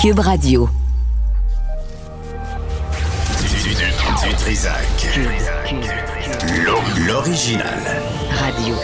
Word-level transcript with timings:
Cube 0.00 0.20
Radio. 0.20 0.66
Du, 3.38 3.68
du, 3.68 3.74
du 3.74 4.34
Trisac. 4.34 5.20
L'original. 7.06 7.82
Radio. 8.30 8.76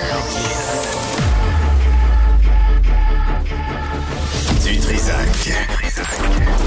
Du 4.63 4.79
Trisac. 4.79 5.53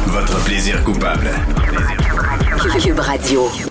Votre 0.08 0.44
plaisir 0.46 0.84
coupable. 0.84 1.30
Cube 2.82 3.00
Radio. 3.00 3.69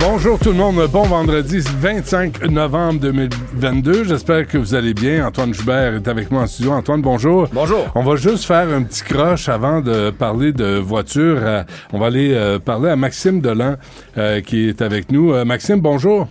Bonjour 0.00 0.38
tout 0.38 0.50
le 0.50 0.56
monde, 0.56 0.76
bon 0.92 1.02
vendredi 1.02 1.58
25 1.58 2.44
novembre 2.50 3.00
2022. 3.00 4.04
J'espère 4.04 4.46
que 4.46 4.58
vous 4.58 4.74
allez 4.74 4.94
bien. 4.94 5.26
Antoine 5.26 5.52
Joubert 5.52 5.94
est 5.94 6.08
avec 6.08 6.30
moi 6.30 6.42
en 6.42 6.46
studio. 6.46 6.72
Antoine, 6.72 7.02
bonjour. 7.02 7.48
Bonjour. 7.52 7.86
On 7.94 8.02
va 8.02 8.16
juste 8.16 8.44
faire 8.44 8.68
un 8.68 8.84
petit 8.84 9.02
croche 9.02 9.48
avant 9.48 9.80
de 9.80 10.10
parler 10.10 10.52
de 10.52 10.78
voiture. 10.78 11.38
Euh, 11.40 11.62
on 11.92 11.98
va 11.98 12.06
aller 12.06 12.32
euh, 12.34 12.58
parler 12.58 12.90
à 12.90 12.96
Maxime 12.96 13.40
Delan 13.40 13.74
euh, 14.16 14.40
qui 14.40 14.68
est 14.68 14.82
avec 14.82 15.10
nous. 15.10 15.32
Maxime, 15.44 15.80
bonjour. 15.80 16.28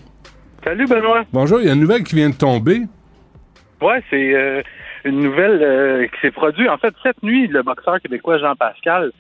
Salut 0.64 0.86
Benoît. 0.86 1.24
Bonjour, 1.32 1.62
il 1.62 1.68
y 1.68 1.70
a 1.70 1.74
une 1.74 1.80
nouvelle 1.80 2.04
qui 2.04 2.16
vient 2.16 2.30
de 2.30 2.36
tomber. 2.36 2.82
Ouais, 3.82 4.04
c'est 4.10 4.34
euh, 4.34 4.62
une 5.06 5.22
nouvelle 5.22 5.62
euh, 5.62 6.08
qui 6.08 6.20
s'est 6.22 6.32
produite. 6.32 6.68
En 6.68 6.78
fait, 6.78 6.94
cette 7.04 7.22
nuit, 7.22 7.48
le 7.48 7.62
boxeur 7.64 8.00
québécois 8.02 8.40
Jean 8.40 8.56
Pascal 8.56 9.12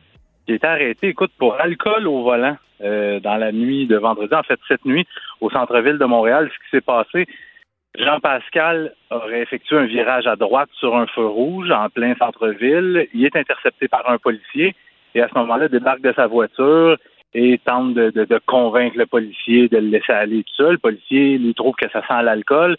qui 0.45 0.53
a 0.53 0.55
été 0.55 0.67
arrêté, 0.67 1.07
écoute, 1.09 1.31
pour 1.37 1.59
alcool 1.59 2.07
au 2.07 2.23
volant 2.23 2.57
euh, 2.81 3.19
dans 3.19 3.35
la 3.37 3.51
nuit 3.51 3.87
de 3.87 3.97
vendredi. 3.97 4.33
En 4.35 4.43
fait, 4.43 4.59
cette 4.67 4.85
nuit, 4.85 5.07
au 5.41 5.49
centre-ville 5.49 5.97
de 5.97 6.05
Montréal, 6.05 6.49
ce 6.53 6.57
qui 6.63 6.69
s'est 6.71 6.81
passé, 6.81 7.25
Jean 7.97 8.19
Pascal 8.19 8.93
aurait 9.09 9.41
effectué 9.41 9.77
un 9.77 9.85
virage 9.85 10.27
à 10.27 10.35
droite 10.35 10.69
sur 10.73 10.95
un 10.95 11.07
feu 11.07 11.25
rouge 11.25 11.71
en 11.71 11.89
plein 11.89 12.13
centre-ville. 12.15 13.07
Il 13.13 13.25
est 13.25 13.35
intercepté 13.35 13.87
par 13.87 14.07
un 14.09 14.17
policier 14.19 14.75
et 15.15 15.21
à 15.21 15.29
ce 15.29 15.33
moment-là, 15.39 15.67
débarque 15.67 16.01
de 16.01 16.13
sa 16.13 16.27
voiture 16.27 16.97
et 17.33 17.57
tente 17.65 17.93
de, 17.95 18.11
de- 18.11 18.25
de 18.25 18.39
convaincre 18.45 18.97
le 18.97 19.05
policier 19.07 19.67
de 19.67 19.77
le 19.77 19.87
laisser 19.87 20.13
aller 20.13 20.43
tout 20.43 20.53
seul. 20.55 20.71
Le 20.73 20.77
policier 20.77 21.37
lui 21.39 21.53
trouve 21.55 21.75
que 21.75 21.89
ça 21.89 22.01
sent 22.07 22.21
l'alcool 22.23 22.77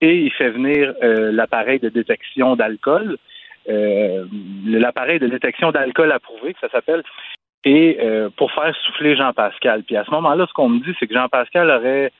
et 0.00 0.18
il 0.20 0.30
fait 0.32 0.50
venir 0.50 0.94
euh, 1.02 1.32
l'appareil 1.32 1.80
de 1.80 1.88
détection 1.88 2.54
d'alcool, 2.54 3.16
euh, 3.68 4.24
l'appareil 4.66 5.18
de 5.18 5.26
détection 5.26 5.72
d'alcool 5.72 6.12
approuvé, 6.12 6.54
que 6.54 6.60
ça 6.60 6.70
s'appelle, 6.70 7.02
et 7.64 7.98
euh, 8.00 8.30
pour 8.36 8.50
faire 8.52 8.74
souffler 8.84 9.16
Jean-Pascal. 9.16 9.82
Puis 9.84 9.96
à 9.96 10.04
ce 10.04 10.10
moment-là, 10.10 10.46
ce 10.46 10.52
qu'on 10.52 10.68
me 10.68 10.80
dit, 10.80 10.94
c'est 10.98 11.06
que 11.06 11.14
Jean-Pascal 11.14 11.70
aurait... 11.70 12.12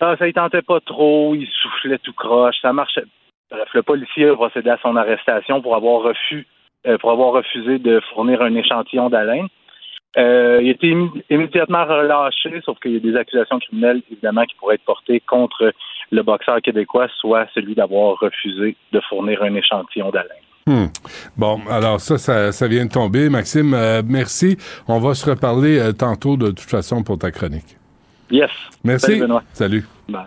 Ah, 0.00 0.16
ça 0.18 0.26
il 0.28 0.34
tentait 0.34 0.62
pas 0.62 0.80
trop, 0.80 1.34
il 1.34 1.46
soufflait 1.46 1.98
tout 1.98 2.12
croche, 2.12 2.56
ça 2.60 2.72
marchait. 2.72 3.04
Bref, 3.50 3.68
le 3.72 3.82
policier 3.82 4.28
a 4.28 4.34
procédé 4.34 4.68
à 4.70 4.78
son 4.82 4.96
arrestation 4.96 5.62
pour 5.62 5.76
avoir 5.76 6.02
refus, 6.02 6.46
euh, 6.86 6.98
pour 6.98 7.10
avoir 7.10 7.32
refusé 7.32 7.78
de 7.78 8.00
fournir 8.12 8.42
un 8.42 8.54
échantillon 8.54 9.08
d'haleine. 9.08 9.46
Euh, 10.16 10.60
il 10.62 10.68
a 10.68 10.72
été 10.72 10.94
immédiatement 11.30 11.84
relâché, 11.84 12.60
sauf 12.64 12.78
qu'il 12.80 12.92
y 12.92 12.96
a 12.96 13.00
des 13.00 13.16
accusations 13.16 13.58
criminelles, 13.58 14.02
évidemment, 14.10 14.44
qui 14.44 14.54
pourraient 14.56 14.76
être 14.76 14.84
portées 14.84 15.20
contre 15.20 15.72
le 16.10 16.22
boxeur 16.22 16.60
québécois, 16.60 17.08
soit 17.18 17.46
celui 17.54 17.74
d'avoir 17.74 18.18
refusé 18.18 18.76
de 18.92 19.00
fournir 19.00 19.42
un 19.42 19.54
échantillon 19.54 20.10
d'haleine. 20.10 20.43
Hmm. 20.66 20.86
Bon, 21.36 21.60
alors 21.70 22.00
ça, 22.00 22.16
ça, 22.16 22.50
ça 22.52 22.66
vient 22.68 22.86
de 22.86 22.90
tomber. 22.90 23.28
Maxime, 23.28 23.74
euh, 23.74 24.02
merci. 24.06 24.56
On 24.88 24.98
va 24.98 25.14
se 25.14 25.28
reparler 25.28 25.78
euh, 25.78 25.92
tantôt 25.92 26.36
de 26.38 26.50
toute 26.52 26.70
façon 26.70 27.02
pour 27.02 27.18
ta 27.18 27.30
chronique. 27.30 27.76
Yes. 28.30 28.48
Merci. 28.82 29.06
Salut, 29.06 29.20
Benoît. 29.20 29.42
Salut. 29.52 29.84
Bye. 30.08 30.22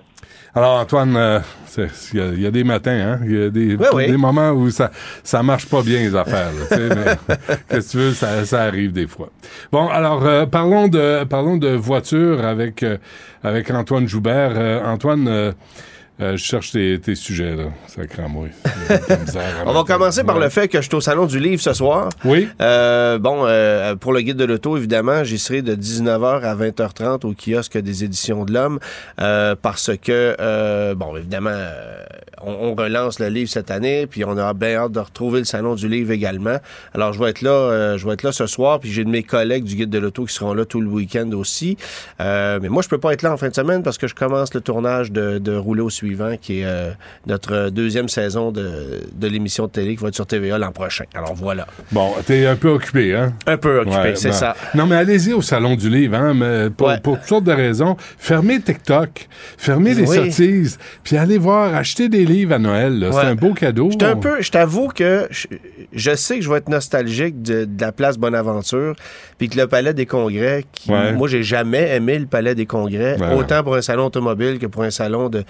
Alors 0.53 0.80
Antoine, 0.80 1.15
euh, 1.17 1.39
il 1.77 2.19
y, 2.19 2.21
a- 2.21 2.25
il 2.33 2.41
y 2.41 2.45
a 2.47 2.52
des 2.52 2.63
matins, 2.63 2.91
hein, 2.91 3.19
il 3.25 3.31
y 3.31 3.43
a 3.43 3.49
des, 3.49 3.75
Oui, 3.75 3.85
oui. 3.93 4.08
des 4.08 4.17
moments 4.17 4.52
où 4.52 4.69
ça 4.71 4.91
ça 5.23 5.43
marche 5.43 5.67
pas 5.67 5.81
bien 5.83 5.99
les 5.99 6.15
affaires. 6.15 6.49
là, 6.52 6.77
mais 7.30 7.35
qu'est-ce 7.69 7.88
que 7.88 7.91
tu 7.91 7.97
veux, 7.97 8.13
ça, 8.13 8.43
ça 8.45 8.63
arrive 8.63 8.91
des 8.91 9.05
fois. 9.08 9.30
Bon, 9.71 9.88
alors 9.88 10.23
euh, 10.25 10.45
parlons 10.47 10.88
de 10.88 11.23
parlons 11.25 11.58
de 11.58 11.69
voiture 11.69 12.43
avec 12.45 12.81
euh, 12.83 12.98
avec 13.43 13.69
Antoine 13.71 14.08
Joubert. 14.08 14.52
Euh, 14.55 14.83
Antoine, 14.83 15.54
euh, 16.20 16.32
je 16.32 16.44
cherche 16.44 16.72
tes, 16.72 17.00
tes 17.00 17.14
sujets 17.14 17.55
là, 17.55 17.66
ça 17.86 18.05
craint 18.08 18.28
moi. 18.28 18.48
On 19.66 19.73
va 19.73 19.83
commencer 19.83 20.23
par 20.23 20.39
le 20.39 20.50
fait 20.50 20.67
que 20.67 20.82
je 20.82 20.88
suis 20.88 20.95
au 20.95 21.02
Salon 21.02 21.26
du 21.26 21.39
Livre 21.39 21.61
ce 21.61 21.73
soir. 21.73 22.10
Oui. 22.26 22.48
Euh, 22.60 23.20
bon, 23.20 23.44
euh, 23.45 23.95
pour 23.95 24.14
le 24.14 24.22
guide 24.22 24.38
de 24.38 24.45
l'auto, 24.45 24.78
évidemment, 24.78 25.23
j'y 25.23 25.38
serai 25.38 25.61
de 25.61 25.76
19h 25.76 26.42
à 26.42 26.55
20h30 26.55 27.26
au 27.26 27.33
kiosque 27.33 27.78
des 27.78 28.04
Éditions 28.04 28.45
de 28.45 28.54
l'Homme 28.54 28.80
euh, 29.22 29.55
parce 29.61 29.92
que, 29.95 30.36
euh, 30.39 30.95
bon, 30.95 31.16
évidemment, 31.16 31.52
euh, 31.52 32.04
on, 32.42 32.52
on 32.52 32.75
relance 32.75 33.20
le 33.20 33.27
livre 33.30 33.49
cette 33.49 33.71
année, 33.71 34.08
puis 34.08 34.23
on 34.25 34.37
a 34.37 34.53
bien 34.53 34.75
hâte 34.75 34.92
de 34.92 34.99
retrouver 34.99 35.39
le 35.39 35.45
Salon 35.45 35.75
du 35.75 35.87
Livre 35.87 36.11
également. 36.11 36.58
Alors, 36.93 37.14
je 37.14 37.20
vais 37.23 37.30
être 37.30 37.42
là, 37.42 37.49
euh, 37.52 37.98
je 37.98 38.05
vais 38.08 38.14
être 38.14 38.23
là 38.23 38.31
ce 38.31 38.45
soir, 38.48 38.80
puis 38.80 38.92
j'ai 38.92 39.03
de 39.03 39.09
mes 39.09 39.23
collègues 39.23 39.64
du 39.64 39.75
guide 39.75 39.89
de 39.89 39.99
l'auto 39.99 40.25
qui 40.25 40.33
seront 40.33 40.53
là 40.53 40.65
tout 40.65 40.81
le 40.81 40.87
week-end 40.87 41.30
aussi. 41.33 41.77
Euh, 42.21 42.59
mais 42.61 42.70
moi, 42.70 42.81
je 42.81 42.89
peux 42.89 42.98
pas 42.98 43.14
être 43.14 43.21
là 43.23 43.33
en 43.33 43.37
fin 43.37 43.49
de 43.49 43.55
semaine 43.55 43.83
parce 43.83 43.98
que 43.98 44.08
je 44.08 44.15
commence 44.15 44.53
le 44.53 44.61
tournage 44.61 45.11
de, 45.11 45.37
de 45.39 45.55
Rouler 45.55 45.81
au 45.81 45.89
suivant, 45.89 46.36
qui 46.42 46.59
est 46.61 46.65
euh, 46.65 46.92
notre 47.25 47.70
deuxième 47.70 48.09
saison 48.09 48.52
de, 48.52 49.02
de 49.14 49.27
l'émission 49.27 49.65
de 49.65 49.71
télé 49.71 49.95
qui 49.95 50.02
va 50.02 50.09
être 50.09 50.15
sur 50.15 50.25
TVA 50.27 50.58
l'an 50.58 50.71
prochain. 50.71 51.05
Alors 51.14 51.33
voilà. 51.33 51.67
Bon, 51.92 52.14
t'es 52.25 52.45
un 52.45 52.55
peu 52.55 52.69
occupé, 52.69 53.15
hein? 53.15 53.33
Un 53.45 53.58
peu 53.58 53.80
occupé, 53.80 53.95
Ouais, 53.98 54.15
c'est 54.15 54.30
ben, 54.30 54.33
ça. 54.36 54.55
Non, 54.75 54.86
mais 54.86 54.95
allez-y 54.95 55.33
au 55.33 55.42
Salon 55.42 55.75
du 55.75 55.89
Livre, 55.89 56.15
hein, 56.17 56.33
mais 56.33 56.69
pour, 56.69 56.87
Ouais. 56.87 56.99
pour 56.99 57.17
toutes 57.17 57.27
sortes 57.27 57.43
de 57.45 57.52
raisons. 57.52 57.98
Fermez 58.17 58.61
TikTok, 58.61 59.27
fermez 59.58 59.93
les 59.93 60.05
sottises, 60.05 60.77
puis 61.04 61.17
allez 61.17 61.37
voir, 61.37 61.73
acheter 61.75 62.09
des 62.09 62.25
livres 62.27 62.54
à 62.55 62.60
Noël. 62.60 62.99
là. 62.99 63.11
C'est 63.11 63.20
un 63.20 63.36
beau 63.36 63.54
cadeau. 63.54 63.89
J'étais 63.92 64.05
un 64.05 64.14
On- 64.15 64.20
peu, 64.20 64.42
je 64.42 64.52
t'avoue 64.52 64.88
que 64.89 65.27
je, 65.32 65.48
je 65.93 66.15
sais 66.15 66.38
que 66.38 66.43
je 66.43 66.49
vais 66.49 66.58
être 66.58 66.70
nostalgique 66.70 67.42
de, 67.42 67.65
de 67.65 67.82
la 67.82 67.92
place 67.92 68.17
Bonaventure, 68.17 68.95
puis 69.38 69.49
que 69.49 69.58
le 69.58 69.67
Palais 69.67 69.93
des 69.93 70.05
Congrès, 70.05 70.66
qui, 70.73 70.92
Ouais. 70.92 71.14
moi 71.14 71.27
j'ai 71.27 71.43
jamais 71.43 71.95
aimé 71.95 72.17
le 72.20 72.26
Palais 72.26 72.55
des 72.55 72.66
Congrès, 72.66 73.17
Ouais. 73.20 73.33
autant 73.36 73.64
pour 73.64 73.76
un 73.76 73.82
salon 73.82 74.05
automobile 74.05 74.60
que 74.60 74.66
pour 74.67 74.83
un 74.83 74.92
salon 74.92 75.30
de 75.30 75.43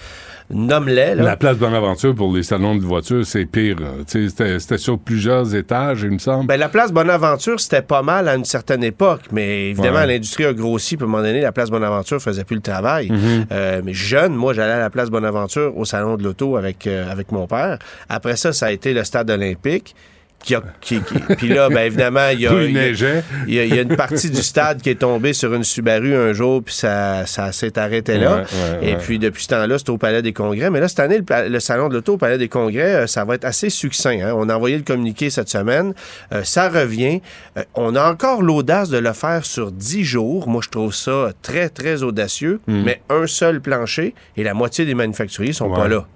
nomelet. 0.50 1.16
là. 1.16 1.24
La 1.24 1.38
place 1.38 1.58
Bonaventure 1.58 2.16
pour 2.16 2.34
les 2.36 2.44
salons 2.44 2.76
de 2.76 2.82
voitures, 2.84 3.26
c'est 3.26 3.46
pire. 3.46 3.78
sais, 4.08 4.28
C'était 4.30 4.60
c'était 4.60 4.78
sur 4.78 5.00
plusieurs 5.00 5.56
étages, 5.56 6.02
il 6.04 6.12
me 6.12 6.18
semble. 6.20 6.48
Ben, 6.48 6.58
la 6.58 6.70
place 6.70 6.92
Bonaventure, 6.92 7.60
c'était 7.60 7.82
pas 7.82 8.02
mal 8.02 8.28
à 8.28 8.36
une 8.36 8.46
certaine 8.46 8.84
époque, 8.84 9.22
mais 9.32 9.70
évidemment, 9.70 10.00
Ouais. 10.00 10.08
l'industrie 10.08 10.46
a 10.46 10.54
grossi, 10.54 10.98
puis 10.98 11.04
à 11.06 11.08
un 11.08 11.12
moment 11.12 11.24
donné, 11.24 11.42
la 11.42 11.52
place 11.52 11.70
Bonaventure 11.70 12.22
faisait 12.22 12.44
plus 12.44 12.56
le 12.56 12.62
travail. 12.62 13.08
Mm-hmm. 13.10 13.46
Euh, 13.52 13.82
mais 13.84 13.94
jeune, 13.94 14.34
moi, 14.36 14.54
j'allais 14.54 14.74
à 14.74 14.80
la 14.80 14.90
place 14.90 15.10
Bonaventure 15.10 15.78
au 15.78 15.86
salon 15.86 16.18
de 16.18 16.24
l'auto 16.24 16.58
avec, 16.58 16.67
euh, 16.88 17.10
avec 17.10 17.32
mon 17.32 17.48
père. 17.48 17.78
Après 18.10 18.36
ça, 18.36 18.52
ça 18.52 18.66
a 18.66 18.72
été 18.72 18.94
le 18.94 19.04
stade 19.06 19.30
olympique. 19.30 19.96
Qui 20.44 20.54
a, 20.54 20.62
qui, 20.82 21.00
qui- 21.02 21.16
puis 21.36 21.48
là, 21.50 21.68
ben 21.68 21.80
évidemment, 21.80 22.28
il 22.32 22.42
y 22.42 22.46
a, 22.46 22.54
Où 22.54 22.60
il 22.60 22.66
il 22.66 22.72
y 22.74 22.78
a- 22.78 22.82
neigeait. 22.84 23.24
il 23.48 23.54
y, 23.56 23.60
a, 23.60 23.64
il 23.66 23.76
y 23.76 23.80
a 23.80 23.82
une 23.82 23.96
partie 23.96 24.30
du 24.30 24.44
stade 24.44 24.84
qui 24.84 24.92
est 24.92 25.00
tombée 25.00 25.34
sur 25.34 25.52
une 25.56 25.64
Subaru 25.64 26.16
un 26.16 26.32
jour, 26.32 26.62
puis 26.64 26.76
ça, 26.76 27.26
ça 27.26 27.52
s'est 27.52 27.80
arrêté 27.80 28.20
là. 28.20 28.36
Ouais, 28.36 28.42
ouais, 28.42 28.88
Et 28.88 28.92
ouais. 28.94 28.98
puis 29.00 29.18
depuis 29.18 29.42
ce 29.44 29.48
temps-là, 29.50 29.80
c'est 29.80 29.90
au 29.90 29.98
Palais 29.98 30.22
des 30.22 30.34
Congrès. 30.34 30.70
Mais 30.70 30.80
là, 30.80 30.88
cette 30.88 31.00
année, 31.00 31.22
le, 31.28 31.60
salon 31.60 31.90
de 31.90 31.96
l'auto 31.96 32.14
au 32.14 32.18
Palais 32.18 32.38
des 32.38 32.50
Congrès, 32.50 32.94
euh, 32.94 33.08
ça 33.08 33.26
va 33.26 33.34
être 33.34 33.46
assez 33.46 33.72
succinct. 33.72 34.20
hein. 34.22 34.34
On 34.38 34.48
a 34.50 34.56
envoyé 34.56 34.78
le 34.78 34.84
communiqué 34.84 35.32
cette 35.32 35.50
semaine. 35.50 35.96
Euh, 36.32 36.44
ça 36.44 36.70
revient. 36.70 37.20
Euh, 37.58 37.64
on 37.74 37.96
a 37.96 38.08
encore 38.08 38.44
l'audace 38.44 38.90
de 38.90 39.00
le 39.00 39.14
faire 39.14 39.44
sur 39.44 39.72
10 39.72 40.04
jours. 40.04 40.48
Moi, 40.48 40.62
je 40.64 40.70
trouve 40.70 40.94
ça 40.94 41.32
très, 41.42 41.70
très 41.70 42.04
audacieux. 42.04 42.60
Mais 42.68 43.02
un 43.10 43.26
seul 43.26 43.60
plancher 43.60 44.14
et 44.38 44.44
la 44.44 44.54
moitié 44.54 44.86
des 44.86 44.94
manufacturiers 44.94 45.52
sont 45.54 45.72
pas 45.74 45.88
Hmm. 45.88 45.92
Là. 45.94 46.08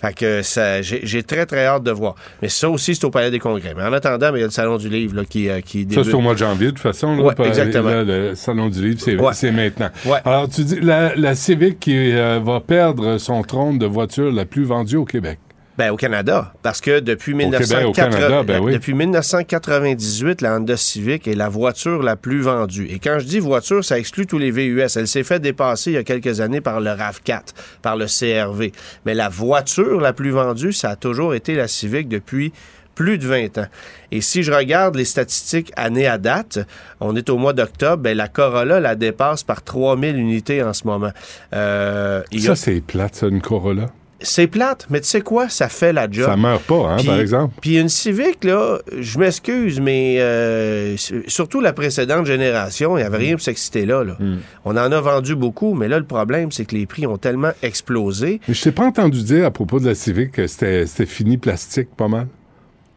Fait 0.00 0.14
que 0.14 0.42
ça, 0.42 0.82
j'ai 0.82 1.00
j'ai 1.04 1.22
très, 1.22 1.46
très 1.46 1.66
hâte 1.66 1.82
de 1.82 1.90
voir. 1.90 2.14
Mais 2.42 2.48
ça 2.48 2.68
aussi, 2.68 2.94
c'est 2.94 3.04
au 3.04 3.10
Palais 3.10 3.30
des 3.30 3.38
Congrès. 3.38 3.74
Mais 3.76 3.82
en 3.82 3.92
attendant, 3.92 4.34
il 4.34 4.40
y 4.40 4.42
a 4.42 4.46
le 4.46 4.50
Salon 4.50 4.76
du 4.76 4.88
Livre 4.88 5.16
là, 5.16 5.24
qui, 5.24 5.48
euh, 5.48 5.60
qui 5.60 5.82
Ça, 5.82 5.88
débute. 5.88 6.04
c'est 6.04 6.14
au 6.14 6.20
mois 6.20 6.34
de 6.34 6.38
janvier, 6.38 6.66
de 6.66 6.70
toute 6.72 6.80
façon. 6.80 7.16
Là, 7.16 7.22
Ouais, 7.22 7.34
pas- 7.34 7.46
exactement. 7.46 7.88
là, 7.90 8.02
le 8.04 8.34
salon 8.34 8.68
du 8.68 8.82
livre, 8.86 9.00
c'est 9.00 9.16
Ouais. 9.16 9.52
maintenant. 9.52 9.90
Ouais. 10.06 10.18
Alors, 10.24 10.48
tu 10.48 10.62
dis, 10.64 10.80
la, 10.80 11.14
la 11.16 11.34
Civic 11.34 11.80
qui 11.80 11.94
euh, 12.12 12.40
va 12.44 12.60
perdre 12.60 13.18
son 13.18 13.42
trône 13.42 13.78
de 13.78 13.86
voiture 13.86 14.30
la 14.32 14.44
plus 14.44 14.64
vendue 14.64 14.96
au 14.96 15.04
Québec. 15.04 15.38
Ben, 15.76 15.90
au 15.90 15.96
Canada. 15.96 16.52
Parce 16.62 16.80
que 16.80 17.00
depuis, 17.00 17.32
Québec, 17.32 17.46
au 17.46 17.50
1980 17.50 18.10
Canada, 18.10 18.42
ben 18.44 18.60
oui. 18.62 18.72
depuis 18.74 18.94
1998, 18.94 20.40
la 20.40 20.56
Honda 20.56 20.76
Civic 20.76 21.26
est 21.26 21.34
la 21.34 21.48
voiture 21.48 22.02
la 22.02 22.14
plus 22.16 22.42
vendue. 22.42 22.86
Et 22.90 22.98
quand 23.00 23.18
je 23.18 23.24
dis 23.24 23.40
voiture, 23.40 23.84
ça 23.84 23.98
exclut 23.98 24.26
tous 24.26 24.38
les 24.38 24.50
VUS. 24.52 24.80
Elle 24.96 25.08
s'est 25.08 25.24
fait 25.24 25.40
dépasser 25.40 25.90
il 25.90 25.94
y 25.94 25.96
a 25.96 26.04
quelques 26.04 26.40
années 26.40 26.60
par 26.60 26.80
le 26.80 26.90
RAV4, 26.90 27.40
par 27.82 27.96
le 27.96 28.06
CRV. 28.06 28.70
Mais 29.04 29.14
la 29.14 29.28
voiture 29.28 30.00
la 30.00 30.12
plus 30.12 30.30
vendue, 30.30 30.72
ça 30.72 30.90
a 30.90 30.96
toujours 30.96 31.34
été 31.34 31.54
la 31.56 31.66
Civic 31.66 32.08
depuis 32.08 32.52
plus 32.94 33.18
de 33.18 33.26
20 33.26 33.58
ans. 33.58 33.66
Et 34.12 34.20
si 34.20 34.44
je 34.44 34.52
regarde 34.52 34.94
les 34.94 35.04
statistiques 35.04 35.72
année 35.74 36.06
à 36.06 36.18
date, 36.18 36.60
on 37.00 37.16
est 37.16 37.28
au 37.28 37.36
mois 37.38 37.52
d'octobre, 37.52 38.00
ben 38.04 38.16
la 38.16 38.28
Corolla 38.28 38.78
la 38.78 38.94
dépasse 38.94 39.42
par 39.42 39.62
3000 39.64 40.14
unités 40.16 40.62
en 40.62 40.72
ce 40.72 40.86
moment. 40.86 41.10
Euh, 41.52 42.22
a- 42.32 42.38
Ça, 42.38 42.54
c'est 42.54 42.80
plate, 42.80 43.16
ça, 43.16 43.26
une 43.26 43.40
Corolla. 43.40 43.86
C'est 44.20 44.46
plate, 44.46 44.86
mais 44.90 45.00
tu 45.00 45.08
sais 45.08 45.20
quoi? 45.20 45.48
Ça 45.48 45.68
fait 45.68 45.92
la 45.92 46.10
job. 46.10 46.26
Ça 46.26 46.36
meurt 46.36 46.62
pas, 46.62 46.92
hein, 46.92 46.96
par 47.04 47.18
exemple. 47.20 47.54
Puis 47.60 47.78
une 47.78 47.88
Civic, 47.88 48.44
là, 48.44 48.78
je 48.98 49.18
m'excuse, 49.18 49.80
mais 49.80 50.16
euh, 50.20 50.96
surtout 51.26 51.60
la 51.60 51.72
précédente 51.72 52.24
génération, 52.26 52.96
il 52.96 53.00
n'y 53.00 53.06
avait 53.06 53.18
rien 53.18 53.32
pour 53.32 53.42
s'exciter 53.42 53.84
là, 53.86 54.02
là. 54.04 54.16
Mm. 54.18 54.36
On 54.64 54.70
en 54.72 54.92
a 54.92 55.00
vendu 55.00 55.34
beaucoup, 55.34 55.74
mais 55.74 55.88
là, 55.88 55.98
le 55.98 56.04
problème, 56.06 56.52
c'est 56.52 56.64
que 56.64 56.74
les 56.74 56.86
prix 56.86 57.06
ont 57.06 57.18
tellement 57.18 57.52
explosé. 57.62 58.40
Mais 58.48 58.54
je 58.54 58.62
t'ai 58.62 58.72
pas 58.72 58.84
entendu 58.86 59.22
dire 59.22 59.44
à 59.44 59.50
propos 59.50 59.80
de 59.80 59.86
la 59.86 59.94
Civic 59.94 60.32
que 60.32 60.46
c'était 60.46 60.86
fini 61.06 61.36
plastique 61.36 61.88
pas 61.96 62.08
mal. 62.08 62.26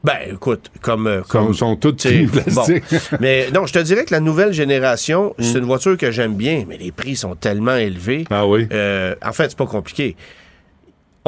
Ben, 0.04 0.20
écoute, 0.32 0.72
comme. 0.82 1.08
euh, 1.08 1.22
sont, 1.24 1.28
comme 1.28 1.54
sont 1.54 1.76
toutes 1.76 2.08
plastique. 2.32 2.84
bon. 2.92 3.18
Mais 3.20 3.48
non, 3.54 3.66
je 3.66 3.74
te 3.74 3.80
dirais 3.80 4.06
que 4.06 4.14
la 4.14 4.20
nouvelle 4.22 4.54
génération, 4.54 5.34
Mm. 5.38 5.44
c'est 5.44 5.58
une 5.58 5.66
voiture 5.66 5.98
que 5.98 6.12
j'aime 6.12 6.36
bien, 6.36 6.64
mais 6.68 6.78
les 6.78 6.92
prix 6.92 7.16
sont 7.16 7.36
tellement 7.36 7.76
élevés. 7.76 8.24
Ah 8.30 8.48
oui. 8.48 8.68
Euh, 8.72 9.16
en 9.26 9.34
fait, 9.34 9.50
c'est 9.50 9.58
pas 9.58 9.66
compliqué. 9.66 10.16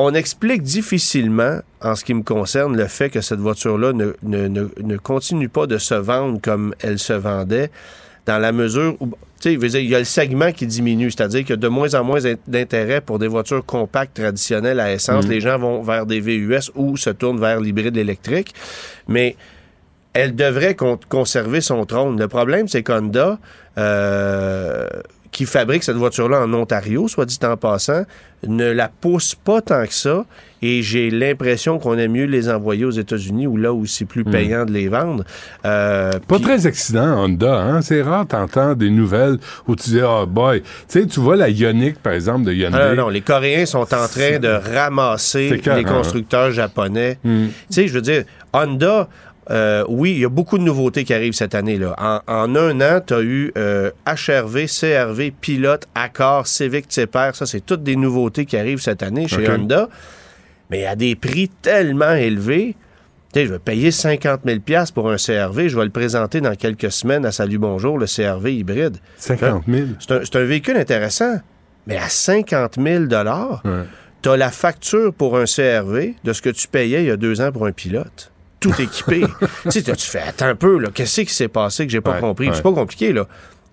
On 0.02 0.14
explique 0.14 0.62
difficilement, 0.62 1.60
en 1.82 1.94
ce 1.96 2.06
qui 2.06 2.14
me 2.14 2.24
concerne, 2.24 2.78
le 2.78 2.88
fait 2.88 3.10
que 3.10 3.20
cette 3.20 3.40
voiture-là 3.42 3.92
ne, 3.92 4.14
ne- 4.24 4.48
ne- 4.48 4.70
ne 4.82 4.98
continue 4.98 5.50
pas 5.50 5.68
de 5.68 5.78
se 5.78 5.94
vendre 5.94 6.40
comme 6.42 6.74
elle 6.80 7.00
se 7.00 7.12
vendait, 7.12 7.70
dans 8.26 8.38
la 8.38 8.54
mesure 8.54 8.96
où, 9.02 9.10
il 9.44 9.90
y 9.90 9.96
a 9.96 10.00
le 10.00 10.06
segment 10.06 10.52
qui 10.54 10.68
diminue, 10.68 11.12
c'est-à-dire 11.12 11.42
qu'il 11.42 11.50
y 11.50 11.54
a 11.54 11.58
de 11.58 11.68
moins 11.68 11.94
en 11.96 12.04
moins 12.06 12.20
d'intérêt 12.48 13.02
pour 13.02 13.20
des 13.20 13.28
voitures 13.28 13.66
compactes 13.66 14.16
traditionnelles 14.16 14.80
à 14.80 14.92
essence. 14.94 15.26
Les 15.30 15.42
gens 15.42 15.58
vont 15.60 15.82
vers 15.82 16.06
des 16.06 16.20
VUS 16.22 16.72
ou 16.76 16.96
se 16.96 17.10
tournent 17.10 17.40
vers 17.40 17.60
l'hybride 17.60 17.98
électrique. 17.98 18.54
Mais 19.08 19.36
elle 20.14 20.34
devrait 20.36 20.76
con- 20.76 21.00
conserver 21.10 21.60
son 21.62 21.86
trône. 21.86 22.18
Le 22.20 22.28
problème, 22.28 22.68
c'est 22.68 22.84
qu'Honda, 22.84 23.38
euh, 23.78 24.88
qui 25.32 25.46
fabrique 25.46 25.84
cette 25.84 25.98
voiture-là 25.98 26.42
en 26.42 26.54
Ontario, 26.54 27.08
soit 27.08 27.26
dit 27.26 27.38
en 27.44 27.56
passant, 27.56 28.04
ne 28.48 28.72
la 28.72 28.90
pousse 28.90 29.36
pas 29.36 29.62
tant 29.62 29.86
que 29.86 29.94
ça. 29.94 30.26
Et 30.62 30.82
j'ai 30.82 31.10
l'impression 31.10 31.80
qu'on 31.80 31.98
aime 31.98 32.12
mieux 32.12 32.26
les 32.26 32.50
envoyer 32.50 32.84
aux 32.84 32.92
États-Unis, 32.92 33.48
où 33.48 33.56
là 33.56 33.72
où 33.72 33.86
c'est 33.86 34.04
plus 34.04 34.26
payant 34.26 34.66
de 34.66 34.72
les 34.72 34.90
vendre. 34.90 35.24
Euh, 35.66 36.12
Pas 36.28 36.40
très 36.40 36.68
excitant, 36.68 37.24
Honda, 37.24 37.62
hein? 37.62 37.82
C'est 37.82 38.02
rare, 38.02 38.28
t'entends 38.28 38.74
des 38.76 38.90
nouvelles 38.90 39.38
où 39.68 39.76
tu 39.78 39.92
dis, 39.92 40.02
oh 40.04 40.26
boy. 40.26 40.62
Tu 40.62 40.68
sais, 40.88 41.06
tu 41.06 41.22
vois 41.22 41.38
la 41.38 41.48
Ioniq, 41.48 42.00
par 42.00 42.12
exemple, 42.12 42.46
de 42.46 42.54
Hyundai. 42.54 42.78
Non, 42.78 43.04
non, 43.04 43.10
les 43.10 43.22
Coréens 43.22 43.66
sont 43.66 43.94
en 43.94 44.08
train 44.08 44.40
de 44.40 44.50
ramasser 44.50 45.62
les 45.76 45.84
constructeurs 45.86 46.52
japonais. 46.52 47.20
Hmm. 47.24 47.48
Tu 47.48 47.54
sais, 47.70 47.88
je 47.88 47.94
veux 47.94 48.02
dire, 48.02 48.24
Honda, 48.52 49.08
euh, 49.52 49.84
oui, 49.88 50.12
il 50.12 50.20
y 50.20 50.26
a 50.26 50.30
beaucoup 50.30 50.58
de 50.58 50.64
nouveautés 50.64 51.04
qui 51.04 51.14
arrivent 51.14 51.34
cette 51.34 51.56
année. 51.56 51.78
Là. 51.78 51.96
En, 51.98 52.22
en 52.32 52.56
un 52.56 52.82
an, 52.82 53.02
tu 53.06 53.14
as 53.14 53.22
eu 53.22 53.52
euh, 53.58 53.90
HRV, 54.06 54.66
CRV, 54.68 55.32
Pilote, 55.32 55.88
Accord, 55.96 56.46
Civic, 56.48 56.88
Tipper. 56.88 57.32
Ça, 57.34 57.46
c'est 57.46 57.66
toutes 57.66 57.84
des 57.84 57.96
nouveautés 57.96 58.46
qui 58.46 58.58
arrivent 58.58 58.82
cette 58.82 59.02
année 59.04 59.28
chez. 59.28 59.50
Honda. 59.50 59.90
Mais 60.70 60.86
à 60.86 60.96
des 60.96 61.16
prix 61.16 61.50
tellement 61.62 62.14
élevés. 62.14 62.76
Tu 63.34 63.40
sais, 63.42 63.46
je 63.48 63.54
vais 63.54 63.60
payer 63.60 63.92
50 63.92 64.42
000 64.46 64.60
pour 64.94 65.10
un 65.12 65.18
CRV. 65.18 65.70
Je 65.70 65.78
vais 65.78 65.84
le 65.84 65.92
présenter 65.92 66.42
dans 66.42 66.56
quelques 66.56 66.92
semaines 66.92 67.26
à 67.26 67.32
Salut 67.32 67.58
Bonjour, 67.60 67.98
le 67.98 68.06
CRV 68.08 68.54
hybride. 68.56 68.98
50 69.18 69.64
000. 69.68 69.88
C'est 70.00 70.12
un, 70.12 70.20
c'est 70.24 70.36
un 70.36 70.46
véhicule 70.46 70.78
intéressant, 70.78 71.40
mais 71.86 71.98
à 71.98 72.10
50 72.10 72.76
000 72.82 73.04
Ouais. 73.06 73.70
tu 74.24 74.30
as 74.30 74.38
la 74.38 74.50
facture 74.52 75.14
pour 75.14 75.38
un 75.38 75.46
CRV 75.46 76.16
de 76.24 76.34
ce 76.34 76.42
que 76.42 76.50
tu 76.50 76.68
payais 76.68 77.04
il 77.04 77.08
y 77.08 77.12
a 77.12 77.18
deux 77.18 77.40
ans 77.42 77.52
pour 77.52 77.66
un 77.68 77.72
pilote. 77.72 78.32
Tout 78.60 78.74
équipé. 78.82 79.22
tu 79.64 79.72
sais, 79.72 79.84
tu 79.84 80.06
fais, 80.08 80.20
attends 80.22 80.48
un 80.48 80.56
peu, 80.56 80.78
là, 80.80 80.90
qu'est-ce 80.94 81.22
qui 81.22 81.34
s'est 81.34 81.48
passé 81.48 81.86
que 81.86 81.92
j'ai 81.92 82.02
pas 82.02 82.14
Ouais, 82.16 82.20
compris? 82.20 82.50
ouais. 82.50 82.56
C'est 82.56 82.62
pas 82.64 82.74
compliqué, 82.74 83.14
là. 83.14 83.26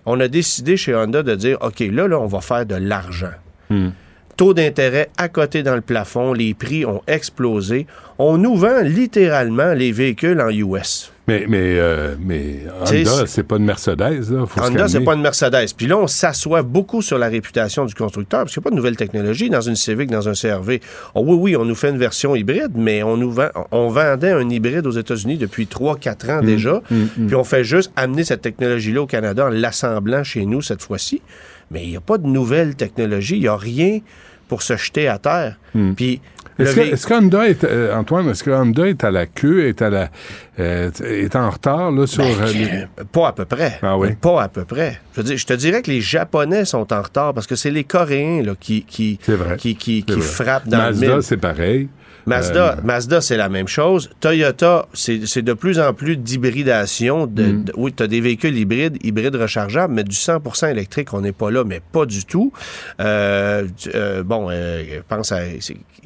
On 0.05 0.21
a 0.21 0.29
décidé 0.29 0.77
chez 0.77 0.95
Honda 0.95 1.23
de 1.25 1.35
dire, 1.35 1.59
OK, 1.61 1.81
là, 1.81 2.07
là, 2.07 2.19
on 2.21 2.27
va 2.27 2.41
faire 2.41 2.65
de 2.65 2.77
l'argent. 2.77 3.33
Hmm. 3.71 3.89
Taux 4.37 4.55
d'intérêt 4.55 5.09
à 5.17 5.29
côté 5.29 5.63
dans 5.63 5.75
le 5.75 5.81
plafond, 5.81 6.33
les 6.33 6.55
prix 6.55 6.85
ont 6.85 7.03
explosé. 7.07 7.87
On 8.19 8.37
nous 8.39 8.55
vend 8.55 8.83
littéralement 8.83 9.73
les 9.73 9.91
véhicules 9.93 10.41
en 10.41 10.51
US. 10.51 11.11
Mais, 11.29 11.45
mais, 11.49 11.79
euh, 11.79 12.15
mais 12.21 12.61
Honda, 12.81 13.27
c'est- 13.27 13.43
pas 13.43 13.57
une 13.57 13.65
Mercedes, 13.65 14.31
là. 14.31 14.47
Faut 14.47 14.61
Honda, 14.61 14.87
c'est 14.87 15.01
pas 15.01 15.15
une 15.15 15.23
Mercedes. 15.23 15.75
Puis 15.77 15.87
là, 15.89 15.99
on 15.99 16.07
s'assoit 16.07 16.63
beaucoup 16.63 17.03
sur 17.03 17.19
la 17.19 17.27
réputation 17.29 17.85
du 17.85 17.95
constructeur, 17.95 18.41
parce 18.43 18.53
qu'il 18.53 18.61
n'y 18.61 18.65
a 18.65 18.67
pas 18.67 18.71
de 18.71 18.77
nouvelle 18.77 18.97
technologie 18.97 19.51
dans 19.51 19.61
une 19.61 19.75
Civic, 19.75 20.09
dans 20.11 20.29
un 20.29 20.35
CRV. 20.35 20.81
Oh, 21.17 21.23
oui, 21.27 21.37
oui, 21.41 21.57
on 21.57 21.65
nous 21.65 21.75
fait 21.75 21.91
une 21.91 21.99
version 21.99 22.37
hybride, 22.37 22.73
mais 22.77 23.03
on 23.03 23.17
nous 23.17 23.33
vend, 23.33 23.49
on 23.73 23.89
vendait 23.89 24.31
un 24.31 24.49
hybride 24.49 24.87
aux 24.87 24.93
États-Unis 24.93 25.37
depuis 25.37 25.67
3-4 25.67 26.31
ans 26.31 26.43
déjà. 26.43 26.81
Puis 27.27 27.35
on 27.35 27.45
fait 27.45 27.65
juste 27.65 27.91
amener 27.97 28.23
cette 28.25 28.43
technologie-là 28.43 29.03
au 29.03 29.07
Canada 29.07 29.47
en 29.47 29.51
l'assemblant 29.51 30.23
chez 30.23 30.47
nous 30.47 30.63
cette 30.63 30.83
fois-ci. 30.83 31.23
Mais 31.73 31.83
il 31.83 31.91
n'y 31.91 31.97
a 31.97 32.01
pas 32.01 32.19
de 32.19 32.27
nouvelle 32.29 32.77
technologie, 32.77 33.35
il 33.37 33.41
n'y 33.43 33.49
a 33.49 33.57
rien 33.57 33.99
pour 34.47 34.63
se 34.63 34.77
jeter 34.77 35.09
à 35.09 35.19
terre. 35.19 35.57
Puis 35.97 36.21
Est-ce 36.59 37.07
que, 37.07 37.09
que 37.09 37.15
Honda 37.15 37.49
est, 37.49 37.65
euh, 37.65 37.95
Antoine, 37.95 38.29
est-ce 38.31 38.43
que 38.43 38.51
Honda 38.51 38.87
est 38.87 39.05
à 39.05 39.11
la 39.11 39.27
queue, 39.27 39.67
est 39.69 39.83
à 39.83 39.91
la, 39.91 40.09
euh, 40.59 40.91
est 41.05 41.37
en 41.37 41.51
retard, 41.51 41.91
là, 41.91 42.07
sur, 42.07 42.25
Ben, 42.25 42.31
euh, 42.43 42.53
les- 42.53 43.05
Pas 43.13 43.29
à 43.29 43.33
peu 43.33 43.45
près. 43.45 43.79
Ah 43.83 43.99
oui? 43.99 44.15
Pas 44.21 44.43
à 44.45 44.49
peu 44.49 44.65
près. 44.65 44.99
Je, 45.15 45.21
veux 45.21 45.25
dire, 45.27 45.37
je 45.37 45.47
te 45.47 45.53
dirais 45.53 45.83
que 45.83 45.91
les 45.91 46.01
Japonais 46.01 46.65
sont 46.65 46.91
en 46.93 47.03
retard 47.03 47.35
parce 47.35 47.47
que 47.47 47.57
c'est 47.57 47.71
les 47.71 47.85
Coréens 47.85 48.43
là, 48.43 48.53
qui, 48.59 48.85
qui, 48.85 49.19
C'est 49.23 49.35
vrai. 49.37 49.57
qui, 49.59 49.77
qui, 49.77 50.03
qui 50.03 50.21
frappent 50.21 50.69
dans 50.69 50.79
le 50.79 50.85
Mazda, 50.85 51.07
mille. 51.15 51.23
c'est 51.23 51.37
pareil. 51.37 51.89
Mazda, 52.27 52.73
Euh, 52.79 52.83
Mazda 52.85 53.21
c'est 53.21 53.37
la 53.37 53.49
même 53.49 53.69
chose. 53.69 54.11
Toyota, 54.21 54.87
c'est 54.93 55.27
c'est 55.27 55.43
de 55.43 55.53
plus 55.53 55.79
en 55.79 55.93
plus 55.95 56.17
d'hybridation. 56.17 57.27
De, 57.27 57.43
Mm. 57.45 57.65
de- 57.65 57.73
oui, 57.77 57.93
tu 57.93 58.03
as 58.03 58.07
des 58.09 58.21
véhicules 58.21 58.57
hybrides, 58.57 58.99
hybrides 59.05 59.37
rechargeables, 59.37 59.95
mais 59.95 60.05
du 60.05 60.15
100% 60.17 60.69
électrique, 60.69 61.15
on 61.15 61.21
n'est 61.21 61.33
pas 61.33 61.51
là, 61.51 61.65
mais 61.65 61.81
pas 61.93 62.05
du 62.07 62.25
tout. 62.25 62.53
Euh, 63.01 63.67
euh, 63.95 64.23
bon, 64.23 64.49
euh, 64.51 64.83
pense 65.09 65.33
à... 65.33 65.41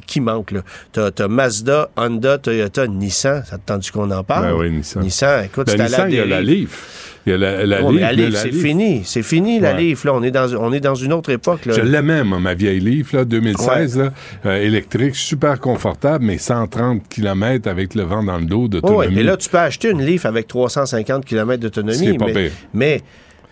Qui 0.07 0.21
manque, 0.21 0.51
là? 0.53 0.61
Tu 0.93 1.01
as, 1.01 1.29
Mazda, 1.29 1.91
Honda, 1.97 2.39
Toyota, 2.39 2.87
Nissan. 2.87 3.43
Ça 3.49 3.59
te 3.59 3.63
tente 3.67 3.89
qu'on 3.91 4.11
en 4.11 4.25
parle? 4.25 4.47
Ben 4.47 4.55
oui, 4.59 4.71
Nissan. 4.71 5.03
Nissan, 5.03 5.45
écoute, 5.45 5.67
Ben, 5.67 5.75
c'est 5.77 5.81
à 5.83 5.85
Nissan, 5.87 6.11
il 6.11 6.17
y 6.17 6.21
a 6.21 6.27
la. 6.27 6.41
Leaf. 6.41 7.10
Il 7.27 7.31
y 7.31 7.35
a 7.35 7.39
la, 7.39 7.67
la 7.67 7.83
Oh, 7.85 7.93
la 7.93 8.13
c'est 8.33 8.51
fini. 8.53 9.03
C'est 9.05 9.23
fini, 9.23 9.61
la. 9.61 9.75
Leaf. 9.75 10.05
Là, 10.05 10.15
on 10.15 10.23
est 10.23 10.31
dans, 10.31 10.53
on 10.55 10.73
est 10.73 10.81
dans 10.81 10.95
une 10.95 11.13
autre 11.13 11.31
époque. 11.31 11.67
Là. 11.67 11.75
Je 11.75 11.83
l'aimais, 11.83 12.25
moi, 12.25 12.39
ma 12.41 12.55
vieille 12.55 12.81
Leaf, 12.81 13.13
là, 13.13 13.25
2016, 13.25 13.99
là, 13.99 14.11
euh, 14.47 14.57
électrique, 14.63 15.15
super 15.15 15.61
confortable, 15.61 16.25
mais 16.25 16.39
130 16.39 17.03
km 17.09 17.69
avec 17.69 17.95
le 17.95 18.03
vent 18.03 18.23
dans 18.23 18.39
le 18.39 18.47
dos 18.47 18.63
Oui, 18.63 18.69
d'autonomie. 18.71 19.15
mais 19.15 19.23
là, 19.23 19.37
tu 19.37 19.49
peux 19.49 19.59
acheter 19.59 19.91
une 19.91 20.03
Leaf 20.05 20.25
avec 20.25 20.47
350 20.49 21.25
km 21.25 21.61
d'autonomie. 21.63 22.17
mais, 22.19 22.33
pire. 22.33 22.35
mais, 22.35 22.51
mais, 22.75 23.03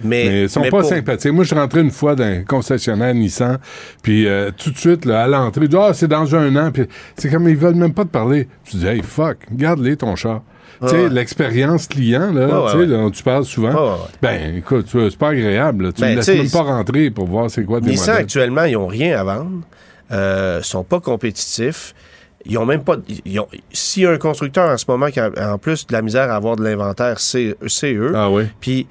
Mais 0.00 0.42
ils 0.44 0.48
sont 0.48 0.60
mais 0.62 0.70
pas 0.70 0.80
pour- 0.80 0.88
sympathiques. 0.88 1.32
Moi, 1.32 1.44
je 1.44 1.48
suis 1.48 1.58
rentré 1.58 1.80
une 1.80 1.90
fois 1.90 2.14
dans 2.14 2.24
un 2.24 2.42
concessionnaire 2.44 3.12
Nissan, 3.14 3.58
puis 4.02 4.26
euh, 4.26 4.50
tout 4.56 4.70
de 4.70 4.78
suite, 4.78 5.04
là, 5.04 5.24
à 5.24 5.26
l'entrée, 5.26 5.66
ah, 5.76 5.90
c'est 5.92 6.08
dans 6.08 6.34
un 6.34 6.56
an, 6.56 6.70
puis 6.72 6.84
c'est 7.16 7.28
comme 7.30 7.48
ils 7.48 7.56
veulent 7.56 7.74
même 7.74 7.92
pas 7.92 8.04
te 8.04 8.10
parler. 8.10 8.48
Tu 8.64 8.76
dis, 8.78 8.86
hey, 8.86 9.02
fuck, 9.02 9.38
garde-les 9.52 9.96
ton 9.96 10.16
char. 10.16 10.42
Tu 10.82 10.88
sais, 10.88 11.08
l'expérience 11.08 11.86
client, 11.86 12.32
là, 12.32 12.70
tu 12.72 12.78
sais, 12.78 12.86
dont 12.86 13.10
tu 13.10 13.22
parles 13.22 13.44
souvent, 13.44 13.98
ben, 14.22 14.56
écoute, 14.56 14.86
c'est 14.90 15.16
pas 15.18 15.30
agréable. 15.30 15.86
là. 15.86 15.92
Tu 15.92 16.00
Ben, 16.00 16.10
ne 16.10 16.16
laisses 16.16 16.26
tu 16.26 16.32
sais, 16.32 16.38
même 16.38 16.50
pas 16.50 16.62
rentrer 16.62 17.10
pour 17.10 17.26
voir 17.26 17.50
c'est 17.50 17.64
quoi 17.64 17.80
tes 17.80 17.86
Nissan, 17.88 18.06
modèles. 18.14 18.22
actuellement, 18.24 18.64
ils 18.64 18.74
n'ont 18.74 18.86
rien 18.86 19.18
à 19.18 19.24
vendre. 19.24 19.50
Euh, 20.10 20.62
sont 20.62 20.84
pas 20.84 21.00
compétitifs. 21.00 21.94
Ils 22.46 22.56
ont 22.56 22.64
même 22.64 22.82
pas. 22.84 22.96
ils 23.26 23.40
ont- 23.40 23.48
S'il 23.72 24.04
y 24.04 24.06
a 24.06 24.10
un 24.10 24.16
constructeur 24.18 24.70
en 24.70 24.76
ce 24.76 24.84
moment 24.88 25.08
qui 25.08 25.20
a 25.20 25.30
en 25.52 25.58
plus 25.58 25.86
de 25.86 25.92
la 25.92 26.00
misère 26.02 26.30
à 26.30 26.36
avoir 26.36 26.56
de 26.56 26.62
l'inventaire, 26.64 27.18
c'est 27.18 27.56
c'est 27.66 27.92
eux. 27.92 28.12
Ah 28.14 28.30
oui. 28.30 28.44
Puis 28.60 28.86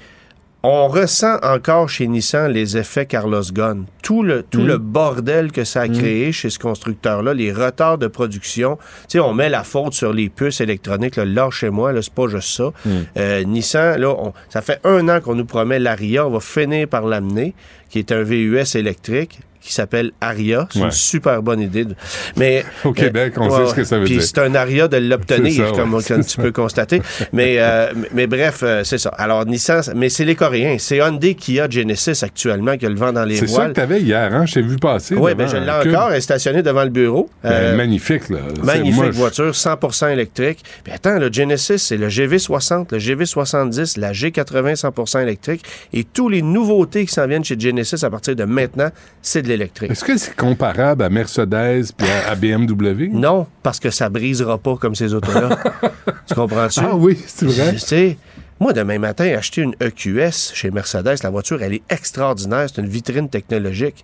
on 0.64 0.88
ressent 0.88 1.38
encore 1.44 1.88
chez 1.90 2.08
Nissan 2.08 2.52
les 2.52 2.78
effets 2.78 3.06
Carlos 3.06 3.44
Ghosn. 3.54 3.86
Tout 4.04 4.24
le, 4.24 4.44
tout 4.44 4.62
Mm. 4.62 4.68
le 4.68 4.78
bordel 4.78 5.52
que 5.52 5.64
ça 5.64 5.82
a 5.82 5.88
créé 5.88 6.32
chez 6.32 6.50
ce 6.50 6.60
constructeur-là, 6.60 7.34
les 7.34 7.54
retards 7.54 7.98
de 7.98 8.08
production. 8.08 8.78
Tu 9.08 9.14
sais, 9.14 9.20
on 9.20 9.34
met 9.34 9.50
la 9.50 9.64
faute 9.64 9.94
sur 9.94 10.12
les 10.14 10.30
puces 10.30 10.60
électroniques. 10.60 11.16
Là, 11.16 11.26
là 11.26 11.50
chez 11.52 11.70
moi, 11.70 11.94
là, 11.94 12.02
c'est 12.02 12.14
pas 12.14 12.28
juste 12.28 12.50
ça. 12.50 12.72
Mm. 12.86 12.90
Euh, 13.18 13.44
Nissan, 13.44 13.98
là, 14.00 14.10
on- 14.10 14.34
ça 14.50 14.62
fait 14.62 14.80
un 14.84 15.08
an 15.10 15.22
qu'on 15.22 15.36
nous 15.36 15.46
promet 15.46 15.80
l'Aria. 15.80 16.26
On 16.28 16.32
va 16.32 16.40
finir 16.40 16.88
par 16.88 17.06
l'amener, 17.06 17.54
qui 17.90 18.00
est 18.00 18.12
un 18.12 18.24
VUS 18.24 18.76
électrique 18.76 19.40
qui 19.68 19.74
s'appelle 19.74 20.12
Aria. 20.22 20.68
C'est 20.72 20.80
Ouais. 20.80 20.86
une 20.86 20.92
super 20.92 21.42
bonne 21.44 21.60
idée. 21.60 21.86
de- 21.86 21.96
Mais 22.38 22.66
Au 22.84 22.94
Québec, 22.94 23.34
on 23.38 23.50
sait 23.50 23.70
ce 23.70 23.76
que 23.76 23.84
ça 23.84 23.98
veut 24.00 24.06
Puis 24.06 24.14
dire. 24.16 24.24
c'est 24.24 24.38
un 24.40 24.56
Aria 24.56 24.88
de 24.88 24.98
l'obtenir, 24.98 25.72
comme, 25.74 25.94
ouais, 25.94 26.04
comme 26.04 26.24
c'est 26.24 26.36
tu 26.36 26.42
peux 26.42 26.52
constater. 26.52 27.02
Mais, 27.34 27.56
euh, 27.60 27.92
mais- 27.96 28.08
mais 28.14 28.28
bref, 28.28 28.60
euh, 28.64 28.84
c'est 28.84 28.98
ça. 28.98 29.10
Alors, 29.18 29.46
Nissan, 29.46 29.82
mais 29.96 30.10
c'est 30.10 30.26
les 30.26 30.36
Coréens. 30.36 30.78
C'est 30.80 30.98
Hyundai 30.98 31.36
qui 31.36 31.60
a 31.60 31.70
Genesis 31.70 32.24
actuellement 32.24 32.78
qui 32.78 32.86
a 32.86 32.90
le 32.90 32.96
vent 32.96 33.12
dans 33.12 33.26
les 33.26 33.36
C'est 33.36 33.48
ça 33.48 33.54
voiles. 33.56 33.68
que 33.70 33.74
t'avais 33.76 34.02
hier, 34.02 34.34
hein? 34.34 34.46
Je 34.46 34.54
t'ai 34.56 34.62
vu 34.62 34.78
passer. 34.78 35.16
Oui, 35.16 35.32
devant 35.32 35.44
ben 35.44 35.48
je 35.48 35.58
l'ai 35.58 35.92
encore. 35.92 36.12
Elle 36.12 36.18
est 36.18 36.22
stationnée 36.22 36.64
devant 36.64 36.84
le 36.84 36.90
bureau. 36.90 37.30
Ben, 37.44 37.52
Euh, 37.52 37.76
magnifique, 37.76 38.30
là. 38.30 38.40
Magnifique 38.64 39.12
voiture, 39.14 39.54
100% 39.56 40.08
électrique. 40.10 40.64
Puis 40.84 40.94
attends, 40.94 41.18
le 41.20 41.32
Genesis, 41.32 41.78
c'est 41.80 41.98
le 41.98 42.08
GV60, 42.10 42.92
le 42.92 43.00
GV70, 43.00 43.98
la 43.98 44.12
G80 44.14 44.76
100% 44.76 45.20
électrique. 45.22 45.64
Et 45.94 46.04
tous 46.04 46.30
les 46.30 46.42
nouveautés 46.42 47.06
qui 47.06 47.14
s'en 47.14 47.28
viennent 47.28 47.44
chez 47.44 47.60
Genesis 47.60 48.04
à 48.04 48.10
partir 48.10 48.36
de 48.36 48.44
maintenant, 48.46 48.90
c'est 49.22 49.42
de 49.42 49.48
l'électrique. 49.48 49.57
Est-ce 49.62 50.04
que 50.04 50.18
c'est 50.18 50.36
comparable 50.36 51.04
à 51.04 51.10
Mercedes 51.10 51.92
puis 51.96 52.08
à, 52.08 52.32
à 52.32 52.36
BMW? 52.36 53.10
Non, 53.12 53.48
parce 53.64 53.80
que 53.80 53.90
ça 53.90 54.10
brisera 54.10 54.58
pas 54.58 54.76
comme 54.78 54.96
ces 54.96 55.14
autos-là. 55.14 55.58
tu 56.28 56.36
comprends-tu? 56.36 56.80
Ah 56.82 56.96
oui, 56.96 57.18
c'est 57.26 57.46
vrai. 57.46 57.74
Tu 57.74 57.80
sais, 57.80 58.18
moi, 58.60 58.74
demain 58.74 59.00
matin, 59.00 59.26
acheter 59.38 59.62
une 59.62 59.76
EQS 59.80 60.54
chez 60.54 60.72
Mercedes, 60.72 61.18
la 61.24 61.30
voiture, 61.30 61.62
elle 61.62 61.74
est 61.74 61.84
extraordinaire. 61.90 62.68
C'est 62.74 62.82
une 62.82 62.88
vitrine 62.88 63.30
technologique. 63.30 64.04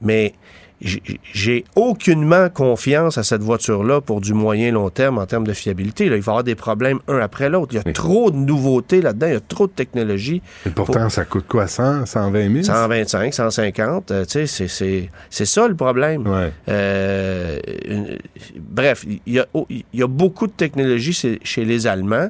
Mais 0.00 0.34
j'ai- 0.80 1.64
aucunement 1.74 2.48
confiance 2.50 3.16
à 3.18 3.22
cette 3.22 3.42
voiture-là 3.42 4.00
pour 4.00 4.20
du 4.20 4.34
moyen 4.34 4.72
long 4.72 4.90
terme 4.90 5.18
en 5.18 5.24
termes 5.26 5.46
de 5.46 5.52
fiabilité. 5.54 6.08
Là. 6.08 6.16
Il 6.16 6.22
va 6.22 6.30
y 6.30 6.32
avoir 6.32 6.44
des 6.44 6.54
problèmes 6.54 6.98
un 7.08 7.18
après 7.18 7.48
l'autre. 7.48 7.72
Il 7.72 7.76
y 7.76 7.78
a 7.78 7.82
Oui. 7.86 7.92
trop 7.92 8.30
de 8.30 8.36
nouveautés 8.36 9.00
là-dedans, 9.00 9.26
il 9.28 9.32
y 9.32 9.36
a 9.36 9.40
trop 9.40 9.66
de 9.66 9.72
technologie. 9.72 10.42
Et 10.66 10.70
pourtant, 10.70 11.08
ça 11.08 11.24
coûte 11.24 11.46
quoi, 11.48 11.66
100, 11.66 12.04
120 12.06 12.52
000? 12.52 12.64
125, 12.64 13.32
150, 13.34 14.10
euh, 14.10 14.24
tu 14.24 14.30
sais, 14.32 14.46
c'est- 14.46 14.68
c'est 14.68 15.10
c'est 15.30 15.46
ça 15.46 15.66
le 15.68 15.74
problème. 15.74 16.26
Ouais. 16.26 16.52
Euh, 16.68 17.58
une- 17.88 18.18
bref, 18.58 19.04
il 19.06 19.32
y, 19.34 19.38
a, 19.38 19.46
oh, 19.54 19.66
il 19.70 19.84
y 19.94 20.02
a 20.02 20.06
beaucoup 20.06 20.46
de 20.46 20.52
technologie 20.52 21.12
chez, 21.42 21.64
les 21.64 21.86
Allemands. 21.86 22.28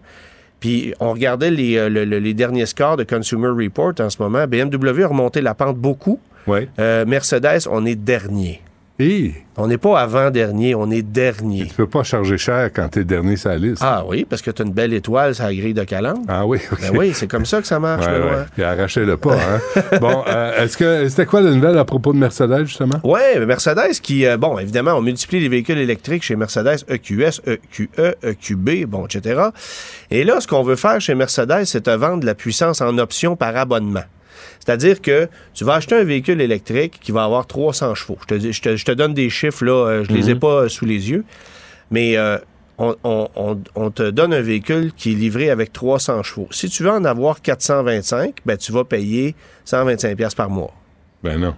Puis 0.61 0.95
on 1.01 1.13
regardait 1.13 1.51
les, 1.51 1.77
euh, 1.77 1.89
le- 1.89 2.05
le- 2.05 2.19
les 2.19 2.33
derniers 2.33 2.65
scores 2.67 2.97
de 2.97 3.05
Consumer 3.05 3.49
Report 3.49 3.93
en 4.01 4.09
ce 4.09 4.23
moment. 4.23 4.47
BMW 4.47 5.03
a 5.05 5.09
remonté 5.09 5.41
la 5.43 5.55
pente 5.55 5.77
beaucoup. 5.77 6.19
Ouais. 6.47 6.69
Euh, 6.79 7.05
Mercedes, 7.07 7.67
on 7.71 7.85
est 7.87 7.97
dernier. 7.97 8.63
Et? 8.99 9.35
On 9.59 9.67
n'est 9.67 9.77
pas 9.77 10.01
avant-dernier, 10.01 10.75
on 10.75 10.91
est 10.91 11.03
dernier. 11.03 11.67
tu 11.67 11.75
peux 11.75 11.87
pas 11.87 12.03
charger 12.03 12.39
cher 12.39 12.71
quand 12.75 12.89
t'es 12.89 13.05
dernier 13.05 13.37
sur 13.37 13.51
la 13.51 13.59
liste. 13.59 13.83
Ah 13.85 14.05
oui, 14.07 14.25
parce 14.29 14.41
que 14.41 14.51
tu 14.51 14.63
as 14.63 14.65
une 14.65 14.73
belle 14.73 14.95
étoile 14.95 15.35
sur 15.35 15.45
la 15.45 15.55
grille 15.55 15.75
de 15.75 15.85
calandre. 15.85 16.23
Ah 16.29 16.47
oui, 16.47 16.59
OK. 16.73 16.81
Ben 16.81 16.97
oui, 16.97 17.13
c'est 17.13 17.27
comme 17.27 17.45
ça 17.45 17.61
que 17.61 17.67
ça 17.67 17.79
marche, 17.79 18.07
Ouais, 18.07 18.13
ouais. 18.19 18.45
Puis 18.55 18.63
arrachez-le 18.63 19.19
pas, 19.19 19.35
hein. 19.35 19.83
bon, 20.01 20.25
euh, 20.27 20.65
est-ce 20.65 20.79
que 20.79 21.07
c'était 21.11 21.27
quoi 21.27 21.43
la 21.43 21.51
nouvelle 21.51 21.77
à 21.77 21.85
propos 21.85 22.15
de 22.15 22.19
Mercedes, 22.19 22.65
justement? 22.65 22.99
Oui, 23.05 23.21
Mercedes 23.47 24.01
qui, 24.03 24.25
euh, 24.27 24.39
bon, 24.39 24.59
évidemment, 24.59 24.93
on 24.95 25.03
multiplie 25.03 25.41
les 25.41 25.49
véhicules 25.51 25.79
électriques 25.79 26.23
chez 26.23 26.37
Mercedes 26.37 26.79
EQS, 26.89 27.43
EQE, 27.47 28.15
EQB, 28.23 28.87
bon, 28.87 29.05
etc. 29.05 29.43
Et 30.11 30.25
là, 30.25 30.41
ce 30.41 30.47
qu'on 30.47 30.63
veut 30.63 30.77
faire 30.77 31.03
chez 31.03 31.15
Mercedes, 31.15 31.65
c'est 31.67 31.83
te 31.83 31.91
vendre 31.91 32.25
la 32.25 32.35
puissance 32.35 32.81
en 32.81 32.97
option 32.97 33.37
par 33.37 33.55
abonnement. 33.57 34.05
C'est-à-dire 34.65 35.01
que 35.01 35.29
tu 35.55 35.65
vas 35.65 35.75
acheter 35.75 35.95
un 35.97 36.05
véhicule 36.05 36.41
électrique 36.41 36.99
qui 37.01 37.13
va 37.13 37.25
avoir 37.25 37.47
300 37.47 37.95
chevaux. 37.95 38.19
Je 38.23 38.27
te, 38.27 38.35
dis- 38.35 38.53
je 38.53 38.63
te, 38.63 38.77
je 38.77 38.85
te 38.85 38.93
donne 38.93 39.15
des 39.15 39.31
chiffres, 39.31 39.65
là, 39.65 39.73
euh, 39.87 40.05
je 40.05 40.13
les 40.13 40.31
ai 40.31 40.35
pas 40.35 40.63
euh, 40.65 40.69
sous 40.69 40.85
les 40.85 41.11
yeux, 41.11 41.25
mais 41.91 42.17
euh, 42.17 42.39
on, 42.79 42.95
on- 43.05 43.29
on- 43.37 43.59
on 43.75 43.91
te 43.91 44.11
donne 44.11 44.35
un 44.35 44.41
véhicule 44.43 44.93
qui 44.97 45.13
est 45.13 45.15
livré 45.15 45.51
avec 45.51 45.73
300 45.73 46.23
chevaux. 46.23 46.49
Si 46.51 46.69
tu 46.69 46.83
veux 46.83 46.91
en 46.91 47.05
avoir 47.05 47.41
425, 47.41 48.37
ben, 48.45 48.57
tu 48.57 48.73
vas 48.73 48.85
payer 48.85 49.35
125 49.65 50.17
pièces 50.17 50.35
par 50.35 50.51
mois. 50.51 50.73
Ben 51.23 51.39
non. 51.39 51.55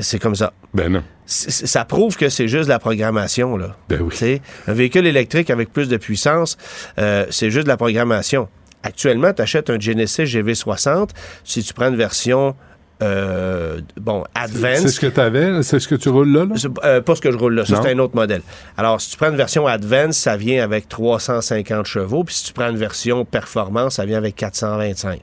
C'est 0.00 0.20
comme 0.20 0.36
ça. 0.36 0.52
Ben 0.74 0.92
non. 0.92 1.02
Ça 1.26 1.84
prouve 1.84 2.16
que 2.16 2.28
c'est 2.28 2.46
juste 2.46 2.68
la 2.68 2.78
programmation. 2.78 3.56
Là. 3.56 3.76
Ben 3.88 4.00
oui. 4.00 4.40
Un 4.68 4.72
véhicule 4.72 5.06
électrique 5.06 5.50
avec 5.50 5.72
plus 5.72 5.88
de 5.88 5.96
puissance, 5.96 6.56
euh, 6.98 7.26
c'est 7.30 7.50
juste 7.50 7.64
de 7.64 7.68
la 7.68 7.76
programmation. 7.76 8.48
Actuellement, 8.82 9.32
tu 9.32 9.42
achètes 9.42 9.70
un 9.70 9.78
Genesis 9.78 10.24
GV60. 10.24 11.10
Si 11.44 11.62
tu 11.62 11.74
prends 11.74 11.88
une 11.88 11.96
version, 11.96 12.54
euh, 13.02 13.80
bon, 14.00 14.24
C'est 14.34 14.42
Advanced, 14.42 14.88
ce 14.88 15.00
que 15.00 15.06
tu 15.06 15.20
avais, 15.20 15.62
c'est 15.62 15.78
ce 15.78 15.86
que 15.86 15.94
tu 15.94 16.08
roules 16.08 16.32
là, 16.32 16.44
là? 16.44 16.54
c'est, 16.56 16.68
euh, 16.84 17.00
pas 17.00 17.14
ce 17.14 17.20
que 17.20 17.30
je 17.30 17.36
roule 17.36 17.54
là, 17.54 17.64
ça 17.64 17.80
c'est 17.82 17.92
un 17.92 17.98
autre 17.98 18.16
modèle. 18.16 18.42
Alors, 18.76 19.00
si 19.00 19.10
tu 19.10 19.16
prends 19.16 19.30
une 19.30 19.36
version 19.36 19.66
Advance, 19.66 20.16
ça 20.16 20.36
vient 20.36 20.62
avec 20.64 20.88
350 20.88 21.86
chevaux, 21.86 22.24
puis 22.24 22.34
si 22.34 22.44
tu 22.46 22.52
prends 22.52 22.68
une 22.68 22.76
version 22.76 23.24
Performance, 23.24 23.94
ça 23.96 24.04
vient 24.04 24.18
avec 24.18 24.34
425. 24.36 25.20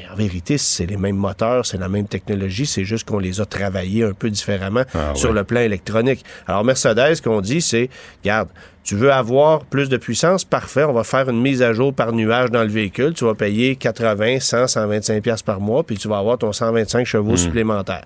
Mais 0.00 0.10
en 0.12 0.16
vérité, 0.16 0.56
c'est 0.56 0.86
les 0.86 0.96
mêmes 0.96 1.16
moteurs, 1.16 1.66
c'est 1.66 1.76
la 1.78 1.88
même 1.88 2.06
technologie, 2.06 2.64
c'est 2.64 2.84
juste 2.84 3.06
qu'on 3.08 3.18
les 3.18 3.40
a 3.40 3.44
travaillés 3.44 4.04
un 4.04 4.12
peu 4.12 4.30
différemment 4.30 4.84
Ah 4.94 5.12
sur 5.14 5.30
ouais. 5.30 5.34
le 5.34 5.44
plan 5.44 5.60
électronique. 5.60 6.24
Alors, 6.46 6.64
Mercedes, 6.64 7.14
ce 7.16 7.22
qu'on 7.22 7.40
dit, 7.42 7.60
c'est, 7.60 7.90
regarde, 8.22 8.48
tu 8.82 8.94
veux 8.94 9.12
avoir 9.12 9.66
plus 9.66 9.90
de 9.90 9.98
puissance, 9.98 10.44
parfait, 10.44 10.84
on 10.84 10.92
va 10.94 11.04
faire 11.04 11.28
une 11.28 11.40
mise 11.42 11.60
à 11.60 11.74
jour 11.74 11.92
par 11.92 12.12
nuage 12.12 12.50
dans 12.50 12.62
le 12.62 12.70
véhicule, 12.70 13.12
tu 13.12 13.26
vas 13.26 13.34
payer 13.34 13.76
80, 13.76 14.40
100, 14.40 14.66
125 14.68 15.22
pièces 15.22 15.42
par 15.42 15.60
mois, 15.60 15.84
puis 15.84 15.98
tu 15.98 16.08
vas 16.08 16.16
avoir 16.18 16.38
ton 16.38 16.50
125 16.52 17.04
chevaux 17.06 17.36
supplémentaires. 17.36 18.04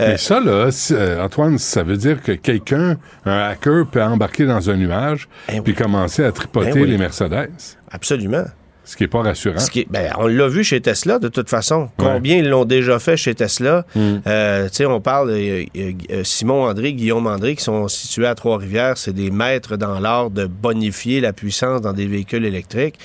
Euh, 0.00 0.08
Mais 0.12 0.16
ça, 0.16 0.40
là, 0.40 0.70
euh, 0.92 1.22
Antoine, 1.22 1.58
ça 1.58 1.82
veut 1.82 1.98
dire 1.98 2.22
que 2.22 2.32
quelqu'un, 2.32 2.96
un 3.26 3.38
hacker, 3.50 3.86
peut 3.86 4.02
embarquer 4.02 4.46
dans 4.46 4.70
un 4.70 4.76
nuage 4.76 5.28
Eh 5.48 5.60
puis 5.60 5.72
oui. 5.72 5.74
commencer 5.74 6.24
à 6.24 6.32
tripoter 6.32 6.72
Ben 6.72 6.82
oui. 6.82 6.90
les 6.90 6.98
Mercedes? 6.98 7.50
absolument. 7.90 8.44
Ce 8.84 8.96
qui 8.96 9.04
est 9.04 9.08
pas 9.08 9.22
rassurant. 9.22 9.58
Ce 9.58 9.70
qui 9.70 9.80
est- 9.80 9.86
ben, 9.90 10.12
on 10.18 10.26
l'a 10.26 10.46
vu 10.48 10.62
chez 10.62 10.80
Tesla, 10.80 11.18
de 11.18 11.28
toute 11.28 11.48
façon. 11.48 11.88
Combien 11.96 12.36
ils 12.36 12.48
l'ont 12.48 12.64
déjà 12.66 12.98
fait 12.98 13.16
chez 13.16 13.34
Tesla? 13.34 13.86
Hmm. 13.94 14.16
Euh, 14.26 14.68
on 14.86 15.00
parle 15.00 15.30
de 15.32 15.66
euh, 15.76 16.22
Simon 16.24 16.64
André, 16.68 16.92
Guillaume 16.92 17.26
André, 17.26 17.56
qui 17.56 17.64
sont 17.64 17.88
situés 17.88 18.26
à 18.26 18.34
Trois-Rivières. 18.34 18.98
C'est 18.98 19.14
des 19.14 19.30
maîtres 19.30 19.76
dans 19.76 19.98
l'art 20.00 20.30
de 20.30 20.44
bonifier 20.46 21.20
la 21.20 21.32
puissance 21.32 21.80
dans 21.80 21.92
des 21.94 22.06
véhicules 22.06 22.44
électriques, 22.44 22.98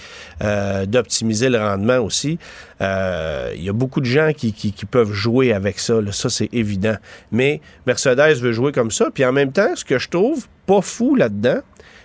euh, 0.44 0.86
d'optimiser 0.86 1.50
le 1.50 1.60
rendement 1.60 2.00
aussi. 2.00 2.38
Euh, 2.82 3.54
Il 3.56 3.64
y 3.64 3.70
a 3.70 3.74
beaucoup 3.74 4.00
de 4.02 4.06
gens 4.06 4.32
qui, 4.36 4.54
qui- 4.54 4.72
qui 4.74 4.86
peuvent 4.86 5.12
jouer 5.14 5.54
avec 5.54 5.80
ça. 5.80 6.02
là. 6.02 6.12
Ça, 6.12 6.30
c'est 6.30 6.50
évident. 6.54 6.96
Mais 7.32 7.62
Mercedes 7.88 8.36
veut 8.42 8.52
jouer 8.54 8.72
comme 8.72 8.92
ça. 8.92 9.08
Puis 9.14 9.24
en 9.26 9.32
même 9.32 9.52
temps, 9.52 9.76
ce 9.76 9.86
que 9.86 9.98
je 9.98 10.10
trouve 10.10 10.48
pas 10.66 10.82
fou 10.82 11.16
là-dedans, 11.16 11.60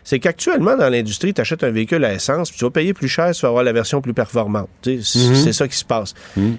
c'est 0.05 0.19
qu'actuellement, 0.19 0.77
dans 0.77 0.91
l'industrie, 0.91 1.33
tu 1.33 1.41
achètes 1.41 1.65
un 1.65 1.71
véhicule 1.71 2.05
à 2.05 2.13
essence, 2.13 2.51
puis 2.51 2.59
tu 2.59 2.65
vas 2.65 2.71
payer 2.71 2.93
plus 2.93 3.09
cher 3.09 3.35
si 3.35 3.41
tu 3.41 3.47
vas 3.47 3.49
avoir 3.49 3.65
la 3.65 3.73
version 3.73 4.03
plus 4.03 4.13
performante. 4.13 4.69
Sais, 4.83 4.99
C'est 5.03 5.53
ça 5.53 5.67
qui 5.67 5.77
se 5.77 5.85
passe. 5.85 6.15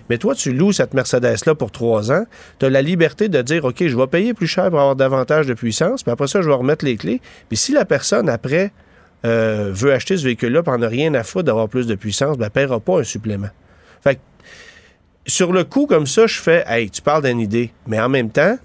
Mais 0.10 0.18
toi, 0.18 0.34
tu 0.34 0.52
loues 0.52 0.72
cette 0.72 0.96
Mercedes-là 0.96 1.54
pour 1.54 1.72
trois 1.72 2.12
ans, 2.12 2.26
tu 2.60 2.66
as 2.66 2.70
la 2.70 2.82
liberté 2.82 3.30
de 3.30 3.42
dire, 3.42 3.64
OK, 3.66 3.86
je 3.88 3.96
vais 3.96 4.08
payer 4.08 4.34
plus 4.34 4.48
cher 4.48 4.70
pour 4.72 4.80
avoir 4.80 4.96
davantage 4.96 5.46
de 5.46 5.54
puissance, 5.54 6.04
puis 6.04 6.12
après 6.12 6.28
ça, 6.28 6.42
je 6.42 6.48
vais 6.48 6.56
remettre 6.56 6.84
les 6.84 6.98
clés. 6.98 7.22
Puis 7.48 7.58
si 7.58 7.72
la 7.72 7.86
personne, 7.86 8.30
après, 8.30 8.72
euh, 9.26 9.72
veut 9.74 9.94
acheter 9.94 10.18
ce 10.18 10.24
véhicule-là, 10.24 10.64
puis 10.64 10.72
en 10.72 10.82
a 10.82 10.88
rien 10.88 11.14
à 11.14 11.24
foutre 11.24 11.46
d'avoir 11.46 11.70
plus 11.70 11.86
de 11.88 11.96
puissance, 11.96 12.38
ben, 12.38 12.50
elle 12.54 12.64
ne 12.64 12.68
paiera 12.68 12.80
pas 12.80 13.00
un 13.00 13.04
supplément. 13.04 13.50
Fait 14.04 14.16
que, 14.16 14.20
sur 15.28 15.52
le 15.52 15.64
coup, 15.64 15.86
comme 15.86 16.08
ça, 16.08 16.28
je 16.28 16.40
fais, 16.40 16.64
hey, 16.68 16.90
tu 16.90 17.02
parles 17.02 17.24
d'une 17.24 17.40
idée. 17.40 17.72
Mais 17.88 18.00
en 18.00 18.10
même 18.10 18.30
temps, 18.30 18.58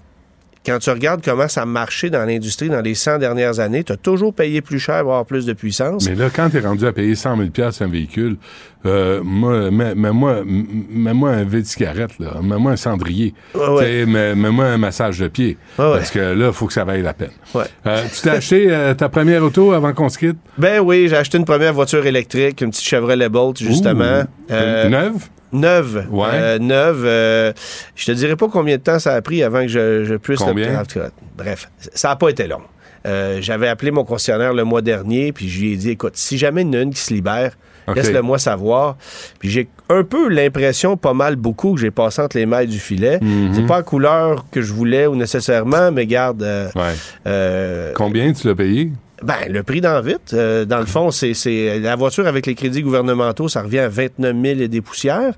quand 0.65 0.77
tu 0.79 0.89
regardes 0.91 1.23
comment 1.23 1.47
ça 1.47 1.63
a 1.63 1.65
marché 1.65 2.09
dans 2.09 2.23
l'industrie 2.25 2.69
dans 2.69 2.81
les 2.81 2.93
100 2.95 3.17
dernières 3.17 3.59
années, 3.59 3.83
tu 3.83 3.91
as 3.93 3.97
toujours 3.97 4.33
payé 4.33 4.61
plus 4.61 4.79
cher 4.79 5.01
pour 5.01 5.11
avoir 5.11 5.25
plus 5.25 5.45
de 5.45 5.53
puissance. 5.53 6.07
Mais 6.07 6.15
là, 6.15 6.29
quand 6.29 6.49
tu 6.49 6.57
es 6.57 6.59
rendu 6.59 6.85
à 6.85 6.91
payer 6.93 7.15
100 7.15 7.35
000 7.37 7.49
un 7.81 7.87
véhicule, 7.87 8.37
euh, 8.85 9.21
moi, 9.23 9.71
mets- 9.71 9.95
mets-moi 9.95 10.39
m- 10.39 10.65
mets-moi 10.91 11.29
un 11.31 11.43
vide 11.43 11.65
cigarette, 11.65 12.11
là. 12.19 12.33
Mets-moi 12.43 12.71
un 12.73 12.75
cendrier. 12.75 13.33
Ouais. 13.55 14.05
Mets- 14.05 14.35
Mets-moi 14.35 14.65
un 14.65 14.77
massage 14.77 15.19
de 15.19 15.27
pied. 15.27 15.57
Ouais. 15.79 15.85
Parce 15.93 16.11
que 16.11 16.19
là, 16.19 16.47
il 16.47 16.53
faut 16.53 16.67
que 16.67 16.73
ça 16.73 16.83
vaille 16.83 17.01
la 17.01 17.13
peine. 17.13 17.31
Ouais. 17.55 17.63
Euh, 17.87 18.03
tu 18.13 18.21
t'es 18.21 18.29
acheté 18.29 18.67
euh, 18.69 18.93
ta 18.93 19.09
première 19.09 19.43
auto 19.43 19.71
avant 19.71 19.93
qu'on 19.93 20.09
se 20.09 20.17
quitte? 20.17 20.37
Ben 20.57 20.79
oui, 20.79 21.07
j'ai 21.09 21.17
acheté 21.17 21.37
une 21.37 21.45
première 21.45 21.73
voiture 21.73 22.05
électrique, 22.05 22.61
une 22.61 22.69
petite 22.69 22.85
Chevrolet 22.85 23.29
Bolt, 23.29 23.57
justement. 23.59 24.21
Ouh. 24.21 24.51
Euh, 24.53 24.89
Neuve? 24.89 25.27
Neuve. 25.53 26.05
Ouais. 26.09 26.29
Euh, 26.33 26.59
neuve. 26.59 27.03
euh, 27.05 27.53
je 27.95 28.05
te 28.05 28.11
dirais 28.11 28.35
pas 28.35 28.47
combien 28.47 28.77
de 28.77 28.81
temps 28.81 28.99
ça 28.99 29.13
a 29.13 29.21
pris 29.21 29.43
avant 29.43 29.61
que 29.61 29.67
je, 29.67 30.05
je 30.05 30.15
puisse... 30.15 30.39
Combien? 30.39 30.83
Cas, 30.85 31.09
bref, 31.37 31.69
ça 31.93 32.09
n'a 32.09 32.15
pas 32.15 32.29
été 32.29 32.47
long. 32.47 32.61
Euh, 33.07 33.39
J'avais 33.41 33.67
appelé 33.67 33.91
mon 33.91 34.03
concessionnaire 34.03 34.53
le 34.53 34.63
mois 34.63 34.81
dernier, 34.81 35.31
puis 35.33 35.49
je 35.49 35.61
lui 35.61 35.73
ai 35.73 35.75
dit, 35.75 35.89
écoute, 35.91 36.13
si 36.15 36.37
jamais 36.37 36.61
il 36.61 36.67
y 36.67 36.69
en 36.69 36.73
a 36.73 36.81
une 36.83 36.93
qui 36.93 37.01
se 37.01 37.13
libère, 37.13 37.57
OK. 37.87 37.95
laisse-le 37.95 38.21
moi 38.21 38.37
savoir. 38.37 38.95
Puis 39.39 39.49
j'ai 39.49 39.67
un 39.89 40.03
peu 40.03 40.29
l'impression, 40.29 40.97
pas 40.97 41.13
mal 41.13 41.35
beaucoup, 41.35 41.73
que 41.73 41.81
j'ai 41.81 41.91
passé 41.91 42.21
entre 42.21 42.37
les 42.37 42.45
mailles 42.45 42.67
du 42.67 42.79
filet. 42.79 43.17
Mhm. 43.21 43.53
C'est 43.55 43.65
pas 43.65 43.77
la 43.77 43.83
couleur 43.83 44.45
que 44.51 44.61
je 44.61 44.71
voulais 44.71 45.07
ou 45.07 45.15
nécessairement, 45.15 45.91
mais 45.91 46.05
garde... 46.05 46.45
Ouais. 46.75 47.91
Combien 47.95 48.31
tu 48.33 48.47
l'as 48.47 48.55
payé? 48.55 48.91
Ben, 49.23 49.35
le 49.49 49.63
prix 49.63 49.81
d'en 49.81 50.01
vite, 50.01 50.33
euh, 50.33 50.65
dans 50.65 50.79
le 50.79 50.85
fond, 50.85 51.11
c'est, 51.11 51.33
c'est 51.33 51.79
la 51.79 51.95
voiture 51.95 52.27
avec 52.27 52.45
les 52.45 52.55
crédits 52.55 52.81
gouvernementaux, 52.81 53.47
ça 53.49 53.61
revient 53.61 53.79
à 53.79 53.89
29 53.89 54.35
000 54.41 54.59
et 54.61 54.67
des 54.67 54.81
poussières. 54.81 55.33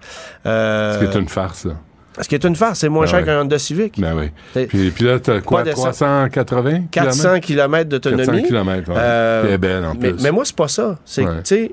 Euh, 0.46 0.94
Ce 0.94 1.00
qui 1.06 1.12
est 1.18 1.20
une 1.20 1.30
farce, 1.30 1.66
là. 1.66 1.74
Ce 2.22 2.28
qui 2.28 2.36
est 2.36 2.46
une 2.46 2.56
farce, 2.56 2.80
c'est 2.80 2.90
moins 2.90 3.06
Ben 3.06 3.10
cher 3.12 3.20
ouais. 3.22 3.26
qu'un 3.26 3.42
Honda 3.42 3.58
Civic. 3.58 4.00
Ben 4.00 4.14
oui. 4.16 4.30
C'est- 4.54 4.68
Puis, 4.68 4.92
puis 4.92 5.04
là, 5.06 5.20
t'as 5.20 5.42
quoi, 5.42 5.64
Pas 5.64 5.70
de 5.70 5.76
380 5.76 6.82
400 6.92 7.40
km 7.40 7.90
400 7.90 7.90
d'autonomie. 7.90 8.44
km, 8.44 8.90
ouais. 8.90 8.96
Euh, 9.00 9.58
belle, 9.58 9.84
en 9.84 9.96
mais, 9.96 10.12
plus. 10.12 10.22
mais 10.24 10.32
moi, 10.32 10.46
c'est 10.46 10.56
pas 10.56 10.68
ça. 10.68 11.00
C'est 11.06 11.24
Ouais. 11.24 11.38
tu 11.44 11.56
sais, 11.56 11.72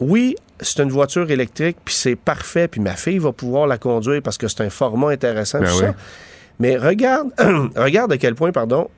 oui, 0.00 0.34
c'est 0.60 0.82
une 0.82 0.88
voiture 0.90 1.30
électrique, 1.30 1.76
puis 1.84 1.94
c'est 1.94 2.16
parfait, 2.16 2.68
puis 2.68 2.80
ma 2.80 2.92
fille 2.96 3.18
va 3.18 3.32
pouvoir 3.32 3.66
la 3.66 3.76
conduire 3.76 4.22
parce 4.22 4.38
que 4.38 4.48
c'est 4.48 4.62
un 4.62 4.70
format 4.70 5.10
intéressant, 5.10 5.60
Ben 5.60 5.66
tout 5.68 5.74
oui. 5.74 5.80
ça. 5.80 5.94
Mais 6.58 6.76
regarde, 6.78 7.28
regarde 7.76 8.12
à 8.12 8.16
quel 8.16 8.34
point, 8.34 8.50
pardon, 8.50 8.88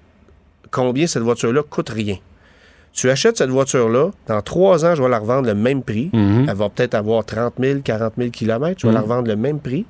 combien 0.71 1.07
cette 1.09 1.23
voiture-là 1.25 1.63
coûte 1.69 1.89
rien. 1.91 2.17
Tu 2.95 3.11
achètes 3.11 3.37
cette 3.37 3.51
voiture-là, 3.51 4.11
dans 4.29 4.41
trois 4.41 4.85
ans, 4.85 4.95
je 4.95 5.03
vais 5.03 5.09
la 5.09 5.19
revendre 5.19 5.49
le 5.49 5.55
même 5.55 5.83
prix. 5.83 6.11
Mhm. 6.13 6.47
Elle 6.49 6.57
va 6.57 6.69
peut-être 6.69 6.95
avoir 6.95 7.25
30 7.25 7.55
000, 7.59 7.81
40 7.81 8.15
000 8.17 8.31
km. 8.31 8.81
Je 8.81 8.87
vais 8.87 8.93
la 8.93 9.01
revendre 9.01 9.27
le 9.27 9.37
même 9.37 9.59
prix. 9.59 9.85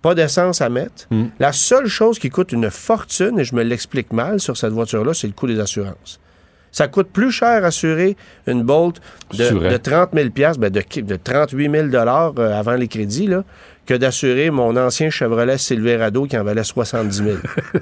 Pas 0.00 0.14
d'essence 0.14 0.62
à 0.62 0.70
mettre. 0.70 1.06
Mhm. 1.10 1.30
La 1.38 1.52
seule 1.52 1.86
chose 1.86 2.18
qui 2.18 2.30
coûte 2.30 2.52
une 2.52 2.70
fortune, 2.70 3.38
et 3.38 3.44
je 3.44 3.54
me 3.54 3.62
l'explique 3.62 4.12
mal 4.14 4.40
sur 4.40 4.56
cette 4.56 4.72
voiture-là, 4.72 5.12
c'est 5.12 5.26
le 5.26 5.34
coût 5.34 5.46
des 5.46 5.60
assurances. 5.60 6.18
Ça 6.72 6.88
coûte 6.88 7.08
plus 7.08 7.30
cher 7.30 7.64
assurer 7.64 8.16
une 8.46 8.62
Bolt 8.62 9.00
de 9.36 9.76
30 9.76 10.10
000 10.14 10.28
ben 10.58 10.70
de, 10.70 11.00
de 11.00 11.16
38 11.16 11.70
000 11.70 11.86
euh, 11.94 12.58
avant 12.58 12.74
les 12.74 12.88
crédits 12.88 13.26
là, 13.26 13.44
que 13.86 13.94
d'assurer 13.94 14.50
mon 14.50 14.76
ancien 14.76 15.10
Chevrolet 15.10 15.58
Silverado 15.58 16.24
qui 16.26 16.38
en 16.38 16.44
valait 16.44 16.62
70 16.64 17.16
000. 17.16 17.28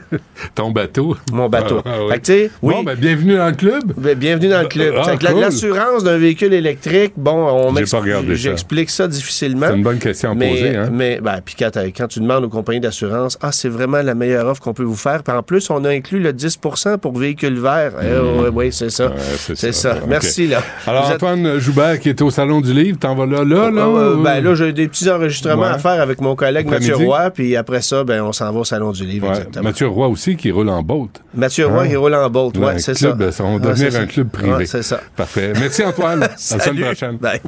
Ton 0.55 0.71
bateau? 0.71 1.17
Mon 1.33 1.49
bateau. 1.49 1.83
Ah, 1.85 1.91
ah, 1.95 1.99
oui. 2.09 2.51
Oui, 2.63 2.75
Bon, 2.75 2.83
ben, 2.83 2.95
bienvenue 2.97 3.37
dans 3.37 3.49
le 3.49 3.53
club. 3.55 3.93
ben, 3.97 4.17
bienvenue 4.17 4.49
dans 4.49 4.63
le 4.63 4.69
club. 4.69 4.95
Ah, 4.99 5.17
cool. 5.17 5.41
L'assurance 5.41 6.05
d'un 6.05 6.17
véhicule 6.17 6.53
électrique, 6.55 7.13
bon, 7.17 7.33
on 7.33 7.73
regardé 7.73 8.29
ça. 8.37 8.43
j'explique 8.43 8.91
ça 8.91 9.07
difficilement. 9.07 9.67
C'est 9.69 9.77
une 9.77 9.83
bonne 9.83 9.99
question 9.99 10.31
à 10.31 10.35
mais, 10.35 10.51
poser. 10.51 10.77
Hein? 10.77 10.89
mais 10.93 11.21
ben, 11.21 11.41
puis 11.45 11.55
quand, 11.59 11.71
t'as- 11.73 11.87
quand 11.91 12.07
tu 12.09 12.21
demandes 12.21 12.45
aux 12.45 12.49
compagnies 12.49 12.81
d'assurance, 12.81 13.37
ah, 13.43 13.53
c'est 13.53 13.69
vraiment 13.69 14.01
la 14.03 14.15
meilleure 14.15 14.47
offre 14.47 14.63
qu'on 14.63 14.75
peut 14.75 14.85
vous 14.85 14.97
faire. 14.97 15.23
Puis 15.23 15.35
en 15.37 15.43
plus, 15.43 15.69
on 15.71 15.85
a 15.85 15.91
inclus 15.91 16.21
le 16.21 16.33
10% 16.33 16.99
pour 16.99 17.17
véhicules 17.19 17.59
verts. 17.59 17.93
Eh, 18.03 18.41
ouais, 18.43 18.49
ouais, 18.49 18.71
c'est 18.71 18.91
ça. 18.91 19.09
Hmm. 19.09 19.15
C'est 19.55 19.73
ça. 19.73 19.97
Merci, 20.07 20.47
là. 20.47 20.63
Alors, 20.87 21.07
êtes- 21.11 21.17
Antoine 21.17 21.59
Joubert, 21.59 21.99
qui 22.01 22.09
est 22.09 22.23
au 22.23 22.31
Salon 22.31 22.61
du 22.61 22.73
Livre, 22.73 22.99
t'en 22.99 23.15
vas 23.15 23.27
là, 23.27 23.45
là, 23.45 23.71
là? 23.71 23.83
Ah, 23.85 23.89
ouais, 23.91 24.15
ou- 24.15 24.23
ben 24.23 24.41
là, 24.43 24.55
j'ai 24.55 24.73
des 24.73 24.89
petits 24.89 25.11
enregistrements 25.11 25.63
Ouais. 25.63 25.69
à 25.69 25.79
faire 25.79 25.88
avec 25.93 26.21
mon 26.21 26.37
collègue 26.37 26.67
Mathieu. 26.69 26.97
Roy, 26.97 27.31
puis 27.31 27.57
après 27.57 27.83
ça, 27.83 28.05
ben, 28.05 28.23
on 28.23 28.33
s'en 28.33 28.53
va 28.53 28.61
au 28.61 28.65
Salon 28.65 28.93
du 28.93 29.05
Livre. 29.05 29.27
Ouais. 29.29 29.37
exactement. 29.37 29.65
Mathieu 29.65 29.89
Roy 29.89 30.09
aussi, 30.09 30.37
qui 30.37 30.51
roule 30.51 30.69
en 30.69 30.83
boat. 30.83 31.09
Mathieu 31.35 31.67
Roy, 31.67 31.83
Hein? 31.83 31.87
il 31.91 31.97
roule 31.97 32.15
en 32.15 32.29
Ouais, 32.31 32.75
un 32.75 32.79
c'est 32.79 32.95
ça. 32.95 33.17
ça 33.31 33.43
va 33.45 33.51
Ouais, 33.51 33.59
devenir 33.61 33.93
c'est 33.93 33.99
un 33.99 34.01
ça. 34.03 34.07
club 34.07 34.29
privé. 34.31 34.53
Ouais, 34.55 34.67
c'est 34.67 34.83
ça. 34.83 35.01
Parfait. 35.17 35.53
Merci, 35.59 35.85
Antoine. 35.85 36.23
à 36.25 36.29
la 36.29 36.37
semaine 36.37 36.61
Salut. 36.63 36.83
prochaine. 36.85 37.17
Bye. 37.17 37.41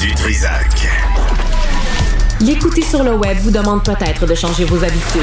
Du 0.00 0.14
Trisac. 0.14 0.88
L'écouter 2.40 2.82
sur 2.82 3.02
le 3.02 3.14
web 3.14 3.36
vous 3.38 3.50
demande 3.50 3.82
peut-être 3.84 4.26
de 4.26 4.34
changer 4.34 4.64
vos 4.64 4.82
habitudes. 4.84 5.22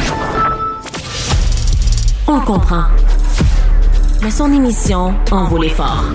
On 2.27 2.39
le 2.39 2.45
comprend. 2.45 2.85
Mais 4.23 4.31
son 4.31 4.51
émission 4.51 5.13
en 5.31 5.43
vaut 5.45 5.61
l'effort. 5.61 6.05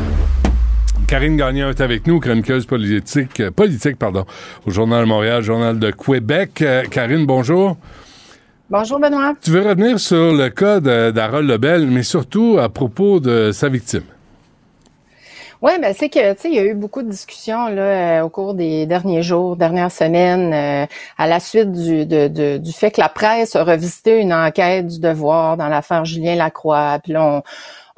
Karine 1.08 1.38
Gagnon 1.38 1.70
est 1.70 1.80
avec 1.80 2.06
nous, 2.06 2.20
chroniqueuse 2.20 2.66
politique, 2.66 3.40
euh, 3.40 3.50
politique 3.50 3.98
pardon, 3.98 4.26
au 4.66 4.70
Journal 4.70 5.00
de 5.04 5.08
Montréal, 5.08 5.42
Journal 5.42 5.78
de 5.78 5.90
Québec. 5.90 6.60
Euh, 6.60 6.82
Karine, 6.84 7.24
bonjour. 7.24 7.78
Bonjour 8.68 9.00
Benoît. 9.00 9.32
Tu 9.42 9.50
veux 9.50 9.66
revenir 9.66 9.98
sur 9.98 10.34
le 10.34 10.50
cas 10.50 10.80
d'Harold 10.80 11.48
Lebel, 11.48 11.86
mais 11.86 12.02
surtout 12.02 12.58
à 12.60 12.68
propos 12.68 13.20
de 13.20 13.52
sa 13.52 13.70
victime. 13.70 14.02
Oui, 15.62 15.72
ben 15.80 15.92
c'est 15.96 16.10
que 16.10 16.34
tu 16.34 16.40
sais, 16.42 16.48
il 16.50 16.54
y 16.54 16.58
a 16.60 16.64
eu 16.64 16.74
beaucoup 16.74 17.02
de 17.02 17.08
discussions 17.10 17.66
là 17.68 18.20
euh, 18.20 18.22
au 18.22 18.28
cours 18.28 18.54
des 18.54 18.84
derniers 18.86 19.22
jours, 19.22 19.56
dernières 19.56 19.90
semaines, 19.90 20.52
euh, 20.52 20.86
à 21.16 21.26
la 21.26 21.40
suite 21.40 21.72
du, 21.72 22.04
de, 22.06 22.28
de- 22.28 22.58
du 22.58 22.70
fait 22.72 22.90
que 22.92 23.00
la 23.00 23.08
presse 23.08 23.56
a 23.56 23.64
revisité 23.64 24.20
une 24.20 24.32
enquête 24.32 24.86
du 24.86 25.00
devoir 25.00 25.56
dans 25.56 25.66
l'affaire 25.68 26.04
Julien 26.04 26.36
Lacroix. 26.36 27.00
Puis 27.02 27.12
là, 27.14 27.24
on, 27.24 27.42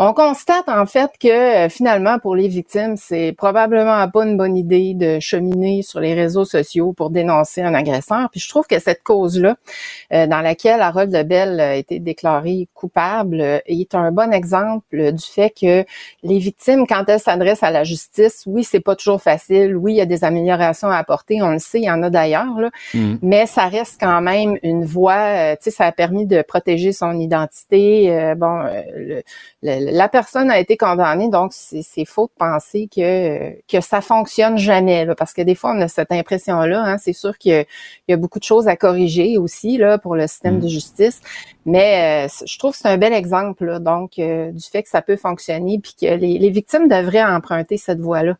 on 0.02 0.14
constate 0.14 0.68
en 0.70 0.86
fait 0.86 1.12
que 1.20 1.66
euh, 1.66 1.68
finalement 1.70 2.18
pour 2.20 2.36
les 2.36 2.48
victimes, 2.48 2.96
c'est 2.96 3.34
probablement 3.38 4.08
pas 4.10 4.24
une 4.26 4.38
bonne 4.38 4.56
idée 4.56 4.94
de 4.94 5.20
cheminer 5.20 5.82
sur 5.82 6.00
les 6.00 6.14
réseaux 6.14 6.46
sociaux 6.46 6.94
pour 6.94 7.10
dénoncer 7.10 7.62
un 7.62 7.74
agresseur. 7.74 8.30
Puis 8.32 8.40
je 8.40 8.48
trouve 8.48 8.66
que 8.66 8.80
cette 8.80 9.04
cause-là, 9.04 9.56
euh, 10.14 10.26
dans 10.26 10.40
laquelle 10.40 10.82
Harold 10.82 11.12
Lebel 11.14 11.60
a 11.60 11.76
été 11.76 12.00
déclaré 12.00 12.68
coupable, 12.74 13.42
euh, 13.42 13.58
est 13.66 13.94
un 13.94 14.12
bon 14.12 14.32
exemple 14.32 15.12
du 15.12 15.24
fait 15.24 15.50
que 15.50 15.84
les 16.24 16.38
victimes, 16.38 16.86
quand 16.88 17.04
elles 17.08 17.20
s'adressent 17.20 17.62
à 17.64 17.70
la 17.72 17.84
justice, 17.84 18.44
oui, 18.46 18.64
c'est 18.64 18.80
pas 18.80 18.96
toujours 18.96 19.22
facile. 19.22 19.76
Oui, 19.76 19.94
il 19.94 19.98
y 19.98 20.02
a 20.02 20.06
des 20.06 20.24
améliorations 20.24 20.88
à 20.88 20.96
apporter. 20.96 21.42
On 21.42 21.50
le 21.52 21.60
sait, 21.60 21.80
il 21.80 21.84
y 21.86 21.90
en 21.92 22.02
a 22.02 22.10
d'ailleurs, 22.10 22.58
là. 22.60 22.70
Mm. 22.94 23.16
Mais 23.22 23.46
ça 23.46 23.66
reste 23.68 23.98
quand 24.00 24.22
même 24.22 24.58
une 24.62 24.84
voie. 24.86 25.12
euh, 25.52 25.56
tu 25.56 25.64
sais, 25.64 25.72
ça 25.72 25.86
a 25.86 25.92
permis 25.92 26.26
de 26.26 26.42
protéger 26.42 26.92
son 26.92 27.18
identité. 27.20 28.10
Euh, 28.12 28.34
bon, 28.34 28.60
euh, 28.66 28.82
le- 28.96 29.22
le- 29.62 29.89
la 29.90 30.08
personne 30.08 30.50
a 30.50 30.58
été 30.58 30.76
condamnée, 30.76 31.28
donc 31.28 31.52
c'est 31.52 32.04
faux 32.04 32.26
de 32.26 32.32
penser 32.38 32.88
que 32.94 33.50
que 33.68 33.80
ça 33.80 34.00
fonctionne 34.00 34.56
jamais, 34.58 35.04
là, 35.04 35.14
parce 35.14 35.32
que 35.32 35.42
des 35.42 35.54
fois 35.54 35.72
on 35.76 35.80
a 35.80 35.88
cette 35.88 36.12
impression-là. 36.12 36.82
Hein, 36.84 36.98
c'est 36.98 37.12
sûr 37.12 37.36
qu'il 37.38 37.52
y, 37.52 37.54
a- 37.56 37.60
il 38.08 38.10
y 38.10 38.14
a 38.14 38.16
beaucoup 38.16 38.38
de 38.38 38.44
choses 38.44 38.68
à 38.68 38.76
corriger 38.76 39.38
aussi 39.38 39.76
là 39.78 39.98
pour 39.98 40.14
le 40.16 40.26
système 40.26 40.56
Mm. 40.56 40.60
de 40.60 40.68
justice, 40.68 41.20
mais 41.66 42.26
euh, 42.26 42.44
je 42.46 42.58
trouve 42.58 42.72
que 42.72 42.78
c'est 42.78 42.88
un 42.88 42.98
bel 42.98 43.12
exemple, 43.12 43.64
là, 43.64 43.78
donc 43.78 44.18
euh, 44.18 44.50
du 44.52 44.64
fait 44.68 44.82
que 44.82 44.88
ça 44.88 45.02
peut 45.02 45.16
fonctionner, 45.16 45.78
puis 45.82 45.94
que 46.00 46.06
les, 46.14 46.38
les 46.38 46.50
victimes 46.50 46.88
devraient 46.88 47.24
emprunter 47.24 47.76
cette 47.76 48.00
voie-là. 48.00 48.36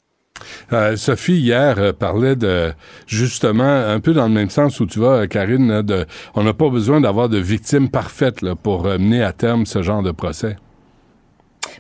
Euh, 0.73 0.97
Sophie, 0.97 1.35
hier, 1.38 1.78
euh, 1.78 1.92
parlait 1.92 2.35
de, 2.35 2.73
justement, 3.07 3.62
un 3.64 4.00
peu 4.00 4.14
dans 4.14 4.26
le 4.26 4.33
même 4.33 4.49
sens 4.49 4.80
où 4.80 4.87
tu 4.87 4.99
vas, 4.99 5.26
Karine, 5.26 5.83
de, 5.83 6.07
on 6.35 6.42
n'a 6.45 6.54
pas 6.54 6.71
besoin 6.71 7.00
d'avoir 7.02 7.28
de 7.28 7.37
victimes 7.38 7.90
parfaites 7.90 8.40
là, 8.40 8.54
pour 8.57 8.87
euh, 8.87 8.97
mener 8.97 9.23
à 9.23 9.33
terme 9.35 9.66
ce 9.66 9.83
genre 9.83 10.02
de 10.02 10.12
procès. 10.12 10.57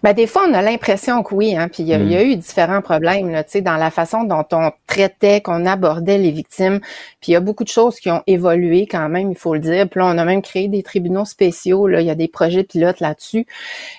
Ben, 0.02 0.12
des 0.14 0.26
fois, 0.26 0.46
on 0.48 0.54
a 0.54 0.62
l'impression 0.62 1.22
que 1.22 1.34
oui, 1.34 1.56
hein, 1.56 1.68
puis 1.68 1.82
il 1.82 1.88
y, 1.88 1.94
a- 1.94 1.98
Mm. 1.98 2.08
y 2.10 2.16
a 2.16 2.22
eu 2.22 2.36
différents 2.36 2.80
problèmes 2.82 3.30
là, 3.30 3.44
tu 3.44 3.50
sais, 3.52 3.60
dans 3.60 3.76
la 3.76 3.90
façon 3.90 4.24
dont 4.24 4.44
on 4.52 4.70
traitait, 4.86 5.40
qu'on 5.40 5.66
abordait 5.66 6.18
les 6.18 6.30
victimes. 6.30 6.80
Puis 7.20 7.28
il 7.28 7.32
y 7.32 7.36
a 7.36 7.40
beaucoup 7.40 7.64
de 7.64 7.68
choses 7.68 8.00
qui 8.00 8.10
ont 8.10 8.22
évolué 8.26 8.86
quand 8.86 9.08
même, 9.08 9.30
il 9.30 9.36
faut 9.36 9.54
le 9.54 9.60
dire. 9.60 9.88
Puis 9.88 10.00
là, 10.00 10.06
on 10.06 10.18
a 10.18 10.24
même 10.24 10.42
créé 10.42 10.68
des 10.68 10.82
tribunaux 10.82 11.24
spéciaux, 11.24 11.88
il 11.88 12.00
y 12.04 12.10
a 12.10 12.14
des 12.14 12.28
projets 12.28 12.64
pilotes 12.64 13.00
là-dessus. 13.00 13.46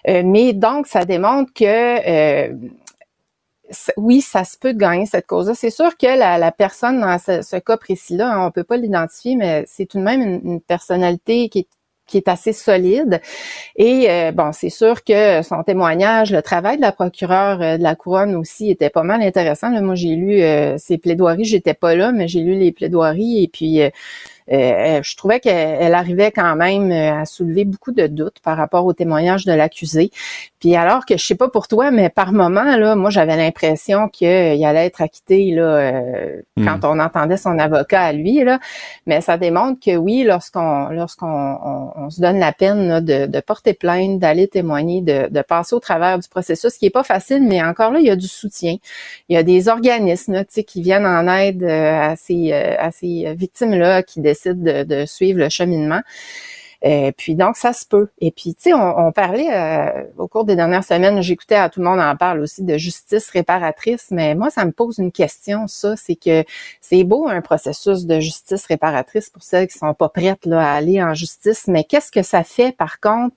Euh, 0.08 0.24
mais 0.26 0.54
donc, 0.54 0.88
ça 0.88 1.06
démontre 1.06 1.52
que 1.54 1.66
euh, 1.66 2.54
oui, 3.96 4.22
ça 4.22 4.44
se 4.44 4.58
peut 4.58 4.74
de 4.74 4.78
gagner 4.80 5.06
cette 5.06 5.28
cause-là. 5.28 5.54
C'est 5.56 5.70
sûr 5.70 5.96
que 5.98 6.06
la, 6.08 6.38
la 6.38 6.52
personne 6.52 7.00
dans 7.00 7.18
ce, 7.18 7.42
ce 7.42 7.56
cas 7.58 7.78
précis-là, 7.78 8.30
hein, 8.34 8.46
on 8.48 8.52
peut 8.52 8.66
pas 8.66 8.76
l'identifier, 8.78 9.36
mais 9.36 9.64
c'est 9.68 9.86
tout 9.86 9.98
de 9.98 10.04
même 10.04 10.22
une, 10.22 10.42
une 10.44 10.62
personnalité 10.62 11.48
qui 11.50 11.60
est 11.60 11.68
qui 12.12 12.18
est 12.18 12.28
assez 12.28 12.54
solide. 12.54 13.22
Et 13.78 14.10
euh, 14.10 14.32
bon, 14.32 14.52
c'est 14.52 14.70
sûr 14.70 15.04
que 15.04 15.42
son 15.44 15.64
témoignage, 15.64 16.32
le 16.32 16.42
travail 16.42 16.76
de 16.76 16.82
la 16.82 16.92
procureure 16.92 17.62
euh, 17.62 17.78
de 17.78 17.84
la 17.84 17.96
couronne 17.96 18.36
aussi 18.36 18.70
était 18.70 18.90
pas 18.90 19.04
mal 19.04 19.22
intéressant. 19.22 19.70
Moi, 19.82 19.96
j'ai 19.96 20.16
lu 20.16 20.42
euh, 20.42 20.78
ses 20.78 20.98
plaidoiries, 20.98 21.46
j'étais 21.46 21.74
pas 21.74 21.96
là, 21.96 22.12
mais 22.12 22.28
j'ai 22.28 22.42
lu 22.42 22.56
les 22.56 22.74
plaidoiries 22.74 23.44
et 23.44 23.48
puis 23.48 23.82
euh, 23.82 23.90
je 24.48 25.16
trouvais 25.16 25.40
qu'elle 25.40 25.78
elle 25.82 25.94
arrivait 25.94 26.32
quand 26.32 26.56
même 26.56 26.92
euh, 26.92 27.22
à 27.22 27.26
soulever 27.26 27.66
beaucoup 27.66 27.92
de 27.92 28.08
doutes 28.08 28.40
par 28.44 28.58
rapport 28.58 28.86
au 28.86 28.94
témoignage 28.94 29.46
de 29.46 29.54
l'accusé. 29.54 30.12
Puis 30.60 30.76
alors 30.76 31.06
que 31.06 31.18
je 31.18 31.26
sais 31.26 31.36
pas 31.36 31.50
pour 31.50 31.68
toi, 31.68 31.92
mais 31.92 32.10
par 32.10 32.34
moment 32.34 32.76
là, 32.78 32.96
moi 32.96 33.10
j'avais 33.10 33.38
l'impression 33.38 34.08
qu'il 34.10 34.28
allait 34.28 34.86
être 34.86 35.02
acquitté 35.02 35.52
là 35.52 35.64
euh, 35.64 36.42
Mm. 36.62 36.66
quand 36.66 36.88
on 36.88 37.00
entendait 37.00 37.38
son 37.38 37.58
avocat 37.60 38.02
à 38.02 38.14
lui 38.14 38.44
là. 38.44 38.60
Mais 39.06 39.22
ça 39.22 39.38
démontre 39.38 39.80
que 39.84 39.96
oui, 39.96 40.24
lorsqu'on 40.24 40.90
lorsqu'on 40.90 41.28
on, 41.28 41.92
on 41.96 42.10
se 42.10 42.22
donne 42.22 42.40
la 42.40 42.52
peine 42.52 42.88
là, 42.88 43.02
de, 43.02 43.26
de 43.26 43.40
porter 43.40 43.74
plainte, 43.74 44.20
d'aller 44.20 44.48
témoigner, 44.48 45.02
de, 45.02 45.28
de 45.30 45.42
passer 45.42 45.76
au 45.76 45.80
travers 45.80 46.20
du 46.20 46.28
processus, 46.30 46.74
ce 46.74 46.80
qui 46.80 46.86
est 46.86 46.90
pas 46.90 47.04
facile, 47.04 47.44
mais 47.44 47.62
encore 47.64 47.92
là, 47.92 48.00
il 48.00 48.06
y 48.06 48.10
a 48.10 48.16
du 48.16 48.28
soutien. 48.28 48.76
Il 49.30 49.36
y 49.36 49.38
a 49.38 49.44
des 49.44 49.68
organismes 49.70 50.34
là, 50.34 50.46
tu 50.46 50.54
sais, 50.54 50.64
qui 50.64 50.82
viennent 50.82 51.06
en 51.06 51.28
aide 51.28 51.64
euh, 51.64 52.12
à 52.12 52.16
ces, 52.16 52.52
euh, 52.52 52.76
à 52.80 52.92
ces 52.92 53.34
victimes-là 53.36 54.04
qui 54.04 54.20
décident 54.32 54.84
de, 54.84 55.06
suivre 55.06 55.40
le 55.40 55.50
cheminement. 55.50 56.02
Euh, 56.84 57.12
puis 57.16 57.36
donc 57.36 57.58
ça 57.58 57.74
se 57.74 57.86
peut. 57.86 58.08
Et 58.20 58.32
puis 58.32 58.56
tu 58.56 58.64
sais, 58.64 58.74
on, 58.74 59.08
on 59.08 59.12
parlait 59.12 59.54
euh, 59.54 60.04
au 60.18 60.28
cours 60.28 60.46
des 60.46 60.56
dernières 60.56 60.84
semaines, 60.84 61.22
j'écoutais 61.22 61.56
à 61.56 61.70
tout 61.70 61.80
le 61.80 61.86
monde 61.86 62.00
en 62.00 62.16
parle 62.16 62.40
aussi 62.40 62.64
de 62.64 62.76
justice 62.76 63.30
réparatrice, 63.30 64.08
mais 64.10 64.34
moi 64.34 64.50
ça 64.50 64.66
me 64.66 64.72
pose 64.72 64.98
une 64.98 65.12
question. 65.12 65.68
Ça, 65.68 65.96
c'est 65.96 66.16
que 66.16 66.44
c'est 66.80 67.04
beau 67.04 67.28
un 67.28 67.42
processus 67.42 68.08
de 68.08 68.20
justice 68.20 68.66
réparatrice 68.66 69.30
pour 69.30 69.44
celles 69.44 69.68
qui 69.68 69.78
sont 69.78 69.94
pas 69.94 70.10
prêtes 70.10 70.48
là, 70.48 70.72
à 70.72 70.74
aller 70.74 71.04
en 71.04 71.14
justice, 71.14 71.68
mais 71.68 71.84
qu'est-ce 71.84 72.12
que 72.12 72.24
ça 72.24 72.44
fait 72.44 72.76
par 72.76 73.00
contre 73.00 73.36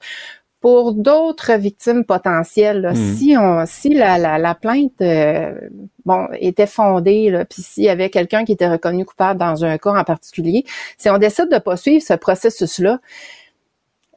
pour 0.64 0.94
d'autres 0.94 1.52
victimes 1.58 2.06
potentielles, 2.06 2.80
là, 2.80 2.92
Mhm. 2.94 3.16
si 3.16 3.36
on, 3.38 3.66
si 3.66 3.92
la, 3.92 4.16
la, 4.16 4.38
la 4.38 4.54
plainte, 4.54 4.98
euh, 5.02 5.52
bon, 6.06 6.26
était 6.40 6.66
fondée, 6.66 7.44
puis 7.50 7.60
s'il 7.60 7.84
y 7.84 7.90
avait 7.90 8.08
quelqu'un 8.08 8.46
qui 8.46 8.52
était 8.52 8.70
reconnu 8.70 9.04
coupable 9.04 9.38
dans 9.38 9.62
un 9.62 9.76
cas 9.76 9.90
en 9.94 10.04
particulier, 10.04 10.64
si 10.96 11.10
on 11.10 11.18
décide 11.18 11.50
de 11.50 11.58
poursuivre 11.58 12.02
ce 12.02 12.14
processus-là, 12.14 12.98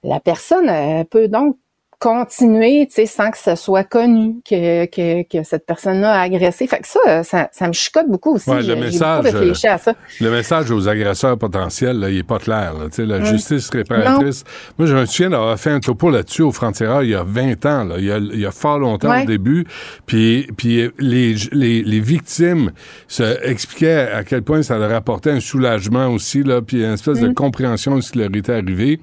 la 0.03 0.21
personne 0.21 0.69
euh, 0.69 1.03
peut 1.03 1.27
donc 1.27 1.57
continuer, 1.99 2.85
tu 2.87 2.93
sais, 2.95 3.05
sans 3.07 3.31
que 3.31 3.37
ce 3.37 3.55
soit 3.55 3.83
connu 3.83 4.35
que, 4.47 4.85
que, 4.85 5.23
que 5.23 5.43
cette 5.43 5.65
personne-là 5.65 6.13
a 6.13 6.21
agressé. 6.21 6.67
Fait 6.67 6.79
que 6.79 6.87
ça, 6.87 7.23
ça, 7.23 7.49
ça 7.51 7.67
me 7.67 7.73
chicote 7.73 8.07
beaucoup 8.07 8.35
aussi. 8.35 8.49
Ouais, 8.49 8.57
le 8.57 8.63
j'ai 8.63 8.75
message, 8.75 9.23
beaucoup 9.23 9.37
réfléchi 9.37 9.67
à 9.67 9.77
ça. 9.79 9.93
Le 10.21 10.29
message 10.29 10.69
aux 10.69 10.87
agresseurs 10.87 11.37
potentiels, 11.37 11.99
là, 11.99 12.09
il 12.09 12.19
est 12.19 12.23
pas 12.23 12.37
clair. 12.39 12.73
là. 12.75 12.85
Tu 12.89 12.97
sais, 12.97 13.05
La 13.05 13.19
Mm. 13.19 13.25
justice 13.25 13.69
réparatrice. 13.71 14.43
Moi, 14.77 14.87
je 14.87 14.95
me 14.95 15.05
souviens 15.05 15.31
d'avoir 15.31 15.57
fait 15.59 15.71
un 15.71 15.79
topo 15.79 16.09
là-dessus 16.11 16.43
au 16.43 16.51
frontières 16.51 17.01
il 17.03 17.09
y 17.09 17.15
a 17.15 17.23
20 17.23 17.65
ans, 17.65 17.83
là. 17.83 17.95
Il, 17.97 18.05
y 18.05 18.11
a, 18.11 18.17
il 18.17 18.39
y 18.39 18.45
a 18.45 18.51
fort 18.51 18.77
longtemps 18.79 19.09
Ouais. 19.09 19.23
au 19.23 19.25
début. 19.25 19.65
Puis, 20.05 20.47
puis 20.55 20.89
les, 20.99 21.35
les, 21.51 21.81
les 21.83 21.99
victimes 21.99 22.71
se 23.07 23.43
expliquaient 23.43 24.07
à 24.13 24.23
quel 24.23 24.43
point 24.43 24.61
ça 24.61 24.77
leur 24.77 24.93
apportait 24.93 25.31
un 25.31 25.39
soulagement 25.39 26.07
aussi, 26.09 26.43
là, 26.43 26.61
puis 26.61 26.83
une 26.83 26.93
espèce 26.93 27.19
de 27.19 27.29
Mm. 27.29 27.33
compréhension 27.33 27.95
de 27.95 28.01
ce 28.01 28.11
qui 28.11 28.19
leur 28.19 28.29
était 28.35 28.53
arrivé. 28.53 28.99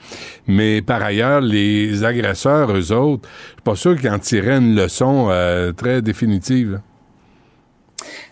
Mais 0.47 0.81
par 0.81 1.03
ailleurs, 1.03 1.41
les 1.41 2.05
agresseurs, 2.05 2.71
eux 2.71 2.84
autres, 2.93 3.29
je 3.29 3.53
suis 3.53 3.63
pas 3.63 3.77
sûr 3.77 3.99
qu'ils 3.99 4.11
en 4.11 4.19
tiraient 4.19 4.59
une 4.59 4.75
leçon 4.75 5.29
euh, 5.31 5.73
très 5.73 6.03
définitive. 6.03 6.81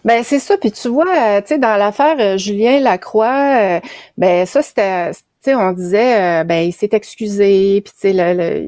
Ben 0.04 0.22
c'est 0.24 0.38
ça. 0.38 0.56
Puis 0.56 0.72
tu 0.72 0.88
vois, 0.88 1.06
euh, 1.06 1.40
tu 1.40 1.48
sais, 1.48 1.58
dans 1.58 1.76
l'affaire 1.76 2.16
euh, 2.18 2.36
Julien 2.36 2.80
Lacroix, 2.80 3.80
ben 4.16 4.46
ça 4.46 4.62
c'était 4.62 5.12
sais, 5.42 5.54
on 5.56 5.72
disait, 5.72 6.42
euh, 6.42 6.44
ben, 6.44 6.62
il 6.68 6.72
s'est 6.72 6.90
excusé, 6.92 7.80
puis 7.84 7.92
tu 7.92 8.00
sais, 8.00 8.10
il 8.10 8.16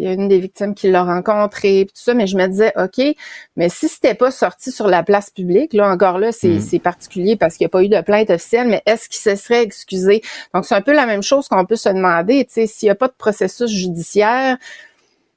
y 0.03 0.07
a 0.07 0.13
une 0.13 0.29
des 0.29 0.41
victimes 0.41 0.75
qui 0.75 0.91
l'a 0.91 1.05
rencontré, 1.05 1.85
puis 1.85 1.95
tout 1.95 2.03
ça, 2.03 2.15
mais 2.15 2.27
je 2.27 2.37
me 2.37 2.47
disais, 2.49 2.73
OK, 2.77 3.01
mais 3.57 3.69
si 3.69 3.89
c'était 3.89 4.15
pas 4.15 4.31
sorti 4.33 4.73
sur 4.73 4.89
la 4.89 5.03
place 5.05 5.31
publique, 5.31 5.73
là, 5.73 5.89
encore 5.89 6.19
là, 6.19 6.33
c'est 6.33 6.49
Mm. 6.49 6.79
particulier 6.81 7.37
parce 7.37 7.57
qu'il 7.57 7.65
n'y 7.65 7.67
a 7.67 7.71
pas 7.71 7.85
eu 7.85 7.89
de 7.89 8.01
plainte 8.01 8.31
officielle, 8.31 8.69
mais 8.69 8.83
est-ce 8.87 9.09
qu'il 9.09 9.21
se 9.21 9.37
serait 9.37 9.63
excusé? 9.63 10.23
Donc, 10.53 10.65
c'est 10.65 10.75
un 10.75 10.81
peu 10.81 10.93
la 10.93 11.07
même 11.07 11.23
chose 11.23 11.49
qu'on 11.49 11.65
peut 11.65 11.77
se 11.77 11.89
demander, 11.89 12.45
tu 12.45 12.55
sais, 12.55 12.67
s'il 12.67 12.89
n'y 12.89 12.91
a 12.91 12.97
pas 12.97 13.09
de 13.09 13.15
processus 13.17 13.71
judiciaire, 13.71 14.59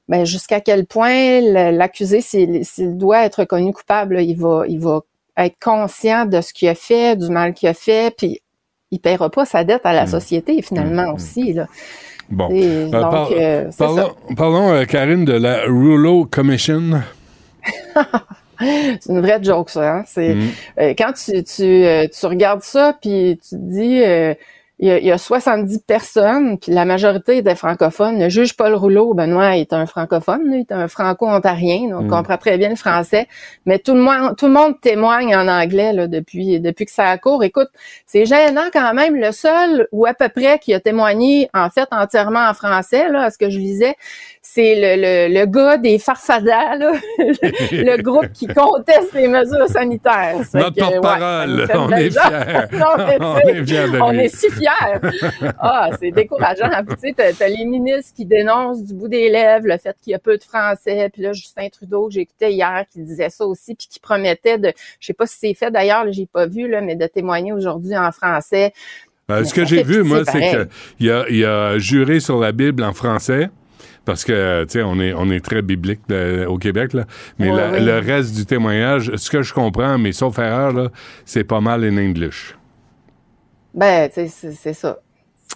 ben, 0.08 0.24
jusqu'à 0.24 0.60
quel 0.60 0.86
point 0.86 1.40
l'accusé, 1.70 2.20
s'il 2.20 2.64
s'il 2.64 2.96
doit 2.96 3.24
être 3.24 3.40
reconnu 3.40 3.72
coupable, 3.72 4.14
là, 4.16 4.20
il 4.22 4.36
va, 4.36 4.64
il 4.68 4.80
va 4.80 5.00
être 5.36 5.56
conscient 5.60 6.24
de 6.26 6.40
ce 6.40 6.52
qu'il 6.52 6.68
a 6.68 6.74
fait, 6.74 7.16
du 7.16 7.28
mal 7.30 7.54
qu'il 7.54 7.68
a 7.68 7.74
fait, 7.74 8.14
puis 8.16 8.40
il 8.90 8.98
paiera 9.00 9.28
pas 9.30 9.44
sa 9.44 9.64
dette 9.64 9.82
à 9.84 9.92
la 9.92 10.04
Mm. 10.04 10.08
société 10.08 10.62
finalement 10.62 11.10
Mm. 11.12 11.14
aussi. 11.14 11.52
Là. 11.52 11.66
Bon. 12.30 12.48
Et 12.50 12.64
Euh, 12.64 12.84
donc, 12.90 13.10
par- 13.10 13.30
euh, 13.32 13.70
ça. 13.70 13.86
Parlons, 14.36 14.72
euh, 14.72 14.84
Karine, 14.84 15.24
de 15.24 15.32
la 15.34 15.64
Rouleau 15.66 16.24
Commission. 16.24 17.00
C'est 18.60 19.06
une 19.12 19.20
vraie 19.20 19.42
joke, 19.42 19.70
ça. 19.70 19.98
Hein? 19.98 20.04
C'est 20.06 20.34
Mm. 20.34 20.48
euh, 20.80 20.94
quand 20.98 21.12
tu, 21.12 21.42
tu, 21.44 21.62
euh, 21.62 22.06
tu 22.08 22.26
regardes 22.26 22.62
ça, 22.62 22.96
puis 23.00 23.38
tu 23.42 23.50
te 23.50 23.54
dis, 23.56 24.02
euh, 24.02 24.34
il 24.80 24.88
y, 24.88 24.90
a, 24.92 24.98
il 24.98 25.04
y 25.06 25.10
a 25.10 25.18
70 25.18 25.80
personnes, 25.80 26.58
puis 26.58 26.72
la 26.72 26.84
majorité 26.84 27.38
étaient 27.38 27.56
francophones. 27.56 28.18
Le 28.20 28.28
juge 28.28 28.56
Paul 28.56 28.74
Rouleau, 28.74 29.12
Benoît, 29.12 29.56
est 29.56 29.72
un 29.72 29.86
francophone, 29.86 30.42
il 30.52 30.60
est 30.60 30.72
un 30.72 30.86
franco-ontarien, 30.88 31.88
donc 31.90 32.04
Mm. 32.04 32.08
comprend 32.10 32.36
très 32.36 32.58
bien 32.58 32.68
le 32.68 32.76
français. 32.76 33.26
Mais 33.66 33.78
tout 33.80 33.94
le 33.94 34.00
monde, 34.00 34.36
tout 34.36 34.46
le 34.46 34.52
monde 34.52 34.80
témoigne 34.80 35.34
en 35.34 35.48
anglais 35.48 35.92
là, 35.92 36.06
depuis, 36.06 36.60
depuis 36.60 36.84
que 36.84 36.92
ça 36.92 37.18
court. 37.18 37.42
Écoute, 37.42 37.68
c'est 38.06 38.24
gênant 38.24 38.68
quand 38.72 38.94
même. 38.94 39.16
Le 39.16 39.32
seul, 39.32 39.88
ou 39.92 40.06
à 40.06 40.14
peu 40.14 40.28
près, 40.28 40.58
qui 40.58 40.72
a 40.74 40.80
témoigné, 40.80 41.50
en 41.54 41.70
fait, 41.70 41.88
entièrement 41.90 42.48
en 42.48 42.54
français, 42.54 43.08
là, 43.08 43.24
à 43.24 43.30
ce 43.30 43.38
que 43.38 43.50
je 43.50 43.58
lisais, 43.58 43.96
c'est 44.58 44.74
le, 44.74 45.28
le, 45.28 45.34
le 45.40 45.46
gars 45.46 45.76
des 45.76 46.00
farfadas, 46.00 46.74
là, 46.74 46.92
le 47.18 48.02
groupe 48.02 48.32
qui 48.32 48.48
conteste 48.48 49.12
les 49.14 49.28
mesures 49.28 49.68
sanitaires. 49.68 50.34
Notre 50.52 50.82
ouais, 50.82 51.00
porte-parole, 51.00 51.68
on 51.74 51.90
est 51.92 52.10
fiers. 52.10 52.76
Non, 52.76 52.86
mais 52.96 53.18
on 53.20 53.38
est 53.38 53.64
fiers 53.64 53.88
de 53.88 54.00
on 54.00 54.10
lui. 54.10 54.20
est 54.22 54.34
si 54.34 54.50
fiers. 54.50 54.98
Ah, 55.60 55.90
c'est 56.00 56.10
décourageant. 56.10 56.68
Tu 56.88 57.14
sais, 57.14 57.32
t'as, 57.38 57.46
les 57.48 57.64
ministres 57.66 58.12
qui 58.16 58.26
dénoncent 58.26 58.82
du 58.82 58.94
bout 58.94 59.06
des 59.06 59.28
lèvres 59.28 59.68
le 59.68 59.78
fait 59.78 59.96
qu'il 60.02 60.10
y 60.10 60.14
a 60.14 60.18
peu 60.18 60.36
de 60.36 60.42
français. 60.42 61.08
Puis 61.12 61.22
là, 61.22 61.32
Justin 61.32 61.68
Trudeau, 61.68 62.08
que 62.08 62.14
j'écoutais 62.14 62.52
hier, 62.52 62.84
qui 62.92 63.00
disait 63.00 63.30
ça 63.30 63.46
aussi, 63.46 63.76
puis 63.76 63.86
qui 63.88 64.00
promettait 64.00 64.58
de, 64.58 64.72
je 64.98 65.06
sais 65.06 65.12
pas 65.14 65.26
si 65.26 65.36
c'est 65.38 65.54
fait 65.54 65.70
d'ailleurs, 65.70 66.04
j'ai 66.10 66.26
pas 66.26 66.46
vu, 66.46 66.66
là, 66.68 66.80
mais 66.80 66.96
de 66.96 67.06
témoigner 67.06 67.52
aujourd'hui 67.52 67.96
en 67.96 68.10
français. 68.10 68.72
Euh, 69.30 69.40
Mais 69.40 69.44
ce 69.44 69.54
que 69.54 69.64
j'ai 69.64 69.84
vu, 69.84 70.02
moi, 70.02 70.22
c'est 70.24 70.66
qu'il 70.98 71.10
a, 71.12 71.26
il 71.28 71.44
a 71.44 71.78
juré 71.78 72.18
sur 72.18 72.40
la 72.40 72.50
Bible 72.50 72.82
en 72.82 72.92
français. 72.92 73.50
Parce 74.08 74.24
que, 74.24 74.64
tu 74.64 74.70
sais, 74.70 74.82
on 74.82 74.98
est, 75.00 75.12
on 75.12 75.30
est 75.30 75.44
très 75.44 75.60
biblique 75.60 76.00
là, 76.08 76.48
au 76.48 76.56
Québec, 76.56 76.94
là. 76.94 77.04
Mais 77.38 77.50
Ouais, 77.50 77.56
la- 77.56 77.70
oui. 77.72 77.84
le 77.84 77.98
reste 77.98 78.34
du 78.34 78.46
témoignage, 78.46 79.12
ce 79.16 79.28
que 79.28 79.42
je 79.42 79.52
comprends, 79.52 79.98
mais 79.98 80.12
sauf 80.12 80.38
erreur, 80.38 80.72
là, 80.72 80.88
c'est 81.26 81.44
pas 81.44 81.60
mal 81.60 81.84
in 81.84 81.98
English. 81.98 82.54
Ben, 83.74 84.08
tu 84.08 84.26
sais, 84.26 84.52
c'est, 84.58 84.72
ça. 84.72 84.98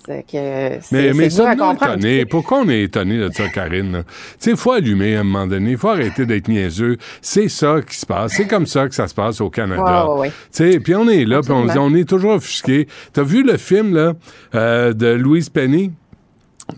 C'est 0.07 0.23
que, 0.31 0.95
Mais, 0.95 1.13
mais 1.15 1.29
comprendre. 1.31 1.75
étonnés? 1.95 2.27
Pourquoi 2.27 2.59
on 2.61 2.69
est 2.69 2.83
étonné 2.83 3.17
de 3.19 3.31
ça, 3.33 3.49
Karine? 3.49 4.05
Tu 4.07 4.15
sais, 4.39 4.51
il 4.51 4.57
faut 4.59 4.73
allumer 4.73 5.17
à 5.17 5.21
un 5.21 5.25
moment 5.25 5.47
donné. 5.47 5.71
Il 5.71 5.77
faut 5.79 5.89
arrêter 5.89 6.27
d'être 6.27 6.49
niaiseux. 6.49 6.99
C'est 7.23 7.49
ça 7.49 7.77
qui 7.81 7.97
se 7.97 8.05
passe. 8.05 8.33
C'est 8.35 8.47
comme 8.47 8.67
ça 8.67 8.87
que 8.87 8.95
ça 8.95 9.09
se 9.09 9.15
passe 9.15 9.41
au 9.41 9.49
Canada. 9.49 10.07
Ouais, 10.09 10.13
ouais, 10.13 10.21
ouais. 10.21 10.29
Tu 10.55 10.73
sais, 10.73 10.79
puis 10.81 10.95
on 10.95 11.09
est 11.09 11.25
là, 11.25 11.41
puis 11.41 11.53
on, 11.53 11.67
on 11.69 11.95
est 11.95 12.07
toujours 12.07 12.33
offusqué. 12.33 12.87
T'as 13.15 13.23
vu 13.23 13.43
le 13.45 13.57
film 13.57 13.95
là 13.95 14.13
euh, 14.55 14.93
de 14.93 15.07
Louise 15.07 15.49
Penny? 15.49 15.91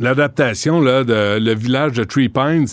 L'adaptation 0.00 0.80
là 0.80 1.04
de 1.04 1.38
Le 1.38 1.54
village 1.54 1.92
de 1.92 2.04
Three 2.04 2.28
Pines 2.28 2.66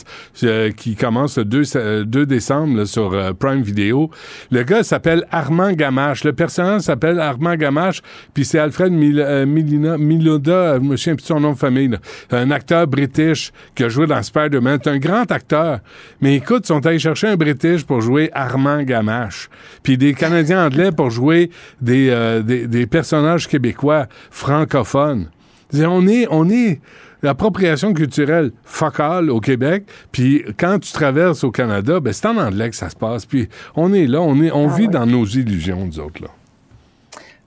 euh, 0.44 0.72
qui 0.72 0.96
commence 0.96 1.38
le 1.38 1.46
2, 1.46 1.64
euh, 1.76 2.04
2 2.04 2.26
décembre 2.26 2.78
là, 2.78 2.86
sur 2.86 3.14
euh, 3.14 3.34
Prime 3.34 3.62
Video. 3.62 4.10
Le 4.50 4.64
gars 4.64 4.84
s'appelle 4.84 5.26
Armand 5.32 5.74
Gamache. 5.74 6.24
Le 6.24 6.34
personnage 6.34 6.82
s'appelle 6.82 7.20
Armand 7.20 7.56
Gamache, 7.56 8.02
puis 8.34 8.46
c'est 8.46 8.60
Alfred 8.60 8.92
Mil 8.92 9.20
euh, 9.20 9.46
Milina, 9.46 9.98
Miloda, 9.98 10.76
je 10.76 10.80
me 10.84 10.98
souviens 10.98 11.16
plus 11.16 11.26
son 11.26 11.40
nom 11.40 11.52
de 11.54 11.58
famille, 11.58 11.90
là. 11.90 11.98
un 12.32 12.50
acteur 12.50 12.88
british 12.88 13.52
qui 13.76 13.84
a 13.84 13.90
joué 13.90 14.08
dans 14.08 14.22
Spider-Man. 14.22 14.80
C'est 14.84 14.90
un 14.90 14.98
grand 14.98 15.32
acteur. 15.32 15.80
Mais 16.22 16.36
écoute, 16.36 16.64
ils 16.66 16.68
sont 16.68 16.86
allés 16.86 17.00
chercher 17.00 17.28
un 17.28 17.36
british 17.36 17.84
pour 17.84 18.02
jouer 18.02 18.32
Armand 18.34 18.82
Gamache, 18.84 19.50
puis 19.84 19.98
des 19.98 20.14
Canadiens 20.14 20.66
anglais 20.66 20.92
pour 20.92 21.12
jouer 21.12 21.52
des, 21.82 22.42
des, 22.44 22.68
des 22.68 22.88
personnages 22.88 23.48
québécois 23.48 24.08
francophones. 24.32 25.28
On 25.74 26.08
est, 26.08 26.28
on 26.30 26.50
est 26.50 26.82
l'appropriation 27.24 27.94
culturelle 27.94 28.52
focale 28.64 29.30
au 29.30 29.40
Québec, 29.40 29.84
puis 30.12 30.44
quand 30.58 30.80
tu 30.80 30.92
traverses 30.92 31.44
au 31.44 31.52
Canada, 31.52 32.00
ben 32.00 32.14
c'est 32.14 32.28
en 32.28 32.38
anglais 32.38 32.70
que 32.70 32.76
ça 32.76 32.90
se 32.90 32.96
passe. 32.96 33.26
Puis 33.26 33.48
on 33.76 33.94
est 33.94 34.08
là, 34.08 34.22
on 34.22 34.42
est, 34.42 34.52
on 34.52 34.68
Ah 34.70 34.76
vit 34.76 34.88
dans 34.88 35.06
nos 35.06 35.26
illusions, 35.26 35.86
nous 35.86 36.00
autres 36.00 36.22
là. 36.24 36.30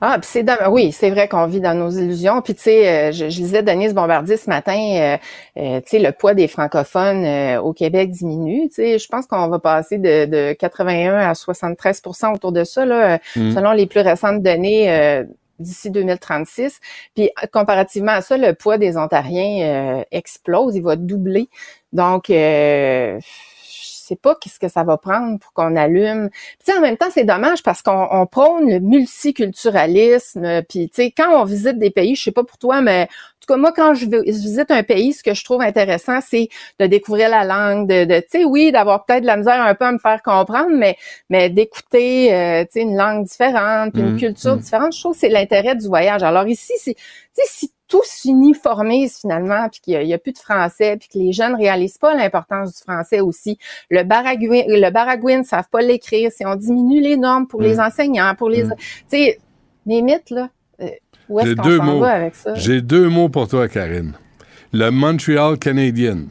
Ah, 0.06 0.18
puis 0.20 0.28
c'est 0.30 0.44
oui, 0.68 0.92
c'est 0.92 1.08
vrai 1.08 1.28
qu'on 1.28 1.46
vit 1.46 1.60
dans 1.62 1.72
nos 1.72 1.88
illusions. 1.88 2.42
Puis 2.42 2.54
tu 2.54 2.62
sais, 2.64 2.88
euh, 2.88 3.12
je, 3.12 3.30
je 3.30 3.38
lisais 3.38 3.62
Denise 3.62 3.94
Bombardier 3.94 4.36
ce 4.36 4.50
matin, 4.50 4.76
euh, 4.76 5.16
euh, 5.56 5.80
tu 5.80 5.90
sais, 5.90 5.98
le 5.98 6.12
poids 6.12 6.34
des 6.34 6.46
francophones 6.46 7.24
euh, 7.24 7.60
au 7.62 7.72
Québec 7.72 8.10
diminue. 8.10 8.68
Tu 8.68 8.74
sais, 8.74 8.98
je 8.98 9.08
pense 9.08 9.24
qu'on 9.26 9.48
va 9.48 9.58
passer 9.60 9.96
de, 9.96 10.26
de 10.26 10.52
81 10.52 11.14
à 11.14 11.32
73% 11.32 12.34
autour 12.34 12.52
de 12.52 12.64
ça, 12.64 12.84
là, 12.84 13.14
euh, 13.14 13.18
Mm. 13.36 13.52
selon 13.54 13.72
les 13.72 13.86
plus 13.86 14.00
récentes 14.00 14.42
données. 14.42 15.24
Euh, 15.60 15.62
d'ici 15.62 15.90
2036. 15.90 16.80
Puis 17.14 17.30
comparativement 17.52 18.12
à 18.12 18.20
ça, 18.20 18.36
le 18.36 18.54
poids 18.54 18.78
des 18.78 18.96
Ontariens 18.96 20.00
euh, 20.00 20.04
explose, 20.10 20.76
il 20.76 20.82
va 20.82 20.96
doubler. 20.96 21.48
Donc, 21.92 22.30
euh, 22.30 23.18
je 23.20 24.08
sais 24.08 24.16
pas 24.16 24.34
qu'est-ce 24.34 24.58
que 24.58 24.68
ça 24.68 24.84
va 24.84 24.98
prendre 24.98 25.38
pour 25.38 25.52
qu'on 25.54 25.76
allume. 25.76 26.28
Puis, 26.62 26.76
en 26.76 26.80
même 26.80 26.98
temps, 26.98 27.06
c'est 27.10 27.24
dommage 27.24 27.62
parce 27.62 27.80
qu'on 27.80 28.06
on 28.10 28.26
prône 28.26 28.68
le 28.70 28.78
multiculturalisme. 28.80 30.62
Puis, 30.68 30.90
tu 30.90 31.02
sais, 31.02 31.10
quand 31.10 31.40
on 31.40 31.44
visite 31.44 31.78
des 31.78 31.90
pays, 31.90 32.14
je 32.14 32.24
sais 32.24 32.32
pas 32.32 32.44
pour 32.44 32.58
toi, 32.58 32.82
mais 32.82 33.08
tout 33.46 33.52
cas, 33.54 33.56
moi, 33.56 33.72
quand 33.72 33.94
je, 33.94 34.06
vi- 34.06 34.24
je 34.26 34.32
visite 34.32 34.70
un 34.70 34.82
pays, 34.82 35.12
ce 35.12 35.22
que 35.22 35.34
je 35.34 35.44
trouve 35.44 35.62
intéressant, 35.62 36.20
c'est 36.20 36.48
de 36.80 36.86
découvrir 36.86 37.28
la 37.28 37.44
langue, 37.44 37.88
de, 37.88 38.04
de 38.04 38.20
tu 38.20 38.26
sais, 38.40 38.44
oui, 38.44 38.72
d'avoir 38.72 39.04
peut-être 39.04 39.22
de 39.22 39.26
la 39.26 39.36
misère 39.36 39.60
un 39.60 39.74
peu 39.74 39.84
à 39.84 39.92
me 39.92 39.98
faire 39.98 40.22
comprendre, 40.22 40.70
mais, 40.72 40.96
mais 41.30 41.50
d'écouter, 41.50 42.34
euh, 42.34 42.64
tu 42.64 42.72
sais, 42.72 42.80
une 42.82 42.96
langue 42.96 43.24
différente, 43.24 43.92
puis 43.92 44.02
une 44.02 44.12
Mhm, 44.12 44.18
culture 44.18 44.54
mhm. 44.54 44.60
différente. 44.60 44.94
Je 44.94 45.00
trouve 45.00 45.12
que 45.14 45.18
c'est 45.20 45.28
l'intérêt 45.28 45.76
du 45.76 45.86
voyage. 45.86 46.22
Alors 46.22 46.46
ici, 46.48 46.72
c'est, 46.78 46.94
tu 46.94 47.02
sais, 47.34 47.42
si 47.46 47.72
tout 47.88 48.02
s'uniformise 48.04 49.18
finalement, 49.20 49.68
puis 49.68 49.80
qu'il 49.80 50.02
y 50.06 50.14
a, 50.14 50.18
plus 50.18 50.32
de 50.32 50.38
français, 50.38 50.96
puis 50.96 51.08
que 51.08 51.18
les 51.18 51.32
jeunes 51.32 51.54
réalisent 51.54 51.98
pas 51.98 52.14
l'importance 52.14 52.74
du 52.76 52.82
français 52.82 53.20
aussi. 53.20 53.58
Le 53.90 54.02
baragouin, 54.04 54.62
le 54.66 54.90
baragouin 54.90 55.38
ne 55.38 55.42
savent 55.44 55.68
pas 55.70 55.80
l'écrire. 55.82 56.30
Si 56.32 56.44
on 56.46 56.56
diminue 56.56 57.00
les 57.00 57.16
normes 57.16 57.46
pour 57.46 57.62
les 57.62 57.78
enseignants, 57.80 58.34
pour 58.36 58.48
les, 58.48 58.64
tu 58.64 58.68
sais, 59.08 59.38
les 59.86 60.02
mythes 60.02 60.30
là, 60.30 60.48
où 61.28 61.40
est-ce 61.40 61.48
J'ai 61.50 61.54
qu'on 61.56 61.62
deux 61.62 61.76
s'en 61.78 61.84
mots. 61.84 62.00
va 62.00 62.10
avec 62.10 62.34
ça? 62.34 62.54
J'ai 62.54 62.80
deux 62.82 63.08
mots 63.08 63.28
pour 63.28 63.48
toi, 63.48 63.68
Karine. 63.68 64.12
Le 64.72 64.90
Montreal 64.90 65.58
Canadian. 65.58 66.24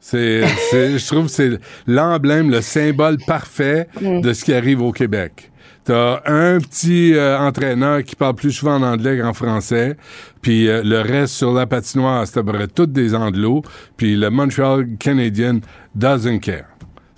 C'est, 0.00 0.42
je 0.72 1.06
trouve 1.06 1.26
que 1.26 1.30
c'est 1.32 1.58
l'emblème, 1.86 2.50
le 2.50 2.60
symbole 2.60 3.16
parfait 3.26 3.88
Mm. 4.00 4.20
de 4.20 4.32
ce 4.32 4.44
qui 4.44 4.52
arrive 4.52 4.82
au 4.82 4.92
Québec. 4.92 5.50
T'as 5.84 6.20
un 6.26 6.58
petit 6.60 7.14
euh, 7.14 7.38
entraîneur 7.38 8.02
qui 8.04 8.16
parle 8.16 8.34
plus 8.34 8.52
souvent 8.52 8.76
en 8.76 8.82
anglais 8.82 9.18
qu'en 9.18 9.32
français, 9.34 9.96
puis 10.42 10.66
euh, 10.68 10.82
le 10.82 11.00
reste 11.00 11.34
sur 11.34 11.52
la 11.52 11.66
patinoire, 11.66 12.26
c'est 12.26 12.38
à 12.40 12.42
peu 12.42 12.52
près 12.52 12.68
toutes 12.68 12.92
des 12.92 13.14
anglos, 13.14 13.62
puis 13.96 14.16
le 14.16 14.30
Montreal 14.30 14.86
Canadian 14.98 15.60
doesn't 15.94 16.40
care. 16.40 16.64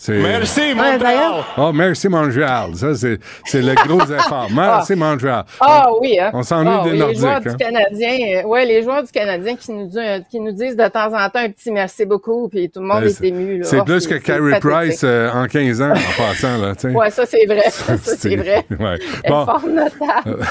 Merci, 0.09 0.75
Montréal. 0.75 1.33
Oh, 1.57 1.73
merci 1.73 2.09
Montréal. 2.09 2.71
Ça, 2.75 2.95
c'est, 2.95 3.19
c'est 3.47 3.63
le 3.63 3.75
gros 3.75 4.01
effort. 4.13 4.49
Merci 4.53 4.95
Montréal. 4.95 5.45
Ah 5.59 5.87
oui, 6.01 6.19
hein? 6.21 6.31
On 6.35 6.43
s'ennuie 6.43 6.71
Ah 6.71 6.85
des 6.85 6.91
oui, 6.93 6.99
Nordiques, 6.99 7.15
Les 7.17 7.21
joueurs 7.21 7.37
hein. 7.37 7.51
du 7.51 7.57
Canadien, 7.57 8.17
euh, 8.37 8.43
ouais, 8.47 8.65
les 8.67 8.83
joueurs 8.83 9.03
du 9.03 9.11
Canadien 9.11 9.57
qui 9.57 9.73
nous, 9.73 9.87
disent, 9.87 10.23
qui 10.31 10.41
nous 10.41 10.53
disent 10.53 10.77
de 10.77 10.87
temps 10.89 11.07
en 11.07 11.29
temps 11.31 11.41
un 11.41 11.49
petit 11.49 11.73
merci 11.73 12.05
beaucoup, 12.05 12.49
puis 12.49 12.69
tout 12.69 12.81
le 12.81 12.87
monde 12.87 13.05
est 13.05 13.25
ému. 13.25 13.59
là. 13.59 13.65
C'est 13.65 13.81
Oh, 13.81 13.85
plus 13.85 14.07
que 14.07 14.15
Carey. 14.17 14.61
Price 14.61 15.01
euh, 15.05 15.31
en 15.33 15.47
15 15.47 15.81
ans, 15.83 15.91
en 15.93 16.23
passant, 16.23 16.59
là, 16.59 16.75
tu 16.75 16.83
sais. 16.91 16.95
Ouais, 16.95 17.11
ça 17.11 17.25
c'est 17.27 17.47
vrai. 17.47 17.63
Ça, 17.71 17.97
c'est 17.97 18.37
vrai. 18.37 18.65
Ouais. 18.79 18.99
Bon. 19.29 19.43
Effort 19.43 19.63
notable. 19.67 20.45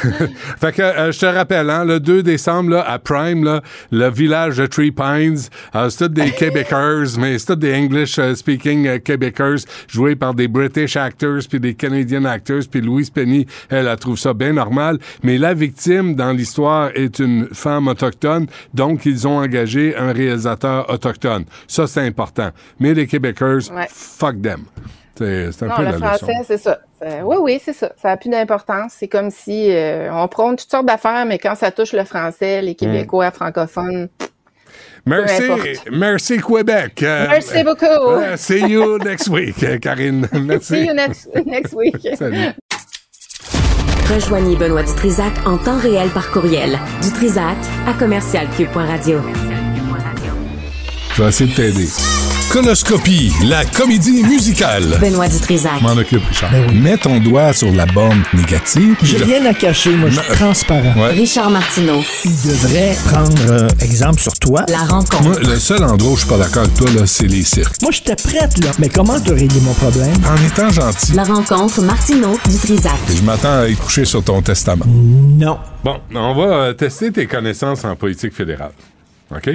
fait 0.60 0.72
que 0.72 0.82
euh, 0.82 1.12
je 1.12 1.20
te 1.20 1.26
rappelle, 1.26 1.70
hein, 1.70 1.86
le 1.86 2.00
2 2.00 2.24
décembre, 2.24 2.72
là, 2.72 2.82
à 2.90 2.98
Prime, 3.00 3.44
là, 3.44 3.62
le 3.92 4.10
village 4.10 4.58
de 4.58 4.66
Three 4.66 4.92
Pines, 4.92 5.38
euh, 5.76 5.90
c'est 5.90 6.08
tous 6.08 6.14
des 6.14 6.32
Québécois, 6.32 7.04
mais 7.20 7.38
c'est 7.38 7.46
tous 7.48 7.56
des 7.56 7.76
English 7.76 8.18
euh, 8.20 8.34
speaking 8.36 8.88
euh, 8.88 8.98
Québécois. 9.00 9.35
Québecers 9.36 9.68
joués 9.88 10.16
par 10.16 10.34
des 10.34 10.48
British 10.48 10.96
actors 10.96 11.42
puis 11.50 11.60
des 11.60 11.74
Canadian 11.76 12.26
actors 12.26 12.62
puis 12.70 12.82
Louise 12.82 13.10
Penny, 13.10 13.46
elle, 13.70 13.88
elle 13.88 13.98
trouve 13.98 14.18
ça 14.18 14.34
bien 14.34 14.54
normal. 14.54 14.98
Mais 15.24 15.38
la 15.38 15.54
victime 15.54 16.16
dans 16.16 16.32
l'histoire 16.32 16.92
est 16.96 17.20
une 17.20 17.48
femme 17.54 17.88
autochtone, 17.88 18.48
donc 18.74 19.06
ils 19.06 19.28
ont 19.28 19.38
engagé 19.38 19.96
un 19.96 20.12
réalisateur 20.14 20.90
autochtone. 20.90 21.46
Ça, 21.68 21.88
c'est 21.88 22.02
important. 22.02 22.50
Mais 22.80 22.94
les 22.94 23.08
Québecers, 23.08 23.72
Ouais. 23.74 23.88
fuck 23.90 24.42
them. 24.42 24.66
C'est 25.18 25.64
un 25.64 25.68
Non, 25.68 25.76
peu 25.78 25.84
le 25.84 25.92
la 25.92 25.98
français, 25.98 26.34
c'est 26.46 26.58
ça. 26.58 26.80
Euh, 27.02 27.22
oui, 27.24 27.38
oui, 27.40 27.62
c'est 27.64 27.72
ça. 27.74 27.92
Ça 28.02 28.10
n'a 28.10 28.18
plus 28.18 28.30
d'importance. 28.30 28.94
C'est 28.98 29.08
comme 29.08 29.30
si 29.30 29.72
euh, 29.72 30.10
on 30.12 30.28
prône 30.28 30.58
toutes 30.58 30.70
sortes 30.70 30.86
d'affaires, 30.86 31.26
mais 31.26 31.38
quand 31.40 31.56
ça 31.56 31.72
touche 31.72 31.94
le 31.94 32.04
français, 32.04 32.62
Mm. 32.62 32.66
les 32.66 32.76
Québécois 32.76 33.32
francophones, 33.32 34.10
Merci, 35.06 35.44
merci 35.92 36.38
Québec. 36.40 37.04
Euh, 37.04 37.28
merci 37.30 37.64
beaucoup. 37.64 37.86
euh, 37.86 38.36
see 38.38 38.60
you 38.68 38.98
next 38.98 39.28
week, 39.30 39.62
euh, 39.64 39.78
Karine. 39.78 40.28
Merci. 40.34 40.66
See 40.66 40.86
you 40.88 40.94
next, 40.94 41.30
next 41.46 41.74
week. 41.74 41.96
Salut. 42.18 42.54
Rejoignez 44.12 44.56
Benoît 44.56 44.84
Dutrisac 44.84 45.34
en 45.46 45.58
temps 45.58 45.78
réel 45.80 46.10
par 46.10 46.32
courriel. 46.32 46.80
Dutrisac 47.04 47.58
à 47.88 47.94
commercialcube.radio. 47.94 49.20
Je 51.16 51.22
vais 51.24 51.30
essayer 51.30 51.50
de 51.52 51.56
t'aider. 51.56 52.25
Conoscopie, 52.56 53.34
la 53.44 53.66
comédie 53.66 54.24
musicale. 54.24 54.98
Benoît 55.02 55.28
Dutrisac. 55.28 55.82
M'en 55.82 55.92
occupe, 55.92 56.24
Richard. 56.26 56.52
Mets 56.74 56.96
ton 56.96 57.20
doigt 57.20 57.52
sur 57.52 57.70
la 57.74 57.86
borne 57.86 58.24
négative. 58.34 58.96
J'ai 59.04 59.18
rien 59.18 59.46
à 59.46 59.54
cacher, 59.54 59.94
moi, 59.94 60.10
je 60.10 60.22
suis 60.22 60.34
transparent. 60.36 60.94
Ouais. 60.98 61.10
Richard 61.12 61.50
Martineau. 61.50 62.02
Il 62.24 62.32
devrait 62.32 62.96
prendre 63.12 63.52
euh, 63.52 63.68
exemple 63.82 64.22
sur 64.22 64.32
toi. 64.40 64.66
La 64.70 64.86
rencontre. 64.86 65.22
Moi, 65.24 65.40
le 65.40 65.60
seul 65.60 65.84
endroit 65.84 66.14
où 66.14 66.16
je 66.16 66.22
suis 66.22 66.30
pas 66.30 66.38
d'accord 66.38 66.64
avec 66.64 66.76
toi, 66.76 66.90
là, 66.92 67.06
c'est 67.06 67.28
les 67.28 67.44
cirques. 67.44 67.82
Moi, 67.82 67.92
j'étais 67.92 68.16
prête, 68.16 68.64
là. 68.64 68.72
Mais 68.80 68.88
comment 68.88 69.20
te 69.20 69.34
régler 69.34 69.60
mon 69.60 69.74
problème? 69.74 70.14
En 70.26 70.48
étant 70.48 70.70
gentil, 70.70 71.12
La 71.12 71.26
rencontre 71.26 71.82
Martineau 71.82 72.40
Dutrisac. 72.50 72.94
je 73.14 73.22
m'attends 73.22 73.64
à 73.64 73.68
y 73.68 73.76
coucher 73.76 74.06
sur 74.06 74.24
ton 74.24 74.42
testament. 74.42 74.86
Non. 74.88 75.58
Bon, 75.84 75.98
on 76.16 76.34
va 76.34 76.54
euh, 76.56 76.74
tester 76.74 77.12
tes 77.12 77.28
connaissances 77.28 77.84
en 77.84 77.98
politique 77.98 78.34
fédérale. 78.34 78.72
OK? 79.30 79.50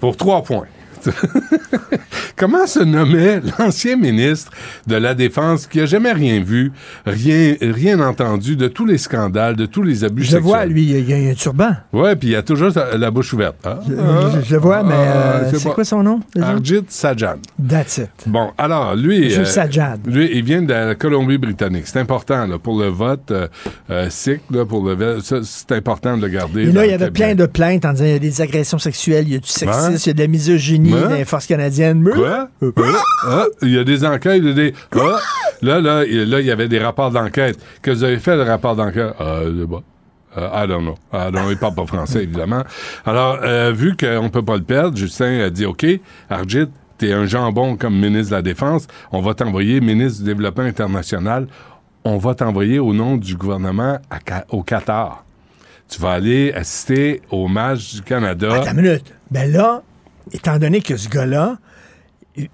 Pour 0.00 0.16
trois 0.16 0.42
points. 0.42 0.66
Comment 2.36 2.66
se 2.66 2.80
nommait 2.80 3.40
l'ancien 3.58 3.96
ministre 3.96 4.50
de 4.86 4.96
la 4.96 5.14
Défense 5.14 5.66
qui 5.66 5.80
a 5.80 5.86
jamais 5.86 6.12
rien 6.12 6.42
vu, 6.42 6.72
rien, 7.04 7.54
rien 7.60 8.00
entendu 8.00 8.56
de 8.56 8.66
tous 8.68 8.86
les 8.86 8.98
scandales, 8.98 9.56
de 9.56 9.66
tous 9.66 9.82
les 9.82 10.04
abus 10.04 10.22
Je 10.22 10.28
le 10.36 10.42
sexuels? 10.42 10.42
vois, 10.42 10.64
lui, 10.66 10.82
il 10.84 10.90
y 10.90 10.94
a, 10.94 10.98
il 11.18 11.24
y 11.24 11.28
a 11.28 11.30
un 11.30 11.34
turban. 11.34 11.72
Ouais, 11.92 12.16
puis 12.16 12.28
il 12.28 12.36
a 12.36 12.42
toujours 12.42 12.70
la 12.96 13.10
bouche 13.10 13.32
ouverte. 13.34 13.56
Ah, 13.64 13.80
Je, 13.86 13.94
ah, 13.94 14.30
je- 14.36 14.46
je 14.48 14.54
le 14.54 14.60
vois, 14.60 14.82
mais 14.82 14.94
ah, 14.94 15.40
euh, 15.44 15.50
c'est 15.54 15.68
quoi 15.70 15.84
son 15.84 16.02
nom? 16.02 16.20
Arjit 16.40 16.84
Sajjan. 16.88 17.36
That's 17.68 17.98
it. 17.98 18.10
Bon, 18.26 18.50
alors, 18.56 18.94
lui... 18.96 19.34
Euh, 19.34 19.44
Sajjad. 19.44 20.00
Lui, 20.06 20.30
il 20.32 20.42
vient 20.44 20.62
de 20.62 20.72
la 20.72 20.94
Colombie-Britannique. 20.94 21.84
C'est 21.86 21.98
important 22.00 22.46
là, 22.46 22.58
pour 22.58 22.80
le 22.80 22.88
vote 22.88 23.30
euh, 23.32 23.48
euh, 23.90 24.08
sikh, 24.08 24.40
là, 24.50 24.64
pour 24.64 24.82
le 24.88 25.18
c'est 25.44 25.72
important 25.72 26.16
de 26.16 26.22
le 26.22 26.28
garder. 26.28 26.62
Et 26.62 26.72
là, 26.72 26.86
il 26.86 26.90
y 26.90 26.94
avait 26.94 27.10
plein 27.10 27.34
de 27.34 27.46
plaintes 27.46 27.84
en 27.84 27.92
disant 27.92 28.04
il 28.06 28.12
y 28.12 28.14
a 28.14 28.18
des 28.18 28.40
agressions 28.40 28.78
sexuelles, 28.78 29.24
il 29.26 29.32
y 29.34 29.36
a 29.36 29.40
du 29.40 29.48
sexisme, 29.48 29.90
Ouais. 29.92 29.96
il 29.98 30.06
y 30.06 30.10
a 30.10 30.12
de 30.14 30.18
la 30.20 30.26
misogynie 30.28 30.89
Forces 31.24 31.46
canadiennes. 31.46 32.08
Quoi? 32.10 32.48
Ah, 32.62 32.68
ah, 33.26 33.44
il 33.62 33.70
y 33.70 33.78
a 33.78 33.84
des 33.84 34.04
enquêtes, 34.04 34.42
des... 34.42 34.74
Ah, 34.92 35.18
là, 35.62 35.80
là, 35.80 36.04
il 36.04 36.28
là, 36.28 36.40
il 36.40 36.46
y 36.46 36.50
avait 36.50 36.68
des 36.68 36.78
rapports 36.78 37.10
d'enquête. 37.10 37.58
Que 37.82 37.90
vous 37.90 38.04
avez 38.04 38.18
fait, 38.18 38.36
le 38.36 38.42
rapport 38.42 38.76
d'enquête? 38.76 39.14
Euh, 39.20 39.62
sais 39.62 39.68
pas. 39.68 39.82
Euh, 40.38 40.64
I 40.64 40.68
don't 40.68 40.82
know. 40.82 40.96
I 41.12 41.30
don't 41.32 41.42
know. 41.42 41.50
Il 41.50 41.58
parle 41.58 41.74
pas 41.74 41.86
français, 41.86 42.22
évidemment. 42.22 42.62
Alors, 43.04 43.38
euh, 43.42 43.72
vu 43.72 43.96
qu'on 43.96 44.28
peut 44.30 44.44
pas 44.44 44.56
le 44.56 44.62
perdre, 44.62 44.96
Justin 44.96 45.40
a 45.40 45.50
dit, 45.50 45.66
OK, 45.66 45.86
Arjit, 46.28 46.68
t'es 46.98 47.12
un 47.12 47.26
jambon 47.26 47.76
comme 47.76 47.98
ministre 47.98 48.30
de 48.30 48.36
la 48.36 48.42
Défense. 48.42 48.86
On 49.10 49.20
va 49.20 49.34
t'envoyer 49.34 49.80
ministre 49.80 50.20
du 50.20 50.26
Développement 50.26 50.64
international. 50.64 51.46
On 52.04 52.18
va 52.18 52.34
t'envoyer 52.34 52.78
au 52.78 52.94
nom 52.94 53.16
du 53.16 53.36
gouvernement 53.36 53.98
à 54.10 54.44
au 54.50 54.62
Qatar. 54.62 55.24
Tu 55.88 56.00
vas 56.00 56.12
aller 56.12 56.52
assister 56.52 57.20
au 57.30 57.48
match 57.48 57.94
du 57.94 58.02
Canada. 58.02 58.54
Attends 58.54 58.70
une 58.70 58.82
minute. 58.82 59.12
Ben 59.30 59.50
là, 59.50 59.82
étant 60.32 60.58
donné 60.58 60.80
que 60.80 60.96
ce 60.96 61.08
gars-là, 61.08 61.58
il, 62.36 62.48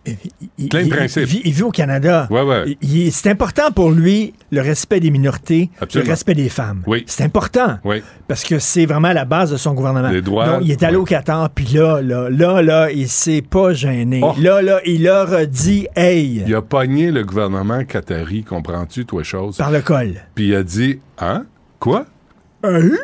il- 0.59 0.69
Plein 0.71 0.81
de 0.81 0.87
il- 0.87 0.91
principes. 0.91 1.23
il 1.25 1.27
vit, 1.29 1.43
il 1.45 1.53
vit 1.53 1.63
au 1.63 1.71
Canada. 1.71 2.27
Ouais, 2.31 2.41
ouais. 2.43 2.77
C'est 3.11 3.29
important 3.31 3.71
pour 3.73 3.91
lui 3.91 4.33
le 4.51 4.63
respect 4.63 5.01
des 5.01 5.11
minorités, 5.11 5.71
Absolument. 5.81 6.07
le 6.07 6.13
respect 6.13 6.35
des 6.35 6.49
femmes. 6.49 6.83
Oui. 6.87 7.05
C'est 7.07 7.25
important. 7.25 7.79
Oui. 7.85 8.03
Parce 8.27 8.43
que 8.43 8.59
c'est 8.59 8.87
vraiment 8.87 9.13
la 9.13 9.27
base 9.27 9.51
de 9.53 9.59
son 9.59 9.75
gouvernement. 9.75 10.09
Les 10.09 10.23
droits, 10.23 10.47
Donc, 10.47 10.63
il 10.65 10.71
est 10.71 10.83
allé 10.83 10.97
au 10.97 11.05
Qatar, 11.05 11.51
puis 11.51 11.67
là, 11.75 12.01
là, 12.01 12.31
là, 12.31 12.63
là, 12.63 12.91
il 12.91 13.07
s'est 13.07 13.43
pas 13.43 13.75
gêné. 13.75 14.21
Oh. 14.25 14.33
Là, 14.41 14.63
là, 14.63 14.81
il 14.87 15.03
leur 15.05 15.33
a 15.35 15.45
dit, 15.45 15.87
hey, 15.95 16.43
Il 16.47 16.55
a 16.55 16.63
pogné 16.63 17.11
le 17.11 17.23
gouvernement 17.23 17.85
qatari, 17.85 18.45
comprends-tu, 18.45 19.05
toi, 19.05 19.23
chose? 19.23 19.59
par 19.59 19.71
le 19.71 19.83
col. 19.83 20.15
Puis 20.35 20.49
il 20.49 20.55
a 20.55 20.63
dit, 20.63 21.01
hein? 21.19 21.45
Quoi? 21.81 22.07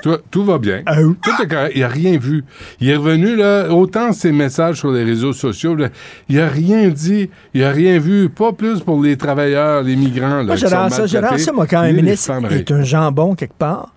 Toi, 0.02 0.18
tout 0.30 0.44
va 0.44 0.58
bien. 0.58 0.82
Hein? 0.86 1.14
Tout 1.22 1.42
est 1.42 1.46
correct. 1.48 1.72
Il 1.76 1.82
a 1.84 1.88
rien 1.88 2.18
vu. 2.18 2.44
Il 2.80 2.88
est 2.90 2.96
revenu, 2.96 3.36
là, 3.36 3.68
autant 3.70 4.12
ses 4.12 4.32
messages 4.32 4.76
sur 4.78 4.90
les 4.92 5.04
réseaux 5.04 5.32
sociaux, 5.32 5.74
là, 5.74 5.88
il 6.28 6.40
a 6.40 6.48
rien 6.48 6.88
dit, 6.88 7.30
il 7.54 7.62
a 7.64 7.70
rien 7.70 7.98
vu, 7.98 8.28
pas 8.28 8.52
plus 8.52 8.80
pour 8.80 9.02
les 9.02 9.16
travailleurs, 9.16 9.82
les 9.82 9.96
migrants. 9.96 10.38
Là, 10.38 10.44
Moi, 10.44 10.56
sont 10.56 10.66
j'adore 10.68 10.90
ça, 10.90 11.38
ça, 11.38 11.52
moi, 11.52 11.66
quand 11.66 11.80
un 11.80 11.92
ministre 11.92 12.32
est 12.50 12.70
un 12.70 12.82
jambon 12.82 13.34
quelque 13.34 13.56
part, 13.58 13.92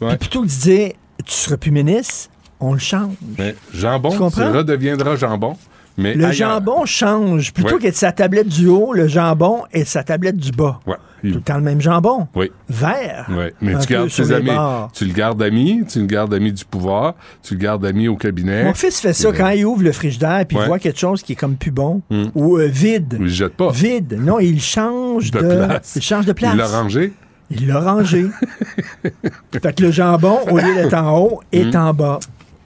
Ouais. 0.00 0.10
puis 0.10 0.28
plutôt 0.28 0.42
que 0.42 0.46
de 0.46 0.50
dire, 0.52 0.92
tu 1.24 1.32
seras 1.32 1.56
plus 1.56 1.70
ministre, 1.72 2.30
on 2.60 2.72
le 2.72 2.78
change. 2.78 3.14
Mais 3.38 3.54
jambon, 3.74 4.10
Tu 4.10 4.36
ça 4.36 4.50
redeviendra 4.52 5.16
jambon. 5.16 5.56
Mais 5.98 6.14
Le 6.14 6.24
ailleurs. 6.26 6.32
jambon 6.60 6.86
change. 6.86 7.52
Plutôt 7.52 7.74
Ouais. 7.74 7.80
qu'être 7.80 7.96
sa 7.96 8.12
tablette 8.12 8.48
du 8.48 8.68
haut, 8.68 8.92
le 8.94 9.08
jambon 9.08 9.64
est 9.72 9.84
sa 9.84 10.02
tablette 10.04 10.36
du 10.36 10.52
bas. 10.52 10.78
Ouais. 10.86 10.94
Tout 11.22 11.34
le 11.34 11.40
temps 11.40 11.56
le 11.56 11.62
même 11.62 11.80
jambon. 11.80 12.28
Oui. 12.36 12.52
Vert. 12.68 13.26
Oui, 13.28 13.46
mais 13.60 13.76
tu 13.80 13.92
gardes 13.92 14.08
tes 14.08 14.32
amis. 14.32 14.46
bords. 14.46 14.90
Tu 14.94 15.04
le 15.04 15.12
gardes 15.12 15.42
ami, 15.42 15.82
tu 15.88 15.98
le 15.98 16.06
gardes 16.06 16.32
ami 16.32 16.52
du 16.52 16.64
pouvoir, 16.64 17.14
tu 17.42 17.54
le 17.54 17.60
gardes 17.60 17.84
ami 17.84 18.06
au 18.06 18.14
cabinet. 18.14 18.62
Mon 18.64 18.74
fils 18.74 19.00
fait 19.00 19.12
ça 19.12 19.32
quand 19.36 19.48
il 19.48 19.64
ouvre 19.66 19.82
le 19.82 19.90
frigidaire 19.90 20.44
puis 20.46 20.56
Ouais. 20.56 20.62
il 20.62 20.68
voit 20.68 20.78
quelque 20.78 20.98
chose 21.00 21.22
qui 21.24 21.32
est 21.32 21.36
comme 21.36 21.56
plus 21.56 21.72
bon 21.72 22.02
Hmm. 22.08 22.26
ou 22.36 22.56
euh, 22.58 22.66
vide. 22.66 23.14
Il 23.18 23.24
le 23.24 23.28
jette 23.28 23.54
pas. 23.56 23.72
Vide. 23.72 24.16
Non, 24.20 24.38
il 24.38 24.60
change 24.62 25.32
de, 25.32 25.40
De 25.40 25.64
place. 25.66 25.92
Il 25.96 26.02
change 26.02 26.24
de 26.26 26.32
place. 26.32 26.52
Il 26.54 26.58
l'a 26.58 26.68
rangé. 26.68 27.12
Il 27.50 27.66
l'a 27.66 27.80
rangé. 27.80 28.26
fait 29.60 29.74
que 29.74 29.82
le 29.82 29.90
jambon, 29.90 30.38
au 30.50 30.58
lieu 30.58 30.74
d'être 30.74 30.94
en 30.94 31.18
haut, 31.18 31.40
est 31.50 31.74
Hmm. 31.74 31.78
en 31.88 31.94
bas. 31.94 32.18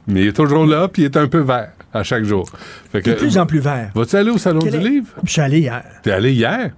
Mais 0.07 0.23
il 0.23 0.29
est 0.29 0.33
toujours 0.33 0.67
là, 0.67 0.89
puis 0.89 1.03
il 1.03 1.05
est 1.07 1.17
un 1.17 1.29
peu 1.29 1.41
vert 1.41 1.71
à 1.95 2.03
chaque 2.03 2.25
jour. 2.25 2.47
Fait 2.91 3.03
que, 3.03 3.11
De 3.11 3.15
plus 3.17 3.39
en 3.39 3.47
plus 3.47 3.61
vert. 3.61 3.91
Vas-tu 3.95 4.17
aller 4.17 4.31
au 4.31 4.39
Salon 4.39 4.61
Quel 4.61 4.79
du 4.81 4.89
Livre? 4.89 5.09
Je 5.25 5.31
suis 5.33 5.41
allé 5.41 5.61
hier. 5.61 5.83
T'es 6.03 6.11
allé 6.11 6.33
hier? 6.33 6.71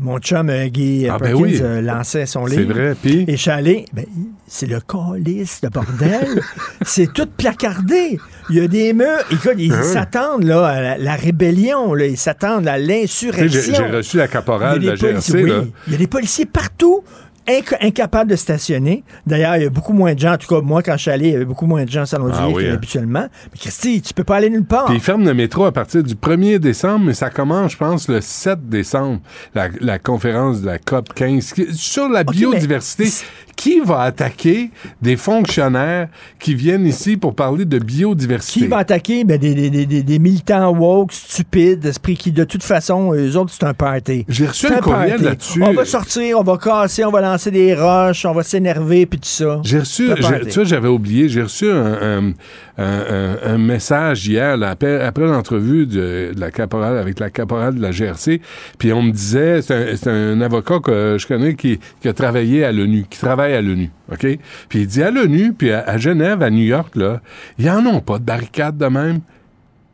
Mon 0.00 0.18
chum 0.18 0.50
euh, 0.50 0.66
Guy 0.66 1.06
Ah, 1.08 1.18
ben 1.20 1.34
oui. 1.34 1.56
euh, 1.62 1.80
lançait 1.80 2.26
son 2.26 2.46
livre. 2.46 2.62
C'est 2.66 2.72
vrai, 2.72 2.96
puis... 3.00 3.24
Et 3.28 3.32
je 3.36 3.42
suis 3.42 3.50
allé, 3.50 3.84
ben, 3.92 4.04
c'est 4.48 4.66
le 4.66 4.80
calice 4.80 5.60
de 5.60 5.68
bordel. 5.68 6.42
c'est 6.82 7.12
tout 7.12 7.28
placardé. 7.36 8.18
Il 8.50 8.56
y 8.56 8.60
a 8.60 8.66
des 8.66 8.92
murs. 8.92 9.06
Écoute, 9.30 9.54
ils 9.56 9.72
Ah 9.72 9.82
s'attendent 9.84 10.42
là, 10.42 10.66
à 10.66 10.80
la, 10.80 10.98
la 10.98 11.14
rébellion. 11.14 11.94
Là. 11.94 12.06
Ils 12.06 12.16
s'attendent 12.16 12.66
à 12.66 12.76
l'insurrection. 12.76 13.74
J'ai 13.76 13.96
reçu 13.96 14.16
la 14.16 14.26
caporale 14.26 14.80
de 14.80 14.88
la 14.88 14.94
GRC, 14.96 15.32
oui. 15.44 15.48
là. 15.50 15.62
Il 15.86 15.92
y 15.92 15.96
a 15.96 15.98
des 15.98 16.06
policiers 16.08 16.46
partout. 16.46 17.04
Inc- 17.48 17.76
incapables 17.80 18.30
de 18.30 18.36
stationner. 18.36 19.02
D'ailleurs, 19.26 19.56
il 19.56 19.62
y 19.64 19.66
a 19.66 19.70
beaucoup 19.70 19.92
moins 19.92 20.14
de 20.14 20.18
gens. 20.18 20.32
En 20.34 20.36
tout 20.38 20.46
cas, 20.54 20.60
moi, 20.60 20.82
quand 20.82 20.92
je 20.96 21.02
suis 21.02 21.10
allé, 21.10 21.28
il 21.28 21.32
y 21.32 21.36
avait 21.36 21.44
beaucoup 21.44 21.66
moins 21.66 21.84
de 21.84 21.90
gens 21.90 22.02
à 22.02 22.06
Salon 22.06 22.26
du 22.28 22.32
Ah 22.36 22.46
Livre 22.46 22.56
oui, 22.58 22.66
hein. 22.66 22.70
qu'habituellement. 22.72 23.26
Mais 23.52 23.58
Christy, 23.58 24.02
tu 24.02 24.14
peux 24.14 24.24
pas 24.24 24.36
aller 24.36 24.50
nulle 24.50 24.64
part. 24.64 24.86
Puis 24.86 24.96
ils 24.96 25.00
ferment 25.00 25.24
le 25.24 25.34
métro 25.34 25.64
à 25.64 25.72
partir 25.72 26.02
du 26.02 26.14
1er 26.14 26.58
décembre, 26.58 27.06
mais 27.06 27.14
ça 27.14 27.30
commence, 27.30 27.72
je 27.72 27.76
pense, 27.76 28.08
le 28.08 28.20
7 28.20 28.68
décembre, 28.68 29.20
la, 29.54 29.68
la 29.80 29.98
conférence 29.98 30.60
de 30.60 30.66
la 30.66 30.78
COP 30.78 31.12
15 31.14 31.52
qui- 31.52 31.74
sur 31.74 32.08
la 32.08 32.20
Ok, 32.22 32.32
biodiversité. 32.32 33.04
mais- 33.04 33.10
Qui 33.56 33.80
va 33.80 34.02
attaquer 34.02 34.70
des 35.02 35.16
fonctionnaires 35.16 36.08
qui 36.38 36.54
viennent 36.54 36.86
ici 36.86 37.16
pour 37.16 37.34
parler 37.34 37.64
de 37.64 37.78
biodiversité? 37.80 38.60
Qui 38.60 38.66
va 38.66 38.78
attaquer? 38.78 39.24
Ben, 39.24 39.38
des, 39.38 39.54
des, 39.54 39.70
des, 39.86 40.02
des- 40.02 40.18
militants 40.18 40.70
woke, 40.72 41.12
stupides, 41.12 41.80
d'esprit 41.80 42.16
qui, 42.16 42.30
de 42.32 42.44
toute 42.44 42.62
façon, 42.62 43.12
eux 43.14 43.36
autres, 43.36 43.52
c'est 43.52 43.64
un 43.66 43.74
party. 43.74 44.24
J'ai 44.28 44.46
reçu 44.46 44.66
C'est 44.68 44.74
un 44.74 44.78
courriel 44.80 45.22
là-dessus. 45.22 45.62
On 45.62 45.72
va 45.72 45.84
sortir, 45.84 46.38
on 46.38 46.42
va 46.42 46.56
casser, 46.58 47.04
on 47.04 47.10
va 47.10 47.20
lancer 47.20 47.37
des 47.46 47.74
roches, 47.74 48.24
on 48.26 48.32
va 48.32 48.42
s'énerver, 48.42 49.06
puis 49.06 49.18
tout 49.18 49.28
ça. 49.28 49.60
J'ai 49.64 49.78
reçu, 49.80 50.08
tu 50.50 50.64
j'avais 50.66 50.88
oublié, 50.88 51.28
j'ai 51.28 51.42
reçu 51.42 51.70
un, 51.70 51.76
un- 52.02 52.32
un- 52.78 52.84
un- 53.10 53.36
un 53.54 53.58
message 53.58 54.26
hier, 54.26 54.56
là, 54.56 54.70
après, 54.70 55.00
après 55.02 55.24
l'entrevue 55.26 55.86
de, 55.86 56.32
de 56.34 56.40
la 56.40 56.50
caporale, 56.50 56.98
avec 56.98 57.18
la 57.20 57.30
caporale 57.30 57.74
de 57.76 57.80
la 57.82 57.90
GRC, 57.90 58.40
puis 58.78 58.92
on 58.92 59.02
me 59.02 59.10
disait, 59.12 59.62
c'est 59.62 60.06
un, 60.06 60.40
avocat 60.40 60.78
que 60.80 61.16
je 61.18 61.26
connais 61.26 61.54
qui, 61.54 61.78
qui 62.00 62.08
a 62.08 62.12
travaillé 62.12 62.64
à 62.64 62.72
l'ONU, 62.72 63.06
qui 63.08 63.18
travaille 63.18 63.54
à 63.54 63.62
l'ONU, 63.62 63.90
OK? 64.12 64.26
Puis 64.68 64.80
il 64.80 64.86
dit 64.86 65.02
à 65.02 65.10
l'ONU, 65.10 65.52
puis 65.52 65.70
à, 65.72 65.80
à 65.86 65.96
Genève, 65.98 66.42
à 66.42 66.50
New 66.50 66.64
York, 66.64 66.94
là, 66.96 67.20
ils 67.58 67.68
en 67.70 67.84
ont 67.86 68.00
pas 68.00 68.18
de 68.18 68.24
barricades 68.24 68.76
de 68.78 68.86
même. 68.86 69.20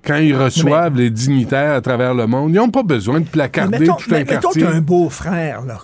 Quand 0.07 0.17
ils 0.17 0.37
reçoivent 0.37 0.99
les 0.99 1.09
dignitaires 1.09 1.73
à 1.73 1.81
travers 1.81 2.13
le 2.13 2.27
monde, 2.27 2.51
ils 2.51 2.57
n'ont 2.57 2.69
pas 2.69 2.83
besoin 2.83 3.21
de 3.21 3.25
Mais 3.25 3.31
placarder 3.31 3.79
mettons, 3.79 3.95
tout 3.95 4.11
un 4.11 4.13
mais 4.13 4.19
mettons 4.25 4.41
quartier. 4.41 4.63
t'as 4.63 4.73
un 4.75 4.81
beau-frère, 4.83 5.63
là, 5.63 5.79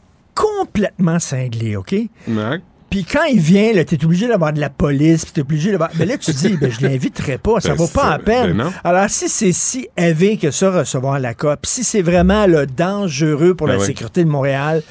complètement 0.64 1.18
cinglé, 1.18 1.76
OK? 1.76 1.92
Ouais. 1.92 2.60
Puis 2.90 3.04
quand 3.04 3.22
il 3.24 3.38
vient, 3.38 3.72
là, 3.72 3.84
t'es 3.84 4.04
obligé 4.04 4.26
d'avoir 4.26 4.52
de 4.52 4.58
la 4.58 4.68
police, 4.68 5.24
puis 5.24 5.32
t'es 5.32 5.40
obligé 5.42 5.70
d'avoir... 5.70 5.90
Mais 5.96 6.06
là, 6.06 6.18
tu 6.18 6.32
dis, 6.32 6.56
ben, 6.56 6.70
je 6.72 6.84
l'inviterai 6.84 7.38
pas, 7.38 7.60
ça 7.60 7.68
Ben, 7.70 7.74
vaut 7.76 7.86
pas 7.86 8.10
la 8.10 8.18
peine. 8.18 8.56
ben. 8.56 8.72
Alors, 8.82 9.08
si 9.08 9.28
c'est 9.28 9.52
si 9.52 9.86
élevé 9.96 10.36
que 10.38 10.50
ça, 10.50 10.72
recevoir 10.72 11.20
la 11.20 11.34
COP, 11.34 11.66
si 11.66 11.84
c'est 11.84 12.02
vraiment 12.02 12.46
là, 12.46 12.66
dangereux 12.66 13.54
pour 13.54 13.68
Ben 13.68 13.74
la 13.74 13.78
oui. 13.80 13.86
sécurité 13.86 14.24
de 14.24 14.28
Montréal, 14.28 14.82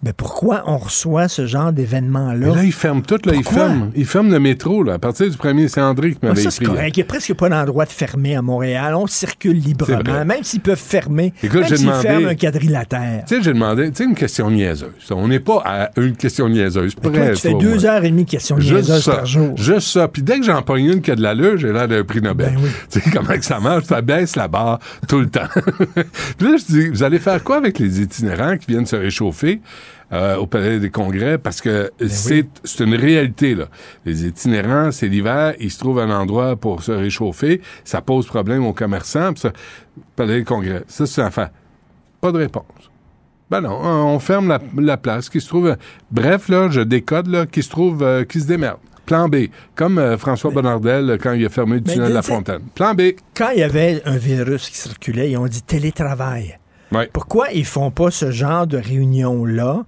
ben 0.00 0.12
pourquoi 0.16 0.62
on 0.66 0.76
reçoit 0.78 1.26
ce 1.26 1.46
genre 1.46 1.72
d'événement-là? 1.72 2.46
Mais 2.50 2.54
là, 2.54 2.62
ils 2.62 2.72
ferment 2.72 3.00
tout, 3.00 3.18
là. 3.24 3.32
Ils 3.34 3.42
ferment, 3.42 3.90
ils 3.96 4.06
ferment 4.06 4.30
le 4.30 4.38
métro, 4.38 4.84
là. 4.84 4.92
À 4.94 4.98
partir 5.00 5.28
du 5.28 5.36
premier, 5.36 5.66
c'est 5.66 5.80
André 5.80 6.12
qui 6.12 6.18
Ah, 6.22 6.26
m'avait 6.28 6.40
ça, 6.42 6.50
c'est 6.52 6.62
écrit. 6.62 6.72
correct. 6.76 6.96
Il 6.96 7.00
n'y 7.00 7.02
a 7.02 7.06
presque 7.06 7.34
pas 7.34 7.48
d'endroit 7.48 7.84
de 7.84 7.90
fermer 7.90 8.36
à 8.36 8.42
Montréal. 8.42 8.94
On 8.94 9.08
circule 9.08 9.58
librement. 9.58 10.24
Même 10.24 10.44
s'ils 10.44 10.60
peuvent 10.60 10.78
fermer, 10.78 11.32
Écoute, 11.42 11.62
même 11.62 11.68
s'ils 11.76 11.86
demandé- 11.86 12.02
ferment 12.06 12.28
un 12.28 12.34
quadrilatère. 12.36 13.24
Tu 13.26 13.34
sais, 13.36 13.42
j'ai 13.42 13.52
demandé, 13.52 13.90
tu 13.90 13.96
sais, 13.96 14.04
une 14.04 14.14
question 14.14 14.48
niaiseuse. 14.52 14.92
On 15.10 15.26
n'est 15.26 15.40
pas 15.40 15.62
à 15.64 15.90
une 16.00 16.14
question 16.16 16.48
niaiseuse. 16.48 16.94
Toi, 16.94 17.10
Près, 17.12 17.32
tu 17.32 17.40
fais 17.40 17.50
toi, 17.50 17.60
deux 17.60 17.74
moi. 17.74 17.84
heures 17.86 18.04
et 18.04 18.10
demie 18.10 18.24
de 18.24 18.30
questions 18.30 18.56
niaiseuses 18.56 19.04
par 19.04 19.26
jour. 19.26 19.56
Juste 19.56 19.88
ça. 19.88 20.06
Puis 20.06 20.22
dès 20.22 20.38
que 20.38 20.46
j'en 20.46 20.62
pogne 20.62 20.84
une 20.84 21.00
qui 21.00 21.10
a 21.10 21.16
de 21.16 21.22
l'allure, 21.22 21.56
j'ai 21.58 21.72
l'air 21.72 21.88
d'un 21.88 22.04
prix 22.04 22.20
Nobel. 22.22 22.54
Ben 22.54 22.60
oui. 22.62 22.70
Tu 22.90 23.00
sais 23.00 23.10
comment 23.10 23.36
que 23.36 23.44
ça 23.44 23.58
marche? 23.58 23.84
Ça 23.86 24.00
baisse 24.00 24.36
la 24.36 24.46
barre 24.46 24.78
tout 25.08 25.18
le 25.18 25.28
temps. 25.28 25.48
Puis 26.38 26.46
là, 26.48 26.56
je 26.56 26.72
dis, 26.72 26.88
vous 26.88 27.02
allez 27.02 27.18
faire 27.18 27.42
quoi 27.42 27.56
avec 27.56 27.80
les 27.80 28.00
itinérants 28.00 28.56
qui 28.56 28.66
viennent 28.70 28.86
se 28.86 28.94
réchauffer? 28.96 29.60
Euh, 30.12 30.36
au 30.36 30.46
Palais 30.46 30.78
des 30.78 30.90
Congrès 30.90 31.38
parce 31.38 31.60
que 31.60 31.90
Ben 32.00 32.08
c'est 32.08 32.80
une 32.80 32.94
réalité 32.94 33.54
là. 33.54 33.66
Les 34.04 34.26
itinérants, 34.26 34.90
c'est 34.90 35.08
l'hiver, 35.08 35.54
ils 35.60 35.70
se 35.70 35.78
trouvent 35.78 36.00
un 36.00 36.10
endroit 36.10 36.56
pour 36.56 36.82
se 36.82 36.92
réchauffer, 36.92 37.60
ça 37.84 38.00
pose 38.00 38.26
problème 38.26 38.64
aux 38.64 38.72
commerçants. 38.72 39.32
Puis 39.32 39.40
ça, 39.40 39.52
Palais 40.16 40.38
des 40.38 40.44
Congrès, 40.44 40.84
ça 40.86 41.06
c'est 41.06 41.20
une 41.20 41.26
affaire. 41.26 41.50
Pas 42.20 42.32
de 42.32 42.38
réponse. 42.38 42.64
Ben 43.50 43.62
non, 43.62 43.80
on 43.80 44.18
ferme 44.18 44.48
la, 44.48 44.60
la 44.76 44.96
place 44.98 45.30
qui 45.30 45.40
se 45.40 45.48
trouve. 45.48 45.74
Bref, 46.10 46.48
là, 46.48 46.68
je 46.70 46.82
décode, 46.82 47.28
là, 47.28 47.46
qui 47.46 47.62
se 47.62 47.70
trouve, 47.70 48.02
euh, 48.02 48.24
qui 48.24 48.40
se 48.40 48.46
démerde. 48.46 48.78
Plan 49.06 49.26
B. 49.26 49.46
Comme 49.74 49.98
euh, 49.98 50.18
François 50.18 50.50
Bonnardel 50.50 51.18
quand 51.22 51.32
il 51.32 51.46
a 51.46 51.48
fermé 51.48 51.76
le 51.76 51.82
tunnel 51.82 52.10
de 52.10 52.14
la 52.14 52.20
Fontaine. 52.20 52.60
Plan 52.74 52.94
B. 52.94 53.12
Quand 53.34 53.48
il 53.54 53.60
y 53.60 53.62
avait 53.62 54.02
un 54.04 54.18
virus 54.18 54.68
qui 54.68 54.76
circulait, 54.76 55.30
ils 55.30 55.38
ont 55.38 55.46
dit 55.46 55.62
télétravail. 55.62 56.58
Ouais. 56.92 57.08
Pourquoi 57.12 57.50
ils 57.52 57.64
font 57.66 57.90
pas 57.90 58.10
ce 58.10 58.30
genre 58.30 58.66
de 58.66 58.78
réunion-là 58.78 59.82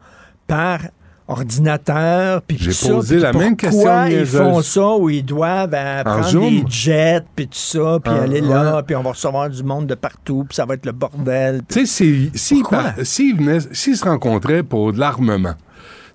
par 0.47 0.81
ordinateur 1.29 2.43
puis 2.43 2.57
tout 2.57 2.73
ça, 2.73 2.89
posé 2.89 3.19
la 3.19 3.33
même 3.33 3.57
question 3.57 3.83
Pourquoi 3.83 4.09
ils 4.11 4.27
font 4.27 4.63
ça 4.63 4.97
où 4.97 5.09
ils 5.09 5.25
doivent 5.25 5.73
euh, 5.73 6.03
prendre 6.05 6.41
des 6.41 6.65
jets 6.69 7.23
puis 7.37 7.47
tout 7.47 7.57
ça 7.59 7.99
puis 8.03 8.13
Ah, 8.17 8.23
aller 8.23 8.41
là 8.41 8.77
ouais. 8.77 8.83
puis 8.83 8.97
on 8.97 9.03
va 9.03 9.11
recevoir 9.11 9.49
du 9.49 9.63
monde 9.63 9.87
de 9.87 9.95
partout 9.95 10.45
puis 10.49 10.57
ça 10.57 10.65
va 10.67 10.75
être 10.75 10.87
le 10.87 10.93
bordel. 10.93 11.63
Tu 11.69 11.87
sais, 11.87 12.31
s'ils 12.35 13.97
se 13.97 14.05
rencontraient 14.05 14.63
pour 14.65 14.93
de 14.93 14.99
l'armement, 14.99 15.55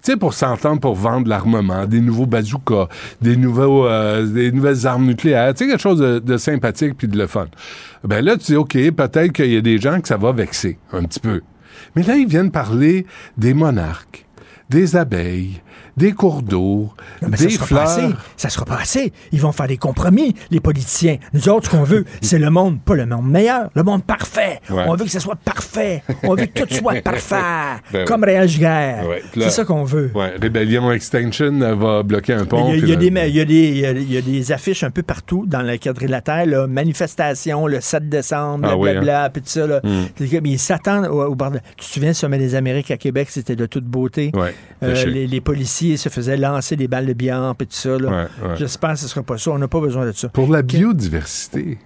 tu 0.05 0.11
sais, 0.11 0.17
pour 0.17 0.35
s'entendre 0.35 0.79
pour 0.79 0.93
vendre 0.93 1.27
l'armement, 1.27 1.87
des 1.87 1.99
nouveaux 1.99 2.27
bazookas, 2.27 2.87
des, 3.21 3.35
nouveaux, 3.35 3.87
euh, 3.87 4.25
des 4.27 4.51
nouvelles 4.51 4.85
armes 4.85 5.05
nucléaires, 5.05 5.53
tu 5.55 5.65
sais, 5.65 5.71
quelque 5.71 5.81
chose 5.81 5.99
de, 5.99 6.19
de 6.19 6.37
sympathique 6.37 6.93
puis 6.95 7.07
de 7.07 7.17
le 7.17 7.25
fun. 7.25 7.47
Ben 8.03 8.23
là, 8.23 8.37
tu 8.37 8.51
dis, 8.51 8.55
OK, 8.55 8.73
peut-être 8.73 9.31
qu'il 9.31 9.51
y 9.51 9.57
a 9.57 9.61
des 9.61 9.79
gens 9.79 9.99
que 9.99 10.07
ça 10.07 10.17
va 10.17 10.31
vexer 10.31 10.77
un 10.93 11.03
petit 11.03 11.19
peu. 11.19 11.41
Mais 11.95 12.03
là, 12.03 12.17
ils 12.17 12.27
viennent 12.27 12.51
parler 12.51 13.07
des 13.37 13.55
monarques, 13.55 14.27
des 14.69 14.95
abeilles, 14.95 15.61
des 15.97 16.11
cours 16.11 16.41
d'eau, 16.41 16.89
des 17.21 17.37
ça 17.37 17.49
sera 17.49 17.67
pas 17.67 17.81
assez. 17.83 18.01
fleurs. 18.01 18.25
Ça 18.37 18.49
sera 18.49 18.65
pas 18.65 18.77
assez. 18.81 19.13
Ils 19.31 19.39
vont 19.41 19.51
faire 19.51 19.67
des 19.67 19.77
compromis, 19.77 20.35
les 20.51 20.59
politiciens. 20.59 21.17
Nous 21.33 21.47
autres, 21.49 21.65
ce 21.71 21.75
qu'on 21.77 21.83
veut, 21.83 22.05
c'est 22.21 22.39
le 22.39 22.49
monde, 22.49 22.79
pas 22.81 22.95
le 22.95 23.05
monde 23.05 23.29
meilleur, 23.29 23.69
le 23.75 23.83
monde 23.83 24.03
parfait. 24.03 24.59
Ouais. 24.69 24.83
On 24.87 24.95
veut 24.95 25.05
que 25.05 25.11
ce 25.11 25.19
soit 25.19 25.35
parfait. 25.37 26.03
On 26.23 26.35
veut 26.35 26.45
que 26.47 26.63
tout 26.63 26.73
soit 26.73 27.01
parfait. 27.03 27.35
Ben 27.93 28.05
comme 28.05 28.23
Réal. 28.23 28.45
Ouais, 29.07 29.21
c'est 29.33 29.49
ça 29.49 29.65
qu'on 29.65 29.83
veut. 29.83 30.11
Ouais, 30.13 30.33
Rébellion 30.41 30.91
Extinction 30.91 31.61
euh, 31.61 31.75
va 31.75 32.03
bloquer 32.03 32.33
un 32.33 32.45
pont. 32.45 32.71
Il 32.73 32.75
y, 32.75 32.77
a, 32.77 32.79
puis 32.79 32.81
il 32.83 32.89
y 32.89 32.91
a 32.91 32.95
là- 32.95 32.99
des, 33.01 33.11
ma- 33.11 33.25
il 33.27 33.35
y 33.35 33.39
a 33.41 33.45
des- 33.45 33.69
il 33.69 33.77
y 33.77 33.85
a- 33.85 33.91
il 33.91 34.13
y 34.13 34.17
a 34.17 34.21
des 34.21 34.51
affiches 34.51 34.83
un 34.83 34.91
peu 34.91 35.01
partout 35.03 35.45
dans 35.47 35.61
le 35.61 35.77
quadrilatère, 35.77 36.45
là, 36.45 36.67
manifestation 36.67 37.67
le 37.67 37.81
7 37.81 38.09
décembre, 38.09 38.67
Ah 38.69 38.77
oui, 38.77 38.91
blablabla, 38.91 39.29
puis 39.29 39.41
tout 39.41 39.49
ça. 39.49 39.65
Là. 39.67 39.81
Comme, 39.81 40.45
Ils 40.45 40.59
s'attendent 40.59 41.07
au. 41.07 41.35
Tu 41.77 41.85
te 41.85 41.93
souviens, 41.93 42.09
le 42.09 42.13
Sommet 42.13 42.37
des 42.37 42.55
Amériques 42.55 42.91
à 42.91 42.97
Québec, 42.97 43.27
c'était 43.31 43.55
de 43.55 43.65
toute 43.65 43.85
beauté. 43.85 44.31
Euh, 44.83 45.05
les 45.05 45.41
policiers 45.41 45.84
se 45.97 46.09
faisaient 46.09 46.37
lancer 46.37 46.75
des 46.75 46.87
balles 46.87 47.05
de 47.05 47.13
billard, 47.13 47.55
puis 47.55 47.67
tout 47.67 47.75
ça. 47.75 47.95
Ouais, 47.95 48.07
ouais. 48.07 48.55
J'espère 48.55 48.91
que 48.93 48.99
ce 48.99 49.05
ne 49.05 49.09
sera 49.09 49.23
pas 49.23 49.37
ça. 49.37 49.51
On 49.51 49.57
n'a 49.57 49.67
pas 49.67 49.79
besoin 49.79 50.05
de 50.05 50.11
ça. 50.11 50.29
Pour 50.29 50.51
la 50.51 50.61
biodiversité. 50.61 51.77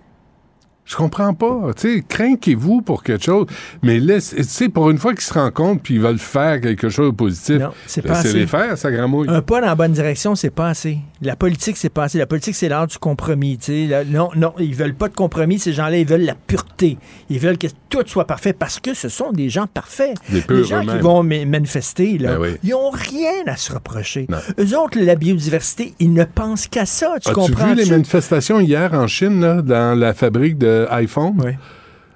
Je 0.89 0.95
comprends 0.95 1.35
pas. 1.35 1.71
Tu 1.77 1.97
sais, 1.97 2.03
crainquez-vous 2.07 2.81
pour 2.81 3.03
quelque 3.03 3.23
chose, 3.23 3.45
mais 3.83 3.99
laisse, 3.99 4.33
tu 4.35 4.43
sais, 4.43 4.69
pour 4.69 4.89
une 4.89 4.97
fois 4.97 5.13
qu'ils 5.13 5.21
se 5.21 5.33
rencontrent 5.35 5.83
puis 5.83 5.93
ils 5.95 6.01
veulent 6.01 6.17
faire 6.17 6.59
quelque 6.59 6.89
chose 6.89 7.11
de 7.11 7.15
positif, 7.15 7.61
c'est 7.85 8.33
les 8.33 8.47
faire, 8.47 8.75
ça 8.75 8.89
gramouille. 8.91 9.27
Un 9.29 9.43
pas 9.43 9.61
dans 9.61 9.67
la 9.67 9.75
bonne 9.75 9.91
direction, 9.91 10.33
c'est 10.33 10.49
pas 10.49 10.69
assez. 10.69 10.97
La 11.21 11.35
politique, 11.35 11.77
c'est 11.77 11.89
pas 11.89 12.05
assez. 12.05 12.17
La 12.17 12.25
politique, 12.25 12.55
c'est 12.55 12.69
l'art 12.69 12.87
du 12.87 12.97
compromis. 12.97 13.59
tu 13.59 13.87
sais. 13.87 14.05
Non, 14.09 14.29
non, 14.35 14.53
ils 14.57 14.73
veulent 14.73 14.95
pas 14.95 15.09
de 15.09 15.13
compromis. 15.15 15.59
Ces 15.59 15.73
gens-là, 15.73 15.97
ils 15.97 16.07
veulent 16.07 16.21
la 16.25 16.33
pureté. 16.33 16.97
Ils 17.29 17.39
veulent 17.39 17.57
que 17.59 17.67
tout 17.89 18.03
soit 18.07 18.25
parfait 18.25 18.53
parce 18.53 18.79
que 18.79 18.95
ce 18.95 19.09
sont 19.09 19.31
des 19.31 19.49
gens 19.49 19.67
parfaits. 19.67 20.15
Des 20.31 20.63
gens 20.63 20.81
qui 20.85 20.97
vont 20.97 21.21
ma- 21.21 21.45
manifester, 21.45 22.17
là, 22.17 22.33
Ben 22.33 22.39
oui. 22.41 22.49
ils 22.63 22.73
ont 22.73 22.89
rien 22.89 23.43
à 23.45 23.57
se 23.57 23.71
reprocher. 23.73 24.25
Non. 24.29 24.37
Eux 24.59 24.75
autres, 24.77 24.97
la 24.99 25.15
biodiversité, 25.15 25.93
ils 25.99 26.13
ne 26.13 26.23
pensent 26.23 26.67
qu'à 26.67 26.87
ça. 26.87 27.13
Tu 27.23 27.31
comprends? 27.31 27.67
vu 27.67 27.75
les 27.75 27.85
manifestations 27.85 28.59
hier 28.59 28.93
en 28.95 29.05
Chine, 29.05 29.41
là, 29.41 29.61
dans 29.61 29.97
la 29.97 30.13
fabrique 30.15 30.57
d'iPhone? 30.85 31.33
Oui. 31.43 31.51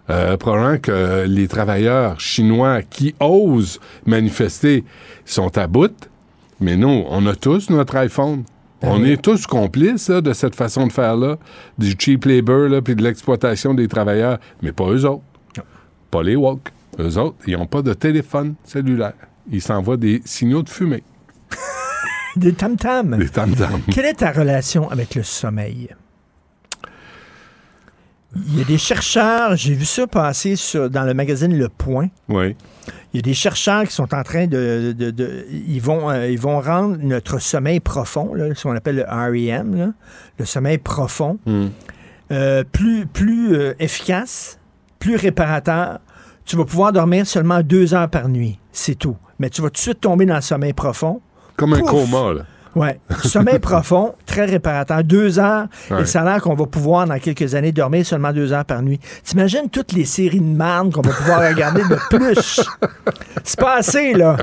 Euh, 0.09 0.35
probablement 0.35 0.79
que 0.79 1.25
les 1.27 1.47
travailleurs 1.47 2.19
chinois 2.19 2.81
qui 2.81 3.15
osent 3.21 3.79
manifester 4.05 4.83
sont 5.25 5.57
à 5.57 5.65
bout, 5.67 6.09
mais 6.59 6.75
nous, 6.75 7.05
on 7.07 7.25
a 7.25 7.35
tous 7.35 7.69
notre 7.69 7.95
iPhone. 7.95 8.43
Ben 8.81 8.89
on 8.91 9.03
est 9.05 9.21
tous 9.21 9.47
complices 9.47 10.09
là, 10.09 10.19
de 10.19 10.33
cette 10.33 10.55
façon 10.55 10.87
de 10.87 10.91
faire-là, 10.91 11.37
du 11.77 11.95
cheap 11.97 12.25
labor, 12.25 12.67
là, 12.67 12.81
puis 12.81 12.95
de 12.95 13.01
l'exploitation 13.01 13.73
des 13.73 13.87
travailleurs, 13.87 14.39
mais 14.61 14.73
pas 14.73 14.89
eux 14.89 15.05
autres. 15.05 15.23
Pas 16.11 16.21
les 16.21 16.35
woke. 16.35 16.69
Eux 16.99 17.17
autres, 17.17 17.37
ils 17.47 17.57
n'ont 17.57 17.65
pas 17.65 17.81
de 17.81 17.93
téléphone 17.93 18.55
cellulaire. 18.65 19.13
Ils 19.51 19.61
s'envoient 19.61 19.97
des 19.97 20.21
signaux 20.25 20.63
de 20.63 20.69
fumée, 20.69 21.03
Des 22.35 22.53
tam-tams. 22.53 23.17
des 23.17 23.29
tam-tams. 23.29 23.81
Quelle 23.91 24.05
est 24.05 24.15
ta 24.15 24.31
relation 24.31 24.89
avec 24.91 25.15
le 25.15 25.23
sommeil? 25.23 25.89
Il 28.35 28.57
y 28.57 28.61
a 28.61 28.65
des 28.65 28.77
chercheurs, 28.79 29.55
j'ai 29.55 29.73
vu 29.75 29.85
ça 29.85 30.07
passer 30.07 30.55
sur- 30.55 30.89
dans 30.89 31.03
le 31.03 31.13
magazine 31.13 31.55
Le 31.57 31.69
Point. 31.69 32.07
Oui. 32.29 32.55
Il 33.13 33.17
y 33.17 33.19
a 33.19 33.21
des 33.21 33.33
chercheurs 33.35 33.83
qui 33.83 33.93
sont 33.93 34.13
en 34.13 34.23
train 34.23 34.47
de. 34.47 34.93
de- 34.97 35.11
de- 35.11 35.45
ils, 35.67 35.79
vont, 35.81 36.09
euh, 36.09 36.27
ils 36.29 36.39
vont 36.39 36.59
rendre 36.59 36.97
notre 36.99 37.39
sommeil 37.39 37.79
profond, 37.79 38.33
là, 38.33 38.45
ce 38.55 38.63
qu'on 38.63 38.75
appelle 38.75 38.95
le 38.97 39.03
REM, 39.07 39.75
là, 39.75 39.87
le 40.39 40.45
sommeil 40.45 40.79
profond, 40.79 41.37
Hmm. 41.45 41.67
euh, 42.31 42.63
plus, 42.69 43.05
plus 43.05 43.55
euh, 43.55 43.73
efficace, 43.79 44.57
plus 44.99 45.15
réparateur. 45.15 45.99
Tu 46.45 46.55
vas 46.57 46.65
pouvoir 46.65 46.91
dormir 46.91 47.27
seulement 47.27 47.61
deux 47.61 47.93
heures 47.93 48.09
par 48.09 48.27
nuit. 48.29 48.59
C'est 48.71 48.95
tout. 48.95 49.15
Mais 49.39 49.49
tu 49.49 49.61
vas 49.61 49.67
tout 49.69 49.73
de 49.73 49.77
suite 49.77 50.01
tomber 50.01 50.25
dans 50.25 50.35
le 50.35 50.41
sommeil 50.41 50.73
profond. 50.73 51.21
Comme 51.55 51.73
un 51.73 51.81
coma, 51.81 52.33
là. 52.33 52.41
Ouais. 52.75 52.99
Sommeil 53.23 53.59
profond, 53.59 54.13
très 54.25 54.45
réparateur. 54.45 55.03
Deux 55.03 55.39
heures. 55.39 55.67
Ouais. 55.91 56.01
Et 56.01 56.05
ça 56.05 56.21
a 56.21 56.25
l'air 56.25 56.41
qu'on 56.41 56.55
va 56.55 56.65
pouvoir, 56.65 57.05
dans 57.07 57.19
quelques 57.19 57.55
années, 57.55 57.71
dormir 57.71 58.05
seulement 58.05 58.33
deux 58.33 58.51
heures 58.53 58.65
par 58.65 58.81
nuit. 58.81 58.99
T'imagines 59.23 59.69
toutes 59.71 59.93
les 59.93 60.05
séries 60.05 60.39
de 60.39 60.55
marde 60.55 60.91
qu'on 60.93 61.01
va 61.01 61.11
pouvoir 61.11 61.47
regarder 61.47 61.81
de 61.83 62.17
plus? 62.17 62.61
C'est 63.43 63.59
pas 63.59 63.77
assez, 63.77 64.13
là. 64.13 64.37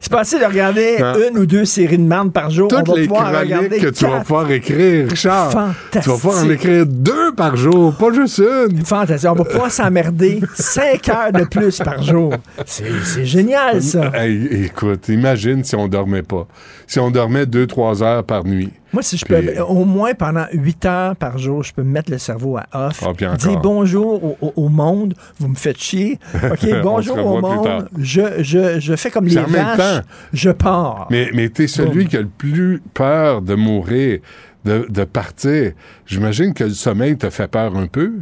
C'est 0.00 0.10
pas 0.10 0.20
assez 0.20 0.38
de 0.38 0.44
regarder 0.44 0.96
une 1.28 1.38
ou 1.38 1.46
deux 1.46 1.64
séries 1.64 1.98
de 1.98 2.02
marde 2.02 2.32
par 2.32 2.50
jour. 2.50 2.68
Toutes 2.68 2.88
On 2.88 2.92
va 2.92 2.98
les 3.00 3.06
pouvoir 3.06 3.40
regarder 3.40 3.78
que 3.78 3.88
tu 3.88 4.06
vas 4.06 4.20
pouvoir 4.20 4.50
écrire, 4.50 5.08
Richard. 5.08 5.52
Fantastique. 5.52 6.02
Tu 6.02 6.08
vas 6.08 6.14
pouvoir 6.16 6.44
en 6.44 6.50
écrire 6.50 6.86
deux 6.86 7.32
par 7.34 7.56
jour, 7.56 7.94
pas 7.94 8.12
juste 8.12 8.38
une. 8.38 8.84
Fantastique. 8.84 9.30
On 9.30 9.34
va 9.34 9.44
pouvoir 9.44 9.70
s'emmerder 9.70 10.40
cinq 10.54 11.08
heures 11.08 11.32
de 11.32 11.44
plus 11.44 11.78
par 11.78 12.02
jour. 12.02 12.34
C'est 12.66 12.84
c'est 13.04 13.24
génial, 13.24 13.82
ça. 13.82 14.10
Hey, 14.14 14.64
écoute, 14.64 15.08
imagine 15.08 15.62
si 15.64 15.74
on 15.76 15.88
dormait 15.88 16.22
pas. 16.22 16.46
Si 16.90 16.98
on 16.98 17.12
dormait 17.12 17.46
deux, 17.46 17.68
trois 17.68 18.02
heures 18.02 18.24
par 18.24 18.44
nuit. 18.44 18.72
Moi, 18.92 19.00
si 19.04 19.16
je 19.16 19.24
Puis- 19.24 19.34
peux, 19.54 19.60
au 19.60 19.84
moins 19.84 20.12
pendant 20.14 20.46
8 20.52 20.84
heures 20.86 21.14
par 21.14 21.38
jour, 21.38 21.62
je 21.62 21.72
peux 21.72 21.84
me 21.84 21.92
mettre 21.92 22.10
le 22.10 22.18
cerveau 22.18 22.56
à 22.56 22.66
off. 22.88 23.04
Ah, 23.06 23.12
dire 23.36 23.60
bonjour 23.60 24.24
au, 24.24 24.36
au- 24.40 24.52
au 24.56 24.68
monde. 24.68 25.14
Vous 25.38 25.46
me 25.46 25.54
faites 25.54 25.78
chier. 25.80 26.18
OK, 26.34 26.66
On 26.68 26.80
bonjour 26.82 27.24
au 27.24 27.40
monde. 27.40 27.88
Je, 27.96 28.42
je, 28.42 28.80
je 28.80 28.96
fais 28.96 29.08
comme 29.08 29.26
Puis 29.26 29.34
les 29.34 29.40
en 29.40 29.46
même 29.48 29.76
vaches. 29.76 29.76
temps- 30.00 30.08
je 30.32 30.50
pars. 30.50 31.06
Mais, 31.12 31.30
mais 31.32 31.48
t'es 31.48 31.68
celui 31.68 32.08
qui 32.08 32.16
a 32.16 32.22
le 32.22 32.26
plus 32.26 32.82
peur 32.92 33.40
de 33.40 33.54
mourir, 33.54 34.18
de, 34.64 34.84
de 34.90 35.04
partir. 35.04 35.70
J'imagine 36.06 36.52
que 36.54 36.64
le 36.64 36.70
sommeil 36.70 37.16
te 37.16 37.30
fait 37.30 37.46
peur 37.46 37.76
un 37.76 37.86
peu. 37.86 38.14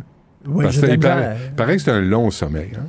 Oui, 0.46 0.64
Parce 0.64 0.74
j'ai 0.74 0.82
que 0.82 0.86
il 0.92 1.00
paraît, 1.00 1.16
misère. 1.30 1.36
il 1.46 1.54
paraît 1.56 1.76
que 1.76 1.82
c'est 1.82 1.90
un 1.90 2.02
long 2.02 2.30
sommeil. 2.30 2.72
Hein? 2.76 2.82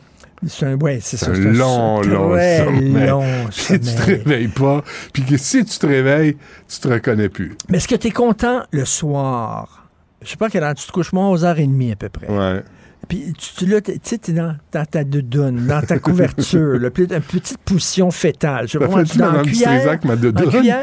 C'est 0.47 0.65
un, 0.65 0.75
ouais, 0.75 0.99
c'est 1.01 1.27
un 1.27 1.33
long, 1.33 2.01
long 2.01 2.29
sommeil. 2.29 3.07
long 3.07 3.23
Si 3.51 3.79
tu 3.79 3.93
te 3.95 4.01
réveilles 4.05 4.47
pas, 4.47 4.83
puis 5.11 5.23
que 5.23 5.37
si 5.37 5.65
tu 5.65 5.77
te 5.77 5.85
réveilles, 5.85 6.37
tu 6.67 6.79
te 6.79 6.87
reconnais 6.87 7.29
plus. 7.29 7.57
Mais 7.67 7.77
est-ce 7.77 7.87
que 7.87 7.95
tu 7.95 8.07
es 8.07 8.11
content 8.11 8.63
le 8.71 8.85
soir? 8.85 9.89
Je 10.21 10.29
sais 10.29 10.37
pas 10.37 10.49
quelle 10.49 10.63
heure 10.63 10.75
tu 10.75 10.85
te 10.85 10.91
couches, 10.91 11.11
moi, 11.13 11.29
aux 11.29 11.43
heures 11.43 11.59
et 11.59 11.67
demie 11.67 11.91
à 11.91 11.95
peu 11.95 12.09
près. 12.09 12.27
Ouais. 12.27 12.61
Puis 13.09 13.33
tu, 13.35 13.55
tu, 13.55 13.65
là, 13.65 13.81
tu 13.81 13.91
sais, 14.03 14.19
t'es 14.19 14.33
dans, 14.33 14.55
dans 14.71 14.85
ta 14.85 15.03
doudoune, 15.03 15.65
dans 15.65 15.81
ta 15.81 15.97
couverture, 15.97 16.77
là, 16.79 16.91
puis 16.91 17.05
une 17.05 17.19
petite 17.21 17.57
position 17.57 18.11
fétale. 18.11 18.67
Je 18.67 18.77
pas, 18.77 18.87
fait-tu 18.87 19.17
dans 19.17 19.31
la 19.31 19.41
cuillère, 19.41 19.99
ma 20.05 20.13
en 20.13 20.49
cuillère? 20.49 20.77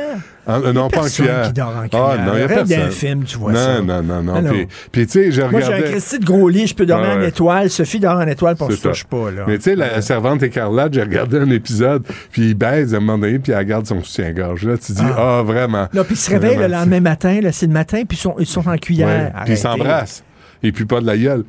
Ah, 0.44 0.58
euh, 0.58 0.72
non, 0.72 0.88
pas 0.88 1.02
en 1.02 1.08
cuillère. 1.08 1.46
qui 1.46 1.52
dort 1.52 1.68
en 1.68 1.82
Ah, 1.84 1.88
cuillère. 1.88 2.26
non, 2.26 2.32
il 2.34 2.40
y 2.40 2.42
a 2.42 2.46
Rêve 2.48 2.68
d'un 2.68 2.90
film, 2.90 3.22
tu 3.22 3.38
vois 3.38 3.52
non, 3.52 3.58
ça. 3.58 3.80
Non, 3.80 4.02
non, 4.02 4.22
non, 4.24 4.34
Ah, 4.36 4.42
non. 4.42 4.50
Puis, 4.50 4.66
puis 4.90 5.06
tu 5.06 5.12
sais, 5.12 5.30
j'ai 5.30 5.42
Moi, 5.48 5.60
j'ai 5.60 5.66
un 5.66 5.76
regardé... 5.76 5.90
Christy 5.92 6.18
de 6.18 6.24
gros 6.24 6.48
lit, 6.48 6.66
je 6.66 6.74
peux 6.74 6.86
dormir 6.86 7.10
Ah 7.12 7.18
en 7.18 7.22
étoile. 7.22 7.70
Sophie 7.70 8.00
dort 8.00 8.18
en 8.18 8.26
étoile, 8.26 8.56
puis 8.56 8.64
on 8.68 8.70
se 8.70 8.82
touche 8.82 9.04
pas, 9.04 9.30
là. 9.30 9.44
Mais 9.46 9.58
tu 9.58 9.62
sais, 9.64 9.76
la 9.76 10.02
servante 10.02 10.42
écarlate, 10.42 10.94
j'ai 10.94 11.02
regardé 11.02 11.38
un 11.38 11.50
épisode, 11.50 12.02
puis 12.32 12.50
il 12.50 12.54
baise 12.56 12.92
à 12.92 12.96
un 12.96 13.00
moment 13.00 13.18
donné, 13.18 13.38
puis 13.38 13.52
elle 13.52 13.64
garde 13.64 13.86
son 13.86 14.02
soutien-gorge. 14.02 14.64
Là, 14.64 14.76
tu 14.78 14.90
dis, 14.90 15.02
ah, 15.16 15.42
vraiment. 15.46 15.86
Là, 15.92 16.02
puis 16.02 16.14
ils 16.14 16.18
se 16.18 16.30
réveillent 16.30 16.58
le 16.58 16.66
lendemain 16.66 17.00
matin, 17.00 17.40
là, 17.40 17.52
c'est 17.52 17.66
le 17.66 17.72
matin, 17.72 18.02
puis 18.08 18.20
ils 18.40 18.46
sont, 18.46 18.68
en 18.68 18.76
cuillère. 18.78 19.32
Puis 19.44 19.54
ils 19.54 19.58
s'embrassent. 19.58 20.24
Et 20.62 20.72
puis 20.72 20.84
pas 20.86 21.00
de 21.00 21.06
la 21.06 21.16
gueule. 21.18 21.44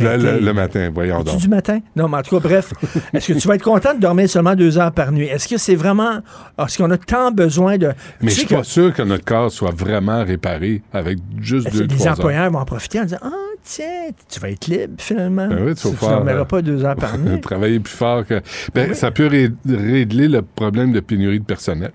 Le, 0.00 0.16
le- 0.16 0.38
le 0.40 0.52
matin, 0.52 0.90
voyons 0.94 1.22
donc. 1.22 1.36
du 1.38 1.48
matin? 1.48 1.80
Non, 1.96 2.08
mais 2.08 2.18
en 2.18 2.22
tout 2.22 2.36
cas, 2.38 2.48
bref. 2.48 2.72
Est-ce 3.12 3.32
que 3.32 3.38
tu 3.38 3.48
vas 3.48 3.56
être 3.56 3.62
content 3.64 3.94
de 3.94 4.00
dormir 4.00 4.28
seulement 4.30 4.54
deux 4.54 4.78
heures 4.78 4.92
par 4.92 5.10
nuit? 5.12 5.26
Est-ce 5.26 5.48
que 5.48 5.56
c'est 5.58 5.74
vraiment. 5.74 6.20
Est-ce 6.58 6.78
qu'on 6.78 6.90
a 6.90 6.96
tant 6.98 7.30
besoin 7.32 7.76
de. 7.78 7.88
Mais 8.20 8.28
je 8.30 8.34
sais 8.34 8.40
suis 8.40 8.46
que- 8.48 8.54
pas 8.54 8.64
sûr 8.64 8.92
que 8.94 9.02
notre 9.02 9.24
corps 9.24 9.50
soit 9.50 9.72
vraiment 9.74 10.24
réparé 10.24 10.82
avec 10.92 11.18
juste 11.40 11.70
deux, 11.72 11.82
les 11.82 11.88
trois 11.88 12.06
heures. 12.08 12.12
employeurs 12.14 12.50
vont 12.50 12.58
en 12.60 12.64
profiter 12.64 13.00
en 13.00 13.04
disant 13.04 13.18
Ah, 13.22 13.30
tiens, 13.64 14.10
tu 14.28 14.40
vas 14.40 14.50
être 14.50 14.66
libre 14.68 14.94
finalement. 14.98 15.48
Ben 15.48 15.58
oui, 15.66 15.74
tu 15.74 15.88
dormiras 16.00 16.40
euh, 16.40 16.44
pas 16.44 16.62
deux 16.62 16.84
heures 16.84 16.96
par 16.96 17.18
nuit. 17.18 17.40
Travailler 17.40 17.80
plus 17.80 17.92
fort 17.94 18.24
que. 18.26 18.40
Ben, 18.74 18.90
Oui. 18.90 18.94
ça 18.96 19.10
peut 19.10 19.26
ré- 19.26 19.50
régler 19.68 20.28
le 20.28 20.42
problème 20.42 20.92
de 20.92 21.00
pénurie 21.00 21.40
de 21.40 21.44
personnel. 21.44 21.92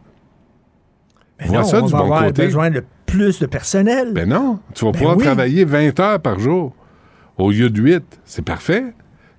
Mais 1.39 1.47
vois 1.47 1.57
non, 1.59 1.63
ça 1.65 1.81
on 1.81 1.85
du 1.85 1.91
va 1.91 1.97
bon 1.99 2.03
avoir 2.05 2.25
côté. 2.25 2.45
besoin 2.45 2.69
de 2.71 2.83
plus 3.07 3.39
de 3.39 3.47
personnel. 3.47 4.11
Ben 4.13 4.29
non, 4.29 4.59
tu 4.75 4.85
vas 4.85 4.91
Ben 4.91 4.97
pouvoir 4.99 5.17
oui. 5.17 5.23
travailler 5.23 5.65
20 5.65 5.99
heures 5.99 6.19
par 6.19 6.37
jour 6.39 6.75
au 7.37 7.49
lieu 7.49 7.71
de 7.71 7.81
8. 7.81 8.03
C'est 8.25 8.45
parfait. 8.45 8.83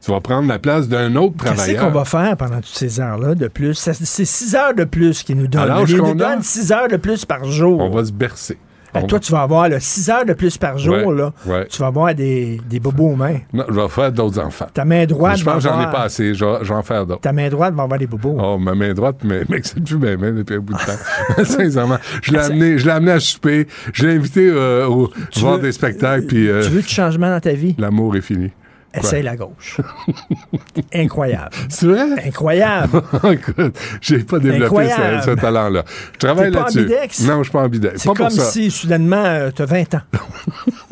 Tu 0.04 0.10
vas 0.12 0.20
prendre 0.20 0.46
la 0.48 0.58
place 0.60 0.88
d'un 0.88 1.14
autre 1.16 1.34
Qu'est-ce 1.42 1.54
travailleur. 1.54 1.84
qu'on 1.86 1.90
va 1.98 2.04
faire 2.04 2.36
pendant 2.36 2.56
toutes 2.56 2.66
ces 2.66 3.00
heures-là 3.00 3.34
de 3.34 3.48
plus? 3.48 3.74
C'est 3.74 3.94
six 4.24 4.54
heures 4.54 4.74
de 4.74 4.84
plus 4.84 5.22
qu'ils 5.24 5.36
nous 5.36 5.48
donnent. 5.48 5.84
Ils 5.88 5.96
nous 5.96 6.14
donnent 6.14 6.42
six 6.42 6.70
heures 6.72 6.86
de 6.88 6.96
plus 6.96 7.24
par 7.24 7.44
jour. 7.44 7.80
On 7.80 7.90
va 7.90 8.04
se 8.04 8.12
bercer. 8.12 8.58
Ben, 8.94 9.00
On 9.02 9.06
toi, 9.06 9.20
tu 9.20 9.32
vas 9.32 9.42
avoir 9.42 9.68
là, 9.68 9.80
six 9.80 10.08
heures 10.10 10.24
de 10.24 10.32
plus 10.32 10.56
par 10.56 10.78
jour. 10.78 10.94
Ouais, 10.96 11.14
là. 11.16 11.32
ouais. 11.46 11.66
Tu 11.68 11.78
vas 11.78 11.88
avoir 11.88 12.14
des, 12.14 12.60
des 12.68 12.80
bobos 12.80 13.08
aux 13.10 13.16
mains. 13.16 13.38
Non, 13.52 13.64
je 13.68 13.74
vais 13.74 13.88
faire 13.88 14.10
d'autres 14.12 14.38
enfants. 14.40 14.66
Ta 14.72 14.84
main 14.84 15.04
droite 15.04 15.36
je 15.38 15.44
pense 15.44 15.54
que 15.56 15.60
j'en 15.68 15.80
ai 15.80 15.90
pas 15.92 16.02
assez. 16.02 16.34
Je 16.34 16.44
vais, 16.44 16.58
je 16.62 16.68
vais 16.68 16.74
en 16.78 16.82
faire 16.82 17.04
d'autres. 17.06 17.20
Ta 17.20 17.32
main 17.32 17.48
droite 17.48 17.74
va 17.74 17.82
avoir 17.82 17.98
des 17.98 18.06
bobos. 18.06 18.36
Oh, 18.40 18.56
ma 18.58 18.74
main 18.74 18.94
droite, 18.94 19.16
mais 19.24 19.42
mec, 19.48 19.66
c'est 19.66 19.82
plus 19.82 19.96
ma 19.98 20.16
main 20.16 20.32
depuis 20.32 20.56
un 20.56 20.60
bout 20.60 20.72
de 20.72 20.78
temps. 20.78 20.92
Sincèrement. 21.44 21.98
Je 22.22 22.32
l'ai 22.32 22.38
amené, 22.38 22.78
je 22.78 22.86
l'ai 22.86 22.92
amené 22.92 23.12
à 23.12 23.20
souper. 23.20 23.66
Je 23.92 24.06
l'ai 24.06 24.14
invité 24.14 24.48
euh, 24.48 24.86
au 24.88 25.10
Tu 25.30 25.40
voir 25.40 25.56
veux- 25.56 25.62
des 25.62 25.72
spectacles, 25.72 26.26
puis 26.26 26.48
euh, 26.48 26.62
Tu 26.62 26.70
veux 26.70 26.82
du 26.82 26.88
changement 26.88 27.28
dans 27.30 27.40
ta 27.40 27.52
vie? 27.52 27.74
l'amour 27.78 28.16
est 28.16 28.20
fini. 28.22 28.50
Essaye 28.94 29.22
la 29.22 29.36
gauche. 29.36 29.78
Incroyable. 30.94 31.50
C'est 31.68 31.86
vrai? 31.86 32.06
Incroyable. 32.26 33.02
Écoute, 33.32 33.76
j'ai 34.00 34.20
pas 34.20 34.38
développé 34.38 34.88
ce, 34.88 35.26
ce 35.26 35.30
talent-là. 35.32 35.84
Je 36.14 36.18
travaille 36.18 36.50
là-dessus. 36.50 36.80
ambidex? 36.80 37.20
Non, 37.20 37.38
je 37.38 37.42
suis 37.44 37.52
pas 37.52 37.62
ambidex. 37.64 38.02
C'est 38.02 38.14
comme 38.16 38.30
si 38.30 38.70
soudainement 38.70 39.50
tu 39.54 39.62
as 39.62 39.66
20 39.66 39.94
ans. 39.94 40.00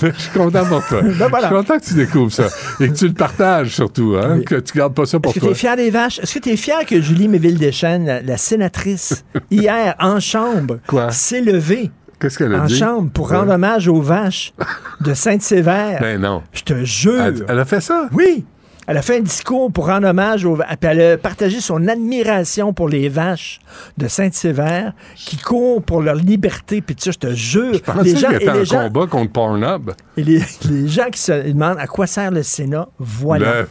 Je 0.00 0.10
suis 0.12 0.30
content 0.32 0.64
pour 0.64 0.82
toi. 0.86 1.02
Ben 1.02 1.28
voilà. 1.28 1.48
Je 1.48 1.54
suis 1.54 1.56
content 1.56 1.78
que 1.78 1.84
tu 1.84 1.94
découvres 1.94 2.32
ça. 2.32 2.46
Et 2.80 2.88
que 2.88 2.94
tu 2.94 3.06
le 3.06 3.12
partages 3.14 3.74
surtout, 3.74 4.16
hein? 4.18 4.36
Oui. 4.38 4.44
Que 4.44 4.54
tu 4.56 4.76
gardes 4.78 4.94
pas 4.94 5.04
ça 5.04 5.20
pour 5.20 5.30
Est-ce 5.30 5.40
que 5.40 5.44
toi. 5.44 5.48
tu 5.50 5.54
es 5.54 5.58
fier 5.58 5.76
des 5.76 5.90
vaches? 5.90 6.18
Est-ce 6.20 6.34
que 6.34 6.38
tu 6.38 6.50
es 6.50 6.56
fier 6.56 6.86
que 6.86 7.00
Julie 7.02 7.28
Méville-Deschênes, 7.28 8.06
la, 8.06 8.22
la 8.22 8.36
sénatrice, 8.38 9.24
hier, 9.50 9.94
en 9.98 10.20
chambre, 10.20 10.78
s'est 11.10 11.40
levée 11.42 11.90
Qu'est-ce 12.20 12.38
qu'elle 12.38 12.54
a 12.54 12.62
en 12.62 12.66
dit? 12.66 12.76
chambre 12.76 13.10
pour 13.12 13.30
Ouais. 13.30 13.36
rendre 13.36 13.52
hommage 13.52 13.86
aux 13.88 14.00
vaches 14.02 14.52
de 15.00 15.14
Sainte-Sévère? 15.14 15.98
Ben 16.00 16.20
non. 16.20 16.42
Je 16.52 16.62
te 16.62 16.84
jure. 16.84 17.20
Elle, 17.22 17.44
elle 17.48 17.58
a 17.58 17.64
fait 17.64 17.80
ça? 17.80 18.08
Oui. 18.12 18.44
Elle 18.90 18.96
a 18.96 19.02
fait 19.02 19.18
un 19.18 19.20
discours 19.20 19.70
pour 19.70 19.86
rendre 19.88 20.08
hommage 20.08 20.44
aux 20.46 20.58
elle 20.80 21.00
a 21.02 21.16
partagé 21.18 21.60
son 21.60 21.86
admiration 21.88 22.72
pour 22.72 22.88
les 22.88 23.08
vaches 23.10 23.60
de 23.98 24.08
Sainte-Sévère 24.08 24.94
qui 25.14 25.36
courent 25.36 25.82
pour 25.82 26.00
leur 26.00 26.14
liberté. 26.14 26.80
Puis 26.80 26.96
tu 26.96 27.04
sais, 27.04 27.12
je 27.12 27.18
te 27.18 27.34
jure, 27.34 27.74
Je 27.74 27.78
pensais 27.80 28.02
les 28.02 28.10
qu'il 28.14 28.18
gens, 28.20 28.30
et 28.30 28.48
en 28.48 28.54
les, 28.54 28.64
gens, 28.64 28.82
combat 28.84 29.06
contre 29.06 29.30
Pornhub. 29.32 29.90
et 30.16 30.24
les, 30.24 30.40
les 30.70 30.88
gens 30.88 31.10
qui 31.12 31.20
se 31.20 31.32
demandent 31.52 31.78
à 31.78 31.86
quoi 31.86 32.06
sert 32.06 32.30
le 32.30 32.42
Sénat, 32.42 32.88
voilà. 32.98 33.66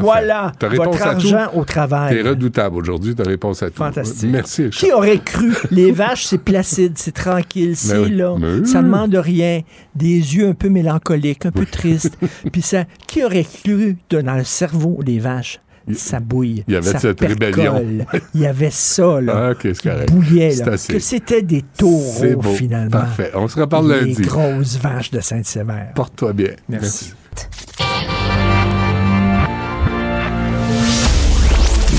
Voilà 0.00 0.52
Ta 0.58 0.68
réponse 0.68 0.86
votre 0.86 1.02
à 1.06 1.14
tout. 1.14 1.26
argent 1.34 1.50
au 1.54 1.64
travail. 1.64 2.14
T'es 2.22 2.28
redoutable 2.28 2.76
aujourd'hui, 2.76 3.14
ta 3.14 3.24
réponse 3.24 3.62
à 3.62 3.68
tout. 3.70 3.76
Fantastique. 3.76 4.30
Merci, 4.30 4.64
Richard. 4.64 4.80
Qui 4.80 4.92
aurait 4.92 5.18
cru? 5.18 5.52
Les 5.70 5.92
vaches, 5.92 6.24
c'est 6.24 6.38
placide, 6.38 6.94
c'est 6.96 7.12
tranquille, 7.12 7.76
c'est 7.76 7.98
oui. 7.98 8.10
là. 8.16 8.34
Mais. 8.38 8.64
Ça 8.64 8.82
demande 8.82 9.14
rien. 9.14 9.60
Des 9.94 10.06
yeux 10.36 10.48
un 10.48 10.54
peu 10.54 10.68
mélancoliques, 10.68 11.44
un 11.46 11.50
peu 11.50 11.66
tristes. 11.66 12.16
Puis 12.52 12.62
ça, 12.62 12.84
qui 13.06 13.22
aurait 13.22 13.44
cru 13.44 13.96
de- 14.08 14.20
dans 14.30 14.36
le 14.36 14.44
cerveau 14.44 15.00
des 15.02 15.18
vaches? 15.18 15.60
Ça 15.94 16.20
bouille. 16.20 16.62
il 16.68 16.74
y 16.74 16.76
avait 16.76 16.92
ça 16.92 16.98
cette 17.00 17.18
percole. 17.18 17.46
rébellion. 17.46 18.06
Il 18.34 18.42
y 18.42 18.46
avait 18.46 18.70
ça, 18.70 19.20
là. 19.20 19.32
Ah, 19.34 19.50
ok, 19.52 19.58
c'est 19.62 19.72
qui 19.80 19.88
correct. 19.88 20.12
bouillait, 20.12 20.50
C'est 20.52 20.66
là. 20.66 20.72
assez. 20.74 20.92
Que 20.92 20.98
c'était 21.00 21.42
des 21.42 21.62
taureaux, 21.62 22.36
beau. 22.36 22.52
finalement. 22.54 22.90
Parfait. 22.90 23.32
On 23.34 23.48
se 23.48 23.58
reparle 23.58 23.90
Les 23.92 24.00
lundi. 24.06 24.22
grosses 24.22 24.76
vaches 24.76 25.10
de 25.10 25.20
Sainte-Sévère. 25.20 25.92
Porte-toi 25.96 26.32
bien. 26.34 26.50
Merci. 26.68 27.12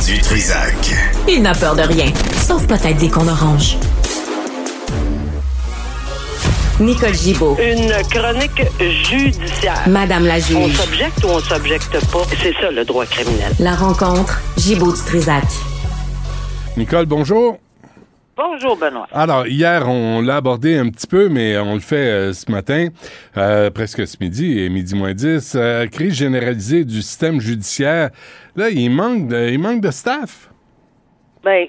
Du 0.06 0.20
Trisac. 0.22 0.76
Il 1.28 1.42
n'a 1.42 1.54
peur 1.54 1.76
de 1.76 1.82
rien, 1.82 2.12
sauf 2.40 2.66
peut-être 2.68 2.98
des 2.98 3.10
qu'on 3.10 3.28
orange. 3.28 3.78
Nicole 6.82 7.14
Gibaud, 7.14 7.56
Une 7.60 7.92
chronique 8.10 8.64
judiciaire. 8.80 9.88
Madame 9.88 10.26
la 10.26 10.36
On 10.36 10.40
juge. 10.68 10.76
s'objecte 10.76 11.24
ou 11.24 11.28
on 11.28 11.40
s'objecte 11.40 11.92
pas? 12.12 12.24
C'est 12.42 12.54
ça 12.54 12.72
le 12.72 12.84
droit 12.84 13.06
criminel. 13.06 13.52
La 13.60 13.76
rencontre, 13.76 14.40
Gibaud 14.58 14.92
du 14.94 15.00
Trisac. 15.06 15.44
Nicole, 16.78 17.06
bonjour. 17.06 17.58
Bonjour 18.36 18.76
Benoît. 18.78 19.08
Alors, 19.12 19.46
hier, 19.46 19.88
on 19.88 20.22
l'a 20.22 20.38
abordé 20.38 20.76
un 20.78 20.90
petit 20.90 21.06
peu, 21.06 21.30
mais 21.30 21.58
on 21.60 21.76
le 21.76 21.80
fait 21.82 21.96
euh, 22.10 22.34
ce 22.34 22.50
matin, 22.52 22.88
euh, 23.38 23.70
presque 23.70 24.08
ce 24.08 24.18
midi, 24.20 24.60
et 24.60 24.70
midi 24.70 24.96
moins 24.96 25.14
10. 25.14 25.54
euh, 25.56 25.86
crise 25.88 26.16
généralisée 26.16 26.84
du 26.84 27.02
système 27.04 27.40
judiciaire. 27.40 28.10
Là, 28.56 28.70
il 28.70 28.90
manque 28.90 29.28
de, 29.28 29.50
il 29.50 29.60
manque 29.60 29.82
de 29.82 29.92
staff. 29.92 30.50
Ben, 31.44 31.68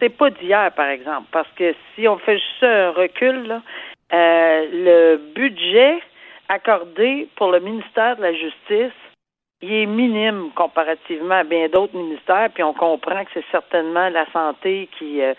c'est 0.00 0.08
pas 0.16 0.30
d'hier, 0.30 0.72
par 0.74 0.88
exemple, 0.88 1.26
parce 1.32 1.48
que 1.58 1.74
si 1.94 2.08
on 2.08 2.16
fait 2.18 2.34
juste 2.38 2.62
un 2.62 2.90
recul, 2.92 3.46
là, 3.48 3.60
le 4.14 5.16
budget 5.34 6.00
accordé 6.48 7.28
pour 7.36 7.50
le 7.50 7.60
ministère 7.60 8.16
de 8.16 8.22
la 8.22 8.32
Justice, 8.32 8.92
il 9.64 9.72
est 9.72 9.86
minime 9.86 10.50
comparativement 10.54 11.36
à 11.36 11.44
bien 11.44 11.68
d'autres 11.68 11.96
ministères, 11.96 12.50
puis 12.52 12.62
on 12.62 12.74
comprend 12.74 13.24
que 13.24 13.30
c'est 13.32 13.44
certainement 13.50 14.10
la 14.10 14.30
santé 14.30 14.90
qui, 14.98 15.22
euh, 15.22 15.32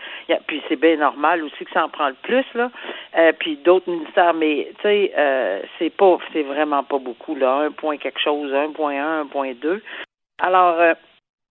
puis 0.48 0.64
c'est 0.68 0.80
bien 0.80 0.98
normal 0.98 1.44
aussi 1.44 1.64
que 1.64 1.72
ça 1.72 1.86
en 1.86 1.90
prend 1.90 2.08
le 2.08 2.16
plus 2.24 2.46
là, 2.56 2.72
euh, 3.18 3.34
puis 3.38 3.58
d'autres 3.58 3.90
ministères, 3.90 4.34
mais 4.34 4.72
tu 4.78 4.82
sais, 4.82 5.14
euh, 5.16 5.62
c'est 5.78 5.92
pas, 5.92 6.18
c'est 6.34 6.42
vraiment 6.42 6.84
pas 6.84 6.98
beaucoup 6.98 7.36
là, 7.36 7.58
un 7.68 7.72
point 7.72 7.98
quelque 7.98 8.20
chose, 8.20 8.52
1.1, 8.52 9.28
1.2. 9.30 9.82
Alors 10.40 10.80
euh, 10.80 10.94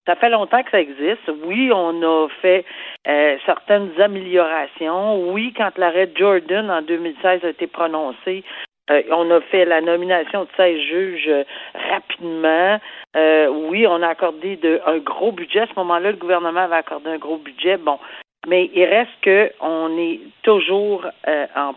ça 0.06 0.16
fait 0.16 0.30
longtemps 0.30 0.62
que 0.62 0.70
ça 0.70 0.80
existe. 0.80 1.30
Oui, 1.44 1.70
on 1.72 2.02
a 2.02 2.28
fait 2.42 2.64
euh, 3.08 3.36
certaines 3.46 3.90
améliorations. 4.00 5.30
Oui, 5.32 5.52
quand 5.56 5.76
l'arrêt 5.78 6.10
Jordan 6.14 6.70
en 6.70 6.82
2016 6.82 7.44
a 7.44 7.48
été 7.48 7.66
prononcé, 7.66 8.44
euh, 8.90 9.02
on 9.10 9.30
a 9.30 9.40
fait 9.40 9.64
la 9.64 9.80
nomination 9.80 10.44
de 10.44 10.48
16 10.56 10.78
juges 10.80 11.28
euh, 11.28 11.44
rapidement. 11.90 12.78
Euh, 13.16 13.48
oui, 13.48 13.86
on 13.86 14.02
a 14.02 14.08
accordé 14.08 14.56
de, 14.56 14.80
un 14.86 14.98
gros 14.98 15.32
budget. 15.32 15.60
À 15.60 15.66
ce 15.66 15.74
moment-là, 15.76 16.10
le 16.10 16.18
gouvernement 16.18 16.60
avait 16.60 16.76
accordé 16.76 17.08
un 17.10 17.18
gros 17.18 17.38
budget. 17.38 17.78
Bon, 17.78 17.98
mais 18.46 18.70
il 18.74 18.84
reste 18.84 19.10
que 19.22 19.50
on 19.60 19.96
est 19.96 20.20
toujours 20.42 21.06
euh, 21.26 21.46
en 21.56 21.72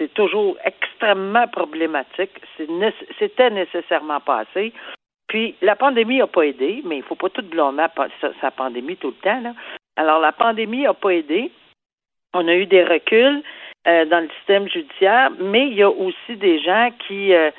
c'est 0.00 0.14
toujours 0.14 0.56
extrêmement 0.64 1.48
problématique. 1.48 2.30
C'était 3.18 3.50
nécessairement 3.50 4.20
passé. 4.20 4.72
Puis 5.28 5.54
la 5.60 5.76
pandémie 5.76 6.18
n'a 6.18 6.26
pas 6.26 6.42
aidé, 6.42 6.82
mais 6.84 6.98
il 6.98 7.02
faut 7.02 7.14
pas 7.14 7.28
tout 7.28 7.42
blâmer 7.42 7.86
sa, 8.40 8.50
pandémie 8.50 8.96
tout 8.96 9.08
le 9.08 9.22
temps. 9.22 9.40
Là. 9.40 9.52
Alors 9.96 10.20
la 10.20 10.32
pandémie 10.32 10.82
n'a 10.82 10.94
pas 10.94 11.10
aidé. 11.10 11.50
On 12.34 12.48
a 12.48 12.54
eu 12.54 12.66
des 12.66 12.84
reculs 12.84 13.42
euh, 13.86 14.04
dans 14.06 14.20
le 14.20 14.28
système 14.38 14.68
judiciaire, 14.68 15.30
mais 15.38 15.68
il 15.68 15.74
y 15.74 15.82
a 15.82 15.90
aussi 15.90 16.36
des 16.36 16.58
gens 16.60 16.90
qui 17.06 17.32
euh, 17.34 17.50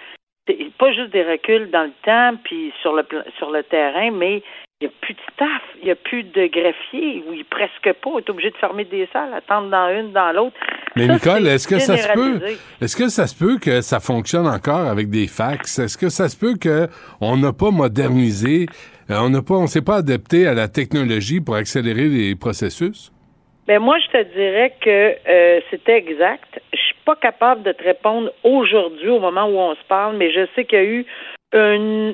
pas 0.78 0.92
juste 0.92 1.12
des 1.12 1.24
reculs 1.24 1.70
dans 1.70 1.84
le 1.84 1.94
temps 2.04 2.38
puis 2.44 2.74
sur 2.82 2.94
le 2.94 3.06
sur 3.38 3.52
le 3.52 3.64
terrain, 3.64 4.12
mais 4.12 4.42
il 4.82 4.88
n'y 4.88 4.94
a 4.94 4.98
plus 5.02 5.14
de 5.14 5.20
staff, 5.34 5.62
il 5.82 5.86
n'y 5.86 5.92
a 5.92 5.96
plus 5.96 6.24
de 6.24 6.48
greffiers, 6.48 7.22
oui, 7.28 7.44
presque 7.50 7.98
pas. 8.00 8.10
On 8.12 8.20
est 8.20 8.30
obligé 8.30 8.50
de 8.50 8.56
fermer 8.56 8.86
des 8.86 9.10
salles, 9.12 9.34
attendre 9.34 9.70
dans 9.70 9.90
une, 9.90 10.14
dans 10.14 10.32
l'autre. 10.32 10.56
Mais 10.96 11.06
Ça, 11.06 11.14
Nicole, 11.14 11.48
est-ce 11.48 11.68
que 11.68 11.80
ça 11.80 11.98
se 11.98 12.14
peut. 12.14 12.40
Est-ce 12.82 12.96
que 12.96 13.10
ça 13.10 13.28
se 13.28 13.38
peut 13.38 13.58
que 13.60 13.82
ça 13.82 14.00
fonctionne 14.00 14.48
encore 14.48 14.88
avec 14.88 15.10
des 15.10 15.28
fax? 15.28 15.80
Est-ce 15.80 15.98
que 15.98 16.08
ça 16.08 16.30
se 16.30 16.40
peut 16.40 16.56
que 16.56 16.88
on 17.20 17.36
n'a 17.36 17.52
pas 17.52 17.72
modernisé, 17.72 18.68
euh, 19.12 19.18
on 19.20 19.30
n'a 19.30 19.42
pas 19.42 19.56
on 19.56 19.68
s'est 19.68 19.84
pas 19.84 19.98
adapté 19.98 20.48
à 20.48 20.54
la 20.54 20.70
technologie 20.70 21.42
pour 21.42 21.56
accélérer 21.56 22.08
les 22.08 22.36
processus? 22.38 23.12
Ben 23.68 23.80
moi, 23.80 23.98
je 24.00 24.18
te 24.18 24.24
dirais 24.34 24.74
que 24.80 25.30
euh, 25.30 25.60
c'était 25.70 25.98
exact. 25.98 26.62
Je 26.72 26.80
suis 26.80 26.96
pas 27.04 27.18
capable 27.18 27.64
de 27.64 27.74
te 27.74 27.84
répondre 27.84 28.32
aujourd'hui, 28.46 29.10
au 29.10 29.20
moment 29.20 29.46
où 29.46 29.58
on 29.58 29.76
se 29.76 29.84
parle, 29.90 30.16
mais 30.16 30.32
je 30.32 30.48
sais 30.56 30.64
qu'il 30.64 30.80
y 30.80 30.82
a 30.82 30.86
eu 30.86 31.06
une, 31.54 32.14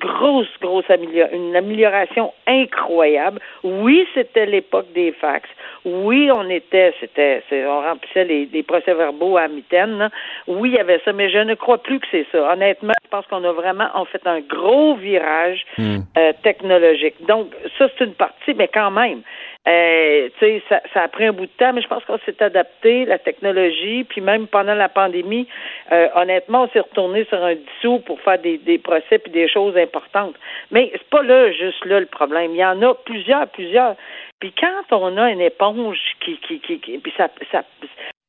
grosse, 0.00 0.48
grosse 0.60 0.88
amélioration, 0.90 1.36
une 1.36 1.56
amélioration 1.56 2.32
incroyable. 2.46 3.40
Oui, 3.62 4.06
c'était 4.14 4.46
l'époque 4.46 4.92
des 4.92 5.12
fax. 5.12 5.48
Oui, 5.84 6.30
on 6.32 6.48
était, 6.50 6.92
c'était, 7.00 7.42
on 7.52 7.80
remplissait 7.80 8.24
les, 8.24 8.62
procès-verbaux 8.62 9.36
à 9.36 9.48
mitaine. 9.48 10.10
Oui, 10.46 10.70
il 10.70 10.74
y 10.74 10.78
avait 10.78 11.00
ça, 11.04 11.12
mais 11.12 11.30
je 11.30 11.38
ne 11.38 11.54
crois 11.54 11.78
plus 11.78 12.00
que 12.00 12.06
c'est 12.10 12.26
ça. 12.32 12.52
Honnêtement, 12.52 12.92
je 13.04 13.08
pense 13.08 13.26
qu'on 13.26 13.44
a 13.44 13.52
vraiment, 13.52 13.88
en 13.94 14.04
fait, 14.04 14.26
un 14.26 14.40
gros 14.40 14.96
virage 14.96 15.64
hmm. 15.78 15.98
euh, 16.18 16.32
technologique. 16.42 17.14
Donc, 17.26 17.48
ça, 17.78 17.88
c'est 17.96 18.04
une 18.04 18.14
partie, 18.14 18.54
mais 18.54 18.68
quand 18.68 18.90
même. 18.90 19.22
Euh, 19.68 20.28
ça, 20.68 20.80
ça, 20.94 21.02
a 21.02 21.08
pris 21.08 21.26
un 21.26 21.32
bout 21.32 21.46
de 21.46 21.50
temps, 21.58 21.72
mais 21.74 21.82
je 21.82 21.88
pense 21.88 22.02
qu'on 22.04 22.18
s'est 22.20 22.42
adapté, 22.42 23.04
la 23.04 23.18
technologie, 23.18 24.04
puis 24.04 24.22
même 24.22 24.46
pendant 24.46 24.74
la 24.74 24.88
pandémie, 24.88 25.46
euh, 25.92 26.08
honnêtement, 26.14 26.62
on 26.62 26.68
s'est 26.68 26.80
retourné 26.80 27.24
sur 27.26 27.42
un 27.44 27.54
dissous 27.54 27.98
pour 28.00 28.20
faire 28.22 28.38
des, 28.38 28.56
des 28.56 28.78
procès 28.78 29.18
puis 29.18 29.30
des 29.30 29.48
choses 29.48 29.76
importantes. 29.76 30.34
Mais 30.70 30.90
c'est 30.92 31.10
pas 31.10 31.22
là, 31.22 31.52
juste 31.52 31.84
là, 31.84 32.00
le 32.00 32.06
problème. 32.06 32.52
Il 32.52 32.58
y 32.58 32.64
en 32.64 32.80
a 32.80 32.94
plusieurs, 32.94 33.48
plusieurs. 33.48 33.96
Puis 34.40 34.54
quand 34.58 34.96
on 34.96 35.18
a 35.18 35.30
une 35.30 35.42
éponge 35.42 35.98
qui, 36.20 36.38
qui, 36.38 36.60
qui, 36.60 36.80
qui 36.80 36.98
puis 36.98 37.12
ça, 37.18 37.28
ça 37.52 37.62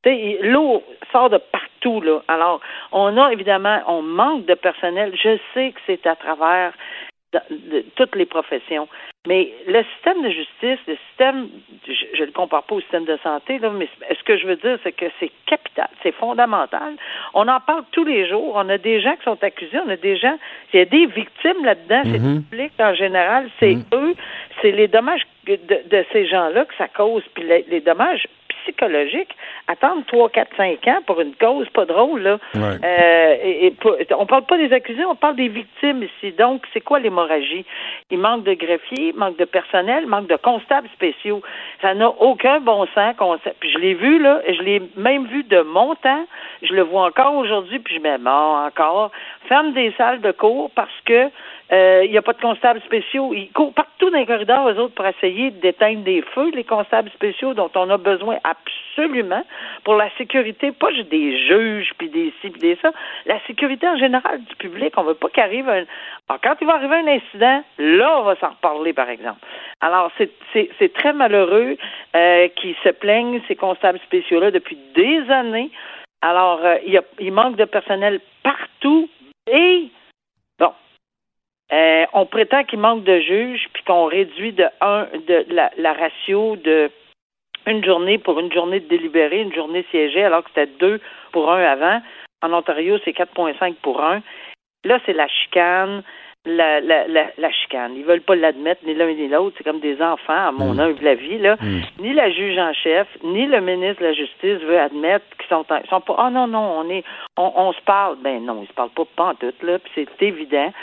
L'eau 0.04 0.84
sort 1.12 1.30
de 1.30 1.38
partout, 1.38 2.02
là. 2.02 2.24
Alors, 2.28 2.60
on 2.92 3.18
a 3.18 3.32
évidemment, 3.32 3.82
on 3.88 4.02
manque 4.02 4.46
de 4.46 4.56
personnel. 4.56 5.14
Je 5.16 5.38
sais 5.54 5.72
que 5.72 5.80
c'est 5.86 6.08
à 6.08 6.16
travers 6.16 6.74
de 7.34 7.86
toutes 7.96 8.16
les 8.16 8.26
professions. 8.26 8.88
Mais 9.28 9.54
le 9.68 9.84
système 9.96 10.24
de 10.24 10.30
justice, 10.30 10.80
le 10.88 10.98
système, 11.10 11.48
je 11.88 12.22
ne 12.22 12.26
le 12.26 12.32
compare 12.32 12.64
pas 12.64 12.76
au 12.76 12.82
système 12.82 13.06
de 13.06 13.18
santé, 13.24 13.60
là, 13.60 13.70
mais 13.70 13.88
ce 14.10 14.24
que 14.24 14.36
je 14.38 14.48
veux 14.48 14.56
dire, 14.56 14.80
c'est 14.84 14.92
que 14.92 15.06
c'est 15.20 15.32
capital, 15.46 15.88
c'est 16.02 16.12
fondamental. 16.14 16.96
On 17.36 17.48
en 17.48 17.60
parle 17.60 17.84
tous 17.92 18.04
les 18.04 18.28
jours. 18.28 18.54
On 18.56 18.68
a 18.70 18.80
des 18.80 19.00
gens 19.00 19.16
qui 19.16 19.24
sont 19.24 19.42
accusés, 19.44 19.78
on 19.86 19.90
a 19.90 19.96
des 19.96 20.18
gens, 20.18 20.38
il 20.74 20.80
y 20.80 20.82
a 20.82 20.86
des 20.86 21.06
victimes 21.06 21.64
là-dedans, 21.64 22.02
c'est 22.04 22.18
le 22.18 22.20
mm-hmm. 22.20 22.44
public 22.50 22.72
en 22.80 22.94
général, 22.96 23.50
c'est 23.60 23.76
mm-hmm. 23.76 23.96
eux, 23.96 24.16
c'est 24.62 24.72
les 24.72 24.88
dommages 24.88 25.28
de, 25.46 25.56
de 25.56 26.06
ces 26.12 26.26
gens-là 26.28 26.66
que 26.66 26.74
ça 26.76 26.88
cause, 26.88 27.24
puis 27.36 27.44
les 27.44 27.82
dommages 27.82 28.28
psychologique. 28.64 29.30
Attendre 29.68 30.04
3, 30.08 30.30
4, 30.30 30.56
5 30.58 30.88
ans 30.88 31.00
pour 31.06 31.22
une 31.22 31.36
cause 31.36 31.70
pas 31.70 31.86
drôle, 31.86 32.22
là. 32.22 32.38
Euh, 32.56 33.36
et, 33.44 33.74
on 34.18 34.26
parle 34.26 34.46
pas 34.46 34.58
des 34.58 34.74
accusés, 34.74 35.06
on 35.06 35.16
parle 35.16 35.36
des 35.36 35.48
victimes 35.48 36.04
ici. 36.04 36.34
Donc, 36.34 36.64
c'est 36.74 36.82
quoi 36.82 37.00
l'hémorragie? 37.00 37.66
Il 38.10 38.20
manque 38.20 38.44
de 38.44 38.54
greffiers, 38.54 39.14
manque 39.14 39.38
de 39.38 39.46
personnel, 39.46 40.08
manque 40.08 40.28
de 40.28 40.36
constables 40.36 40.90
spéciaux. 40.94 41.42
Ça 41.82 41.94
n'a 41.94 42.10
aucun 42.10 42.60
bon 42.60 42.86
sens. 42.94 43.16
Puis 43.60 43.72
je 43.72 43.78
l'ai 43.78 43.94
vu, 43.94 44.20
là, 44.20 44.42
je 44.48 44.62
l'ai 44.62 44.82
même 44.96 45.26
vu 45.28 45.44
de 45.44 45.62
mon 45.62 45.96
temps. 45.96 46.26
Je 46.62 46.74
le 46.74 46.84
vois 46.84 47.06
encore 47.06 47.36
aujourd'hui, 47.36 47.80
puis 47.80 47.96
je 47.96 48.00
me 48.00 48.18
dis, 48.18 48.24
bon, 48.24 48.66
encore. 48.66 49.12
Ferme 49.48 49.74
des 49.74 49.94
salles 49.98 50.22
de 50.22 50.32
cours 50.32 50.72
parce 50.76 50.90
que 51.06 51.30
euh, 51.72 52.02
il 52.04 52.12
n'y 52.12 52.18
a 52.18 52.22
pas 52.22 52.34
de 52.34 52.42
constables 52.42 52.82
spéciaux. 52.82 53.34
Ils 53.34 53.50
courent 53.52 53.74
partout 53.74 54.10
dans 54.10 54.18
les 54.18 54.26
corridors, 54.26 54.68
eux 54.70 54.78
autres, 54.78 54.94
pour 54.94 55.06
essayer 55.06 55.52
d'éteindre 55.52 56.04
des 56.04 56.22
feux, 56.22 56.52
les 56.54 56.66
constables 56.66 57.10
spéciaux 57.12 57.54
dont 57.54 57.72
on 57.76 57.90
a 57.90 57.98
besoin 57.98 58.38
absolument 58.44 59.44
pour 59.86 59.96
la 59.96 60.10
sécurité, 60.18 60.72
pas 60.74 60.92
juste 60.92 61.10
des 61.10 61.38
juges, 61.48 61.92
puis 61.98 62.10
des 62.10 62.34
ci, 62.42 62.50
puis 62.50 62.60
des 62.60 62.78
ça, 62.82 62.92
la 63.26 63.40
sécurité 63.48 63.88
en 63.88 63.96
général 63.98 64.42
du 64.44 64.56
public. 64.58 64.94
On 64.98 65.04
veut 65.04 65.14
pas 65.14 65.30
qu'arrive 65.30 65.70
un... 65.70 65.86
Alors, 66.28 66.42
quand 66.44 66.56
il 66.60 66.68
va 66.68 66.76
arriver 66.76 66.96
un 66.96 67.08
incident, 67.08 67.64
là, 67.78 68.20
on 68.20 68.24
va 68.24 68.36
s'en 68.36 68.50
reparler, 68.50 68.92
par 68.92 69.10
exemple. 69.10 69.40
Alors, 69.80 70.12
c'est 70.18 70.94
très 70.94 71.14
malheureux 71.14 71.78
euh, 72.16 72.48
qu'ils 72.50 72.76
se 72.84 72.90
plaignent, 72.90 73.42
ces 73.48 73.56
constables 73.56 74.00
spéciaux-là, 74.00 74.52
depuis 74.52 74.78
des 74.94 75.30
années. 75.32 75.72
Alors, 76.22 76.60
euh, 76.64 76.76
il 77.20 77.32
manque 77.32 77.56
de 77.56 77.66
personnel 77.66 78.20
partout 78.44 79.10
et 79.52 79.90
euh, 81.72 82.06
on 82.14 82.26
prétend 82.26 82.64
qu'il 82.64 82.80
manque 82.80 83.04
de 83.04 83.20
juges, 83.20 83.70
puis 83.74 83.84
qu'on 83.84 84.06
réduit 84.06 84.52
de 84.52 84.66
un 84.82 85.08
de 85.28 85.46
la, 85.50 85.94
ratio 85.94 86.58
de 86.58 86.92
une 87.68 87.84
journée 87.86 88.18
pour 88.18 88.40
une 88.40 88.52
journée 88.52 88.80
de 88.80 88.88
délibéré, 88.88 89.42
une 89.42 89.54
journée 89.54 89.86
siégée, 89.92 90.24
alors 90.24 90.44
que 90.44 90.50
c'était 90.54 90.72
deux 90.80 91.00
pour 91.32 91.52
un 91.52 91.64
avant. 91.64 92.02
En 92.42 92.54
Ontario, 92.54 92.98
c'est 93.06 93.16
4,5 93.16 93.76
pour 93.84 94.04
un. 94.04 94.22
Là, 94.84 95.00
c'est 95.06 95.14
la 95.14 95.28
chicane 95.28 96.04
la, 96.46 96.80
la, 96.82 97.08
la, 97.08 97.28
la, 97.38 97.52
chicane. 97.52 97.96
Ils 97.96 98.04
veulent 98.04 98.22
pas 98.22 98.36
l'admettre, 98.36 98.82
ni 98.86 98.96
l'un 98.96 99.14
ni 99.14 99.28
l'autre. 99.28 99.56
C'est 99.58 99.64
comme 99.64 99.80
des 99.80 100.02
enfants, 100.02 100.48
à 100.48 100.52
mon 100.52 100.74
mm. 100.74 100.96
la 101.02 101.16
vie. 101.16 101.38
Là. 101.38 101.56
Mm. 101.62 101.82
Ni 102.00 102.14
la 102.14 102.32
juge 102.32 102.58
en 102.58 102.74
chef, 102.74 103.08
ni 103.24 103.46
le 103.46 103.62
ministre 103.62 104.02
de 104.02 104.08
la 104.08 104.14
Justice 104.14 104.60
veut 104.64 104.80
admettre 104.80 105.26
qu'ils 105.38 105.50
sont, 105.50 105.66
sont 105.90 106.02
pas. 106.02 106.16
Ah 106.18 106.28
oh, 106.28 106.30
non, 106.32 106.48
non, 106.48 106.80
on 106.80 106.90
est 106.90 107.04
on, 107.38 107.52
on, 107.56 107.74
se 107.74 107.82
parle. 107.82 108.18
Ben 108.24 108.44
non, 108.44 108.64
ils 108.64 108.68
se 108.68 108.74
parlent 108.74 108.90
pas 108.90 109.06
pas 109.16 109.26
en 109.26 109.36
tout, 109.36 109.54
là, 109.62 109.78
puis 109.80 109.92
c'est 109.96 110.26
évident. 110.26 110.74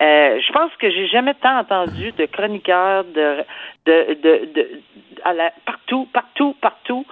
Euh, 0.00 0.40
je 0.40 0.52
pense 0.52 0.70
que 0.78 0.88
j'ai 0.90 1.08
jamais 1.08 1.34
tant 1.34 1.58
entendu 1.58 2.12
de 2.12 2.26
chroniqueurs 2.26 3.04
de 3.04 3.44
de, 3.86 4.14
de, 4.14 4.48
de 4.54 4.80
à 5.24 5.32
la, 5.32 5.52
partout, 5.66 6.06
partout, 6.12 6.54
partout 6.60 7.04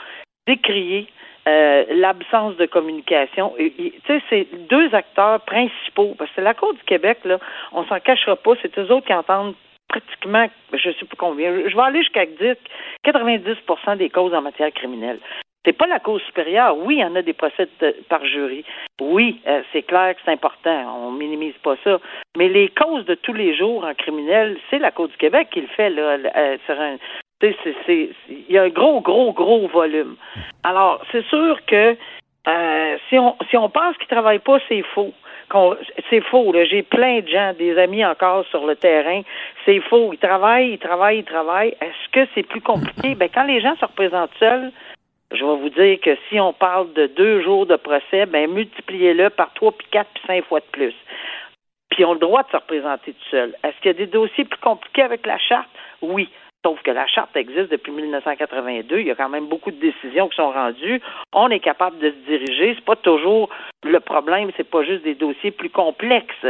décrier 0.46 1.08
euh, 1.46 1.84
l'absence 1.90 2.56
de 2.56 2.66
communication. 2.66 3.54
Tu 3.56 3.92
sais, 4.06 4.20
c'est 4.28 4.46
deux 4.68 4.94
acteurs 4.94 5.40
principaux, 5.42 6.14
parce 6.18 6.30
que 6.32 6.40
la 6.40 6.54
Cour 6.54 6.74
du 6.74 6.82
Québec, 6.82 7.18
là, 7.24 7.38
on 7.72 7.84
s'en 7.84 8.00
cachera 8.00 8.36
pas, 8.36 8.52
c'est 8.62 8.76
eux 8.78 8.92
autres 8.92 9.06
qui 9.06 9.14
entendent 9.14 9.54
pratiquement, 9.88 10.48
je 10.72 10.90
sais 10.90 11.06
pas 11.06 11.16
combien, 11.16 11.52
je 11.68 11.76
vais 11.76 11.82
aller 11.82 12.02
jusqu'à 12.02 12.26
dire 12.26 12.56
90% 13.04 13.96
des 13.96 14.10
causes 14.10 14.34
en 14.34 14.42
matière 14.42 14.72
criminelle. 14.72 15.20
C'est 15.64 15.72
pas 15.72 15.86
la 15.86 15.98
cause 15.98 16.22
supérieure. 16.22 16.76
Oui, 16.78 16.96
il 16.96 17.00
y 17.00 17.04
en 17.04 17.16
a 17.16 17.22
des 17.22 17.32
procès 17.32 17.68
par 18.08 18.24
jury. 18.24 18.64
Oui, 19.00 19.40
euh, 19.48 19.62
c'est 19.72 19.82
clair 19.82 20.14
que 20.14 20.20
c'est 20.24 20.30
important. 20.30 21.06
On 21.06 21.10
minimise 21.10 21.56
pas 21.62 21.74
ça. 21.82 21.98
Mais 22.36 22.48
les 22.48 22.68
causes 22.68 23.04
de 23.04 23.14
tous 23.14 23.32
les 23.32 23.56
jours 23.56 23.84
en 23.84 23.92
criminel, 23.94 24.58
c'est 24.70 24.78
la 24.78 24.92
Cour 24.92 25.08
du 25.08 25.16
Québec 25.16 25.48
qui 25.50 25.62
le 25.62 25.66
fait 25.68 25.90
là, 25.90 26.18
sur 26.66 26.80
un, 26.80 26.96
il 27.42 28.14
y 28.48 28.58
a 28.58 28.62
un 28.62 28.68
gros, 28.68 29.00
gros, 29.00 29.32
gros 29.32 29.68
volume. 29.68 30.16
Alors, 30.62 31.02
c'est 31.12 31.24
sûr 31.26 31.58
que 31.66 31.96
euh, 32.48 32.96
si 33.08 33.18
on 33.18 33.36
si 33.50 33.56
on 33.56 33.68
pense 33.68 33.96
qu'ils 33.98 34.08
travaillent 34.08 34.38
pas, 34.38 34.58
c'est 34.68 34.82
faux. 34.94 35.12
C'est 36.10 36.22
faux. 36.22 36.52
J'ai 36.68 36.82
plein 36.82 37.20
de 37.20 37.28
gens, 37.28 37.52
des 37.56 37.78
amis 37.78 38.04
encore 38.04 38.44
sur 38.46 38.66
le 38.66 38.74
terrain. 38.74 39.22
C'est 39.64 39.80
faux. 39.80 40.12
Ils 40.12 40.18
travaillent, 40.18 40.72
ils 40.72 40.78
travaillent, 40.78 41.18
ils 41.18 41.24
travaillent. 41.24 41.76
Est-ce 41.80 42.10
que 42.12 42.28
c'est 42.34 42.42
plus 42.42 42.60
compliqué? 42.60 43.14
Ben, 43.14 43.28
quand 43.32 43.44
les 43.44 43.60
gens 43.60 43.76
se 43.76 43.84
représentent 43.84 44.34
seuls, 44.40 44.72
je 45.32 45.44
vais 45.44 45.56
vous 45.56 45.70
dire 45.70 46.00
que 46.00 46.16
si 46.28 46.40
on 46.40 46.52
parle 46.52 46.92
de 46.94 47.06
deux 47.06 47.42
jours 47.42 47.66
de 47.66 47.76
procès, 47.76 48.26
ben 48.26 48.50
multipliez-le 48.50 49.30
par 49.30 49.52
trois, 49.54 49.72
puis 49.72 49.86
quatre, 49.90 50.10
puis 50.14 50.22
cinq 50.26 50.44
fois 50.46 50.60
de 50.60 50.66
plus. 50.72 50.94
Puis 51.90 52.02
ils 52.02 52.04
ont 52.04 52.14
le 52.14 52.18
droit 52.18 52.42
de 52.42 52.48
se 52.50 52.56
représenter 52.56 53.12
tout 53.12 53.28
seuls. 53.30 53.54
Est-ce 53.62 53.76
qu'il 53.80 53.92
y 53.92 53.94
a 53.94 53.98
des 53.98 54.06
dossiers 54.06 54.44
plus 54.44 54.60
compliqués 54.60 55.02
avec 55.02 55.26
la 55.26 55.38
charte? 55.38 55.68
Oui. 56.02 56.28
Sauf 56.66 56.82
que 56.82 56.90
la 56.90 57.06
charte 57.06 57.36
existe 57.36 57.70
depuis 57.70 57.92
1982. 57.92 58.98
Il 58.98 59.06
y 59.06 59.12
a 59.12 59.14
quand 59.14 59.28
même 59.28 59.46
beaucoup 59.46 59.70
de 59.70 59.76
décisions 59.76 60.28
qui 60.28 60.34
sont 60.34 60.50
rendues. 60.50 61.00
On 61.32 61.48
est 61.48 61.60
capable 61.60 61.96
de 62.00 62.10
se 62.10 62.28
diriger. 62.28 62.74
C'est 62.74 62.84
pas 62.84 62.96
toujours 62.96 63.50
le 63.84 64.00
problème. 64.00 64.50
C'est 64.56 64.68
pas 64.68 64.82
juste 64.82 65.04
des 65.04 65.14
dossiers 65.14 65.52
plus 65.52 65.70
complexes. 65.70 66.44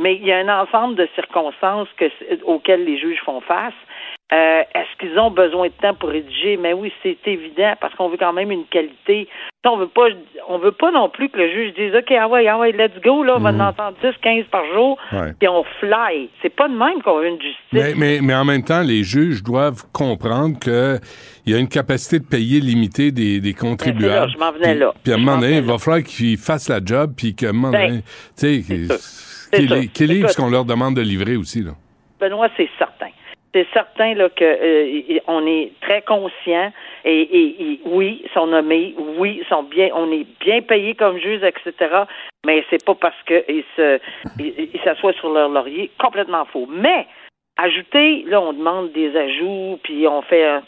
Mais 0.00 0.16
il 0.16 0.26
y 0.26 0.32
a 0.32 0.38
un 0.38 0.48
ensemble 0.48 0.94
de 0.96 1.08
circonstances 1.14 1.88
auxquelles 2.44 2.84
les 2.84 2.98
juges 2.98 3.20
font 3.24 3.40
face. 3.40 3.74
Euh, 4.32 4.62
est-ce 4.74 4.98
qu'ils 4.98 5.16
ont 5.20 5.30
besoin 5.30 5.68
de 5.68 5.72
temps 5.80 5.94
pour 5.94 6.08
rédiger? 6.08 6.56
Mais 6.56 6.72
oui, 6.72 6.92
c'est 7.00 7.16
évident 7.26 7.74
parce 7.80 7.94
qu'on 7.94 8.08
veut 8.08 8.16
quand 8.16 8.32
même 8.32 8.50
une 8.50 8.64
qualité. 8.64 9.28
On 9.64 9.76
veut 9.76 9.86
pas, 9.86 10.08
on 10.48 10.58
veut 10.58 10.72
pas 10.72 10.90
non 10.90 11.08
plus 11.08 11.28
que 11.28 11.38
le 11.38 11.48
juge 11.48 11.74
dise 11.74 11.94
OK, 11.94 12.10
ah 12.10 12.26
ouais, 12.28 12.46
ah 12.48 12.58
ouais, 12.58 12.72
let's 12.72 13.00
go, 13.04 13.22
là, 13.22 13.34
on 13.36 13.40
va 13.40 13.50
en 13.50 13.52
mhm. 13.52 13.60
entendre 13.60 13.96
10, 14.02 14.10
15 14.20 14.44
par 14.50 14.64
jour, 14.72 14.98
puis 15.38 15.48
on 15.48 15.64
fly. 15.80 16.28
C'est 16.42 16.54
pas 16.54 16.68
de 16.68 16.74
même 16.74 17.02
qu'on 17.02 17.18
veut 17.18 17.28
une 17.28 17.40
justice. 17.40 17.96
Mais, 17.96 18.18
mais, 18.20 18.34
en 18.34 18.44
même 18.44 18.64
temps, 18.64 18.82
les 18.82 19.04
juges 19.04 19.44
doivent 19.44 19.84
comprendre 19.92 20.58
que 20.58 20.98
il 21.46 21.52
y 21.52 21.56
a 21.56 21.58
une 21.58 21.68
capacité 21.68 22.18
de 22.18 22.24
payer 22.24 22.60
limitée 22.60 23.12
des, 23.12 23.40
des 23.40 23.54
contribuables. 23.54 24.32
je 24.32 24.38
m'en 24.38 24.50
venais 24.50 24.74
là. 24.74 24.92
Puis 25.04 25.12
à 25.12 25.16
un 25.16 25.18
moment 25.18 25.38
donné, 25.38 25.58
il 25.58 25.62
va 25.62 25.78
falloir 25.78 26.02
qu'ils 26.02 26.36
fassent 26.36 26.68
la 26.68 26.80
job, 26.84 27.12
puis 27.16 27.34
qu'à 27.36 27.50
un 27.50 27.52
moment 27.52 27.70
ben, 27.70 27.88
donné, 27.88 28.02
tu 28.36 28.62
sais, 28.62 28.88
qu'ils 29.56 30.08
livrent 30.08 30.30
ce 30.30 30.36
qu'on 30.36 30.50
leur 30.50 30.64
demande 30.64 30.94
de 30.94 31.02
livrer 31.02 31.36
aussi, 31.36 31.62
là. 31.62 31.72
Benoît, 32.18 32.48
c'est 32.56 32.68
certain 32.78 33.10
c'est 33.56 33.66
certain 33.72 34.12
là 34.14 34.28
que 34.28 34.44
euh, 34.44 35.18
on 35.28 35.46
est 35.46 35.72
très 35.80 36.02
conscient 36.02 36.72
et, 37.06 37.20
et, 37.22 37.80
oui, 37.86 38.20
ils 38.24 38.30
sont 38.32 38.48
nommés, 38.48 38.94
oui, 39.18 39.42
sont 39.48 39.62
bien, 39.62 39.88
on 39.94 40.12
est 40.12 40.26
bien 40.40 40.60
payés 40.60 40.94
comme 40.94 41.18
juges, 41.18 41.42
etc. 41.42 42.02
Mais 42.44 42.64
c'est 42.68 42.84
pas 42.84 42.94
parce 42.94 43.16
qu'ils 43.26 43.64
se 43.76 43.98
ils 44.38 44.80
s'assoient 44.84 45.14
sur 45.14 45.32
leur 45.32 45.48
laurier, 45.48 45.90
complètement 45.98 46.44
faux. 46.44 46.66
Mais 46.68 47.06
ajouter, 47.56 48.24
là, 48.26 48.42
on 48.42 48.52
demande 48.52 48.92
des 48.92 49.16
ajouts, 49.16 49.78
puis 49.82 50.06
on 50.06 50.20
fait 50.20 50.44
un, 50.44 50.62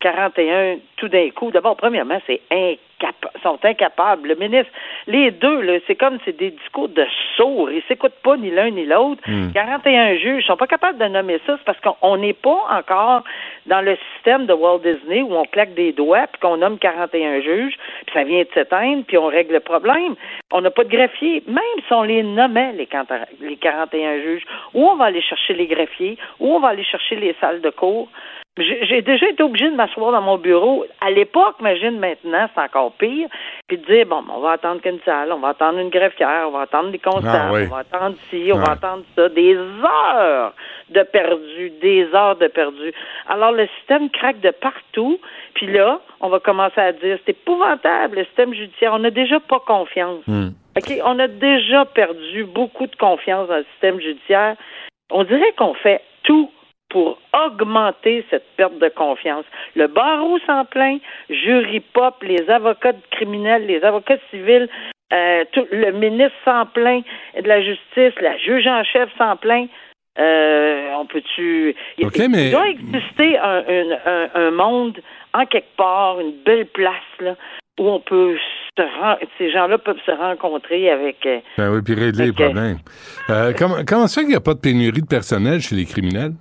41 0.00 0.78
tout 0.96 1.08
d'un 1.08 1.28
coup. 1.30 1.50
D'abord, 1.50 1.76
premièrement, 1.76 2.20
c'est 2.26 2.40
incapable, 2.50 3.19
sont 3.42 3.58
incapables. 3.64 4.28
Le 4.28 4.34
ministre, 4.34 4.70
les 5.06 5.30
deux, 5.30 5.60
là, 5.62 5.78
c'est 5.86 5.94
comme 5.94 6.18
c'est 6.24 6.36
des 6.36 6.50
discours 6.50 6.88
de 6.88 7.06
sourds. 7.36 7.70
Ils 7.70 7.82
s'écoutent 7.88 8.20
pas 8.22 8.36
ni 8.36 8.50
l'un 8.50 8.70
ni 8.70 8.86
l'autre. 8.86 9.22
41 9.54 10.14
hmm. 10.14 10.16
juges 10.18 10.44
sont 10.44 10.56
pas 10.56 10.66
capables 10.66 10.98
de 10.98 11.06
nommer 11.06 11.40
ça. 11.46 11.56
C'est 11.58 11.64
parce 11.64 11.80
qu'on 11.80 12.16
n'est 12.16 12.32
pas 12.32 12.64
encore 12.70 13.24
dans 13.66 13.80
le 13.80 13.96
système 14.14 14.46
de 14.46 14.52
Walt 14.52 14.80
Disney 14.80 15.22
où 15.22 15.34
on 15.34 15.44
claque 15.44 15.74
des 15.74 15.92
doigts 15.92 16.26
puis 16.26 16.40
qu'on 16.40 16.56
nomme 16.56 16.78
41 16.78 17.40
juges. 17.40 17.74
puis 18.06 18.14
ça 18.14 18.24
vient 18.24 18.42
de 18.42 18.48
s'éteindre, 18.54 19.04
puis 19.06 19.18
on 19.18 19.26
règle 19.26 19.54
le 19.54 19.60
problème. 19.60 20.14
On 20.52 20.60
n'a 20.60 20.70
pas 20.70 20.84
de 20.84 20.90
greffier, 20.90 21.42
même 21.46 21.62
si 21.86 21.92
on 21.92 22.02
les 22.02 22.22
nommait, 22.22 22.72
les, 22.72 22.86
40 22.86 23.12
les 23.40 23.56
41 23.56 24.20
juges, 24.22 24.42
où 24.74 24.86
on 24.86 24.96
va 24.96 25.06
aller 25.06 25.22
chercher 25.22 25.54
les 25.54 25.66
greffiers, 25.66 26.18
où 26.38 26.54
on 26.54 26.60
va 26.60 26.68
aller 26.68 26.84
chercher 26.84 27.16
les 27.16 27.34
salles 27.40 27.60
de 27.60 27.70
cours? 27.70 28.08
J'ai 28.58 29.00
déjà 29.02 29.28
été 29.28 29.42
obligé 29.44 29.70
de 29.70 29.76
m'asseoir 29.76 30.10
dans 30.12 30.20
mon 30.20 30.36
bureau. 30.36 30.84
À 31.00 31.10
l'époque, 31.10 31.54
imagine 31.60 31.98
maintenant, 31.98 32.48
c'est 32.52 32.60
encore 32.60 32.92
pire. 32.92 33.28
Puis 33.68 33.78
de 33.78 33.84
dire, 33.86 34.06
bon, 34.06 34.22
on 34.28 34.40
va 34.40 34.52
attendre 34.52 34.82
qu'une 34.82 34.98
salle, 35.04 35.32
on 35.32 35.38
va 35.38 35.50
attendre 35.50 35.78
une 35.78 35.88
greffière, 35.88 36.46
on 36.48 36.50
va 36.50 36.62
attendre 36.62 36.90
des 36.90 36.98
constables, 36.98 37.28
Ah 37.32 37.52
oui. 37.52 37.62
on 37.70 37.74
va 37.74 37.78
attendre 37.78 38.16
ci, 38.28 38.50
on 38.52 38.58
va 38.58 38.72
attendre 38.72 39.04
ça. 39.16 39.28
Des 39.28 39.56
heures 39.56 40.52
de 40.90 41.02
perdu, 41.04 41.70
des 41.80 42.08
heures 42.12 42.36
de 42.36 42.48
perdu. 42.48 42.92
Alors, 43.28 43.52
le 43.52 43.66
système 43.78 44.10
craque 44.10 44.40
de 44.40 44.50
partout. 44.50 45.18
Puis 45.54 45.68
là, 45.68 46.00
on 46.20 46.28
va 46.28 46.40
commencer 46.40 46.80
à 46.80 46.92
dire, 46.92 47.18
c'est 47.24 47.30
épouvantable, 47.32 48.16
le 48.18 48.24
système 48.24 48.52
judiciaire. 48.52 48.92
On 48.92 48.98
n'a 48.98 49.10
déjà 49.10 49.38
pas 49.40 49.60
confiance. 49.60 50.24
OK, 50.76 50.92
on 51.04 51.18
a 51.20 51.28
déjà 51.28 51.84
perdu 51.84 52.44
beaucoup 52.44 52.86
de 52.88 52.96
confiance 52.96 53.48
dans 53.48 53.56
le 53.58 53.66
système 53.72 54.00
judiciaire. 54.00 54.56
On 55.10 55.22
dirait 55.24 55.52
qu'on 55.56 55.74
fait 55.74 56.02
tout 56.24 56.50
pour 56.90 57.18
augmenter 57.32 58.24
cette 58.30 58.44
perte 58.56 58.78
de 58.78 58.88
confiance. 58.88 59.44
Le 59.76 59.86
barreau 59.86 60.38
s'en 60.46 60.64
plaint, 60.66 61.00
jury 61.30 61.80
pop, 61.80 62.16
les 62.22 62.48
avocats 62.50 62.92
de 62.92 63.00
criminels, 63.12 63.66
les 63.66 63.82
avocats 63.82 64.18
civils, 64.30 64.68
euh, 65.12 65.44
tout, 65.52 65.66
le 65.72 65.90
ministre 65.92 66.36
s'en 66.44 66.66
plaint 66.66 67.04
de 67.40 67.48
la 67.48 67.62
justice, 67.62 68.12
la 68.20 68.36
juge 68.38 68.66
en 68.66 68.84
chef 68.84 69.08
s'en 69.16 69.36
plaint. 69.36 69.68
Euh, 70.18 70.90
on 70.98 71.06
peut-tu. 71.06 71.74
Il- 71.98 72.28
mais- 72.28 72.50
doit 72.50 72.68
exister 72.68 73.38
un, 73.38 73.62
un- 73.68 73.98
un- 74.06 74.28
un 74.34 74.50
monde 74.50 74.98
en 75.32 75.46
quelque 75.46 75.76
part, 75.76 76.20
une 76.20 76.32
belle 76.44 76.66
place 76.66 76.96
là, 77.20 77.36
où 77.78 77.88
on 77.88 78.00
peut 78.00 78.36
se 78.36 78.82
ces 79.38 79.50
gens-là 79.50 79.78
peuvent 79.78 80.00
se 80.06 80.10
rencontrer 80.10 80.90
avec. 80.90 81.24
euh, 81.26 81.38
Ben 81.58 81.70
oui, 81.72 81.80
puis 81.84 81.94
régler 81.94 82.26
les 82.26 82.32
problèmes. 82.32 82.78
Euh, 83.28 83.52
comment, 83.58 83.76
comment 83.86 84.06
ça 84.06 84.20
fait 84.20 84.26
qu'il 84.26 84.30
n'y 84.30 84.36
a 84.36 84.40
pas 84.40 84.54
de 84.54 84.60
pénurie 84.60 85.02
de 85.02 85.06
personnel 85.06 85.60
chez 85.60 85.74
les 85.76 85.84
criminels? 85.84 86.32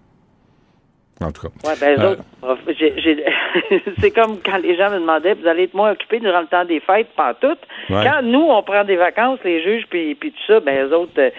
En 1.22 1.32
tout 1.32 1.42
cas. 1.42 1.70
Ouais, 1.70 1.76
ben, 1.80 2.00
eux 2.00 2.04
Euh, 2.06 2.12
autres, 2.52 2.60
j'ai- 2.80 3.24
c'est 4.00 4.12
comme 4.12 4.38
quand 4.46 4.58
les 4.58 4.78
gens 4.78 4.90
me 4.90 5.00
demandaient, 5.00 5.34
vous 5.34 5.48
allez 5.48 5.64
être 5.64 5.74
moins 5.74 5.92
occupés 5.92 6.20
durant 6.20 6.42
le 6.42 6.48
temps 6.48 6.64
des 6.66 6.80
fêtes, 6.80 7.10
pas 7.16 7.34
tout. 7.34 7.48
Ouais. 7.90 8.04
Quand 8.06 8.22
nous, 8.24 8.40
on 8.42 8.64
prend 8.64 8.84
des 8.86 8.96
vacances, 8.96 9.40
les 9.44 9.62
juges, 9.62 9.84
puis, 9.90 10.16
puis 10.16 10.32
tout 10.32 10.38
ça, 10.48 10.60
ben, 10.62 10.88
eux 10.88 10.96
autres, 10.96 11.12
euh, 11.18 11.30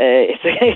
euh, 0.00 0.26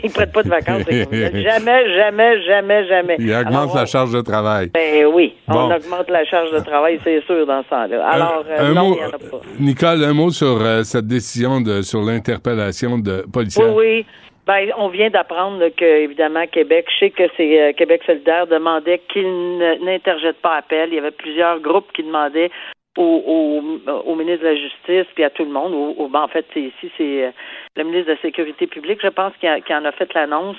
ils 0.02 0.10
prennent 0.10 0.32
pas 0.32 0.42
de 0.42 0.48
vacances. 0.48 0.82
les 0.88 1.02
jamais, 1.42 1.94
jamais, 1.94 2.42
jamais, 2.42 2.86
jamais. 2.88 3.16
Il 3.18 3.30
augmente 3.34 3.46
Alors, 3.54 3.76
la 3.76 3.82
on- 3.82 3.86
charge 3.86 4.12
de 4.12 4.20
travail. 4.22 4.70
Ben 4.72 5.06
oui, 5.12 5.34
on 5.48 5.52
Bon. 5.52 5.74
augmente 5.74 6.08
la 6.10 6.24
charge 6.24 6.50
de 6.52 6.60
travail, 6.60 6.98
c'est 7.04 7.22
sûr, 7.24 7.46
dans 7.46 7.62
ce 7.64 7.68
temps-là. 7.68 8.06
Alors, 8.06 8.44
un, 8.48 8.62
euh, 8.64 8.70
un 8.70 8.74
non, 8.74 8.88
mot, 8.90 8.96
il 8.98 9.04
en 9.04 9.08
a 9.08 9.12
pas. 9.12 9.40
Nicole, 9.60 10.04
un 10.04 10.12
mot 10.14 10.30
sur 10.30 10.58
euh, 10.62 10.82
cette 10.84 11.06
décision 11.06 11.60
de 11.60 11.82
sur 11.82 12.00
l'interpellation 12.02 12.98
de 12.98 13.24
policière. 13.30 13.74
Oui, 13.74 13.84
oui. 13.98 14.06
Ben, 14.46 14.70
on 14.76 14.88
vient 14.88 15.08
d'apprendre 15.08 15.68
que, 15.70 15.84
évidemment, 15.84 16.46
Québec, 16.46 16.86
je 16.92 16.98
sais 16.98 17.10
que 17.10 17.22
c'est 17.36 17.60
euh, 17.62 17.72
Québec 17.72 18.02
solidaire 18.04 18.46
demandait 18.46 19.00
qu'il 19.08 19.58
n'interjette 19.58 20.36
pas 20.42 20.56
appel. 20.56 20.90
Il 20.90 20.96
y 20.96 20.98
avait 20.98 21.10
plusieurs 21.12 21.60
groupes 21.60 21.90
qui 21.92 22.02
demandaient 22.02 22.50
au, 22.98 23.02
au, 23.02 23.90
au 24.06 24.14
ministre 24.14 24.44
de 24.44 24.48
la 24.50 24.56
Justice, 24.56 25.06
puis 25.14 25.24
à 25.24 25.30
tout 25.30 25.44
le 25.44 25.50
monde, 25.50 25.96
ben, 26.10 26.22
en 26.22 26.28
fait, 26.28 26.44
c'est 26.52 26.60
ici, 26.60 26.90
c'est 26.98 27.24
euh, 27.24 27.30
le 27.76 27.84
ministre 27.84 28.08
de 28.08 28.12
la 28.12 28.20
Sécurité 28.20 28.66
publique, 28.66 29.00
je 29.02 29.08
pense, 29.08 29.32
qui, 29.40 29.46
a- 29.46 29.58
en 29.70 29.84
a 29.84 29.92
fait 29.92 30.12
l'annonce. 30.14 30.56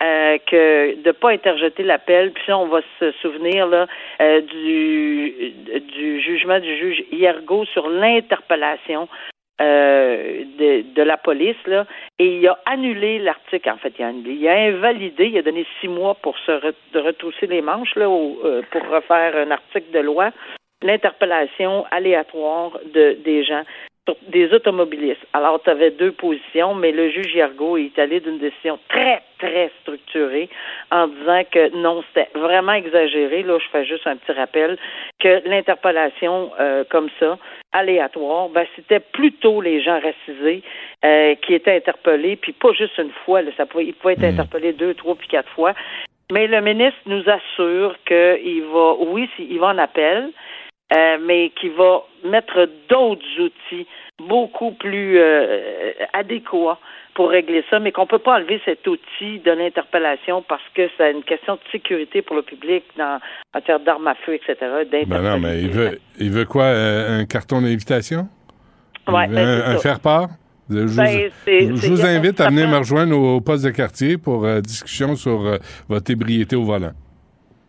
euh, 0.00 0.38
que 0.46 0.94
de 1.02 1.10
pas 1.10 1.30
interjeter 1.30 1.82
l'appel, 1.82 2.30
puis 2.32 2.52
on 2.52 2.66
va 2.66 2.80
se 3.00 3.10
souvenir 3.20 3.66
là 3.66 3.86
euh, 4.22 4.40
du 4.42 5.50
du 5.96 6.20
jugement 6.20 6.60
du 6.60 6.76
juge 6.76 7.02
Hiergo 7.10 7.64
sur 7.64 7.88
l'interpellation 7.88 9.08
euh, 9.60 10.44
de, 10.94 11.02
la 11.02 11.16
police, 11.16 11.56
là, 11.66 11.86
et 12.18 12.38
il 12.38 12.48
a 12.48 12.58
annulé 12.66 13.18
l'article, 13.18 13.70
en 13.70 13.76
fait, 13.76 13.92
il 13.98 14.04
a 14.04 14.08
annulé, 14.08 14.32
il 14.34 14.48
a 14.48 14.54
invalidé, 14.54 15.26
il 15.26 15.38
a 15.38 15.42
donné 15.42 15.66
six 15.80 15.88
mois 15.88 16.14
pour 16.14 16.36
se 16.38 16.52
re- 16.52 16.74
retrousser 16.94 17.46
les 17.46 17.62
manches, 17.62 17.94
là, 17.96 18.06
euh, 18.06 18.62
pour 18.70 18.82
refaire 18.88 19.36
un 19.36 19.50
article 19.50 19.90
de 19.92 20.00
loi, 20.00 20.30
l'interpellation 20.82 21.84
aléatoire 21.90 22.78
de, 22.94 23.16
des 23.24 23.44
gens, 23.44 23.62
des 24.28 24.52
automobilistes. 24.52 25.26
Alors, 25.32 25.62
tu 25.62 25.70
avais 25.70 25.90
deux 25.90 26.12
positions, 26.12 26.74
mais 26.74 26.92
le 26.92 27.10
juge 27.10 27.34
Hiergo 27.34 27.76
est 27.76 27.98
allé 27.98 28.20
d'une 28.20 28.38
décision 28.38 28.78
très, 28.88 29.22
très 29.38 29.70
structurée 29.80 30.48
en 30.90 31.08
disant 31.08 31.42
que 31.50 31.76
non, 31.76 32.02
c'était 32.08 32.30
vraiment 32.38 32.72
exagéré. 32.72 33.42
Là, 33.42 33.58
je 33.58 33.68
fais 33.70 33.84
juste 33.84 34.06
un 34.06 34.16
petit 34.16 34.32
rappel 34.32 34.78
que 35.20 35.48
l'interpellation 35.48 36.50
euh, 36.60 36.84
comme 36.90 37.08
ça, 37.18 37.38
aléatoire, 37.72 38.48
ben, 38.48 38.66
c'était 38.76 39.00
plutôt 39.00 39.60
les 39.60 39.82
gens 39.82 40.00
racisés 40.00 40.62
euh, 41.04 41.34
qui 41.36 41.54
étaient 41.54 41.76
interpellés, 41.76 42.36
puis 42.36 42.52
pas 42.52 42.72
juste 42.72 42.98
une 42.98 43.12
fois. 43.24 43.42
Là, 43.42 43.50
ça 43.56 43.66
pouvait, 43.66 43.86
ils 43.86 43.94
pouvaient 43.94 44.14
être 44.14 44.24
interpellés 44.24 44.72
deux, 44.72 44.94
trois, 44.94 45.14
puis 45.14 45.28
quatre 45.28 45.50
fois. 45.50 45.74
Mais 46.30 46.46
le 46.46 46.60
ministre 46.60 46.98
nous 47.06 47.24
assure 47.26 47.96
qu'il 48.06 48.62
va, 48.64 48.94
oui, 49.00 49.30
il 49.38 49.58
va 49.58 49.68
en 49.68 49.78
appel, 49.78 50.30
euh, 50.94 51.18
mais 51.24 51.50
qu'il 51.60 51.72
va 51.72 52.02
mettre 52.24 52.68
d'autres 52.88 53.22
outils 53.40 53.86
beaucoup 54.18 54.72
plus 54.72 55.18
euh, 55.18 55.92
adéquats 56.12 56.78
pour 57.14 57.30
régler 57.30 57.64
ça, 57.68 57.80
mais 57.80 57.90
qu'on 57.90 58.06
peut 58.06 58.20
pas 58.20 58.36
enlever 58.36 58.60
cet 58.64 58.86
outil 58.86 59.40
de 59.40 59.50
l'interpellation 59.50 60.42
parce 60.48 60.62
que 60.74 60.88
c'est 60.96 61.10
une 61.10 61.24
question 61.24 61.54
de 61.54 61.60
sécurité 61.72 62.22
pour 62.22 62.36
le 62.36 62.42
public 62.42 62.84
dans, 62.96 63.18
en 63.54 63.60
termes 63.60 63.82
d'armes 63.84 64.06
à 64.06 64.14
feu, 64.14 64.34
etc. 64.34 64.54
Ben 64.90 65.22
non, 65.22 65.38
mais 65.40 65.60
il 65.60 65.70
veut, 65.70 65.98
il 66.18 66.30
veut 66.30 66.44
quoi? 66.44 66.64
euh, 66.64 67.20
un 67.20 67.24
carton 67.26 67.60
d'invitation? 67.60 68.28
Ouais, 69.08 69.26
ben, 69.26 69.38
un, 69.38 69.74
un 69.74 69.78
faire-part? 69.78 70.28
Je 70.70 70.80
vous, 70.80 70.96
Ben, 70.96 71.30
je 71.46 71.88
vous 71.88 72.04
invite 72.04 72.40
à 72.40 72.48
venir 72.50 72.68
me 72.68 72.76
rejoindre 72.76 73.16
au, 73.16 73.36
au 73.36 73.40
poste 73.40 73.64
de 73.64 73.70
quartier 73.70 74.18
pour 74.18 74.44
euh, 74.44 74.60
discussion 74.60 75.16
sur 75.16 75.46
euh, 75.46 75.56
votre 75.88 76.10
ébriété 76.10 76.56
au 76.56 76.64
volant. 76.64 76.92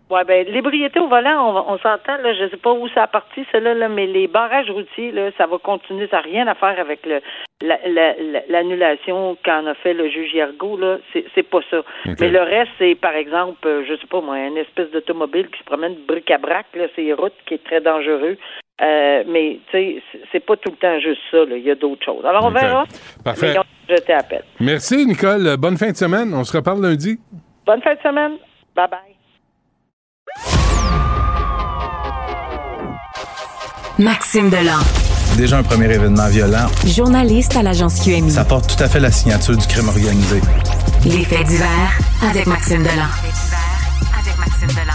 Ouais, 0.09 0.23
ben, 0.25 0.47
l'ébriété 0.47 0.99
au 0.99 1.07
volant, 1.07 1.53
on, 1.67 1.73
on 1.73 1.77
s'entend, 1.77 2.17
là, 2.23 2.33
je 2.33 2.49
sais 2.49 2.57
pas 2.57 2.71
où 2.73 2.87
ça 2.89 3.03
a 3.03 3.07
parti, 3.07 3.45
cela, 3.51 3.75
là, 3.75 3.87
mais 3.89 4.07
les 4.07 4.27
barrages 4.27 4.71
routiers, 4.71 5.11
là, 5.11 5.29
ça 5.37 5.45
va 5.45 5.59
continuer, 5.59 6.07
ça 6.07 6.17
n'a 6.17 6.21
rien 6.23 6.47
à 6.47 6.55
faire 6.55 6.79
avec 6.79 7.05
le, 7.05 7.21
la- 7.61 7.77
la- 7.87 8.15
la- 8.19 8.41
l'annulation 8.49 9.37
qu'en 9.45 9.67
a 9.67 9.75
fait 9.75 9.93
le 9.93 10.09
juge 10.09 10.33
Hiergo, 10.33 10.77
là, 10.77 10.97
c'est, 11.13 11.25
c'est 11.35 11.43
pas 11.43 11.59
ça. 11.69 11.83
Mais 12.19 12.29
le 12.29 12.41
reste, 12.41 12.71
c'est, 12.79 12.95
par 12.95 13.13
exemple, 13.15 13.67
euh, 13.67 13.83
je 13.87 13.93
sais 13.97 14.07
pas, 14.07 14.19
moi, 14.19 14.39
une 14.39 14.57
espèce 14.57 14.89
d'automobile 14.89 15.47
qui 15.49 15.59
se 15.59 15.63
promène 15.65 15.95
bric-à-brac, 16.07 16.65
là, 16.73 16.85
c'est 16.95 17.03
une 17.03 17.13
route 17.13 17.33
qui 17.45 17.53
est 17.53 17.63
très 17.63 17.81
dangereux. 17.81 18.35
Euh, 18.81 19.23
mais, 19.27 19.59
tu 19.69 19.77
sais, 19.77 20.01
c'est- 20.31 20.39
pas 20.39 20.55
tout 20.55 20.71
le 20.71 20.77
temps 20.77 20.99
juste 20.99 21.21
ça, 21.29 21.37
là, 21.45 21.55
il 21.55 21.63
y 21.63 21.69
a 21.69 21.75
d'autres 21.75 22.03
choses. 22.03 22.25
Alors, 22.25 22.45
on 22.45 22.49
verra. 22.49 22.85
Parfait. 23.23 23.53
Mais 23.87 23.95
jeté 23.95 24.13
appel. 24.13 24.43
Merci, 24.59 25.05
Nicole. 25.05 25.55
Bonne 25.57 25.77
fin 25.77 25.91
de 25.91 25.97
semaine. 25.97 26.33
On 26.33 26.43
se 26.43 26.55
reparle 26.57 26.81
lundi. 26.81 27.19
Bonne 27.65 27.81
fin 27.83 27.93
de 27.93 27.99
semaine. 27.99 28.37
Bye-bye. 28.75 29.18
Maxime 33.99 34.49
Delan, 34.49 34.79
Déjà 35.37 35.57
un 35.59 35.63
premier 35.63 35.93
événement 35.93 36.27
violent. 36.29 36.67
journaliste 36.85 37.55
à 37.57 37.63
l'agence 37.63 37.99
QMI. 38.01 38.31
Ça 38.31 38.45
porte 38.45 38.75
tout 38.75 38.81
à 38.83 38.87
fait 38.87 38.99
la 39.01 39.11
signature 39.11 39.55
du 39.57 39.67
crime 39.67 39.89
organisé. 39.89 40.39
Les 41.05 41.23
faits 41.25 41.45
divers 41.47 41.99
avec 42.27 42.47
Maxime 42.47 42.79
Delan. 42.81 43.09
Avec 44.17 44.37
Maxime 44.39 44.67
Delan. 44.69 44.93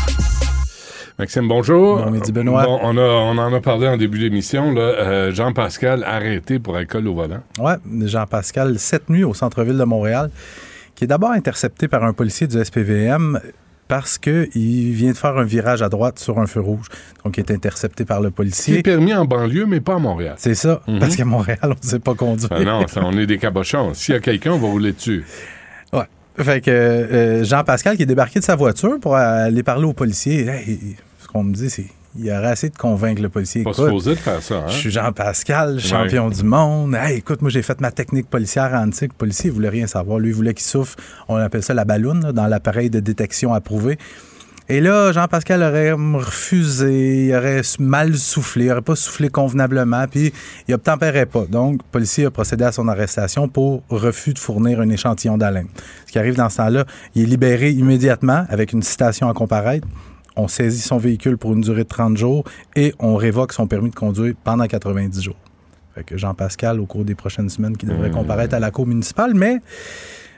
Maxime, 1.19 1.49
bonjour. 1.49 1.99
Bon 2.03 2.11
midi, 2.11 2.33
Benoît. 2.33 2.65
Bon, 2.65 2.79
on, 2.83 2.97
a, 2.97 3.01
on 3.03 3.37
en 3.39 3.53
a 3.55 3.61
parlé 3.61 3.89
en 3.89 3.97
début 3.99 4.19
d'émission. 4.19 4.73
là. 4.73 4.81
Euh, 4.81 5.33
Jean-Pascal 5.33 6.03
arrêté 6.05 6.59
pour 6.59 6.75
alcool 6.77 7.07
au 7.07 7.15
volant. 7.15 7.41
Ouais, 7.59 7.75
Jean-Pascal, 8.07 8.79
cette 8.79 9.11
nuit 9.11 9.23
au 9.25 9.35
centre-ville 9.35 9.77
de 9.79 9.85
Montréal, 9.85 10.31
qui 10.95 11.05
est 11.05 11.09
d'abord 11.09 11.31
intercepté 11.33 11.89
par 11.89 12.05
un 12.05 12.13
policier 12.15 12.47
du 12.47 12.63
SPVM 12.65 13.39
parce 13.89 14.19
qu'il 14.19 14.93
vient 14.93 15.13
de 15.13 15.17
faire 15.17 15.37
un 15.37 15.45
virage 15.45 15.83
à 15.83 15.89
droite 15.89 16.19
sur 16.19 16.39
un 16.39 16.47
feu 16.47 16.61
rouge. 16.61 16.87
Donc, 17.25 17.37
il 17.37 17.41
est 17.41 17.51
intercepté 17.51 18.05
par 18.05 18.21
le 18.21 18.29
C'est 18.29 18.35
policier. 18.35 18.83
permis 18.83 19.15
en 19.15 19.25
banlieue, 19.25 19.67
mais 19.67 19.81
pas 19.81 19.95
à 19.97 19.99
Montréal. 19.99 20.35
C'est 20.39 20.55
ça, 20.55 20.81
Mhm. 20.89 20.99
parce 21.01 21.17
qu'à 21.17 21.25
Montréal, 21.25 21.59
on 21.65 21.69
ne 21.71 21.75
sait 21.81 21.99
pas 21.99 22.15
conduire. 22.15 22.49
Ah 22.51 22.65
non, 22.65 22.87
ça, 22.89 23.03
on 23.05 23.13
est 23.19 23.27
des 23.27 23.39
cabochons. 23.39 23.93
S'il 23.95 24.15
y 24.15 24.17
a 24.19 24.21
quelqu'un, 24.21 24.53
on 24.53 24.59
va 24.59 24.69
rouler 24.69 24.93
dessus. 24.93 25.25
Ouais. 25.93 26.05
Fait 26.39 26.61
que 26.61 26.71
euh, 26.71 27.45
Jean-Pascal 27.45 27.97
qui 27.97 28.03
est 28.03 28.07
débarqué 28.07 28.41
de 28.41 28.45
sa 28.45 28.57
voiture 28.57 28.99
pour 29.01 29.15
aller 29.17 29.63
parler 29.63 29.85
au 29.85 29.93
policier, 29.93 30.47
hey, 30.49 30.97
ce 31.21 31.29
qu'on 31.29 31.45
me 31.45 31.53
dit, 31.55 31.69
c'est 31.71 31.87
il 32.17 32.31
aurait 32.31 32.49
assez 32.49 32.71
de 32.71 32.77
convaincre 32.77 33.21
le 33.23 33.29
policier. 33.29 33.65
Pas 33.65 33.71
Écoute, 33.71 33.87
supposé 33.87 34.11
de 34.15 34.21
faire 34.21 34.43
ça, 34.43 34.57
hein? 34.57 34.69
Je 34.69 34.75
suis 34.75 34.91
Jean-Pascal, 34.91 35.81
champion 35.81 36.29
du 36.29 36.45
monde. 36.45 36.95
Hey, 36.95 37.19
écoute, 37.19 37.43
moi, 37.43 37.51
j'ai 37.51 37.63
fait 37.63 37.81
ma 37.81 37.91
technique 37.91 38.29
policière 38.29 38.73
antique. 38.75 39.13
Le 39.13 39.19
policier, 39.19 39.51
il 39.51 39.53
voulait 39.53 39.69
rien 39.69 39.87
savoir. 39.87 40.19
Lui, 40.19 40.31
il 40.31 40.35
voulait 40.35 40.55
qu'il 40.55 40.67
souffle. 40.67 40.97
On 41.29 41.37
appelle 41.37 41.63
ça 41.63 41.75
la 41.75 41.85
balloune, 41.85 42.23
là, 42.23 42.33
dans 42.33 42.47
l'appareil 42.47 42.91
de 42.91 43.01
détection 43.01 43.53
approuvé. 43.53 43.99
Et 44.67 44.81
là, 44.81 45.13
Jean-Pascal 45.13 45.63
aurait 45.63 45.93
refusé, 45.93 47.27
il 47.27 47.35
aurait 47.35 47.61
mal 47.79 48.15
soufflé, 48.15 48.65
il 48.65 48.73
aurait 48.73 48.81
pas 48.81 48.97
soufflé 48.97 49.29
convenablement, 49.29 50.07
puis 50.09 50.33
il 50.67 50.75
obtempérait 50.75 51.27
pas. 51.27 51.45
Donc, 51.45 51.83
le 51.83 51.89
policier 51.93 52.25
a 52.25 52.31
procédé 52.31 52.65
à 52.65 52.73
son 52.73 52.89
arrestation 52.89 53.47
pour 53.47 53.83
refus 53.91 54.33
de 54.33 54.39
fournir 54.39 54.81
un 54.81 54.89
échantillon 54.89 55.37
d'haleine. 55.37 55.69
Ce 56.07 56.13
qui 56.13 56.19
arrive 56.19 56.37
dans 56.37 56.49
ce 56.49 56.57
temps-là, 56.59 56.87
il 57.15 57.25
est 57.25 57.27
libéré 57.27 57.73
immédiatement 57.73 58.47
avec 58.49 58.73
une 58.73 58.83
citation 58.83 59.29
à 59.29 59.35
comparaître. 59.35 59.87
On 60.37 60.49
saisit 60.49 60.81
son 60.83 60.99
véhicule 60.99 61.37
pour 61.39 61.53
une 61.53 61.61
durée 61.61 61.85
de 61.85 61.89
30 61.89 62.17
jours 62.17 62.45
et 62.77 62.95
on 62.99 63.15
révoque 63.17 63.53
son 63.53 63.67
permis 63.67 63.91
de 63.91 63.95
conduire 63.95 64.35
pendant 64.45 64.67
90 64.67 65.23
jours. 65.23 65.37
Fait 65.95 66.03
que 66.05 66.17
Jean-Pascal, 66.17 66.81
au 66.81 66.87
cours 66.87 67.05
des 67.05 67.15
prochaines 67.15 67.49
semaines, 67.49 67.77
qui 67.77 67.87
devrait 67.87 68.09
Mmh. 68.11 68.15
comparaître 68.15 68.55
à 68.55 68.59
la 68.61 68.71
cour 68.73 68.87
municipale, 68.87 69.33
mais 69.35 69.59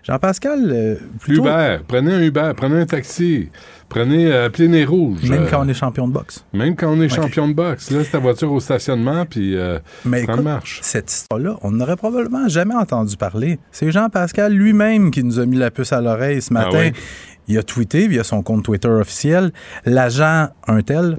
Jean-Pascal, 0.02 0.70
euh, 0.70 0.96
plutôt, 1.18 1.42
Uber, 1.42 1.78
prenez 1.88 2.12
un 2.12 2.20
Uber, 2.20 2.52
prenez 2.56 2.80
un 2.80 2.86
taxi, 2.86 3.48
prenez, 3.88 4.32
euh, 4.32 4.48
Nez 4.58 4.84
Rouge. 4.84 5.22
même 5.28 5.42
euh, 5.44 5.46
quand 5.50 5.64
on 5.64 5.68
est 5.68 5.74
champion 5.74 6.08
de 6.08 6.12
boxe. 6.12 6.44
même 6.52 6.76
quand 6.76 6.88
on 6.88 7.00
est 7.00 7.08
champion 7.08 7.48
de 7.48 7.54
boxe. 7.54 7.90
Laisse 7.90 8.10
ta 8.10 8.18
voiture 8.18 8.52
au 8.52 8.60
stationnement, 8.60 9.26
puis 9.26 9.56
euh, 9.56 9.78
Mais 10.04 10.22
écoute, 10.22 10.42
marche. 10.42 10.80
cette 10.82 11.10
histoire-là, 11.10 11.56
on 11.62 11.70
n'aurait 11.72 11.96
probablement 11.96 12.48
jamais 12.48 12.74
entendu 12.74 13.16
parler. 13.16 13.58
C'est 13.70 13.90
Jean-Pascal 13.90 14.52
lui-même 14.52 15.10
qui 15.10 15.22
nous 15.24 15.38
a 15.38 15.46
mis 15.46 15.56
la 15.56 15.70
puce 15.70 15.92
à 15.92 16.00
l'oreille 16.00 16.42
ce 16.42 16.52
matin. 16.52 16.78
oui? 16.78 16.92
Il 17.48 17.56
a 17.58 17.62
tweeté 17.62 18.08
via 18.08 18.24
son 18.24 18.42
compte 18.42 18.64
Twitter 18.64 18.88
officiel 18.88 19.52
L'agent 19.84 20.48
un 20.66 20.82
tel 20.82 21.18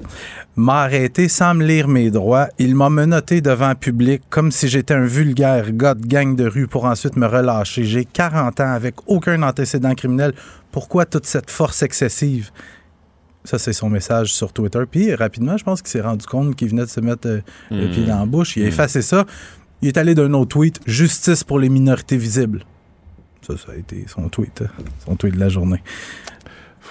m'a 0.56 0.82
arrêté 0.82 1.28
sans 1.28 1.54
me 1.54 1.64
lire 1.64 1.88
mes 1.88 2.10
droits. 2.10 2.48
Il 2.58 2.74
m'a 2.74 2.90
menotté 2.90 3.40
devant 3.40 3.70
le 3.70 3.74
public 3.76 4.22
comme 4.28 4.50
si 4.50 4.68
j'étais 4.68 4.94
un 4.94 5.06
vulgaire 5.06 5.72
gars 5.72 5.94
de 5.94 6.06
gang 6.06 6.36
de 6.36 6.46
rue 6.46 6.66
pour 6.66 6.84
ensuite 6.84 7.16
me 7.16 7.26
relâcher. 7.26 7.84
J'ai 7.84 8.04
40 8.04 8.60
ans 8.60 8.72
avec 8.72 8.96
aucun 9.06 9.42
antécédent 9.42 9.94
criminel. 9.94 10.34
Pourquoi 10.72 11.06
toute 11.06 11.26
cette 11.26 11.50
force 11.50 11.82
excessive? 11.82 12.50
Ça, 13.44 13.58
c'est 13.58 13.72
son 13.72 13.88
message 13.88 14.32
sur 14.34 14.52
Twitter. 14.52 14.82
Puis, 14.90 15.14
rapidement, 15.14 15.56
je 15.56 15.64
pense 15.64 15.80
qu'il 15.80 15.90
s'est 15.90 16.00
rendu 16.02 16.26
compte 16.26 16.54
qu'il 16.56 16.68
venait 16.68 16.84
de 16.84 16.90
se 16.90 17.00
mettre 17.00 17.26
euh, 17.28 17.40
le 17.70 17.86
Hmm. 17.88 17.90
pied 17.92 18.04
dans 18.04 18.18
la 18.20 18.26
bouche. 18.26 18.56
Il 18.56 18.64
a 18.64 18.66
effacé 18.66 19.00
ça. 19.00 19.24
Il 19.80 19.88
est 19.88 19.96
allé 19.96 20.14
d'un 20.14 20.32
autre 20.34 20.48
tweet 20.48 20.80
Justice 20.86 21.44
pour 21.44 21.58
les 21.58 21.68
minorités 21.68 22.16
visibles. 22.16 22.64
Ça, 23.46 23.56
ça 23.56 23.72
a 23.72 23.76
été 23.76 24.04
son 24.08 24.28
tweet, 24.28 24.62
euh, 24.62 24.66
son 25.06 25.16
tweet 25.16 25.34
de 25.34 25.40
la 25.40 25.48
journée. 25.48 25.82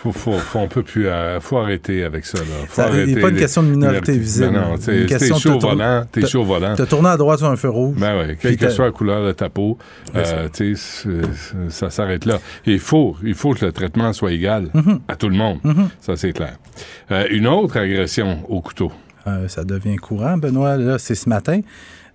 Faut, 0.04 0.12
faut, 0.12 0.34
faut, 0.34 0.60
on 0.60 0.68
peut 0.68 0.84
plus, 0.84 1.08
euh, 1.08 1.39
faut 1.39 1.58
arrêter 1.58 2.04
avec 2.04 2.26
ça. 2.26 2.38
Là. 2.38 2.43
Faut 2.68 2.76
Ça- 2.82 2.88
arrêter 2.88 3.20
pas 3.20 3.30
une 3.30 3.34
les 3.36 3.41
question 3.41 3.64
de 3.64 3.70
minorité 3.70 4.18
visible. 4.18 4.52
Ben 4.54 4.62
non, 4.70 4.78
t'es 4.78 5.08
chaud 5.39 5.58
volant, 5.60 6.04
t'es 6.12 6.22
te- 6.22 6.28
chaud 6.28 6.41
au 6.41 6.45
volant. 6.45 6.76
T'as 6.78 6.86
tourné 6.86 7.10
à 7.10 7.18
droite 7.18 7.39
sur 7.39 7.48
un 7.50 7.56
feu 7.56 7.70
rouge. 7.70 7.95
Ben 7.98 8.14
oui, 8.28 8.36
quelle 8.39 8.58
que 8.58 8.70
soit 8.70 8.86
la 8.86 8.91
couleur 8.91 9.26
de 9.26 9.32
ta 9.32 9.50
peau, 9.50 9.78
euh, 10.16 10.48
tu 10.54 10.76
sais, 10.76 11.04
c'est- 11.34 11.70
ça 11.70 11.89
s'arrête 11.89 12.26
là. 12.26 12.36
Et 12.68 12.74
il 12.74 12.80
faut, 12.80 13.16
il 13.24 13.34
faut 13.34 13.54
que 13.54 13.66
le 13.66 13.72
traitement 13.72 14.14
soit 14.14 14.32
égal 14.32 14.68
Mhm. 14.74 15.00
à 15.08 15.16
tout 15.16 15.30
le 15.30 15.36
monde. 15.36 15.60
Mhm. 15.64 15.89
Ça, 16.00 16.16
c'est 16.16 16.32
clair. 16.34 16.58
Euh, 17.12 17.26
une 17.32 17.48
autre 17.48 17.78
agression 17.78 18.39
au 18.50 18.62
couteau. 18.62 18.91
Ça 19.48 19.64
devient 19.66 19.98
courant, 19.98 20.38
Benoît. 20.38 20.78
Là, 20.78 20.98
c'est 21.00 21.16
ce 21.16 21.28
matin. 21.28 21.60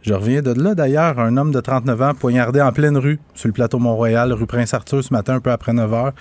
Je 0.01 0.15
reviens 0.15 0.41
de 0.43 0.53
là, 0.53 0.75
d'ailleurs. 0.75 1.19
Un 1.21 1.37
homme 1.37 1.53
de 1.53 1.61
39 1.61 2.01
ans 2.01 2.13
poignardé 2.15 2.61
en 2.61 2.73
pleine 2.73 2.97
rue, 2.97 3.21
sur 3.35 3.49
le 3.49 3.53
plateau 3.53 3.79
Mont-Royal, 3.79 4.33
rue 4.33 4.47
Prince-Arthur, 4.47 5.05
ce 5.05 5.13
matin, 5.13 5.35
un 5.35 5.41
peu 5.41 5.51
après 5.51 5.73
9 5.73 5.91
h. 5.91 6.13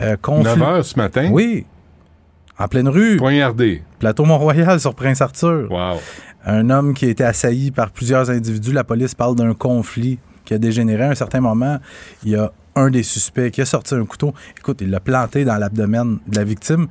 Euh, 0.00 0.16
conflit- 0.20 0.44
9 0.44 0.62
heures 0.62 0.84
ce 0.84 0.98
matin? 0.98 1.28
Oui. 1.32 1.66
En 2.58 2.68
pleine 2.68 2.88
rue. 2.88 3.16
Poignardé. 3.16 3.82
Plateau 3.98 4.24
Mont-Royal 4.24 4.78
sur 4.80 4.94
Prince-Arthur. 4.94 5.70
Wow. 5.70 5.98
Un 6.46 6.70
homme 6.70 6.94
qui 6.94 7.06
a 7.06 7.08
été 7.08 7.24
assailli 7.24 7.70
par 7.70 7.90
plusieurs 7.90 8.30
individus. 8.30 8.72
La 8.72 8.84
police 8.84 9.14
parle 9.14 9.34
d'un 9.34 9.54
conflit 9.54 10.18
qui 10.44 10.54
a 10.54 10.58
dégénéré. 10.58 11.04
À 11.04 11.10
un 11.10 11.14
certain 11.14 11.40
moment, 11.40 11.78
il 12.24 12.32
y 12.32 12.36
a 12.36 12.52
un 12.76 12.90
des 12.90 13.02
suspects 13.02 13.50
qui 13.50 13.60
a 13.60 13.64
sorti 13.66 13.94
un 13.94 14.04
couteau. 14.04 14.34
Écoute, 14.58 14.78
il 14.80 14.90
l'a 14.90 15.00
planté 15.00 15.44
dans 15.44 15.56
l'abdomen 15.56 16.18
de 16.26 16.36
la 16.36 16.44
victime. 16.44 16.88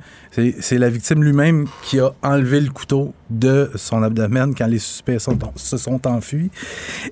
C'est 0.60 0.78
la 0.78 0.88
victime 0.90 1.22
lui-même 1.22 1.66
qui 1.82 2.00
a 2.00 2.10
enlevé 2.22 2.60
le 2.60 2.70
couteau 2.70 3.14
de 3.30 3.70
son 3.74 4.02
abdomen 4.02 4.54
quand 4.54 4.66
les 4.66 4.78
suspects 4.78 5.18
sont- 5.18 5.38
se 5.56 5.76
sont 5.76 6.06
enfuis. 6.06 6.50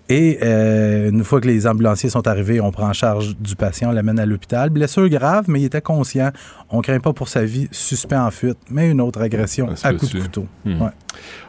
Et 0.09 0.39
euh, 0.43 1.11
une 1.11 1.25
fois 1.25 1.41
que 1.41 1.47
les 1.49 1.67
ambulanciers 1.67 2.11
sont 2.11 2.27
arrivés, 2.27 2.61
on 2.61 2.71
prend 2.71 2.89
en 2.89 2.93
charge 2.93 3.37
du 3.39 3.57
patient, 3.57 3.91
on 3.91 3.93
l'amène 3.93 4.19
à 4.19 4.27
l'hôpital. 4.27 4.71
Blessure 4.71 5.09
grave, 5.09 5.45
mais 5.49 5.61
il 5.61 5.65
était 5.67 5.81
conscient. 5.81 6.31
On 6.71 6.81
craint 6.81 7.01
pas 7.01 7.13
pour 7.13 7.29
sa 7.29 7.45
vie. 7.45 7.69
Suspect 7.71 8.17
en 8.17 8.31
fuite, 8.31 8.59
mais 8.71 8.91
une 8.91 9.01
autre 9.01 9.21
agression 9.21 9.75
se 9.77 9.87
à 9.87 9.93
coup 9.95 10.07
de 10.07 10.21
couteau. 10.21 10.47
Hmm. 10.65 10.83
Ouais. 10.83 10.91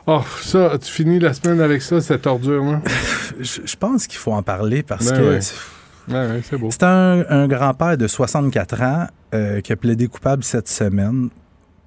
Oh, 0.08 0.22
ça, 0.42 0.78
tu 0.80 0.92
finis 0.92 1.20
la 1.20 1.34
semaine 1.34 1.62
avec 1.62 1.82
ça, 1.82 2.02
cette 2.02 2.28
ordure-là? 2.28 2.82
Je, 3.40 3.62
je 3.66 3.76
pense 3.78 4.06
qu'il 4.06 4.20
faut 4.20 4.34
en 4.34 4.44
parler 4.44 4.84
parce 4.84 5.10
Ben 5.10 5.18
que 5.18 5.30
ouais. 5.30 5.40
Ouais, 6.08 6.14
ouais, 6.16 6.42
c'est 6.44 6.58
beau. 6.58 6.70
c'est 6.72 6.84
un, 6.84 7.24
un 7.30 7.48
grand-père 7.48 7.98
de 7.98 8.08
64 8.08 8.82
ans 8.82 9.08
euh, 9.34 9.62
qui 9.62 9.72
a 9.72 9.76
plaidé 9.76 10.08
coupable 10.08 10.44
cette 10.44 10.68
semaine 10.68 11.30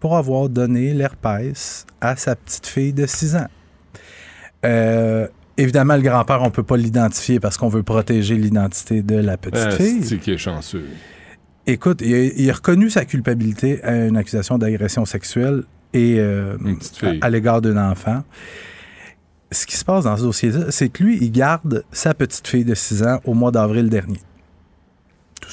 pour 0.00 0.16
avoir 0.16 0.48
donné 0.48 0.92
l'herpès 0.94 1.86
à 2.00 2.16
sa 2.16 2.36
petite 2.36 2.66
fille 2.66 2.92
de 2.92 3.06
6 3.06 3.36
ans. 3.36 3.46
Euh, 4.64 5.26
évidemment, 5.56 5.96
le 5.96 6.02
grand-père, 6.02 6.42
on 6.42 6.50
peut 6.50 6.62
pas 6.62 6.76
l'identifier 6.76 7.40
parce 7.40 7.56
qu'on 7.56 7.68
veut 7.68 7.82
protéger 7.82 8.36
l'identité 8.36 9.02
de 9.02 9.16
la 9.16 9.36
petite 9.36 9.66
Ah, 9.68 9.70
fille. 9.70 10.02
c'est 10.02 10.18
qui 10.18 10.32
est 10.32 10.38
chanceux? 10.38 10.86
Écoute, 11.66 12.00
il 12.02 12.14
a, 12.14 12.18
il 12.24 12.50
a 12.50 12.54
reconnu 12.54 12.90
sa 12.90 13.04
culpabilité 13.04 13.82
à 13.82 14.06
une 14.06 14.16
accusation 14.16 14.56
d'agression 14.58 15.04
sexuelle 15.04 15.64
et 15.92 16.16
euh, 16.18 16.56
à, 17.02 17.26
à 17.26 17.30
l'égard 17.30 17.60
d'un 17.60 17.90
enfant. 17.90 18.22
Ce 19.52 19.64
qui 19.66 19.76
se 19.76 19.84
passe 19.84 20.04
dans 20.04 20.16
ce 20.16 20.22
dossier-là, 20.22 20.70
c'est 20.70 20.88
que 20.88 21.04
lui, 21.04 21.18
il 21.20 21.30
garde 21.30 21.84
sa 21.92 22.14
petite 22.14 22.46
fille 22.48 22.64
de 22.64 22.74
6 22.74 23.02
ans 23.04 23.20
au 23.24 23.34
mois 23.34 23.50
d'avril 23.52 23.88
dernier. 23.88 24.20
Tout 25.40 25.48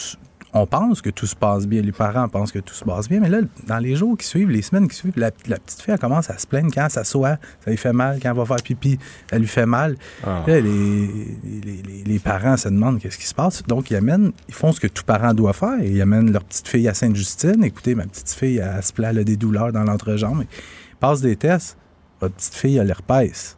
on 0.56 0.68
pense 0.68 1.02
que 1.02 1.10
tout 1.10 1.26
se 1.26 1.36
passe 1.36 1.66
bien, 1.66 1.82
les 1.82 1.92
parents 1.92 2.28
pensent 2.30 2.52
que 2.52 2.60
tout 2.60 2.76
se 2.76 2.86
passe 2.86 3.10
bien, 3.10 3.20
mais 3.20 3.28
là, 3.30 3.40
dans 3.66 3.80
les 3.80 3.96
jours 3.96 4.16
qui 4.16 4.28
suivent, 4.28 4.52
les 4.52 4.62
semaines 4.62 4.88
qui 4.88 4.96
suivent, 4.96 5.18
la, 5.18 5.32
la 5.48 5.58
petite 5.58 5.82
fille, 5.82 5.96
elle 5.96 6.00
commence 6.00 6.30
à 6.30 6.38
se 6.38 6.46
plaindre 6.46 6.70
quand 6.72 6.84
elle 6.86 6.92
s'assoit, 6.92 7.38
ça 7.66 7.72
lui 7.72 7.78
fait 7.78 7.92
mal, 7.92 8.20
quand 8.22 8.30
elle 8.30 8.38
va 8.38 8.46
faire 8.46 8.58
pipi, 8.64 9.00
ça 9.32 9.40
lui 9.40 9.48
fait 9.48 9.66
mal. 9.66 9.96
Ah. 10.24 10.44
Là, 10.46 10.60
les, 10.62 11.08
les- 11.44 11.82
les- 11.82 12.04
les 12.06 12.20
parents 12.20 12.56
se 12.56 12.70
demandent 12.70 13.00
qu'est-ce 13.00 13.18
qui 13.18 13.26
se 13.26 13.34
passe. 13.34 13.64
Donc, 13.64 13.90
ils 13.90 13.96
amènent, 13.96 14.32
ils 14.48 14.54
font 14.54 14.72
ce 14.72 14.80
que 14.80 14.86
tout 14.86 15.04
parent 15.04 15.34
doit 15.34 15.54
faire. 15.54 15.80
Ils 15.82 16.00
amènent 16.04 16.32
leur 16.32 16.44
petite 16.44 16.68
fille 16.68 16.88
à 16.88 16.94
Sainte-Justine. 16.94 17.64
Écoutez, 17.64 17.96
ma 17.96 18.06
petite 18.06 18.30
fille, 18.30 18.58
elle, 18.60 18.84
se 18.84 18.94
plaint, 18.94 19.10
elle 19.10 19.20
a 19.20 19.24
des 19.24 19.38
douleurs 19.38 19.72
dans 19.72 19.84
l'entrejambe. 19.84 20.44
Ils 20.44 20.96
passent 21.00 21.22
des 21.22 21.36
tests. 21.36 21.78
Votre 22.22 22.36
petite 22.36 22.54
fille 22.54 22.78
a 22.80 22.84
l'herpès. 22.84 23.58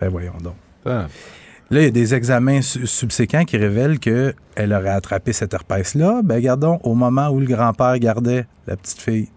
Ben 0.00 0.08
voyons 0.08 0.36
donc. 0.42 0.54
Ah. 0.86 1.06
Là, 1.70 1.80
il 1.80 1.84
y 1.84 1.88
a 1.88 1.90
des 1.90 2.14
examens 2.14 2.60
su- 2.60 2.86
subséquents 2.86 3.44
qui 3.44 3.56
révèlent 3.56 3.98
qu'elle 3.98 4.34
aurait 4.72 4.90
attrapé 4.90 5.32
cette 5.32 5.54
herpès-là. 5.54 6.20
Ben, 6.22 6.40
gardons, 6.40 6.78
au 6.82 6.94
moment 6.94 7.28
où 7.30 7.40
le 7.40 7.46
grand-père 7.46 7.98
gardait 7.98 8.46
la 8.66 8.76
petite 8.76 9.00
fille. 9.00 9.28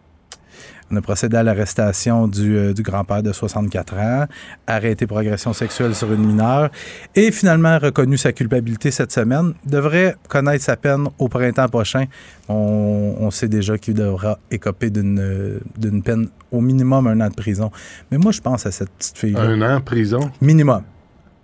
On 0.89 0.95
a 0.95 1.01
procédé 1.01 1.35
à 1.35 1.43
l'arrestation 1.43 2.27
du, 2.29 2.55
euh, 2.55 2.73
du 2.73 2.81
grand-père 2.81 3.21
de 3.21 3.33
64 3.33 3.93
ans, 3.97 4.25
arrêté 4.67 5.05
pour 5.05 5.17
agression 5.17 5.51
sexuelle 5.51 5.93
sur 5.93 6.11
une 6.13 6.25
mineure, 6.25 6.69
et 7.13 7.31
finalement 7.31 7.77
reconnu 7.77 8.15
sa 8.17 8.31
culpabilité 8.31 8.89
cette 8.91 9.11
semaine. 9.11 9.53
Devrait 9.65 10.15
connaître 10.29 10.63
sa 10.63 10.77
peine 10.77 11.07
au 11.19 11.27
printemps 11.27 11.67
prochain. 11.67 12.05
On, 12.47 13.15
on 13.19 13.31
sait 13.31 13.49
déjà 13.49 13.77
qu'il 13.77 13.95
devra 13.95 14.39
écoper 14.49 14.89
d'une 14.89 15.19
euh, 15.19 15.59
d'une 15.77 16.01
peine 16.01 16.29
au 16.51 16.61
minimum 16.61 17.07
un 17.07 17.19
an 17.19 17.27
de 17.29 17.35
prison. 17.35 17.69
Mais 18.09 18.17
moi, 18.17 18.31
je 18.31 18.39
pense 18.39 18.65
à 18.65 18.71
cette 18.71 18.89
petite 18.91 19.17
fille-là. 19.17 19.41
Un 19.41 19.61
an 19.61 19.75
en 19.75 19.81
prison? 19.81 20.31
Minimum. 20.39 20.83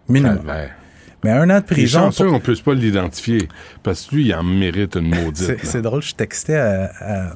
Minimum. 0.08 0.38
Calvaire. 0.38 0.72
Mais 1.26 1.32
un 1.32 1.50
an 1.50 1.60
de 1.60 1.66
prison. 1.66 2.00
chanceux 2.00 2.26
pour- 2.26 2.34
qu'on 2.36 2.40
puisse 2.40 2.62
pas 2.62 2.74
l'identifier. 2.74 3.48
Parce 3.82 4.06
que 4.06 4.16
lui, 4.16 4.26
il 4.28 4.36
en 4.36 4.44
mérite 4.44 4.96
une 4.96 5.10
maudite. 5.24 5.46
C'est 5.46 5.54
là. 5.54 5.60
c'est 5.64 5.82
drôle, 5.82 6.02
je 6.02 6.16
textais 6.16 6.56
à, 6.58 6.92
à- 7.02 7.34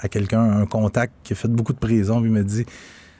à 0.00 0.08
quelqu'un, 0.08 0.42
un 0.42 0.66
contact 0.66 1.12
qui 1.24 1.32
a 1.32 1.36
fait 1.36 1.48
beaucoup 1.48 1.72
de 1.72 1.78
prison, 1.78 2.20
puis 2.20 2.30
il 2.30 2.32
m'a 2.34 2.42
dit 2.42 2.64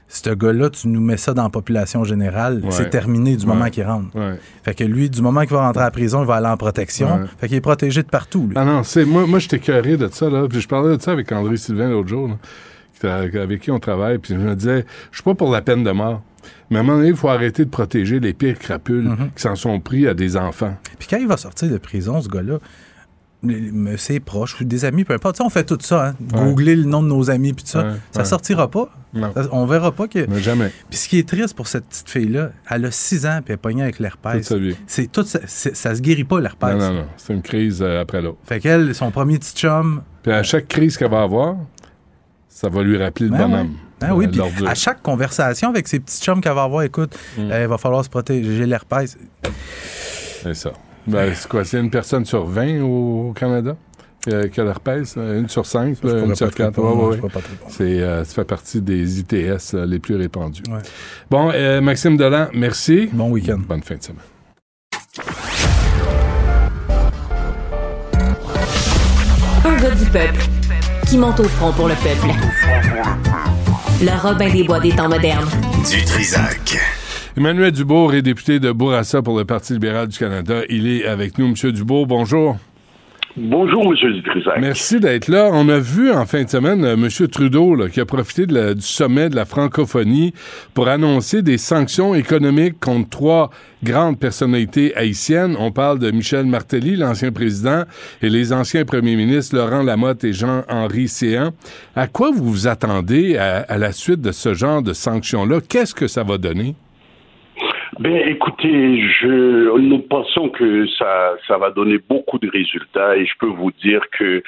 Ce 0.08 0.30
gars-là, 0.30 0.70
tu 0.70 0.86
nous 0.86 1.00
mets 1.00 1.16
ça 1.16 1.34
dans 1.34 1.42
la 1.42 1.48
population 1.50 2.04
générale, 2.04 2.60
Ouais. 2.62 2.70
c'est 2.70 2.90
terminé 2.90 3.36
du 3.36 3.44
Ouais. 3.44 3.52
moment 3.54 3.68
qu'il 3.70 3.82
rentre. 3.84 4.14
Ouais. 4.16 4.38
Fait 4.62 4.72
que 4.74 4.84
lui, 4.84 5.10
du 5.10 5.20
moment 5.20 5.40
qu'il 5.40 5.50
va 5.50 5.62
rentrer 5.66 5.82
à 5.82 5.86
la 5.86 5.90
prison, 5.90 6.22
il 6.22 6.26
va 6.28 6.36
aller 6.36 6.46
en 6.46 6.56
protection. 6.56 7.26
Fait 7.38 7.48
qu'il 7.48 7.56
est 7.56 7.60
protégé 7.60 8.04
de 8.04 8.08
partout, 8.08 8.46
lui. 8.46 8.54
Ah 8.56 8.64
non, 8.64 8.84
c'est 8.84 9.04
moi, 9.04 9.26
moi 9.26 9.40
j'étais 9.40 9.58
curé 9.58 9.96
de 9.96 10.06
ça, 10.06 10.30
là. 10.30 10.46
Puis 10.48 10.60
je 10.60 10.68
parlais 10.68 10.96
de 10.96 11.02
ça 11.02 11.10
avec 11.10 11.32
André 11.32 11.56
Sylvain 11.56 11.88
l'autre 11.90 12.08
jour, 12.08 12.28
là, 13.02 13.14
avec 13.42 13.60
qui 13.62 13.70
on 13.72 13.80
travaille. 13.80 14.18
Puis 14.18 14.34
je 14.34 14.38
me 14.38 14.54
disais, 14.54 14.84
je 15.10 15.16
suis 15.16 15.24
pas 15.24 15.34
pour 15.34 15.50
la 15.50 15.60
peine 15.62 15.82
de 15.82 15.90
mort. 15.90 16.22
Mais 16.70 16.76
à 16.78 16.80
un 16.80 16.82
moment 16.84 16.98
donné, 16.98 17.10
il 17.10 17.16
faut 17.16 17.28
arrêter 17.28 17.64
de 17.64 17.70
protéger 17.70 18.20
les 18.20 18.32
pires 18.32 18.58
crapules 18.60 19.08
Mhm. 19.08 19.30
qui 19.34 19.42
s'en 19.42 19.56
sont 19.56 19.80
pris 19.80 20.06
à 20.06 20.14
des 20.14 20.36
enfants. 20.36 20.76
Puis 21.00 21.08
quand 21.10 21.16
il 21.16 21.26
va 21.26 21.36
sortir 21.36 21.68
de 21.68 21.78
prison, 21.78 22.20
ce 22.20 22.28
gars-là, 22.28 22.58
ses 23.96 24.20
proches 24.20 24.60
ou 24.60 24.64
des 24.64 24.84
amis, 24.84 25.04
peu 25.04 25.14
importe. 25.14 25.40
On 25.40 25.48
fait 25.50 25.64
tout 25.64 25.78
ça, 25.80 26.08
hein. 26.08 26.14
Ouais. 26.34 26.44
Googler 26.44 26.76
le 26.76 26.84
nom 26.84 27.02
de 27.02 27.08
nos 27.08 27.30
amis, 27.30 27.52
puis 27.52 27.64
tout 27.64 27.70
ça. 27.70 27.84
Ouais, 27.84 27.92
ça 28.12 28.24
sortira 28.24 28.70
pas. 28.70 28.88
Non. 29.14 29.32
Ça- 29.34 29.48
on 29.52 29.64
verra 29.66 29.92
pas 29.92 30.08
que. 30.08 30.26
Mais 30.28 30.40
jamais. 30.40 30.70
Puis 30.90 30.98
ce 30.98 31.08
qui 31.08 31.18
est 31.18 31.28
triste 31.28 31.54
pour 31.56 31.68
cette 31.68 31.86
petite 31.86 32.08
fille-là, 32.10 32.50
elle 32.70 32.84
a 32.84 32.90
6 32.90 33.24
ans, 33.26 33.38
puis 33.44 33.44
elle 33.48 33.54
est 33.54 33.56
pognée 33.56 33.82
avec 33.82 33.98
l'herpès. 33.98 34.52
C'est 34.86 35.10
tout 35.10 35.22
ça, 35.24 35.40
ça 35.46 35.94
se 35.94 36.00
guérit 36.00 36.24
pas 36.24 36.40
l'herpès. 36.40 36.74
Non, 36.74 36.78
non, 36.78 36.92
non. 36.94 37.06
C'est 37.16 37.32
une 37.32 37.42
crise 37.42 37.80
euh, 37.82 38.00
après 38.02 38.20
l'autre. 38.20 38.38
Fait 38.44 38.60
qu'elle, 38.60 38.94
son 38.94 39.10
premier 39.10 39.38
petit 39.38 39.54
chum. 39.54 40.02
Puis 40.22 40.32
à 40.32 40.42
chaque 40.42 40.68
crise 40.68 40.96
qu'elle 40.96 41.10
va 41.10 41.22
avoir, 41.22 41.56
ça 42.48 42.68
va 42.68 42.82
lui 42.82 42.96
rappeler 43.02 43.26
le 43.26 43.32
Ben 43.32 43.48
bonhomme. 43.48 43.72
Ah 44.02 44.14
oui, 44.14 44.28
puis 44.28 44.40
à 44.66 44.74
chaque 44.74 45.02
conversation 45.02 45.70
avec 45.70 45.88
ses 45.88 46.00
petits 46.00 46.20
chums 46.20 46.42
qu'elle 46.42 46.52
va 46.54 46.64
avoir, 46.64 46.82
écoute, 46.82 47.16
Mm. 47.38 47.50
euh, 47.50 47.62
il 47.62 47.68
va 47.68 47.78
falloir 47.78 48.04
se 48.04 48.10
protéger, 48.10 48.54
j'ai 48.56 48.66
l'herpès. 48.66 49.16
C'est 50.42 50.54
ça. 50.54 50.72
Ben, 51.06 51.32
c'est 51.34 51.48
quoi? 51.48 51.64
C'est 51.64 51.78
une 51.78 51.90
personne 51.90 52.24
sur 52.24 52.46
20 52.46 52.80
au 52.82 53.32
Canada 53.34 53.76
euh, 54.28 54.48
qui 54.48 54.60
a 54.60 54.64
l'herpès? 54.64 55.14
euh, 55.16 55.40
Une 55.40 55.48
sur 55.48 55.64
5, 55.66 55.96
Je 55.96 56.00
pourrais 56.00 56.24
une 56.24 56.34
sur 56.34 56.50
te 56.50 56.56
4. 56.56 56.66
répondre, 56.66 57.08
Ouais, 57.10 57.16
ouais, 57.16 57.22
ouais. 57.22 57.30
C'est, 57.68 57.84
euh, 58.02 58.24
ça 58.24 58.34
fait 58.34 58.44
partie 58.44 58.80
des 58.82 59.20
ITS 59.20 59.74
euh, 59.74 59.86
les 59.86 59.98
plus 60.00 60.16
répandus. 60.16 60.62
Ouais. 60.68 60.80
Bon, 61.30 61.50
euh, 61.54 61.80
Maxime 61.80 62.16
Delan, 62.16 62.48
merci. 62.54 63.08
Bon 63.12 63.30
week-end. 63.30 63.58
Bonne 63.68 63.82
fin 63.82 63.94
de 63.96 64.02
semaine. 64.02 64.22
Un 69.64 69.76
gars 69.76 69.90
du 69.90 70.04
peuple. 70.06 70.44
qui 71.06 71.18
monte 71.18 71.40
au 71.40 71.44
front 71.48 71.72
pour 71.72 71.88
le 71.88 71.94
peuple. 71.94 72.34
Le 74.00 74.20
Robin 74.22 74.50
des 74.52 74.64
Bois 74.64 74.80
des 74.80 74.90
temps 74.90 75.08
modernes. 75.08 75.48
Du 75.88 76.04
Trisac. 76.04 76.78
Emmanuel 77.36 77.70
Dubourg 77.72 78.14
est 78.14 78.22
député 78.22 78.60
de 78.60 78.72
Bourassa 78.72 79.20
pour 79.20 79.36
le 79.38 79.44
Parti 79.44 79.74
libéral 79.74 80.08
du 80.08 80.18
Canada. 80.18 80.60
Il 80.70 80.88
est 80.88 81.04
avec 81.06 81.38
nous. 81.38 81.48
Monsieur 81.48 81.70
Dubourg, 81.70 82.06
bonjour. 82.06 82.56
Bonjour, 83.38 83.84
M. 83.92 84.12
Dutrisac. 84.14 84.54
Merci 84.58 84.98
d'être 84.98 85.28
là. 85.28 85.50
On 85.52 85.68
a 85.68 85.78
vu 85.78 86.10
en 86.10 86.24
fin 86.24 86.42
de 86.44 86.48
semaine 86.48 86.82
euh, 86.86 86.94
M. 86.94 87.28
Trudeau 87.28 87.74
là, 87.74 87.90
qui 87.90 88.00
a 88.00 88.06
profité 88.06 88.46
de 88.46 88.54
la- 88.54 88.72
du 88.72 88.80
sommet 88.80 89.28
de 89.28 89.36
la 89.36 89.44
francophonie 89.44 90.32
pour 90.72 90.88
annoncer 90.88 91.42
des 91.42 91.58
sanctions 91.58 92.14
économiques 92.14 92.80
contre 92.80 93.10
trois 93.10 93.50
grandes 93.84 94.18
personnalités 94.18 94.96
haïtiennes. 94.96 95.54
On 95.58 95.70
parle 95.70 95.98
de 95.98 96.10
Michel 96.10 96.46
Martelly, 96.46 96.96
l'ancien 96.96 97.30
président, 97.30 97.82
et 98.22 98.30
les 98.30 98.54
anciens 98.54 98.86
premiers 98.86 99.16
ministres 99.16 99.54
Laurent 99.54 99.82
Lamotte 99.82 100.24
et 100.24 100.32
Jean-Henri 100.32 101.06
Séan. 101.06 101.50
À 101.94 102.06
quoi 102.06 102.30
vous 102.30 102.42
vous 102.50 102.66
attendez 102.68 103.36
à, 103.36 103.56
à 103.68 103.76
la 103.76 103.92
suite 103.92 104.22
de 104.22 104.32
ce 104.32 104.54
genre 104.54 104.80
de 104.80 104.94
sanctions-là? 104.94 105.58
Qu'est-ce 105.68 105.94
que 105.94 106.06
ça 106.06 106.22
va 106.22 106.38
donner? 106.38 106.74
Ben, 107.98 108.28
écoutez, 108.28 109.00
je, 109.00 109.78
nous 109.78 110.00
pensons 110.00 110.50
que 110.50 110.86
ça, 110.98 111.34
ça 111.48 111.56
va 111.56 111.70
donner 111.70 111.96
beaucoup 111.96 112.38
de 112.38 112.50
résultats 112.50 113.16
et 113.16 113.24
je 113.24 113.32
peux 113.38 113.46
vous 113.46 113.72
dire 113.82 114.02
que 114.10 114.42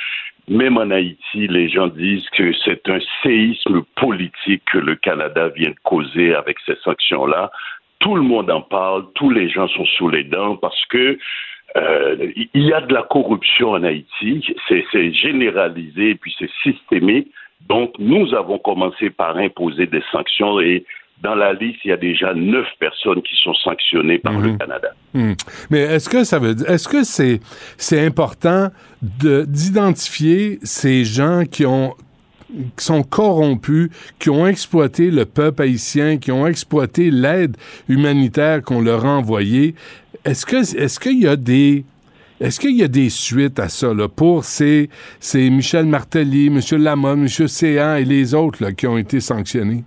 même 0.49 0.77
en 0.77 0.91
Haïti, 0.91 1.47
les 1.49 1.71
gens 1.71 1.87
disent 1.87 2.29
que 2.31 2.53
c'est 2.65 2.87
un 2.91 2.99
séisme 3.23 3.83
politique 3.97 4.63
que 4.71 4.77
le 4.77 4.97
Canada 4.97 5.49
vient 5.49 5.71
de 5.71 5.77
causer 5.83 6.35
avec 6.35 6.59
ces 6.67 6.77
sanctions-là. 6.85 7.51
Tout 8.01 8.17
le 8.17 8.23
monde 8.23 8.51
en 8.51 8.61
parle, 8.61 9.07
tous 9.15 9.31
les 9.31 9.49
gens 9.49 9.69
sont 9.69 9.87
sous 9.97 10.11
les 10.11 10.25
dents 10.25 10.57
parce 10.57 10.85
que 10.87 11.19
euh, 11.77 12.17
il 12.37 12.67
y 12.67 12.73
a 12.75 12.83
de 12.83 12.93
la 12.93 13.03
corruption 13.03 13.71
en 13.71 13.83
Haïti, 13.83 14.45
c'est 14.69 15.13
généralisé 15.13 16.11
et 16.11 16.15
puis 16.17 16.35
c'est 16.39 16.51
systémique. 16.63 17.29
Donc, 17.67 17.95
nous 17.99 18.35
avons 18.35 18.59
commencé 18.59 19.11
par 19.11 19.37
imposer 19.37 19.87
des 19.87 20.03
sanctions 20.13 20.61
et 20.61 20.85
dans 21.23 21.35
la 21.35 21.53
liste, 21.53 21.81
il 21.85 21.89
y 21.89 21.93
a 21.93 21.97
déjà 21.97 22.33
neuf 22.35 22.67
personnes 22.79 23.23
qui 23.23 23.35
sont 23.43 23.55
sanctionnées 23.55 24.19
par 24.19 24.39
le 24.39 24.57
Canada. 24.57 24.89
Hmm. 25.15 25.33
Mais 25.71 25.81
est-ce 25.81 26.09
que 26.09 26.23
ça 26.23 26.39
veut 26.39 26.55
dire, 26.55 26.71
est-ce 26.71 26.89
que 26.89 27.03
c'est 27.03 27.41
c'est 27.77 28.05
important 28.05 28.69
de 29.03 29.45
d'identifier 29.49 30.59
ces 30.63 31.05
gens 31.05 31.45
qui 31.51 31.67
ont 31.67 31.95
qui 32.77 32.85
sont 32.85 33.03
corrompus, 33.03 33.91
qui 34.19 34.31
ont 34.31 34.47
exploité 34.47 35.11
le 35.11 35.27
peuple 35.27 35.63
haïtien, 35.63 36.17
qui 36.19 36.33
ont 36.33 36.47
exploité 36.47 37.11
l'aide 37.11 37.57
humanitaire 37.89 38.63
qu'on 38.63 38.81
leur 38.81 39.05
a 39.05 39.19
envoyée? 39.19 39.75
Est-ce 40.25 40.47
que 40.47 40.57
est-ce 40.57 41.01
qu'il 41.01 41.21
y 41.21 41.27
a 41.27 41.37
des 41.37 41.85
est-ce 42.41 42.61
qu'il 42.61 42.77
y 42.77 42.85
a 42.85 42.89
des 42.89 43.11
suites 43.11 43.59
à 43.59 43.69
ça 43.69 43.93
là, 43.93 44.07
pour 44.07 44.45
ces, 44.45 44.89
ces 45.19 45.51
Michel 45.51 45.87
Martelly, 45.87 46.47
M. 46.47 46.61
Lamont, 46.81 47.15
M. 47.15 47.27
Séan 47.27 47.97
et 47.97 48.05
les 48.05 48.33
autres 48.33 48.63
là, 48.63 48.71
qui 48.71 48.87
ont 48.87 48.97
été 48.97 49.19
sanctionnés? 49.19 49.83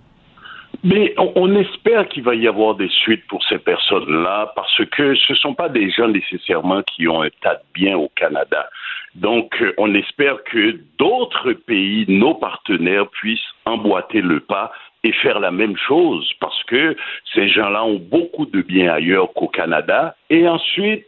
Mais 0.84 1.14
on, 1.16 1.32
on 1.36 1.54
espère 1.54 2.08
qu'il 2.08 2.24
va 2.24 2.34
y 2.34 2.48
avoir 2.48 2.74
des 2.74 2.88
suites 2.88 3.26
pour 3.28 3.42
ces 3.44 3.58
personnes-là 3.58 4.52
parce 4.56 4.84
que 4.90 5.14
ce 5.14 5.32
ne 5.32 5.38
sont 5.38 5.54
pas 5.54 5.68
des 5.68 5.90
gens 5.90 6.08
nécessairement 6.08 6.82
qui 6.82 7.06
ont 7.06 7.22
un 7.22 7.30
tas 7.40 7.54
de 7.54 7.62
biens 7.74 7.96
au 7.96 8.10
Canada. 8.16 8.68
Donc, 9.14 9.54
euh, 9.60 9.74
on 9.78 9.94
espère 9.94 10.42
que 10.44 10.78
d'autres 10.98 11.52
pays, 11.52 12.04
nos 12.08 12.34
partenaires, 12.34 13.08
puissent 13.08 13.40
emboîter 13.66 14.22
le 14.22 14.40
pas 14.40 14.72
et 15.04 15.12
faire 15.12 15.40
la 15.40 15.50
même 15.50 15.76
chose 15.76 16.30
parce 16.40 16.62
que 16.64 16.96
ces 17.34 17.48
gens-là 17.48 17.84
ont 17.84 17.98
beaucoup 17.98 18.46
de 18.46 18.62
biens 18.62 18.92
ailleurs 18.92 19.32
qu'au 19.34 19.48
Canada. 19.48 20.16
Et 20.30 20.48
ensuite, 20.48 21.06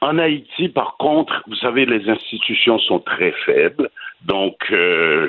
en 0.00 0.18
Haïti, 0.18 0.68
par 0.68 0.96
contre, 0.98 1.42
vous 1.46 1.56
savez, 1.56 1.86
les 1.86 2.08
institutions 2.08 2.78
sont 2.78 3.00
très 3.00 3.32
faibles. 3.44 3.90
Donc, 4.22 4.56
euh, 4.70 5.28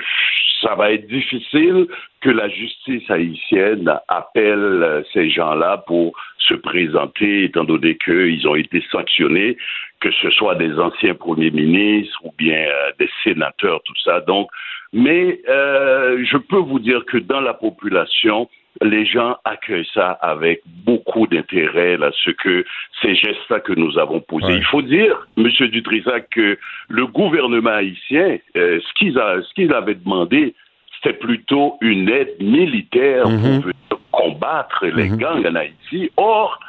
ça 0.62 0.76
va 0.76 0.91
être 0.91 1.07
difficile 1.07 1.88
que 2.22 2.30
la 2.30 2.49
justice 2.49 3.10
haïtienne 3.10 3.91
appelle 4.07 4.60
euh, 4.60 5.03
ces 5.14 5.30
gens-là 5.30 5.84
pour 5.88 6.14
se 6.38 6.53
présenter, 6.53 7.45
étant 7.45 7.64
donné 7.64 7.97
qu'ils 7.97 8.47
ont 8.47 8.55
été 8.55 8.84
sanctionnés, 8.91 9.57
que 9.99 10.12
ce 10.12 10.30
soit 10.32 10.55
des 10.55 10.78
anciens 10.80 11.16
premiers 11.16 11.51
ministres 11.51 12.20
ou 12.24 12.34
bien 12.38 12.57
euh, 12.57 12.91
des 12.99 13.10
sénateurs, 13.24 13.82
tout 13.84 13.93
ça. 14.03 14.22
Donc, 14.22 14.49
mais 14.91 15.39
euh, 15.47 16.24
je 16.26 16.38
peux 16.38 16.57
vous 16.57 16.80
dire 16.80 17.05
que 17.05 17.18
dans 17.18 17.41
la 17.41 17.53
population, 17.53 18.49
les 18.82 19.06
gens 19.06 19.36
accueillent 19.46 19.90
ça 19.94 20.12
avec 20.22 20.62
beaucoup 20.86 21.28
d'intérêt, 21.28 21.98
là, 21.98 22.12
ce 22.24 22.32
que 22.32 22.64
ces 23.02 23.16
gestes-là 23.16 23.60
que 23.60 23.74
nous 23.74 23.98
avons 23.98 24.22
posés. 24.22 24.46
Ouais. 24.46 24.58
Il 24.58 24.64
faut 24.66 24.82
dire, 24.82 25.28
Monsieur 25.38 25.68
Dutrisac, 25.68 26.30
que 26.30 26.58
le 26.88 27.06
gouvernement 27.08 27.72
haïtien, 27.72 28.38
euh, 28.56 28.80
ce 28.80 28.94
qu'ils 28.94 29.20
a- 29.20 29.42
ce 29.42 29.54
qu'ils 29.54 29.74
avaient 29.74 29.96
demandé, 29.96 30.54
c'était 30.96 31.18
plutôt 31.18 31.78
une 31.82 32.10
aide 32.10 32.36
militaire 32.40 33.24
pour 33.24 33.32
venir 33.32 33.74
combattre 34.12 34.86
les 34.86 35.10
gangs 35.10 35.46
en 35.46 35.56
Haïti. 35.56 36.10
Or, 36.18 36.60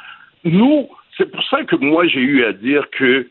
nous, 0.43 0.89
c'est 1.17 1.29
pour 1.31 1.43
ça 1.45 1.63
que 1.63 1.75
moi 1.75 2.07
j'ai 2.07 2.21
eu 2.21 2.43
à 2.45 2.53
dire 2.53 2.89
que 2.91 3.27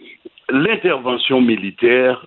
l'intervention 0.50 1.40
militaire, 1.40 2.24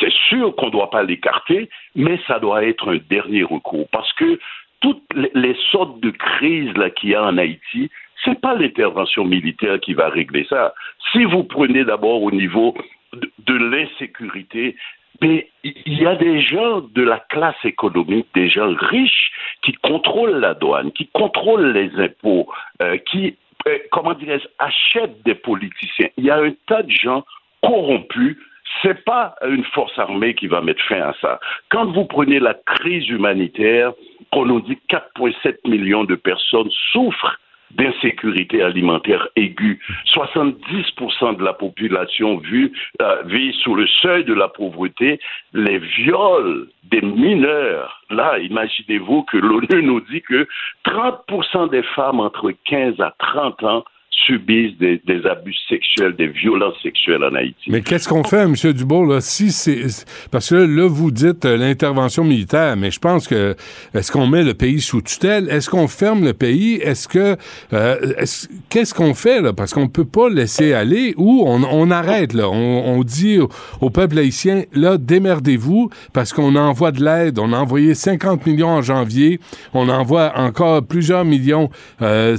c'est 0.00 0.12
sûr 0.28 0.54
qu'on 0.56 0.66
ne 0.66 0.70
doit 0.72 0.90
pas 0.90 1.02
l'écarter, 1.02 1.68
mais 1.94 2.18
ça 2.26 2.38
doit 2.38 2.64
être 2.64 2.92
un 2.94 2.98
dernier 3.10 3.42
recours. 3.42 3.86
Parce 3.92 4.12
que 4.14 4.38
toutes 4.80 5.02
les, 5.14 5.56
sortes 5.70 6.00
de 6.00 6.10
crises 6.10 6.72
qu'il 6.96 7.10
y 7.10 7.14
a 7.14 7.24
en 7.24 7.38
Haïti, 7.38 7.90
c'est 8.24 8.40
pas 8.40 8.54
l'intervention 8.54 9.24
militaire 9.24 9.80
qui 9.80 9.94
va 9.94 10.08
régler 10.08 10.46
ça. 10.48 10.74
Si 11.12 11.24
vous 11.24 11.44
prenez 11.44 11.84
d'abord 11.84 12.22
au 12.22 12.30
niveau 12.30 12.74
de, 13.12 13.54
l'insécurité, 13.54 14.76
mais 15.20 15.48
il 15.64 15.98
y 15.98 16.06
a 16.06 16.14
des 16.16 16.40
gens 16.42 16.80
de 16.80 17.02
la 17.02 17.18
classe 17.18 17.64
économique, 17.64 18.26
des 18.34 18.48
gens 18.48 18.74
riches 18.74 19.30
qui 19.62 19.72
contrôlent 19.72 20.40
la 20.40 20.54
douane, 20.54 20.92
qui 20.92 21.06
contrôlent 21.08 21.72
les 21.72 21.90
impôts, 21.98 22.46
euh, 22.82 22.98
qui, 22.98 23.36
euh, 23.66 23.78
comment 23.92 24.12
dirais-je, 24.12 24.46
achètent 24.58 25.22
des 25.24 25.34
politiciens. 25.34 26.08
Il 26.18 26.24
y 26.24 26.30
a 26.30 26.36
un 26.38 26.52
tas 26.66 26.82
de 26.82 26.90
gens 26.90 27.24
corrompus. 27.62 28.36
C'est 28.82 29.04
pas 29.04 29.34
une 29.46 29.64
force 29.64 29.98
armée 29.98 30.34
qui 30.34 30.46
va 30.46 30.60
mettre 30.60 30.82
fin 30.84 31.00
à 31.00 31.14
ça. 31.20 31.40
Quand 31.70 31.86
vous 31.86 32.04
prenez 32.04 32.38
la 32.40 32.54
crise 32.54 33.08
humanitaire, 33.08 33.92
on 34.32 34.44
nous 34.44 34.60
dit 34.60 34.78
4,7 34.90 35.68
millions 35.68 36.04
de 36.04 36.14
personnes 36.14 36.70
souffrent 36.92 37.38
d'insécurité 37.72 38.62
alimentaire 38.62 39.28
aiguë. 39.36 39.80
70% 40.06 41.36
de 41.36 41.44
la 41.44 41.52
population 41.52 42.38
vit, 42.38 42.72
euh, 43.02 43.22
vit 43.24 43.52
sous 43.62 43.74
le 43.74 43.86
seuil 43.86 44.24
de 44.24 44.34
la 44.34 44.48
pauvreté. 44.48 45.18
Les 45.52 45.78
viols 45.78 46.68
des 46.84 47.02
mineurs, 47.02 48.02
là, 48.10 48.38
imaginez-vous 48.38 49.24
que 49.24 49.36
l'ONU 49.36 49.82
nous 49.82 50.00
dit 50.00 50.22
que 50.22 50.46
30% 50.84 51.70
des 51.70 51.82
femmes 51.82 52.20
entre 52.20 52.52
15 52.66 53.00
à 53.00 53.14
30 53.18 53.64
ans 53.64 53.84
subissent 54.24 54.76
des, 54.78 55.00
abus 55.30 55.54
sexuels, 55.68 56.14
des 56.16 56.28
violences 56.28 56.80
sexuelles 56.82 57.22
en 57.22 57.34
Haïti. 57.34 57.70
Mais 57.70 57.80
qu'est-ce 57.82 58.08
qu'on 58.08 58.24
fait, 58.24 58.42
M. 58.42 58.54
Dubourg, 58.72 59.06
là, 59.06 59.20
si 59.20 59.52
c'est. 59.52 59.82
Parce 60.30 60.50
que 60.50 60.54
là, 60.54 60.88
vous 60.88 61.10
dites 61.10 61.44
euh, 61.44 61.56
l'intervention 61.56 62.24
militaire, 62.24 62.76
mais 62.76 62.90
je 62.90 62.98
pense 62.98 63.28
que. 63.28 63.54
Est-ce 63.94 64.10
qu'on 64.10 64.26
met 64.26 64.42
le 64.42 64.54
pays 64.54 64.80
sous 64.80 65.02
tutelle? 65.02 65.48
Est-ce 65.50 65.68
qu'on 65.70 65.88
ferme 65.88 66.24
le 66.24 66.32
pays? 66.32 66.76
Est-ce 66.76 67.08
que. 67.08 67.36
euh, 67.72 68.14
est-ce- 68.18 68.48
Qu'est-ce 68.68 68.94
qu'on 68.94 69.14
fait, 69.14 69.40
là? 69.40 69.52
Parce 69.52 69.72
qu'on 69.72 69.88
peut 69.88 70.04
pas 70.04 70.28
laisser 70.28 70.72
aller 70.72 71.14
ou 71.16 71.44
on, 71.46 71.90
arrête, 71.90 72.32
là. 72.32 72.48
On, 72.48 73.02
dit 73.02 73.38
au, 73.80 73.90
peuple 73.90 74.18
haïtien, 74.18 74.64
là, 74.72 74.98
démerdez-vous 74.98 75.90
parce 76.12 76.32
qu'on 76.32 76.56
envoie 76.56 76.90
de 76.90 77.02
l'aide. 77.04 77.38
On 77.38 77.52
a 77.52 77.58
envoyé 77.58 77.94
50 77.94 78.46
millions 78.46 78.68
en 78.68 78.82
janvier. 78.82 79.40
On 79.72 79.88
envoie 79.88 80.32
encore 80.36 80.84
plusieurs 80.84 81.24
millions 81.24 81.70
euh, 82.02 82.36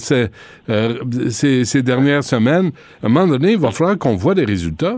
ces, 1.68 1.84
dernières 1.84 2.24
semaines. 2.24 2.72
À 3.03 3.07
un 3.07 3.09
moment 3.09 3.28
donné, 3.28 3.51
il 3.51 3.59
va 3.59 3.72
falloir 3.72 3.97
qu'on 3.97 4.15
voit 4.15 4.34
des 4.34 4.45
résultats. 4.45 4.97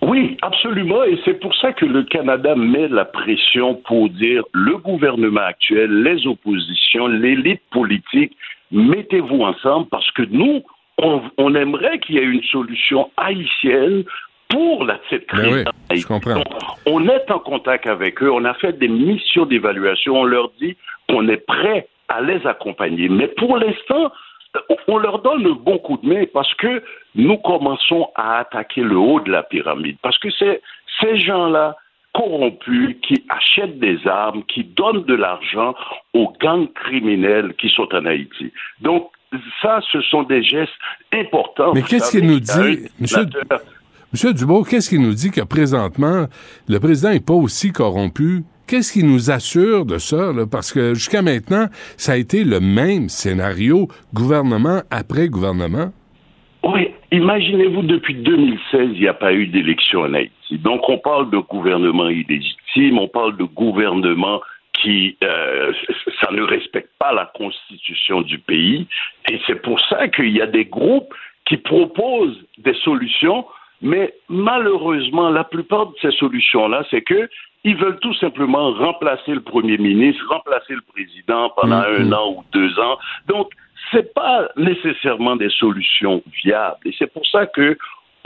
Oui, 0.00 0.36
absolument. 0.42 1.02
Et 1.04 1.18
c'est 1.24 1.40
pour 1.40 1.54
ça 1.56 1.72
que 1.72 1.84
le 1.84 2.04
Canada 2.04 2.54
met 2.54 2.88
la 2.88 3.04
pression 3.04 3.74
pour 3.74 4.08
dire 4.10 4.44
le 4.52 4.76
gouvernement 4.78 5.40
actuel, 5.40 6.02
les 6.02 6.26
oppositions, 6.26 7.08
l'élite 7.08 7.62
politique, 7.72 8.36
mettez-vous 8.70 9.40
ensemble 9.40 9.88
parce 9.90 10.10
que 10.12 10.22
nous, 10.30 10.62
on, 10.98 11.22
on 11.36 11.54
aimerait 11.54 11.98
qu'il 11.98 12.16
y 12.16 12.18
ait 12.18 12.24
une 12.24 12.42
solution 12.44 13.10
haïtienne 13.16 14.04
pour 14.48 14.84
la, 14.84 14.98
cette 15.10 15.26
crise. 15.26 15.42
Ben 15.42 15.52
oui, 15.52 15.62
en 15.62 15.92
Haïti. 15.92 16.02
je 16.02 16.06
comprends. 16.06 16.42
On 16.86 17.08
est 17.08 17.30
en 17.30 17.38
contact 17.38 17.86
avec 17.86 18.22
eux, 18.22 18.30
on 18.30 18.44
a 18.44 18.54
fait 18.54 18.78
des 18.78 18.88
missions 18.88 19.46
d'évaluation, 19.46 20.20
on 20.20 20.24
leur 20.24 20.50
dit 20.60 20.76
qu'on 21.08 21.28
est 21.28 21.44
prêt 21.46 21.88
à 22.08 22.22
les 22.22 22.46
accompagner. 22.46 23.08
Mais 23.08 23.28
pour 23.28 23.58
l'instant, 23.58 24.10
on 24.88 24.98
leur 24.98 25.20
donne 25.22 25.42
le 25.42 25.54
bon 25.54 25.78
coup 25.78 25.96
de 25.98 26.06
main 26.08 26.24
parce 26.32 26.52
que 26.54 26.82
nous 27.14 27.36
commençons 27.38 28.08
à 28.14 28.38
attaquer 28.38 28.82
le 28.82 28.96
haut 28.96 29.20
de 29.20 29.30
la 29.30 29.42
pyramide. 29.42 29.96
Parce 30.02 30.18
que 30.18 30.28
c'est 30.38 30.60
ces 31.00 31.18
gens-là 31.18 31.76
corrompus 32.14 32.96
qui 33.06 33.24
achètent 33.28 33.78
des 33.78 33.98
armes, 34.06 34.42
qui 34.44 34.64
donnent 34.64 35.04
de 35.04 35.14
l'argent 35.14 35.74
aux 36.14 36.32
gangs 36.40 36.72
criminels 36.72 37.54
qui 37.58 37.68
sont 37.68 37.88
en 37.94 38.06
Haïti. 38.06 38.52
Donc, 38.80 39.10
ça, 39.62 39.80
ce 39.92 40.00
sont 40.00 40.22
des 40.22 40.42
gestes 40.42 40.72
importants. 41.12 41.72
Mais 41.74 41.82
qu'est-ce 41.82 42.10
qu'il 42.10 42.26
nous 42.26 42.40
dit, 42.40 42.50
un 42.50 43.00
monsieur- 43.00 43.26
Monsieur 44.10 44.32
Dubois, 44.32 44.62
qu'est-ce 44.68 44.88
qu'il 44.88 45.02
nous 45.02 45.12
dit 45.12 45.30
que 45.30 45.42
présentement, 45.42 46.26
le 46.66 46.80
président 46.80 47.10
n'est 47.10 47.20
pas 47.20 47.34
aussi 47.34 47.72
corrompu 47.72 48.42
qu'est-ce 48.68 48.92
qui 48.92 49.02
nous 49.02 49.30
assure 49.30 49.84
de 49.86 49.98
ça? 49.98 50.30
Parce 50.50 50.72
que 50.72 50.94
jusqu'à 50.94 51.22
maintenant, 51.22 51.66
ça 51.96 52.12
a 52.12 52.16
été 52.16 52.44
le 52.44 52.60
même 52.60 53.08
scénario, 53.08 53.88
gouvernement 54.14 54.82
après 54.90 55.28
gouvernement. 55.28 55.90
Oui, 56.62 56.90
imaginez-vous, 57.10 57.82
depuis 57.82 58.14
2016, 58.14 58.90
il 58.94 59.00
n'y 59.00 59.08
a 59.08 59.14
pas 59.14 59.32
eu 59.32 59.46
d'élection 59.46 60.00
en 60.00 60.14
Haïti. 60.14 60.58
Donc, 60.58 60.88
on 60.88 60.98
parle 60.98 61.30
de 61.30 61.38
gouvernement 61.38 62.08
illégitime, 62.08 62.98
on 62.98 63.08
parle 63.08 63.36
de 63.36 63.44
gouvernement 63.44 64.40
qui, 64.74 65.16
euh, 65.24 65.72
ça 66.20 66.30
ne 66.30 66.42
respecte 66.42 66.90
pas 66.98 67.12
la 67.12 67.30
constitution 67.34 68.20
du 68.20 68.38
pays. 68.38 68.86
Et 69.30 69.40
c'est 69.46 69.62
pour 69.62 69.80
ça 69.88 70.08
qu'il 70.08 70.30
y 70.36 70.40
a 70.40 70.46
des 70.46 70.66
groupes 70.66 71.12
qui 71.46 71.56
proposent 71.56 72.38
des 72.58 72.74
solutions, 72.84 73.46
mais 73.80 74.12
malheureusement, 74.28 75.30
la 75.30 75.44
plupart 75.44 75.86
de 75.86 75.94
ces 76.02 76.10
solutions-là, 76.12 76.84
c'est 76.90 77.02
que 77.02 77.28
ils 77.64 77.76
veulent 77.76 77.98
tout 78.00 78.14
simplement 78.14 78.72
remplacer 78.72 79.32
le 79.32 79.40
premier 79.40 79.78
ministre, 79.78 80.22
remplacer 80.28 80.74
le 80.74 80.82
président 80.92 81.50
pendant 81.50 81.82
un 81.82 82.12
an 82.12 82.34
ou 82.36 82.44
deux 82.52 82.78
ans. 82.78 82.98
Donc, 83.26 83.50
c'est 83.90 84.14
pas 84.14 84.48
nécessairement 84.56 85.36
des 85.36 85.50
solutions 85.50 86.22
viables. 86.42 86.78
Et 86.84 86.94
c'est 86.98 87.12
pour 87.12 87.26
ça 87.26 87.46
que 87.46 87.76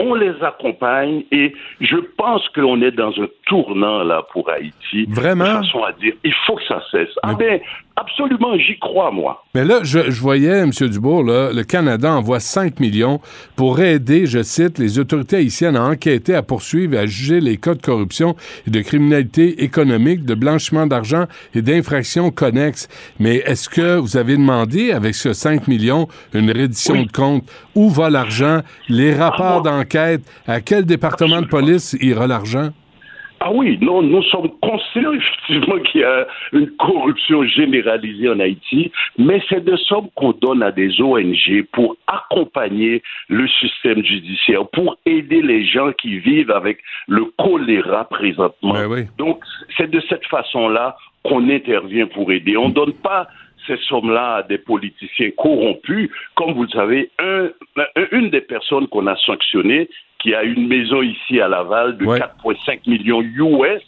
on 0.03 0.15
les 0.15 0.33
accompagne 0.43 1.23
et 1.31 1.53
je 1.79 1.95
pense 2.17 2.47
qu'on 2.49 2.81
est 2.81 2.91
dans 2.91 3.11
un 3.11 3.27
tournant 3.45 4.03
là 4.03 4.23
pour 4.31 4.49
Haïti. 4.49 5.05
Vraiment? 5.09 5.45
De 5.45 5.65
façon 5.65 5.83
à 5.83 5.93
dire, 5.93 6.13
il 6.23 6.33
faut 6.45 6.55
que 6.55 6.65
ça 6.67 6.81
cesse. 6.91 7.09
Ah 7.23 7.33
ben, 7.33 7.59
absolument, 7.95 8.57
j'y 8.57 8.77
crois, 8.79 9.11
moi. 9.11 9.43
Mais 9.55 9.63
là, 9.63 9.79
je, 9.83 10.11
je 10.11 10.21
voyais, 10.21 10.59
M. 10.59 10.71
Dubourg, 10.71 11.23
là, 11.23 11.51
le 11.53 11.63
Canada 11.63 12.11
envoie 12.11 12.39
5 12.39 12.79
millions 12.79 13.19
pour 13.55 13.79
aider, 13.79 14.25
je 14.25 14.43
cite, 14.43 14.77
les 14.77 14.99
autorités 14.99 15.37
haïtiennes 15.37 15.77
à 15.77 15.83
enquêter, 15.83 16.35
à 16.35 16.43
poursuivre 16.43 16.95
et 16.95 16.99
à 16.99 17.05
juger 17.05 17.39
les 17.39 17.57
cas 17.57 17.75
de 17.75 17.81
corruption 17.81 18.35
et 18.67 18.71
de 18.71 18.81
criminalité 18.81 19.63
économique, 19.63 20.25
de 20.25 20.35
blanchiment 20.35 20.85
d'argent 20.87 21.25
et 21.55 21.61
d'infractions 21.61 22.29
connexes. 22.29 22.89
Mais 23.19 23.37
est-ce 23.37 23.69
que 23.69 23.97
vous 23.97 24.17
avez 24.17 24.35
demandé, 24.35 24.91
avec 24.91 25.15
ce 25.15 25.31
5 25.31 25.67
millions, 25.67 26.07
une 26.33 26.51
reddition 26.51 27.03
de 27.03 27.11
compte? 27.11 27.43
Où 27.75 27.89
va 27.89 28.09
l'argent? 28.09 28.59
Les 28.89 29.13
rapports 29.13 29.61
d'enquête? 29.61 29.92
À 29.95 30.61
quel 30.61 30.85
département 30.85 31.41
de 31.41 31.47
police 31.47 31.95
ira 32.01 32.27
l'argent? 32.27 32.69
Ah 33.45 33.51
oui, 33.51 33.77
non, 33.81 34.01
nous 34.01 34.23
sommes 34.23 34.49
conscients 34.61 35.11
effectivement 35.13 35.77
qu'il 35.79 35.99
y 35.99 36.03
a 36.05 36.25
une 36.53 36.69
corruption 36.77 37.43
généralisée 37.43 38.29
en 38.29 38.39
Haïti, 38.39 38.89
mais 39.17 39.41
c'est 39.49 39.65
des 39.65 39.75
sommes 39.85 40.07
qu'on 40.15 40.31
donne 40.31 40.63
à 40.63 40.71
des 40.71 41.01
ONG 41.01 41.65
pour 41.73 41.97
accompagner 42.07 43.03
le 43.27 43.45
système 43.49 44.01
judiciaire, 44.01 44.65
pour 44.69 44.95
aider 45.05 45.41
les 45.41 45.65
gens 45.65 45.91
qui 45.91 46.19
vivent 46.19 46.51
avec 46.51 46.79
le 47.09 47.25
choléra 47.37 48.05
présentement. 48.05 48.75
Donc, 49.17 49.43
c'est 49.75 49.91
de 49.91 50.01
cette 50.07 50.25
façon-là 50.27 50.95
qu'on 51.23 51.49
intervient 51.49 52.07
pour 52.07 52.31
aider. 52.31 52.55
On 52.55 52.69
ne 52.69 52.73
donne 52.73 52.93
pas 52.93 53.27
ces 53.67 53.77
sommes-là 53.77 54.35
à 54.35 54.43
des 54.43 54.57
politiciens 54.57 55.31
corrompus. 55.37 56.09
Comme 56.35 56.53
vous 56.53 56.63
le 56.63 56.69
savez, 56.69 57.11
un, 57.19 57.49
une 58.11 58.29
des 58.29 58.41
personnes 58.41 58.87
qu'on 58.87 59.07
a 59.07 59.15
sanctionnées, 59.17 59.89
qui 60.19 60.33
a 60.33 60.43
une 60.43 60.67
maison 60.67 61.01
ici 61.01 61.41
à 61.41 61.47
Laval 61.47 61.97
de 61.97 62.05
4,5 62.05 62.89
millions 62.89 63.21
US, 63.21 63.81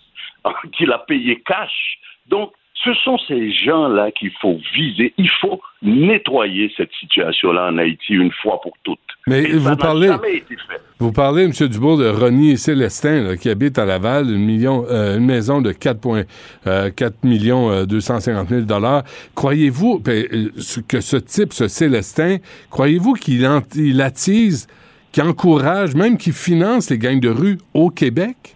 qu'il 0.78 0.92
a 0.92 1.00
payé 1.00 1.42
cash. 1.46 1.98
Donc, 2.28 2.52
ce 2.84 2.94
sont 3.04 3.18
ces 3.28 3.52
gens-là 3.52 4.12
qu'il 4.12 4.32
faut 4.42 4.60
viser. 4.76 5.14
Il 5.18 5.30
faut 5.42 5.62
nettoyer 5.82 6.72
cette 6.76 6.92
situation-là 7.00 7.70
en 7.72 7.78
Haïti 7.78 8.14
une 8.14 8.32
fois 8.32 8.60
pour 8.62 8.74
toutes. 8.84 9.00
Mais 9.28 9.44
Et 9.44 9.54
vous 9.54 9.70
ça 9.70 9.76
parlez, 9.76 10.08
jamais 10.08 10.36
été 10.38 10.56
fait. 10.56 10.82
vous 11.00 11.12
parlez, 11.12 11.44
M. 11.46 11.52
Dubourg, 11.68 11.98
de 11.98 12.08
Ronnie 12.08 12.58
Célestin, 12.58 13.24
là, 13.24 13.38
qui 13.38 13.50
habite 13.50 13.80
à 13.80 13.86
Laval, 13.86 14.30
une, 14.30 14.46
million, 14.46 14.86
euh, 14.90 15.18
une 15.18 15.26
maison 15.26 15.62
de 15.62 15.72
4,4 15.72 17.14
millions 17.24 17.72
euh, 17.72 17.86
250 17.86 18.50
000 18.50 18.62
dollars. 18.62 19.04
Croyez-vous 19.34 20.00
ben, 20.00 20.26
euh, 20.32 20.50
que 20.88 21.02
ce 21.02 21.18
type, 21.18 21.54
ce 21.54 21.68
Célestin, 21.68 22.38
croyez-vous 22.70 23.14
qu'il 23.14 23.48
il 23.76 24.02
attise, 24.02 24.68
qu'il 25.12 25.24
encourage, 25.24 25.96
même 25.96 26.18
qu'il 26.18 26.34
finance 26.34 26.90
les 26.90 27.00
gangs 27.00 27.20
de 27.20 27.30
rue 27.30 27.58
au 27.74 27.90
Québec? 27.90 28.55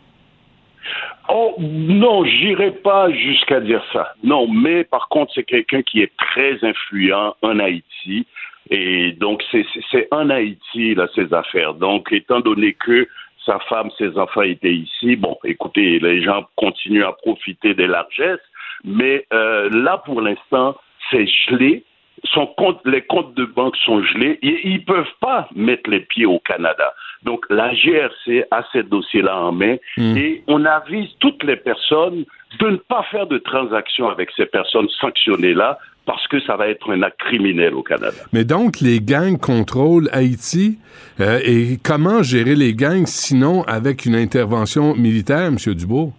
Oh, 1.32 1.54
non, 1.60 2.26
j'irai 2.26 2.72
pas 2.72 3.12
jusqu'à 3.12 3.60
dire 3.60 3.84
ça. 3.94 4.14
Non, 4.24 4.48
mais 4.48 4.84
par 4.84 5.08
contre, 5.10 5.32
c'est 5.36 5.44
quelqu'un 5.44 5.84
qui 5.84 6.02
est 6.02 6.12
très 6.18 6.58
influent 6.64 7.36
en 7.44 7.60
Haïti. 7.60 8.26
Et 8.72 9.12
donc, 9.14 9.44
c'est- 9.52 10.08
en 10.12 10.30
Haïti, 10.30 10.96
là, 10.96 11.08
ses 11.16 11.32
affaires. 11.34 11.74
Donc, 11.76 12.12
étant 12.12 12.40
donné 12.40 12.74
que 12.74 13.08
sa 13.46 13.60
femme, 13.60 13.90
ses 13.98 14.18
enfants 14.18 14.42
étaient 14.42 14.74
ici, 14.76 15.16
bon, 15.16 15.38
écoutez, 15.44 16.00
les 16.00 16.22
gens 16.22 16.46
continuent 16.56 17.06
à 17.06 17.14
profiter 17.14 17.74
des 17.74 17.88
largesses. 17.88 18.40
Mais 18.84 19.26
euh, 19.34 19.70
là, 19.72 19.98
pour 20.06 20.22
l'instant, 20.22 20.76
c'est 21.10 21.28
gelé. 21.28 21.84
Son 22.26 22.48
compte, 22.48 22.80
les 22.86 23.02
comptes 23.02 23.36
de 23.36 23.46
banque 23.46 23.76
sont 23.78 24.04
gelés. 24.04 24.40
Et 24.42 24.68
ils 24.68 24.84
peuvent 24.84 25.06
pas 25.20 25.50
mettre 25.56 25.90
les 25.90 26.02
pieds 26.02 26.26
au 26.26 26.40
Canada. 26.40 26.94
Donc, 27.24 27.46
la 27.50 27.74
GRC 27.74 28.46
a 28.52 28.64
ces 28.72 28.84
dossiers-là 28.84 29.38
en 29.38 29.52
main 29.52 29.76
et 29.98 30.42
on 30.48 30.64
avise 30.64 31.10
toutes 31.20 31.44
les 31.44 31.58
personnes 31.58 32.24
de 32.60 32.70
ne 32.70 32.78
pas 32.78 33.04
faire 33.12 33.28
de 33.28 33.38
transactions 33.38 34.08
avec 34.08 34.30
ces 34.38 34.46
personnes 34.46 34.88
sanctionnées-là 35.02 35.78
parce 36.06 36.26
que 36.28 36.40
ça 36.42 36.56
va 36.56 36.70
être 36.70 36.92
un 36.92 37.04
acte 37.04 37.20
criminel 37.20 37.76
au 37.76 37.84
Canada. 37.84 38.18
Mais 38.34 38.44
donc, 38.44 38.80
les 38.80 39.00
gangs 39.00 39.38
contrôlent 39.38 40.10
Haïti. 40.12 40.80
euh, 41.20 41.40
et 41.44 41.78
comment 41.84 42.24
gérer 42.24 42.56
les 42.56 42.74
gangs 42.74 43.06
sinon 43.06 43.64
avec 43.64 44.06
une 44.06 44.16
intervention 44.16 44.96
militaire, 44.96 45.46
M. 45.48 45.58
Dubourg? 45.76 46.14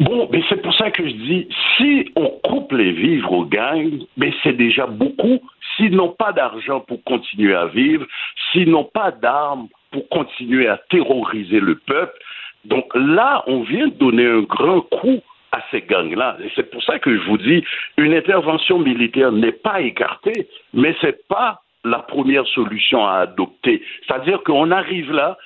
Bon, 0.00 0.28
mais 0.32 0.42
c'est 0.48 0.60
pour 0.60 0.74
ça 0.74 0.90
que 0.90 1.06
je 1.06 1.14
dis, 1.14 1.48
si 1.76 2.10
on 2.16 2.28
coupe 2.44 2.72
les 2.72 2.92
vivres 2.92 3.32
aux 3.32 3.44
gangs, 3.44 4.00
mais 4.16 4.32
c'est 4.42 4.56
déjà 4.56 4.86
beaucoup. 4.86 5.40
S'ils 5.76 5.94
n'ont 5.94 6.10
pas 6.10 6.32
d'argent 6.32 6.80
pour 6.80 7.02
continuer 7.04 7.54
à 7.54 7.66
vivre, 7.66 8.06
s'ils 8.50 8.70
n'ont 8.70 8.90
pas 8.92 9.10
d'armes 9.10 9.68
pour 9.90 10.08
continuer 10.08 10.68
à 10.68 10.78
terroriser 10.90 11.60
le 11.60 11.76
peuple, 11.76 12.18
donc 12.64 12.86
là, 12.94 13.42
on 13.46 13.62
vient 13.62 13.88
de 13.88 13.94
donner 13.94 14.26
un 14.26 14.42
grand 14.42 14.80
coup 14.82 15.20
à 15.52 15.60
ces 15.70 15.82
gangs-là. 15.82 16.38
Et 16.42 16.50
c'est 16.56 16.70
pour 16.70 16.82
ça 16.82 16.98
que 16.98 17.16
je 17.16 17.22
vous 17.28 17.38
dis, 17.38 17.62
une 17.98 18.14
intervention 18.14 18.78
militaire 18.78 19.32
n'est 19.32 19.52
pas 19.52 19.80
écartée, 19.80 20.48
mais 20.72 20.94
c'est 21.00 21.26
pas 21.28 21.60
la 21.84 21.98
première 21.98 22.46
solution 22.48 23.06
à 23.06 23.18
adopter. 23.18 23.82
C'est-à-dire 24.06 24.42
qu'on 24.44 24.70
arrive 24.70 25.12
là, 25.12 25.36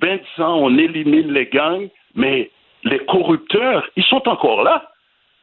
ben 0.00 0.18
de 0.18 0.42
on 0.42 0.78
élimine 0.78 1.32
les 1.32 1.46
gangs, 1.46 1.88
mais 2.14 2.50
les 2.84 2.98
corrupteurs, 3.06 3.88
ils 3.96 4.04
sont 4.04 4.26
encore 4.28 4.62
là. 4.62 4.90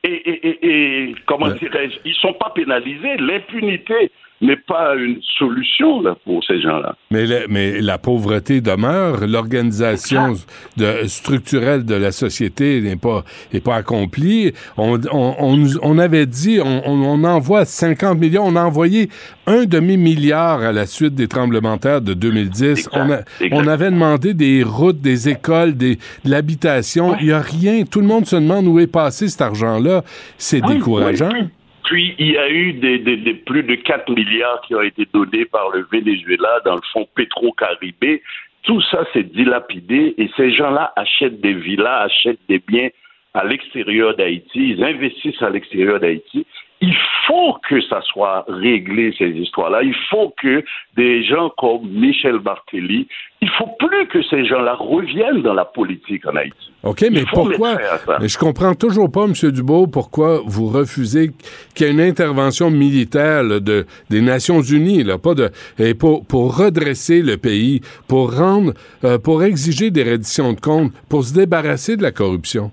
Et, 0.04 0.14
et, 0.14 0.48
et, 0.48 1.10
et 1.10 1.16
comment 1.26 1.50
dirais-je, 1.50 1.98
ils 2.06 2.16
sont 2.16 2.34
pas 2.34 2.52
pénalisés. 2.52 3.18
L'impunité 3.18 4.12
n'est 4.40 4.56
pas 4.68 4.96
une 4.96 5.20
solution 5.38 6.02
là, 6.02 6.16
pour 6.24 6.44
ces 6.44 6.62
gens-là. 6.62 6.96
Mais, 7.10 7.26
la- 7.26 7.48
mais 7.50 7.82
la 7.82 7.98
pauvreté 7.98 8.62
demeure, 8.62 9.26
l'organisation 9.26 10.34
de, 10.78 11.08
structurelle 11.08 11.86
de 11.86 11.96
la 11.96 12.12
société 12.12 12.82
n'est 12.82 12.96
pas, 12.98 13.24
est 13.54 13.60
pas 13.62 13.76
accomplie. 13.78 14.54
On, 14.78 15.00
on, 15.12 15.36
on, 15.40 15.58
nous- 15.58 15.78
on 15.82 15.98
avait 15.98 16.26
dit, 16.28 16.60
on, 16.64 17.24
envoie 17.24 17.66
50 17.66 18.20
millions, 18.20 18.44
on 18.46 18.56
a 18.56 18.64
envoyé 18.64 19.10
un 19.48 19.66
demi-milliard 19.66 20.62
à 20.62 20.72
la 20.72 20.86
suite 20.86 21.16
des 21.16 21.28
tremblements 21.28 21.76
de 21.78 21.82
terre 21.82 22.02
de 22.02 22.14
2010. 22.14 22.90
On, 22.94 23.12
a- 23.12 23.22
on 23.52 23.68
avait 23.68 23.90
demandé 23.92 24.34
des 24.34 24.62
routes, 24.64 25.02
des 25.02 25.30
écoles, 25.30 25.76
des, 25.76 25.96
de 25.96 26.30
l'habitation. 26.30 27.16
Il 27.20 27.28
n'y 27.28 27.32
a 27.32 27.40
rien. 27.42 27.84
Tout 27.86 28.02
le 28.02 28.08
monde 28.08 28.26
se 28.28 28.36
demande 28.36 28.68
où 28.68 28.80
est 28.80 28.88
passé 28.88 29.28
cet 29.30 29.42
argent-là. 29.42 30.04
C'est 30.38 30.64
Oui, 30.66 30.76
décourageant. 30.76 31.30
oui. 31.34 31.48
Puis 31.88 32.16
il 32.20 32.32
y 32.32 32.38
a 32.38 32.50
eu 32.50 32.74
des, 32.74 33.34
plus 33.46 33.64
de 33.64 33.76
4 33.76 34.12
milliards 34.12 34.60
qui 34.68 34.76
ont 34.76 34.82
été 34.82 35.08
donnés 35.14 35.46
par 35.46 35.70
le 35.70 35.88
Venezuela 35.90 36.60
dans 36.66 36.76
le 36.76 36.82
fonds 36.92 37.08
Petro-Caribé. 37.16 38.22
Tout 38.64 38.82
ça, 38.82 39.06
c'est 39.14 39.24
dilapidé 39.24 40.14
et 40.18 40.30
ces 40.36 40.52
gens-là 40.52 40.92
achètent 40.98 41.40
des 41.40 41.54
villas, 41.54 42.02
achètent 42.04 42.46
des 42.50 42.60
biens 42.60 42.90
à 43.34 43.46
l'extérieur 43.46 44.18
d'Haïti, 44.18 44.72
ils 44.72 44.84
investissent 44.84 45.42
à 45.42 45.50
l'extérieur 45.50 46.02
d'Haïti. 46.02 46.46
Il 46.80 46.96
faut 47.26 47.56
que 47.68 47.82
ça 47.82 48.02
soit 48.02 48.46
réglé, 48.48 49.14
ces 49.18 49.30
histoires-là. 49.30 49.82
Il 49.84 49.96
faut 50.10 50.34
que 50.42 50.64
des 50.96 51.24
gens 51.24 51.50
comme 51.58 51.88
Michel 51.90 52.40
Bartelli, 52.40 53.08
il 53.42 53.50
faut 53.50 53.70
plus 53.80 54.08
que 54.08 54.22
ces 54.24 54.46
gens-là 54.46 54.76
reviennent 54.76 55.42
dans 55.42 55.54
la 55.54 55.66
politique 55.66 56.26
en 56.26 56.36
Haïti. 56.36 56.72
OK, 56.84 57.06
mais 57.12 57.24
pourquoi? 57.32 57.78
Mais 58.20 58.28
je 58.28 58.38
comprends 58.38 58.74
toujours 58.74 59.12
pas, 59.12 59.26
M. 59.26 59.34
Dubois, 59.52 59.88
pourquoi 59.92 60.42
vous 60.46 60.68
refusez 60.68 61.32
qu'il 61.76 61.88
y 61.88 61.90
ait 61.90 61.94
une 61.94 62.02
intervention 62.02 62.72
militaire 62.72 63.44
là, 63.44 63.60
de, 63.60 63.86
des 64.10 64.22
Nations 64.22 64.62
Unies, 64.62 65.04
là, 65.04 65.18
pas 65.18 65.34
de, 65.34 65.50
et 65.80 65.94
pour, 65.94 66.26
pour 66.26 66.58
redresser 66.58 67.22
le 67.22 67.38
pays, 67.38 67.82
pour 68.08 68.36
rendre, 68.36 68.74
euh, 69.04 69.18
pour 69.18 69.44
exiger 69.44 69.92
des 69.92 70.04
redditions 70.04 70.54
de 70.54 70.60
comptes, 70.60 70.92
pour 71.10 71.24
se 71.24 71.34
débarrasser 71.34 71.98
de 71.98 72.04
la 72.04 72.12
corruption. 72.12 72.72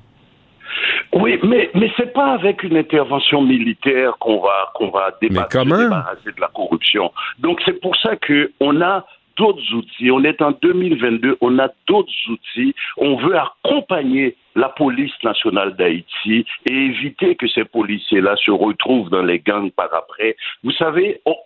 Oui, 1.13 1.39
mais, 1.43 1.71
mais 1.75 1.91
c'est 1.97 2.13
pas 2.13 2.33
avec 2.33 2.63
une 2.63 2.77
intervention 2.77 3.43
militaire 3.43 4.17
qu'on 4.19 4.41
va, 4.41 4.71
qu'on 4.75 4.89
va 4.91 5.13
débattre, 5.21 5.53
se 5.53 5.59
comment? 5.59 5.79
débarrasser 5.79 6.33
de 6.37 6.41
la 6.41 6.49
corruption. 6.49 7.13
Donc 7.39 7.61
c'est 7.65 7.81
pour 7.81 7.97
ça 7.97 8.17
que 8.17 8.53
on 8.61 8.81
a 8.81 9.05
d'autres 9.37 9.75
outils. 9.75 10.11
On 10.11 10.23
est 10.23 10.41
en 10.43 10.53
2022, 10.53 11.39
on 11.41 11.59
a 11.59 11.69
d'autres 11.89 12.13
outils. 12.29 12.75
On 12.97 13.17
veut 13.17 13.37
accompagner 13.37 14.37
la 14.55 14.69
police 14.69 15.13
nationale 15.25 15.75
d'Haïti 15.77 16.47
et 16.67 16.73
éviter 16.73 17.35
que 17.35 17.49
ces 17.49 17.65
policiers-là 17.65 18.37
se 18.37 18.53
retrouvent 18.53 19.11
dans 19.11 19.23
les 19.25 19.41
gangs 19.41 19.71
par 19.73 19.93
après. 19.93 20.37
Vous 20.63 20.71
savez, 20.73 21.21
on- 21.27 21.37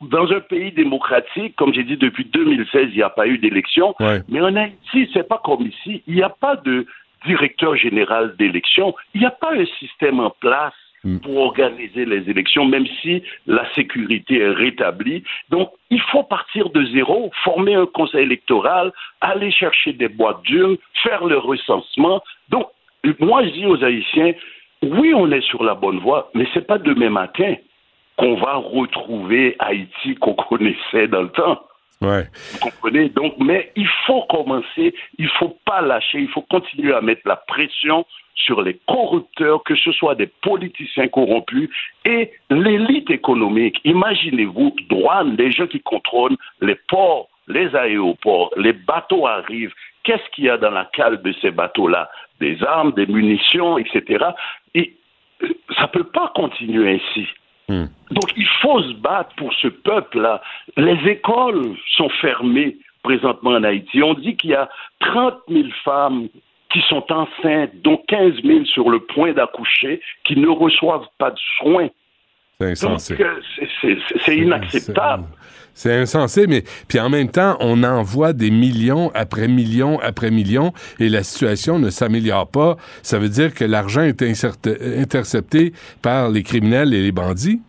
dans 0.00 0.32
un 0.32 0.40
pays 0.40 0.72
démocratique, 0.72 1.54
comme 1.54 1.72
j'ai 1.72 1.84
dit 1.84 1.96
depuis 1.96 2.24
2016, 2.24 2.88
il 2.90 2.96
n'y 2.96 3.02
a 3.02 3.10
pas 3.10 3.28
eu 3.28 3.38
d'élection. 3.38 3.94
Ouais. 4.00 4.22
Mais 4.28 4.40
en 4.40 4.56
Haïti, 4.56 5.08
c'est 5.12 5.28
pas 5.28 5.40
comme 5.44 5.62
ici. 5.66 6.02
Il 6.08 6.14
n'y 6.16 6.22
a 6.22 6.30
pas 6.30 6.56
de 6.56 6.86
directeur 7.26 7.76
général 7.76 8.34
d'élection. 8.36 8.94
Il 9.14 9.20
n'y 9.20 9.26
a 9.26 9.30
pas 9.30 9.52
un 9.54 9.66
système 9.78 10.20
en 10.20 10.30
place 10.30 10.74
pour 11.22 11.38
organiser 11.38 12.04
les 12.04 12.28
élections, 12.28 12.66
même 12.66 12.86
si 13.00 13.22
la 13.46 13.64
sécurité 13.74 14.38
est 14.40 14.50
rétablie. 14.50 15.24
Donc, 15.48 15.70
il 15.88 16.00
faut 16.00 16.22
partir 16.22 16.68
de 16.70 16.84
zéro, 16.86 17.30
former 17.42 17.74
un 17.74 17.86
conseil 17.86 18.24
électoral, 18.24 18.92
aller 19.20 19.50
chercher 19.50 19.94
des 19.94 20.08
boîtes 20.08 20.42
d'urnes, 20.42 20.76
faire 21.02 21.24
le 21.24 21.38
recensement. 21.38 22.22
Donc, 22.50 22.68
moi, 23.18 23.44
je 23.44 23.50
dis 23.50 23.66
aux 23.66 23.82
Haïtiens, 23.82 24.34
oui, 24.82 25.14
on 25.14 25.30
est 25.30 25.40
sur 25.42 25.64
la 25.64 25.74
bonne 25.74 25.98
voie, 26.00 26.30
mais 26.34 26.46
c'est 26.52 26.66
pas 26.66 26.78
demain 26.78 27.10
matin 27.10 27.54
qu'on 28.16 28.34
va 28.34 28.56
retrouver 28.56 29.56
Haïti 29.58 30.14
qu'on 30.16 30.34
connaissait 30.50 31.08
dans 31.08 31.22
le 31.22 31.30
temps. 31.30 31.62
Ouais. 32.00 32.26
Vous 32.52 32.58
comprenez 32.58 33.10
Donc, 33.10 33.34
mais 33.38 33.72
il 33.76 33.88
faut 34.06 34.22
commencer, 34.22 34.94
il 35.18 35.28
faut 35.38 35.56
pas 35.66 35.82
lâcher, 35.82 36.18
il 36.18 36.28
faut 36.28 36.42
continuer 36.42 36.94
à 36.94 37.02
mettre 37.02 37.22
la 37.26 37.36
pression 37.36 38.06
sur 38.34 38.62
les 38.62 38.80
corrupteurs, 38.88 39.62
que 39.64 39.76
ce 39.76 39.92
soit 39.92 40.14
des 40.14 40.26
politiciens 40.26 41.08
corrompus 41.08 41.68
et 42.06 42.30
l'élite 42.48 43.10
économique. 43.10 43.80
Imaginez-vous, 43.84 44.74
douane, 44.88 45.36
les 45.36 45.52
gens 45.52 45.66
qui 45.66 45.80
contrôlent 45.80 46.38
les 46.62 46.76
ports, 46.88 47.28
les 47.48 47.74
aéroports, 47.76 48.50
les 48.56 48.72
bateaux 48.72 49.26
arrivent. 49.26 49.74
Qu'est-ce 50.02 50.28
qu'il 50.34 50.44
y 50.44 50.50
a 50.50 50.56
dans 50.56 50.70
la 50.70 50.86
cale 50.86 51.20
de 51.20 51.34
ces 51.42 51.50
bateaux-là? 51.50 52.10
Des 52.40 52.62
armes, 52.62 52.92
des 52.92 53.06
munitions, 53.06 53.76
etc. 53.76 54.24
Et 54.74 54.94
ça 55.78 55.88
peut 55.88 56.04
pas 56.04 56.32
continuer 56.34 56.94
ainsi. 56.94 57.28
Donc 58.10 58.32
il 58.36 58.46
faut 58.60 58.82
se 58.82 58.94
battre 58.94 59.34
pour 59.36 59.52
ce 59.54 59.68
peuple-là. 59.68 60.42
Les 60.76 60.98
écoles 61.10 61.76
sont 61.96 62.08
fermées 62.20 62.76
présentement 63.02 63.50
en 63.50 63.64
Haïti. 63.64 64.02
On 64.02 64.14
dit 64.14 64.36
qu'il 64.36 64.50
y 64.50 64.54
a 64.54 64.68
30 65.00 65.34
000 65.48 65.68
femmes 65.84 66.28
qui 66.72 66.80
sont 66.88 67.04
enceintes, 67.10 67.72
dont 67.82 68.00
15 68.08 68.42
000 68.44 68.64
sur 68.64 68.90
le 68.90 69.00
point 69.00 69.32
d'accoucher, 69.32 70.00
qui 70.24 70.36
ne 70.36 70.48
reçoivent 70.48 71.08
pas 71.18 71.30
de 71.30 71.38
soins. 71.58 71.88
C'est 72.60 73.20
euh, 73.20 73.96
c'est 74.24 74.36
inacceptable. 74.36 75.24
C'est 75.74 75.94
insensé, 75.94 76.46
mais 76.46 76.62
puis 76.88 77.00
en 77.00 77.08
même 77.08 77.30
temps, 77.30 77.56
on 77.60 77.82
envoie 77.82 78.32
des 78.32 78.50
millions 78.50 79.10
après 79.14 79.48
millions 79.48 79.98
après 80.00 80.30
millions 80.30 80.72
et 80.98 81.08
la 81.08 81.22
situation 81.22 81.78
ne 81.78 81.90
s'améliore 81.90 82.50
pas. 82.50 82.76
Ça 83.02 83.18
veut 83.18 83.28
dire 83.28 83.54
que 83.54 83.64
l'argent 83.64 84.02
est 84.02 84.22
intercepté 84.22 85.72
par 86.02 86.30
les 86.30 86.42
criminels 86.42 86.94
et 86.94 87.02
les 87.02 87.12
bandits? 87.12 87.60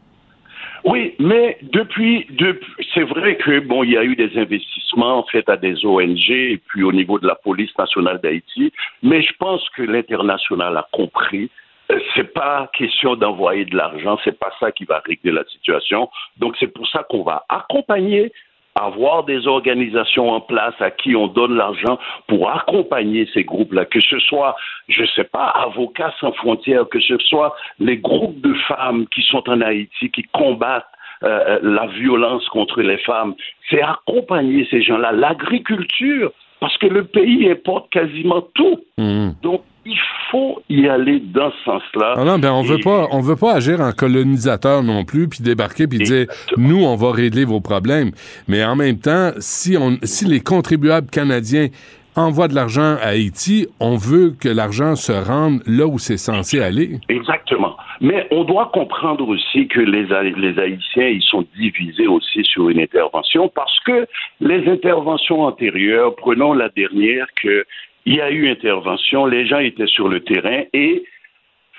Oui, 0.84 1.14
mais 1.20 1.58
depuis, 1.62 2.26
depuis 2.32 2.88
c'est 2.94 3.04
vrai 3.04 3.38
que 3.38 3.60
bon, 3.60 3.84
il 3.84 3.92
y 3.92 3.98
a 3.98 4.04
eu 4.04 4.16
des 4.16 4.32
investissements 4.36 5.24
faits 5.32 5.48
à 5.48 5.56
des 5.56 5.86
ONG 5.86 6.30
et 6.30 6.60
puis 6.68 6.84
au 6.84 6.92
niveau 6.92 7.20
de 7.20 7.28
la 7.28 7.36
police 7.36 7.70
nationale 7.78 8.20
d'Haïti, 8.24 8.74
mais 9.04 9.22
je 9.22 9.32
pense 9.38 9.62
que 9.78 9.84
l'international 9.84 10.76
a 10.78 10.88
compris. 10.92 11.52
Euh, 11.92 12.00
C'est 12.16 12.34
pas 12.34 12.70
question 12.74 13.16
d'envoyer 13.16 13.66
de 13.66 13.76
l'argent, 13.76 14.18
c'est 14.24 14.38
pas 14.38 14.52
ça 14.60 14.72
qui 14.72 14.86
va 14.86 15.02
régler 15.06 15.32
la 15.32 15.44
situation. 15.46 16.10
Donc 16.38 16.56
c'est 16.60 16.74
pour 16.74 16.88
ça 16.88 17.04
qu'on 17.04 17.24
va 17.24 17.46
accompagner 17.50 18.32
avoir 18.76 19.24
des 19.24 19.48
organisations 19.48 20.30
en 20.30 20.42
place 20.42 20.74
à 20.80 20.92
qui 20.92 21.16
on 21.16 21.28
donne 21.28 21.56
l'argent 21.56 22.00
pour 22.28 22.50
accompagner 22.50 23.28
ces 23.34 23.44
groupes-là, 23.44 23.86
que 23.86 24.00
ce 24.00 24.20
soit, 24.20 24.56
je 24.88 25.04
sais 25.16 25.26
pas, 25.26 25.48
Avocats 25.48 26.14
sans 26.20 26.32
frontières, 26.34 26.88
que 26.90 27.00
ce 27.00 27.18
soit 27.18 27.54
les 27.80 27.98
groupes 27.98 28.40
de 28.42 28.54
femmes 28.68 29.08
qui 29.08 29.22
sont 29.24 29.48
en 29.50 29.62
Haïti, 29.62 30.10
qui 30.12 30.24
combattent 30.24 30.86
euh, 31.24 31.60
la 31.62 31.88
violence 31.88 32.48
contre 32.50 32.82
les 32.82 32.98
femmes. 32.98 33.36
C'est 33.70 33.82
accompagner 33.82 34.68
ces 34.72 34.82
gens-là. 34.82 35.12
L'agriculture, 35.12 36.32
parce 36.60 36.78
que 36.78 36.88
le 36.88 37.04
pays 37.04 37.50
importe 37.50 37.92
quasiment 37.92 38.42
tout. 38.54 38.80
Donc, 39.42 39.64
il 39.86 39.98
faut 40.30 40.62
y 40.70 40.88
aller 40.88 41.20
dans 41.20 41.52
ce 41.52 41.64
sens-là. 41.66 42.14
Ah 42.18 42.24
non, 42.24 42.40
ben 42.40 42.52
on 42.52 42.62
veut 42.62 42.80
Et- 42.80 42.84
pas, 42.84 43.08
on 43.12 43.20
veut 43.22 43.36
pas 43.36 43.54
agir 43.56 43.82
en 43.82 43.92
colonisateur 43.92 44.84
non 44.84 45.04
plus, 45.06 45.28
puis 45.28 45.40
débarquer 45.42 45.88
puis 45.88 46.00
dire 46.00 46.28
nous 46.58 46.84
on 46.84 46.96
va 46.96 47.12
régler 47.12 47.46
vos 47.46 47.62
problèmes. 47.62 48.12
Mais 48.48 48.64
en 48.64 48.76
même 48.76 49.00
temps, 49.00 49.32
si 49.40 49.78
on, 49.78 49.98
si 50.04 50.26
les 50.26 50.40
contribuables 50.40 51.10
canadiens 51.10 51.68
envoient 52.16 52.50
de 52.50 52.56
l'argent 52.56 52.98
à 53.02 53.08
Haïti, 53.14 53.68
on 53.80 53.96
veut 53.96 54.34
que 54.38 54.50
l'argent 54.50 54.96
se 54.98 55.14
rende 55.14 55.62
là 55.66 55.88
où 55.88 55.98
c'est 55.98 56.18
censé 56.18 56.62
aller. 56.62 57.00
Exactement. 57.08 57.78
Mais 58.02 58.28
on 58.32 58.44
doit 58.44 58.70
comprendre 58.74 59.26
aussi 59.30 59.68
que 59.70 59.80
les, 59.80 60.04
les 60.36 60.60
Haïtiens, 60.60 61.08
ils 61.08 61.24
sont 61.24 61.46
divisés 61.58 62.08
aussi 62.08 62.44
sur 62.44 62.70
une 62.70 62.82
intervention 62.82 63.50
parce 63.56 63.80
que 63.86 64.06
les 64.42 64.68
interventions 64.70 65.44
antérieures, 65.44 66.16
prenons 66.18 66.54
la 66.54 66.68
dernière, 66.70 67.28
que 67.42 67.64
il 68.06 68.16
y 68.16 68.22
a 68.22 68.32
eu 68.32 68.50
intervention, 68.50 69.26
les 69.26 69.46
gens 69.46 69.60
étaient 69.60 69.88
sur 69.88 70.08
le 70.10 70.22
terrain 70.22 70.64
et 70.74 71.04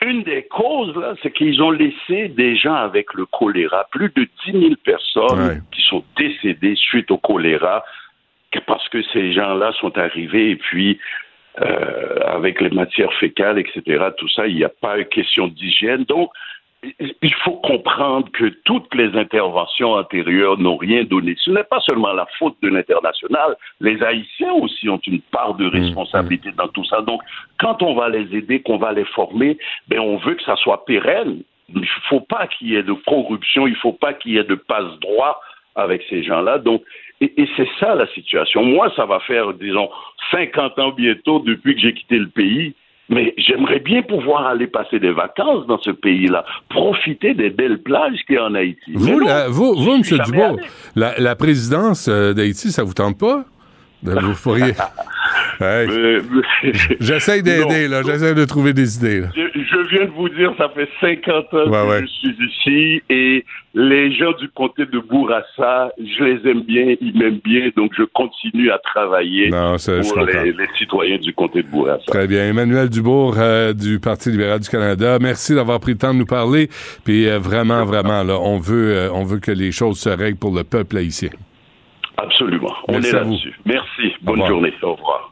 une 0.04 0.22
des 0.24 0.42
causes, 0.44 0.96
là, 0.96 1.14
c'est 1.22 1.32
qu'ils 1.32 1.62
ont 1.62 1.70
laissé 1.70 2.28
des 2.28 2.56
gens 2.56 2.74
avec 2.74 3.14
le 3.14 3.24
choléra, 3.26 3.86
plus 3.90 4.10
de 4.14 4.26
10 4.46 4.52
000 4.52 4.74
personnes 4.84 5.48
Ouais. 5.48 5.58
qui 5.72 5.82
sont 5.82 6.04
décédées 6.16 6.74
suite 6.74 7.10
au 7.10 7.18
choléra, 7.18 7.84
parce 8.66 8.88
que 8.88 9.02
ces 9.12 9.32
gens-là 9.32 9.72
sont 9.80 9.96
arrivés 9.96 10.50
et 10.50 10.56
puis 10.56 10.98
euh, 11.60 12.18
avec 12.26 12.60
les 12.60 12.70
matières 12.70 13.12
fécales, 13.14 13.58
etc., 13.58 14.06
tout 14.16 14.28
ça, 14.28 14.46
il 14.46 14.56
n'y 14.56 14.64
a 14.64 14.70
pas 14.70 15.02
question 15.04 15.48
d'hygiène. 15.48 16.04
Donc, 16.04 16.30
il- 17.00 17.34
faut 17.44 17.56
comprendre 17.56 18.30
que 18.32 18.46
toutes 18.64 18.94
les 18.94 19.16
interventions 19.18 19.92
antérieures 19.94 20.58
n'ont 20.58 20.76
rien 20.76 21.04
donné. 21.04 21.34
Ce 21.38 21.50
n'est 21.50 21.64
pas 21.64 21.80
seulement 21.80 22.12
la 22.12 22.26
faute 22.38 22.56
de 22.62 22.68
l'international. 22.68 23.56
Les 23.80 24.02
Haïtiens 24.02 24.52
aussi 24.52 24.88
ont 24.88 25.00
une 25.06 25.20
part 25.20 25.54
de 25.54 25.66
responsabilité 25.66 26.50
dans 26.52 26.68
tout 26.68 26.84
ça. 26.84 27.00
Donc, 27.02 27.20
quand 27.58 27.82
on 27.82 27.94
va 27.94 28.08
les 28.08 28.36
aider, 28.36 28.60
qu'on 28.62 28.78
va 28.78 28.92
les 28.92 29.04
former, 29.06 29.58
ben, 29.88 29.98
on 30.00 30.16
veut 30.18 30.34
que 30.34 30.42
ça 30.44 30.56
soit 30.56 30.84
pérenne. 30.84 31.42
Il 31.74 31.80
ne 31.80 31.86
faut 32.08 32.20
pas 32.20 32.46
qu'il 32.46 32.68
y 32.68 32.76
ait 32.76 32.82
de 32.82 32.92
corruption, 32.92 33.66
il 33.66 33.72
ne 33.72 33.76
faut 33.78 33.92
pas 33.92 34.12
qu'il 34.12 34.32
y 34.32 34.38
ait 34.38 34.44
de 34.44 34.54
passe-droit 34.54 35.40
avec 35.74 36.02
ces 36.10 36.22
gens-là. 36.22 36.58
Donc, 36.58 36.82
et, 37.20 37.32
et 37.40 37.48
c'est 37.56 37.68
ça 37.80 37.94
la 37.94 38.06
situation. 38.08 38.62
Moi, 38.64 38.92
ça 38.94 39.06
va 39.06 39.20
faire, 39.20 39.52
disons, 39.54 39.88
50 40.30 40.78
ans 40.78 40.90
bientôt 40.90 41.38
depuis 41.40 41.74
que 41.74 41.80
j'ai 41.80 41.94
quitté 41.94 42.18
le 42.18 42.28
pays. 42.28 42.74
Mais 43.12 43.34
j'aimerais 43.36 43.78
bien 43.80 44.02
pouvoir 44.02 44.46
aller 44.46 44.66
passer 44.66 44.98
des 44.98 45.12
vacances 45.12 45.66
dans 45.66 45.78
ce 45.80 45.90
pays-là, 45.90 46.44
profiter 46.70 47.34
des 47.34 47.50
belles 47.50 47.82
plages 47.82 48.18
qu'il 48.26 48.36
y 48.36 48.38
a 48.38 48.44
en 48.46 48.54
Haïti. 48.54 48.92
Vous, 48.94 49.20
non, 49.20 49.26
la- 49.26 49.48
vous, 49.48 49.74
vous, 49.74 49.90
M. 49.92 50.02
Dubois, 50.24 50.56
la 50.96 51.36
présidence 51.36 52.08
euh, 52.08 52.32
d'Haïti, 52.32 52.72
ça 52.72 52.82
vous 52.84 52.94
tente 52.94 53.18
pas? 53.18 53.44
Ben, 54.02 54.18
vous 54.20 54.34
pourriez. 54.34 54.72
Hey. 55.60 55.88
J'essaie 56.98 57.40
d'aider, 57.42 57.86
là. 57.86 58.02
J'essaie 58.02 58.34
de 58.34 58.44
trouver 58.44 58.72
des 58.72 58.96
idées. 58.96 59.20
là. 59.20 59.28
Je, 59.34 59.42
je 59.54 59.88
viens 59.96 60.06
de 60.06 60.10
vous 60.10 60.28
dire, 60.30 60.52
ça 60.58 60.68
fait 60.74 60.88
50 61.00 61.54
ans 61.54 61.70
Ouais, 61.70 61.70
que 61.70 61.88
ouais. 61.88 62.00
je 62.00 62.06
suis 62.06 62.36
ici 62.48 63.02
et 63.10 63.44
les 63.74 64.12
gens 64.16 64.32
du 64.32 64.48
comté 64.48 64.86
de 64.86 64.98
Bourassa, 64.98 65.92
je 65.98 66.24
les 66.24 66.50
aime 66.50 66.62
bien, 66.62 66.96
ils 67.00 67.16
m'aiment 67.16 67.38
bien, 67.44 67.70
donc 67.76 67.92
je 67.96 68.02
continue 68.12 68.70
à 68.72 68.78
travailler 68.78 69.50
Non, 69.50 69.76
pour 69.76 70.24
les 70.26 70.54
citoyens 70.78 71.18
du 71.18 71.32
comté 71.32 71.62
de 71.62 71.68
Bourassa. 71.68 72.02
Très 72.08 72.26
bien. 72.26 72.48
Emmanuel 72.48 72.88
Dubourg 72.88 73.36
euh, 73.38 73.72
du 73.72 74.00
Parti 74.00 74.30
libéral 74.30 74.58
du 74.60 74.68
Canada, 74.68 75.18
merci 75.20 75.54
d'avoir 75.54 75.78
pris 75.80 75.92
le 75.92 75.98
temps 75.98 76.12
de 76.12 76.18
nous 76.18 76.26
parler. 76.26 76.68
Puis 77.04 77.28
euh, 77.28 77.38
vraiment, 77.38 77.84
vraiment, 77.84 78.24
là, 78.24 78.38
on 78.40 78.58
veut, 78.58 78.96
euh, 78.96 79.12
on 79.12 79.22
veut 79.24 79.38
que 79.38 79.52
les 79.52 79.70
choses 79.70 79.98
se 80.00 80.08
règlent 80.08 80.38
pour 80.38 80.54
le 80.54 80.64
peuple 80.64 80.96
haïtien. 80.96 81.30
Absolument. 82.22 82.74
On 82.88 82.92
Merci 82.92 83.08
est 83.08 83.12
là-dessus. 83.12 83.60
Merci. 83.64 84.14
Bonne 84.22 84.46
journée. 84.46 84.72
Au 84.82 84.94
revoir. 84.94 85.31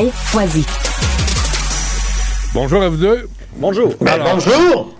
Foisy. 0.00 0.64
Bonjour 2.54 2.82
à 2.82 2.88
vous 2.88 2.96
deux. 2.96 3.28
Bonjour. 3.56 3.92
Alors, 4.06 4.34
bonjour. 4.36 4.94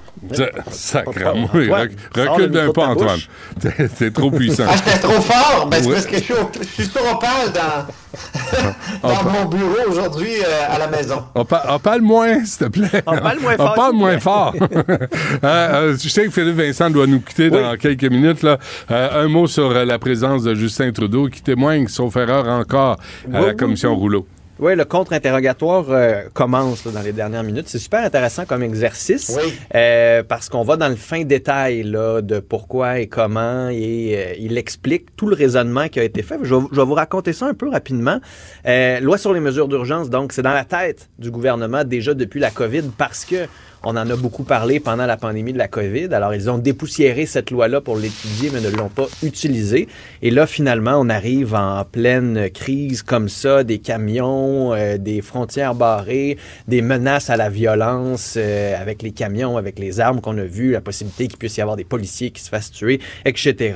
Sors 0.71 1.03
Recule 1.07 2.43
le 2.45 2.49
d'un 2.49 2.73
pas, 2.73 2.89
Antoine. 2.89 3.19
T'es 3.99 4.11
trop 4.11 4.31
puissant. 4.31 4.65
Ah, 4.69 4.75
j'étais 4.77 4.99
trop 4.99 5.21
fort! 5.21 5.67
Ben, 5.69 5.83
Ouais. 5.85 5.95
parce 5.95 6.07
que 6.07 6.17
je 6.19 6.23
suis, 6.23 6.35
au- 6.35 6.51
je 6.61 6.67
suis 6.69 6.85
sur 6.87 7.01
opale 7.11 7.53
dans, 7.55 9.09
dans 9.09 9.31
mon 9.31 9.45
bureau 9.47 9.91
aujourd'hui 9.91 10.29
euh, 10.47 10.75
à 10.75 10.79
la 10.79 10.87
maison. 10.89 11.25
On, 11.35 11.45
pa- 11.47 11.65
on 11.71 11.79
parle 11.79 12.03
moins, 12.03 12.45
s'il 12.45 12.59
te 12.59 12.65
plaît. 12.71 13.03
On 13.07 13.17
parle 13.17 13.39
moins 13.41 13.55
On 13.59 13.75
fort, 13.75 13.95
moins 13.95 14.19
fort. 14.21 14.55
Euh, 15.45 15.45
euh, 15.45 15.97
je 16.01 16.09
sais 16.09 16.25
que 16.27 16.31
Philippe 16.31 16.57
Vincent 16.57 16.91
doit 16.91 17.07
nous 17.07 17.21
quitter 17.21 17.49
dans 17.51 17.75
quelques 17.77 18.05
minutes. 18.05 18.43
Là. 18.43 18.59
Euh, 18.91 19.25
un 19.25 19.29
mot 19.29 19.47
sur 19.47 19.73
la 19.73 19.99
présence 19.99 20.43
de 20.45 20.55
Justin 20.55 20.93
Trudeau 20.93 21.29
qui 21.29 21.41
témoigne, 21.43 21.89
sauf 21.89 22.15
erreur 22.17 22.47
encore, 22.49 22.93
à 22.93 22.97
Oui, 23.27 23.33
la 23.33 23.41
oui, 23.49 23.57
commission 23.57 23.91
oui. 23.93 23.99
Rouleau. 23.99 24.27
Oui, 24.59 24.77
le 24.77 24.85
contre-interrogatoire 24.85 25.87
euh, 25.89 26.23
commence 26.35 26.85
là, 26.85 26.93
dans 26.93 27.01
les 27.01 27.13
dernières 27.13 27.43
minutes. 27.43 27.69
C'est 27.69 27.79
super 27.79 28.05
intéressant 28.05 28.45
comme 28.45 28.63
exercice 28.63 29.37
euh, 29.75 30.23
parce 30.23 30.51
qu'on 30.51 30.63
va 30.63 30.77
dans 30.77 30.89
le 30.89 30.97
fin 30.97 31.25
détail 31.25 31.83
là, 31.83 32.21
de 32.21 32.39
pourquoi 32.39 33.01
et 33.01 33.07
comment 33.07 33.71
et 33.71 34.15
euh, 34.15 34.35
il 34.39 34.59
explique 34.59 35.17
tout 35.17 35.27
le 35.27 35.35
raisonnement 35.35 35.89
qui 35.89 36.01
a 36.01 36.05
été 36.05 36.23
fait. 36.23 36.39
Je 36.43 36.55
vais, 36.55 36.63
je 36.71 36.77
vais 36.77 36.85
vous 36.85 36.95
raconter 36.95 37.33
ça 37.33 37.47
un 37.47 37.55
peu 37.55 37.71
rapidement. 37.71 38.21
Loi 38.65 39.17
sur 39.17 39.33
les 39.33 39.41
mesures 39.41 39.69
d'urgence, 39.69 40.11
donc 40.11 40.33
c'est 40.33 40.43
dans 40.43 40.53
la 40.53 40.65
tête 40.65 41.09
du 41.19 41.31
gouvernement 41.31 41.85
déjà 41.85 42.13
depuis 42.13 42.39
la 42.39 42.51
COVID 42.51 42.91
parce 42.99 43.25
que 43.25 43.47
on 43.85 43.91
en 43.97 44.09
a 44.09 44.17
beaucoup 44.17 44.45
parlé 44.45 44.81
pendant 44.81 45.07
la 45.07 45.17
pandémie 45.17 45.53
de 45.53 45.59
la 45.59 45.69
COVID. 45.69 46.13
Alors, 46.13 46.35
ils 46.35 46.49
ont 46.49 46.59
dépoussiéré 46.59 47.27
cette 47.27 47.51
loi-là 47.51 47.81
pour 47.81 47.97
l'étudier, 47.97 48.51
mais 48.53 48.61
ne 48.61 48.71
l'ont 48.71 48.89
pas 48.89 49.07
utilisée. 49.23 49.89
Et 50.23 50.31
là, 50.31 50.47
finalement, 50.47 50.95
on 50.99 51.09
arrive 51.09 51.55
en 51.55 51.85
pleine 51.85 52.49
crise 52.51 53.03
comme 53.03 53.29
ça, 53.29 53.65
des 53.65 53.79
camions, 53.79 54.73
euh, 54.73 54.99
des 54.99 55.21
frontières 55.21 55.75
barrées, 55.75 56.39
des 56.69 56.83
menaces 56.83 57.31
à 57.31 57.37
la 57.37 57.51
violence 57.51 58.35
euh, 58.37 58.81
avec 58.81 59.03
les 59.03 59.11
camions, 59.11 59.57
avec 59.57 59.79
les 59.79 60.01
armes 60.01 60.21
qu'on 60.21 60.39
a 60.39 60.45
vues, 60.45 60.73
la 60.73 60.81
possibilité 60.81 61.29
qu'il 61.29 61.39
puisse 61.39 61.57
y 61.57 61.61
avoir 61.61 61.77
des 61.77 61.85
policiers 61.85 62.31
qui 62.31 62.43
se 62.43 62.49
fassent 62.49 62.71
tuer, 62.71 63.01
etc. 63.25 63.75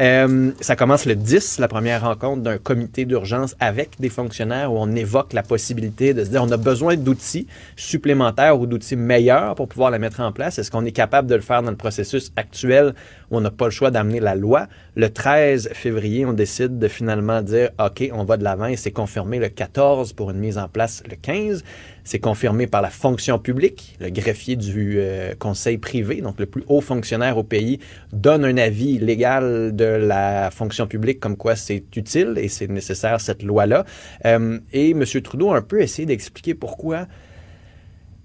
Euh, 0.00 0.50
ça 0.60 0.76
commence 0.76 1.06
le 1.06 1.14
10, 1.14 1.58
la 1.58 1.68
première 1.68 2.02
rencontre 2.02 2.42
d'un 2.42 2.58
comité 2.58 3.04
d'urgence 3.04 3.54
avec 3.60 4.00
des 4.00 4.08
fonctionnaires 4.08 4.72
où 4.72 4.76
on 4.78 4.94
évoque 4.94 5.32
la 5.32 5.42
possibilité 5.42 6.14
de 6.14 6.24
se 6.24 6.30
dire 6.30 6.42
on 6.42 6.50
a 6.50 6.56
besoin 6.56 6.96
d'outils 6.96 7.46
supplémentaires 7.76 8.58
ou 8.58 8.66
d'outils 8.66 8.96
meilleurs 8.96 9.43
pour 9.54 9.68
pouvoir 9.68 9.90
la 9.90 9.98
mettre 9.98 10.20
en 10.20 10.32
place? 10.32 10.58
Est-ce 10.58 10.70
qu'on 10.70 10.84
est 10.84 10.92
capable 10.92 11.28
de 11.28 11.34
le 11.34 11.40
faire 11.40 11.62
dans 11.62 11.70
le 11.70 11.76
processus 11.76 12.32
actuel 12.36 12.94
où 13.30 13.36
on 13.36 13.40
n'a 13.40 13.50
pas 13.50 13.66
le 13.66 13.70
choix 13.70 13.90
d'amener 13.90 14.20
la 14.20 14.34
loi? 14.34 14.66
Le 14.96 15.10
13 15.10 15.70
février, 15.74 16.24
on 16.24 16.32
décide 16.32 16.78
de 16.78 16.88
finalement 16.88 17.42
dire 17.42 17.70
OK, 17.78 18.08
on 18.12 18.24
va 18.24 18.36
de 18.36 18.44
l'avant 18.44 18.66
et 18.66 18.76
c'est 18.76 18.92
confirmé 18.92 19.38
le 19.38 19.48
14 19.48 20.12
pour 20.14 20.30
une 20.30 20.38
mise 20.38 20.56
en 20.56 20.68
place 20.68 21.02
le 21.08 21.16
15. 21.16 21.62
C'est 22.04 22.18
confirmé 22.18 22.66
par 22.66 22.82
la 22.82 22.90
fonction 22.90 23.38
publique. 23.38 23.96
Le 23.98 24.10
greffier 24.10 24.56
du 24.56 24.96
euh, 24.98 25.34
conseil 25.38 25.78
privé, 25.78 26.20
donc 26.20 26.38
le 26.38 26.46
plus 26.46 26.62
haut 26.68 26.82
fonctionnaire 26.82 27.38
au 27.38 27.42
pays, 27.42 27.80
donne 28.12 28.44
un 28.44 28.58
avis 28.58 28.98
légal 28.98 29.74
de 29.74 29.84
la 29.84 30.50
fonction 30.50 30.86
publique 30.86 31.18
comme 31.18 31.36
quoi 31.36 31.56
c'est 31.56 31.82
utile 31.96 32.34
et 32.36 32.48
c'est 32.48 32.68
nécessaire 32.68 33.20
cette 33.20 33.42
loi-là. 33.42 33.84
Euh, 34.26 34.58
et 34.72 34.90
M. 34.90 35.04
Trudeau 35.22 35.52
a 35.52 35.56
un 35.56 35.62
peu 35.62 35.80
essayé 35.80 36.04
d'expliquer 36.04 36.54
pourquoi 36.54 37.06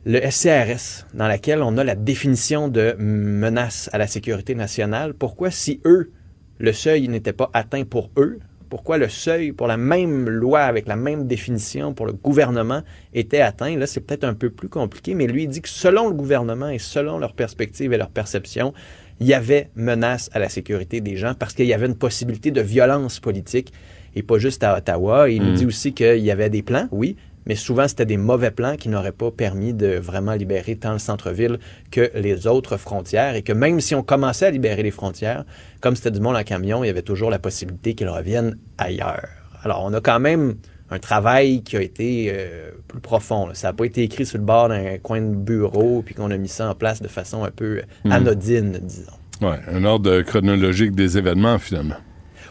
le 0.06 0.20
SCRS, 0.30 1.06
dans 1.14 1.28
laquelle 1.28 1.62
on 1.62 1.78
a 1.78 1.84
la 1.84 1.96
définition 1.96 2.68
de 2.68 2.96
menace 2.98 3.90
à 3.94 3.98
la 3.98 4.08
sécurité 4.08 4.56
nationale, 4.56 5.14
pourquoi 5.14 5.52
si 5.52 5.82
eux, 5.86 6.12
le 6.58 6.74
seuil 6.74 7.08
n'était 7.10 7.34
pas 7.34 7.50
atteint 7.54 7.84
pour 7.84 8.10
eux, 8.18 8.40
pourquoi 8.70 8.98
le 8.98 9.10
seuil 9.10 9.52
pour 9.52 9.68
la 9.68 9.78
même 9.78 10.30
loi 10.30 10.62
avec 10.62 10.88
la 10.88 10.96
même 10.96 11.26
définition 11.28 11.94
pour 11.94 12.06
le 12.06 12.14
gouvernement 12.14 12.84
était 13.14 13.42
atteint, 13.42 13.76
là 13.78 13.88
c'est 13.88 14.00
peut-être 14.02 14.24
un 14.24 14.36
peu 14.36 14.50
plus 14.52 14.70
compliqué, 14.70 15.16
mais 15.16 15.28
lui 15.28 15.44
il 15.44 15.50
dit 15.50 15.62
que 15.62 15.70
selon 15.70 16.08
le 16.08 16.14
gouvernement 16.14 16.70
et 16.70 16.80
selon 16.80 17.18
leur 17.18 17.34
perspective 17.34 17.92
et 17.94 17.98
leur 17.98 18.10
perception, 18.10 18.74
il 19.20 19.28
y 19.28 19.34
avait 19.34 19.70
menace 19.76 20.30
à 20.34 20.40
la 20.40 20.50
sécurité 20.50 21.02
des 21.02 21.18
gens 21.18 21.34
parce 21.38 21.54
qu'il 21.54 21.66
y 21.66 21.74
avait 21.74 21.88
une 21.88 21.98
possibilité 21.98 22.52
de 22.52 22.62
violence 22.62 23.20
politique 23.20 23.74
et 24.16 24.24
pas 24.24 24.38
juste 24.38 24.64
à 24.64 24.78
Ottawa. 24.78 25.30
Il 25.30 25.42
nous 25.44 25.52
Mm. 25.52 25.56
dit 25.56 25.66
aussi 25.66 25.94
qu'il 25.94 26.20
y 26.20 26.32
avait 26.32 26.50
des 26.50 26.62
plans, 26.62 26.88
oui, 26.92 27.16
mais 27.50 27.56
souvent 27.56 27.88
c'était 27.88 28.06
des 28.06 28.16
mauvais 28.16 28.52
plans 28.52 28.78
qui 28.78 28.88
n'auraient 28.90 29.12
pas 29.12 29.32
permis 29.32 29.74
de 29.74 29.98
vraiment 29.98 30.34
libérer 30.34 30.76
tant 30.78 30.94
le 30.94 31.00
centre-ville 31.00 31.58
que 31.92 32.12
les 32.14 32.46
autres 32.46 32.78
frontières 32.78 33.36
et 33.36 33.42
que 33.42 33.52
même 33.52 33.82
si 33.82 33.96
on 33.96 34.04
commençait 34.04 34.46
à 34.46 34.52
libérer 34.52 34.84
les 34.84 34.92
frontières, 34.92 35.44
comme 35.82 35.96
c'était 35.98 36.12
du 36.12 36.22
monde 36.22 36.36
en 36.38 36.44
camion, 36.44 36.84
il 36.84 36.88
y 36.88 36.90
avait 36.92 37.02
toujours 37.02 37.32
la 37.32 37.40
possibilité 37.40 37.96
qu'ils 37.96 38.08
reviennent 38.08 38.56
ailleurs. 38.78 39.28
Alors 39.64 39.84
on 39.84 39.92
a 39.94 40.00
quand 40.00 40.20
même 40.20 40.56
un 40.92 41.00
travail 41.00 41.64
qui 41.64 41.76
a 41.76 41.82
été 41.82 42.32
euh, 42.32 42.70
plus 42.88 43.00
profond. 43.00 43.48
là. 43.48 43.54
Ça 43.56 43.70
n'a 43.70 43.74
pas 43.74 43.86
été 43.86 44.04
écrit 44.04 44.26
sur 44.28 44.38
le 44.38 44.44
bord 44.44 44.70
d'un 44.70 44.98
coin 45.00 45.20
de 45.22 45.36
bureau 45.36 46.04
puis 46.06 46.14
qu'on 46.16 46.30
a 46.32 46.38
mis 46.38 46.48
ça 46.48 46.70
en 46.70 46.76
place 46.76 47.02
de 47.02 47.08
façon 47.08 47.44
un 47.44 47.52
peu 47.52 47.82
Mm. 48.06 48.12
anodine, 48.12 48.80
disons. 48.84 49.12
Ouais, 49.42 49.58
un 49.72 49.84
ordre 49.86 50.22
chronologique 50.22 50.94
des 50.94 51.18
événements, 51.18 51.58
finalement. 51.60 51.96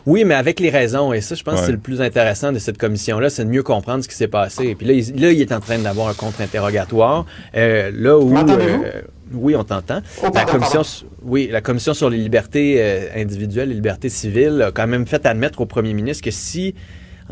Oui, 0.07 0.25
mais 0.25 0.35
avec 0.35 0.61
les 0.61 0.71
raisons. 0.71 1.13
Et 1.13 1.21
ça, 1.21 1.35
je 1.35 1.43
pense 1.43 1.55
Ouais. 1.55 1.61
que 1.61 1.67
c'est 1.67 1.73
le 1.73 1.79
plus 1.79 2.01
intéressant 2.01 2.53
de 2.53 2.59
cette 2.59 2.79
commission-là, 2.79 3.31
c'est 3.31 3.45
de 3.45 3.51
mieux 3.51 3.63
comprendre 3.63 4.03
ce 4.03 4.09
qui 4.09 4.15
s'est 4.15 4.29
passé. 4.29 4.67
Et 4.69 4.75
puis 4.75 4.87
là, 4.87 4.93
il, 4.95 5.21
là, 5.21 5.33
il 5.33 5.41
est 5.41 5.53
en 5.53 5.61
train 5.61 5.79
d'avoir 5.79 6.09
un 6.09 6.15
contre-interrogatoire. 6.15 7.27
euh, 7.57 7.91
là 7.95 8.19
où. 8.19 8.37
Euh, 8.37 9.03
oui, 9.33 9.55
on 9.57 9.65
t'entend. 9.65 10.01
Oh, 10.23 10.29
la 10.35 10.45
commission, 10.45 10.59
pardon. 10.73 10.81
s- 10.81 11.05
oui, 11.23 11.49
la 11.53 11.61
commission 11.61 11.93
sur 11.93 12.09
les 12.09 12.17
libertés 12.19 12.77
euh, 12.79 13.09
individuelles, 13.17 13.69
les 13.69 13.75
libertés 13.75 14.09
civiles, 14.09 14.63
a 14.63 14.71
quand 14.73 14.87
même 14.87 15.07
fait 15.07 15.27
admettre 15.27 15.61
au 15.61 15.67
premier 15.67 15.93
ministre 15.95 16.25
que 16.25 16.31
si 16.31 16.75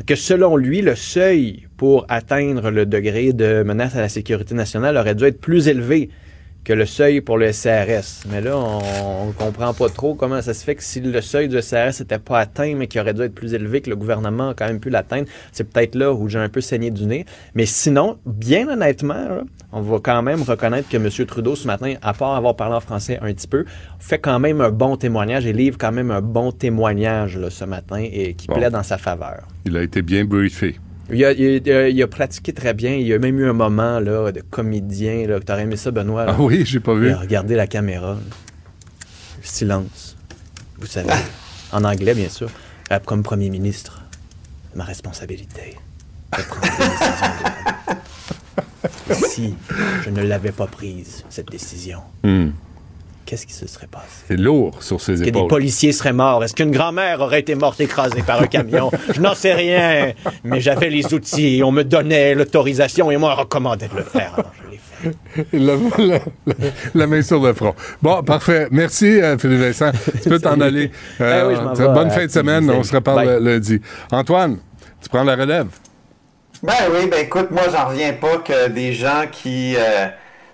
que 0.06 0.14
selon 0.14 0.56
lui, 0.58 0.82
le 0.82 0.94
seuil 0.94 1.66
pour 1.78 2.04
atteindre 2.10 2.70
le 2.70 2.84
degré 2.84 3.32
de 3.32 3.62
menace 3.62 3.96
à 3.96 4.00
la 4.02 4.10
sécurité 4.10 4.54
nationale 4.54 4.94
aurait 4.98 5.14
dû 5.14 5.24
être 5.24 5.40
plus 5.40 5.68
élevé 5.68 6.10
que 6.66 6.72
le 6.72 6.84
seuil 6.84 7.20
pour 7.20 7.38
le 7.38 7.52
SRS. 7.52 8.24
Mais 8.28 8.40
là, 8.40 8.56
on, 8.58 9.28
on 9.28 9.32
comprend 9.32 9.72
pas 9.72 9.88
trop 9.88 10.16
comment 10.16 10.42
ça 10.42 10.52
se 10.52 10.64
fait 10.64 10.74
que 10.74 10.82
si 10.82 11.00
le 11.00 11.20
seuil 11.20 11.46
du 11.48 11.62
SRS 11.62 12.00
n'était 12.00 12.18
pas 12.18 12.40
atteint, 12.40 12.74
mais 12.74 12.88
qui 12.88 12.98
aurait 12.98 13.14
dû 13.14 13.22
être 13.22 13.36
plus 13.36 13.54
élevé, 13.54 13.80
que 13.80 13.88
le 13.88 13.94
gouvernement 13.94 14.48
a 14.48 14.54
quand 14.54 14.66
même 14.66 14.80
pu 14.80 14.90
l'atteindre, 14.90 15.28
c'est 15.52 15.62
peut-être 15.62 15.94
là 15.94 16.12
où 16.12 16.28
j'ai 16.28 16.40
un 16.40 16.48
peu 16.48 16.60
saigné 16.60 16.90
du 16.90 17.06
nez. 17.06 17.24
Mais 17.54 17.66
sinon, 17.66 18.18
bien 18.26 18.66
honnêtement, 18.68 19.14
là, 19.14 19.42
on 19.70 19.80
va 19.80 19.98
quand 20.02 20.22
même 20.22 20.42
reconnaître 20.42 20.88
que 20.88 20.96
M. 20.96 21.08
Trudeau, 21.26 21.54
ce 21.54 21.68
matin, 21.68 21.94
à 22.02 22.12
part 22.12 22.34
avoir 22.34 22.56
parlé 22.56 22.74
en 22.74 22.80
français 22.80 23.20
un 23.22 23.32
petit 23.32 23.46
peu, 23.46 23.64
fait 24.00 24.18
quand 24.18 24.40
même 24.40 24.60
un 24.60 24.70
bon 24.70 24.96
témoignage 24.96 25.46
et 25.46 25.52
livre 25.52 25.78
quand 25.78 25.92
même 25.92 26.10
un 26.10 26.20
bon 26.20 26.50
témoignage 26.50 27.38
là, 27.38 27.48
ce 27.48 27.64
matin 27.64 27.98
et 28.02 28.34
qui 28.34 28.48
Bon. 28.48 28.56
plaît 28.56 28.70
dans 28.70 28.82
sa 28.82 28.98
faveur. 28.98 29.42
Il 29.64 29.76
a 29.76 29.82
été 29.82 30.02
bien 30.02 30.24
briefé. 30.24 30.80
Il 31.12 31.24
a, 31.24 31.32
il 31.32 31.70
a- 31.70 31.88
il 31.88 32.02
a 32.02 32.06
pratiqué 32.08 32.52
très 32.52 32.74
bien. 32.74 32.94
Il 32.94 33.06
y 33.06 33.14
a 33.14 33.18
même 33.18 33.38
eu 33.38 33.48
un 33.48 33.52
moment 33.52 34.00
là, 34.00 34.32
de 34.32 34.40
comédien. 34.40 35.26
Là, 35.26 35.38
que 35.38 35.44
t'aurais 35.44 35.62
aimé 35.62 35.76
ça, 35.76 35.90
Benoît. 35.92 36.24
là. 36.26 36.34
Ah 36.36 36.42
oui, 36.42 36.64
j'ai 36.66 36.80
pas 36.80 36.94
vu. 36.94 37.06
Il 37.08 37.12
a 37.12 37.18
regardé 37.18 37.54
la 37.54 37.66
caméra. 37.66 38.14
là. 38.14 38.20
Silence. 39.42 40.16
Vous 40.78 40.86
savez. 40.86 41.10
en 41.72 41.84
anglais, 41.84 42.14
bien 42.14 42.28
sûr. 42.28 42.48
Euh, 42.92 42.98
Comme 43.04 43.22
premier 43.22 43.50
ministre, 43.50 44.02
ma 44.74 44.84
responsabilité. 44.84 45.76
de 46.36 46.42
prendre 46.42 46.62
des 46.62 46.84
décisions. 46.88 48.00
Et 49.10 49.14
si 49.28 49.54
je 50.04 50.10
ne 50.10 50.22
l'avais 50.22 50.52
pas 50.52 50.66
prise, 50.66 51.24
cette 51.28 51.50
décision, 51.50 52.00
Hmm. 52.24 52.48
Qu'est-ce 53.26 53.44
qui 53.46 53.52
se 53.52 53.66
serait 53.66 53.86
passé? 53.88 54.06
C'est 54.28 54.36
lourd 54.36 54.82
sur 54.82 55.00
ses 55.00 55.12
Est-ce 55.12 55.20
que 55.20 55.24
des 55.24 55.38
épaules. 55.38 55.48
policiers 55.48 55.92
seraient 55.92 56.12
morts? 56.14 56.42
Est-ce 56.44 56.54
qu'une 56.54 56.70
grand-mère 56.70 57.20
aurait 57.20 57.40
été 57.40 57.54
morte 57.54 57.80
écrasée 57.80 58.22
par 58.22 58.40
un 58.40 58.46
camion? 58.46 58.90
Je 59.14 59.20
n'en 59.20 59.34
sais 59.34 59.52
rien, 59.52 60.12
mais 60.44 60.60
j'avais 60.60 60.88
les 60.88 61.12
outils, 61.12 61.60
on 61.64 61.72
me 61.72 61.82
donnait 61.82 62.34
l'autorisation 62.34 63.10
et 63.10 63.16
moi 63.18 63.34
on 63.36 63.40
recommandait 63.40 63.88
de 63.88 63.96
le 63.96 64.02
faire. 64.04 64.32
Alors, 64.38 64.52
je 64.64 64.70
l'ai 64.70 64.78
fait. 64.78 65.46
la, 65.52 65.74
la- 66.06 66.18
la- 66.46 66.54
la 66.94 67.06
main 67.06 67.20
sur 67.22 67.42
le 67.42 67.52
front. 67.52 67.74
Bon, 68.00 68.22
parfait. 68.22 68.68
Merci, 68.70 69.20
euh, 69.20 69.36
Philippe 69.36 69.60
Vincent. 69.60 69.90
Tu 70.22 70.28
peux 70.30 70.38
t'en 70.38 70.58
aller. 70.60 70.90
Euh, 71.20 71.48
oui, 71.48 71.54
je 71.56 71.60
m'en 71.60 71.72
très 71.74 71.86
vais 71.88 71.92
bonne 71.92 72.10
fin 72.10 72.24
de 72.26 72.30
semaine. 72.30 72.70
On 72.70 72.82
se 72.82 72.94
reparle 72.94 73.18
Bye. 73.26 73.28
euh, 73.28 73.40
lundi. 73.40 73.80
Antoine, 74.12 74.58
tu 75.02 75.08
prends 75.08 75.24
la 75.24 75.36
relève? 75.36 75.66
Ben 76.62 76.72
oui, 76.90 77.06
ben 77.10 77.20
écoute, 77.20 77.50
moi 77.50 77.64
j'en 77.70 77.88
reviens 77.88 78.14
pas 78.14 78.38
que 78.38 78.68
des 78.68 78.92
gens 78.94 79.24
qui 79.30 79.76
euh, 79.76 80.06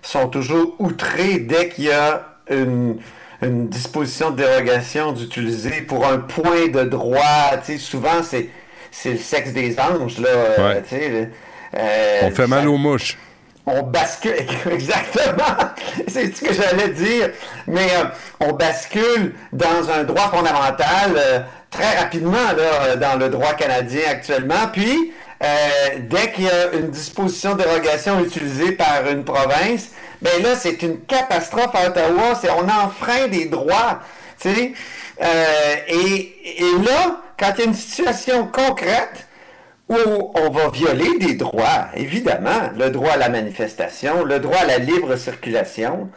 sont 0.03 0.27
toujours 0.28 0.74
outrés 0.81 1.39
dès 1.39 1.69
qu'il 1.69 1.85
y 1.85 1.90
a 1.93 2.31
une, 2.51 2.98
une 3.43 3.69
disposition 3.69 4.31
de 4.31 4.36
dérogation 4.36 5.12
d'utiliser 5.12 5.82
pour 5.82 6.06
un 6.06 6.19
point 6.19 6.69
de 6.69 6.85
droit. 6.85 7.56
Tu 7.64 7.73
sais, 7.73 7.78
souvent 7.78 8.23
c'est 8.23 8.48
c'est 8.90 9.12
le 9.12 9.19
sexe 9.19 9.52
des 9.52 9.77
anges 9.81 10.19
là. 10.19 10.28
euh, 10.28 10.69
Ouais. 10.74 10.82
tu 10.82 10.89
sais, 10.90 11.09
le- 11.09 11.28
euh, 11.78 12.20
On 12.24 12.31
fait 12.31 12.47
mal 12.47 12.64
ça- 12.64 12.69
aux 12.70 12.77
mouches. 12.77 13.16
on 13.64 13.82
bascule, 13.85 14.35
exactement, 14.70 15.56
c'est 16.09 16.35
ce 16.36 16.43
que 16.43 16.52
j'allais 16.52 16.89
dire, 16.90 17.31
mais 17.66 17.89
euh, 17.97 18.05
on 18.40 18.52
bascule 18.52 19.35
dans 19.52 19.89
un 19.90 20.02
droit 20.05 20.31
fondamental 20.31 21.47
très 21.73 21.99
rapidement 21.99 22.53
là, 22.57 22.97
dans 22.97 23.19
le 23.19 23.28
droit 23.28 23.55
canadien 23.55 24.03
actuellement, 24.09 24.69
puis 24.73 25.12
euh, 25.43 25.47
dès 26.03 26.31
qu'il 26.31 26.44
y 26.44 26.51
a 26.51 26.73
une 26.74 26.90
disposition 26.90 27.57
dérogation 27.57 28.20
utilisée 28.20 28.73
par 28.73 29.09
une 29.11 29.24
province, 29.24 29.90
ben 30.20 30.40
là 30.43 30.55
c'est 30.55 30.82
une 30.82 31.01
catastrophe 31.01 31.74
à 31.74 31.89
Ottawa, 31.89 32.39
c'est 32.40 32.51
on 32.51 32.69
enfreint 32.69 33.27
des 33.28 33.47
droits, 33.47 34.01
sais, 34.39 34.73
Euh, 35.20 35.74
et, 35.89 36.35
et 36.59 36.73
là 36.85 37.20
quand 37.39 37.53
il 37.57 37.59
y 37.59 37.62
a 37.62 37.66
une 37.66 37.74
situation 37.74 38.47
concrète 38.47 39.27
où 39.89 40.32
on 40.35 40.51
va 40.51 40.70
violer 40.70 41.19
des 41.19 41.35
droits, 41.35 41.89
évidemment, 41.94 42.70
le 42.77 42.90
droit 42.90 43.12
à 43.12 43.16
la 43.16 43.28
manifestation, 43.28 44.24
le 44.24 44.39
droit 44.39 44.59
à 44.59 44.65
la 44.65 44.78
libre 44.78 45.16
circulation, 45.16 46.09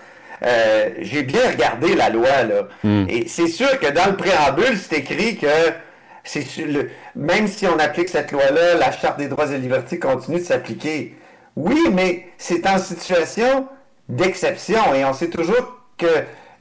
euh, 0.43 0.89
j'ai 0.99 1.23
bien 1.23 1.49
regardé 1.49 1.95
la 1.95 2.09
loi, 2.09 2.43
là. 2.43 2.67
Hmm. 2.83 3.05
Et 3.09 3.27
c'est 3.27 3.47
sûr 3.47 3.79
que 3.79 3.87
dans 3.91 4.07
le 4.07 4.15
préambule, 4.15 4.77
c'est 4.77 4.99
écrit 4.99 5.37
que 5.37 5.47
c'est 6.23 6.45
le, 6.65 6.89
même 7.15 7.47
si 7.47 7.67
on 7.67 7.77
applique 7.77 8.09
cette 8.09 8.31
loi-là, 8.31 8.75
la 8.75 8.91
Charte 8.91 9.17
des 9.17 9.27
droits 9.27 9.51
et 9.51 9.57
libertés 9.57 9.99
continue 9.99 10.39
de 10.39 10.43
s'appliquer. 10.43 11.15
Oui, 11.55 11.79
mais 11.93 12.27
c'est 12.37 12.67
en 12.67 12.77
situation 12.77 13.67
d'exception. 14.09 14.93
Et 14.93 15.05
on 15.05 15.13
sait 15.13 15.29
toujours 15.29 15.79
que, 15.97 16.05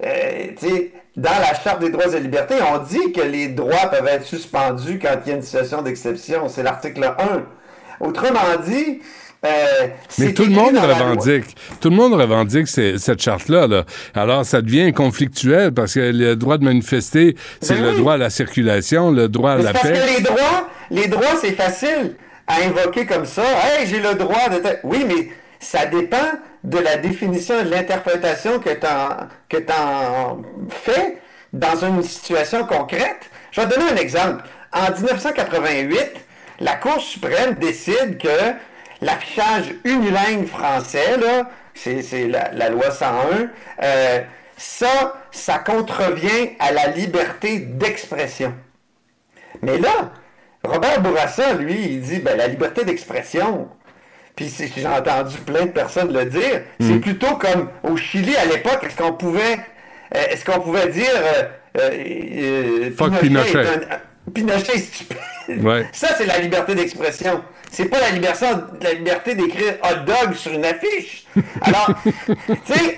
euh, 0.05 0.47
tu 0.59 0.69
sais, 0.69 0.93
dans 1.17 1.31
la 1.31 1.55
Charte 1.55 1.81
des 1.81 1.91
droits 1.91 2.15
et 2.15 2.21
libertés, 2.21 2.57
on 2.73 2.79
dit 2.79 3.13
que 3.13 3.21
les 3.21 3.49
droits 3.49 3.87
peuvent 3.91 4.07
être 4.07 4.25
suspendus 4.25 4.99
quand 4.99 5.17
il 5.25 5.29
y 5.31 5.33
a 5.33 5.37
une 5.37 5.43
situation 5.43 5.83
d'exception. 5.83 6.49
C'est 6.49 6.63
l'article 6.63 7.05
1. 7.05 7.43
Autrement 8.01 8.41
dit, 8.65 9.01
euh, 9.45 9.87
Mais 10.19 10.33
tout 10.33 10.45
le 10.45 10.51
monde 10.51 10.77
revendique. 10.77 11.55
Tout 11.81 11.91
le 11.91 11.97
monde 11.97 12.15
revendique 12.15 12.66
cette 12.69 13.21
charte-là. 13.23 13.66
là. 13.66 13.85
Alors, 14.15 14.45
ça 14.45 14.62
devient 14.62 14.93
conflictuel 14.93 15.73
parce 15.73 15.95
que 15.95 16.01
le 16.01 16.37
droit 16.37 16.59
de 16.59 16.65
manifester, 16.65 17.37
c'est 17.61 17.75
Ben 17.75 17.91
le 17.93 17.97
droit 17.99 18.15
à 18.15 18.16
la 18.19 18.31
circulation, 18.31 19.11
le 19.11 19.29
droit 19.29 19.53
à 19.53 19.57
Mais 19.57 19.62
la 19.65 19.73
parce 19.73 19.89
paix. 19.89 19.93
que 19.93 20.16
les 20.16 20.23
droits, 20.23 20.69
les 20.91 21.09
droits, 21.09 21.37
c'est 21.41 21.53
facile 21.53 22.15
à 22.47 22.57
invoquer 22.66 23.07
comme 23.07 23.27
ça. 23.27 23.43
Hey, 23.43 23.87
j'ai 23.87 24.01
le 24.01 24.15
droit 24.15 24.49
de. 24.51 24.59
te- 24.59 24.79
Oui, 24.85 25.05
mais 25.07 25.29
ça 25.61 25.87
dépend 25.87 26.16
de 26.62 26.79
la 26.79 26.97
définition 26.97 27.61
et 27.61 27.65
de 27.65 27.71
l'interprétation 27.71 28.59
que 28.59 28.71
tu 28.71 28.87
que 29.49 29.57
t'en 29.62 30.43
fais 30.71 31.19
dans 31.53 31.85
une 31.85 32.03
situation 32.03 32.65
concrète. 32.66 33.31
Je 33.53 33.61
vais 33.61 33.69
te 33.69 33.75
donner 33.79 33.91
un 33.93 33.97
exemple. 33.97 34.43
En 34.73 34.91
1988, 34.93 35.99
la 36.61 36.75
Cour 36.77 37.01
suprême 37.01 37.55
décide 37.61 38.19
que 38.19 38.29
l'affichage 39.05 39.74
unilingue 39.85 40.47
français, 40.47 41.16
là, 41.18 41.51
c'est 41.74 42.02
c'est 42.02 42.26
la, 42.28 42.51
la 42.52 42.68
loi 42.70 42.90
101, 42.90 43.48
euh, 43.82 44.20
ça, 44.56 45.14
ça 45.31 45.59
contrevient 45.59 46.51
à 46.59 46.72
la 46.72 46.89
liberté 46.89 47.59
d'expression. 47.59 48.55
Mais 49.62 49.78
là, 49.78 50.12
Robert 50.64 51.01
Bourassa, 51.02 51.55
lui, 51.55 51.74
il 51.81 52.01
dit 52.01 52.18
ben, 52.20 52.36
la 52.36 52.47
liberté 52.48 52.85
d'expression. 52.85 53.68
Puis 54.36 54.52
j'ai 54.76 54.86
entendu 54.86 55.36
plein 55.39 55.66
de 55.66 55.70
personnes 55.70 56.12
le 56.12 56.24
dire. 56.24 56.62
C'est 56.81 56.98
plutôt 56.98 57.36
comme 57.36 57.68
au 57.85 57.97
Chili 57.97 58.35
à 58.36 58.44
l'époque, 58.47 58.82
est-ce 58.82 58.97
qu'on 58.97 59.12
pouvait, 59.12 59.59
euh, 60.14 60.22
est-ce 60.31 60.44
qu'on 60.44 60.59
pouvait 60.60 60.89
dire 60.89 61.10
euh, 61.76 62.90
Fuck 62.97 63.18
Pinochet. 63.20 63.59
est 63.59 63.66
un- 63.66 64.32
Pinochet 64.32 64.74
est 64.74 64.78
stupide. 64.78 65.18
Ouais. 65.62 65.86
Ça, 65.93 66.09
c'est 66.16 66.26
la 66.26 66.39
liberté 66.39 66.74
d'expression. 66.74 67.43
C'est 67.75 67.87
pas 67.87 67.99
la 68.01 68.11
liberté, 68.11 68.47
la 68.81 68.93
liberté 68.93 69.35
d'écrire 69.35 69.75
hot 69.83 70.05
dog 70.07 70.35
sur 70.35 70.53
une 70.53 70.65
affiche. 70.65 71.27
Alors, 71.61 71.91
tu 72.05 72.73
sais, 72.73 72.97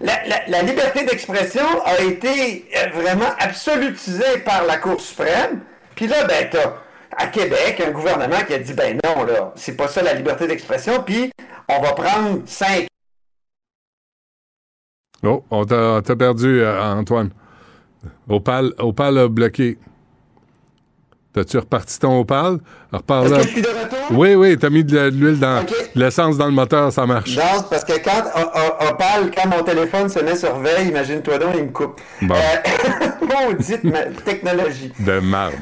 la, 0.00 0.24
la- 0.28 0.46
la 0.46 0.62
liberté 0.62 1.04
d'expression 1.04 1.66
a 1.84 2.00
été 2.00 2.68
euh, 2.76 2.88
vraiment 2.94 3.30
absolutisée 3.38 4.38
par 4.44 4.64
la 4.64 4.76
Cour 4.76 5.00
suprême. 5.00 5.60
Puis 5.96 6.06
là, 6.06 6.24
ben, 6.24 6.48
t'as 6.50 6.74
à 7.16 7.26
Québec 7.26 7.82
un 7.84 7.90
gouvernement 7.90 8.40
qui 8.46 8.54
a 8.54 8.58
dit, 8.58 8.72
ben 8.74 8.98
non, 9.04 9.24
là, 9.24 9.52
c'est 9.56 9.76
pas 9.76 9.88
ça 9.88 10.02
la 10.02 10.14
liberté 10.14 10.46
d'expression. 10.46 11.02
Puis 11.02 11.32
on 11.68 11.80
va 11.82 11.92
prendre 11.92 12.42
cinq 12.46 12.86
Oh, 15.24 15.44
on 15.50 15.64
t'a 15.64 15.76
on 15.76 16.02
t'a 16.02 16.16
perdu, 16.16 16.60
euh, 16.62 16.80
Antoine. 16.82 17.30
Opal, 18.28 18.72
Opal 18.78 19.18
a 19.18 19.28
bloqué. 19.28 19.78
T'as-tu 21.34 21.56
reparti 21.58 21.98
ton 21.98 22.20
Opal? 22.20 22.58
Repars 22.92 23.24
Est-ce 23.24 23.34
que 23.34 23.42
je 23.42 23.48
suis 23.48 23.62
de 23.62 23.68
retour? 23.68 23.98
Oui, 24.10 24.34
oui, 24.34 24.58
t'as 24.58 24.68
mis 24.68 24.84
de 24.84 25.08
l'huile 25.08 25.38
dans 25.38 25.64
l'essence 25.94 26.36
dans 26.36 26.44
le 26.46 26.52
moteur, 26.52 26.92
ça 26.92 27.06
marche. 27.06 27.34
Non, 27.36 27.62
parce 27.70 27.84
que 27.84 27.94
quand 28.04 28.94
parle, 28.98 29.30
quand 29.34 29.48
mon 29.48 29.62
téléphone 29.62 30.10
se 30.10 30.18
met 30.20 30.36
sur 30.36 30.58
veille, 30.58 30.88
imagine-toi 30.88 31.38
donc, 31.38 31.54
il 31.56 31.64
me 31.64 31.70
coupe. 31.70 31.98
Bon. 32.20 32.34
Euh, 32.34 33.08
maudite 33.48 33.82
ma- 33.84 34.04
technologie. 34.24 34.92
De 34.98 35.20
marbre. 35.20 35.56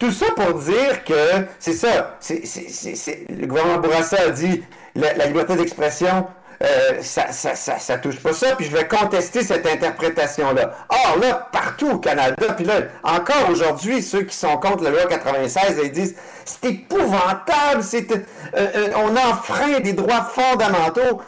Tout 0.00 0.10
ça 0.10 0.26
pour 0.34 0.58
dire 0.58 1.04
que 1.06 1.14
c'est 1.60 1.72
ça. 1.74 2.16
c'est- 2.18 3.26
le 3.30 3.46
gouvernement 3.46 3.78
Bourassa 3.78 4.16
a 4.26 4.30
dit 4.30 4.62
la, 4.96 5.14
la 5.14 5.26
liberté 5.26 5.54
d'expression, 5.54 6.26
euh, 6.62 7.02
ça, 7.02 7.32
ça, 7.32 7.54
ça, 7.54 7.78
ça 7.78 7.98
touche 7.98 8.20
pas 8.20 8.32
ça, 8.32 8.54
puis 8.56 8.66
je 8.66 8.76
vais 8.76 8.86
contester 8.86 9.42
cette 9.42 9.66
interprétation-là. 9.66 10.72
Or, 10.88 11.18
là, 11.20 11.48
partout 11.52 11.90
au 11.90 11.98
Canada, 11.98 12.46
puis 12.56 12.64
là, 12.64 12.82
encore 13.02 13.50
aujourd'hui, 13.50 14.02
ceux 14.02 14.22
qui 14.22 14.36
sont 14.36 14.56
contre 14.58 14.84
la 14.84 14.90
loi 14.90 15.06
96, 15.06 15.80
ils 15.82 15.92
disent 15.92 16.16
c'est 16.44 16.64
épouvantable, 16.66 17.82
c'est, 17.82 18.10
euh, 18.12 18.18
euh, 18.54 18.90
on 18.96 19.16
enfreint 19.16 19.80
des 19.80 19.92
droits 19.92 20.22
fondamentaux. 20.22 21.20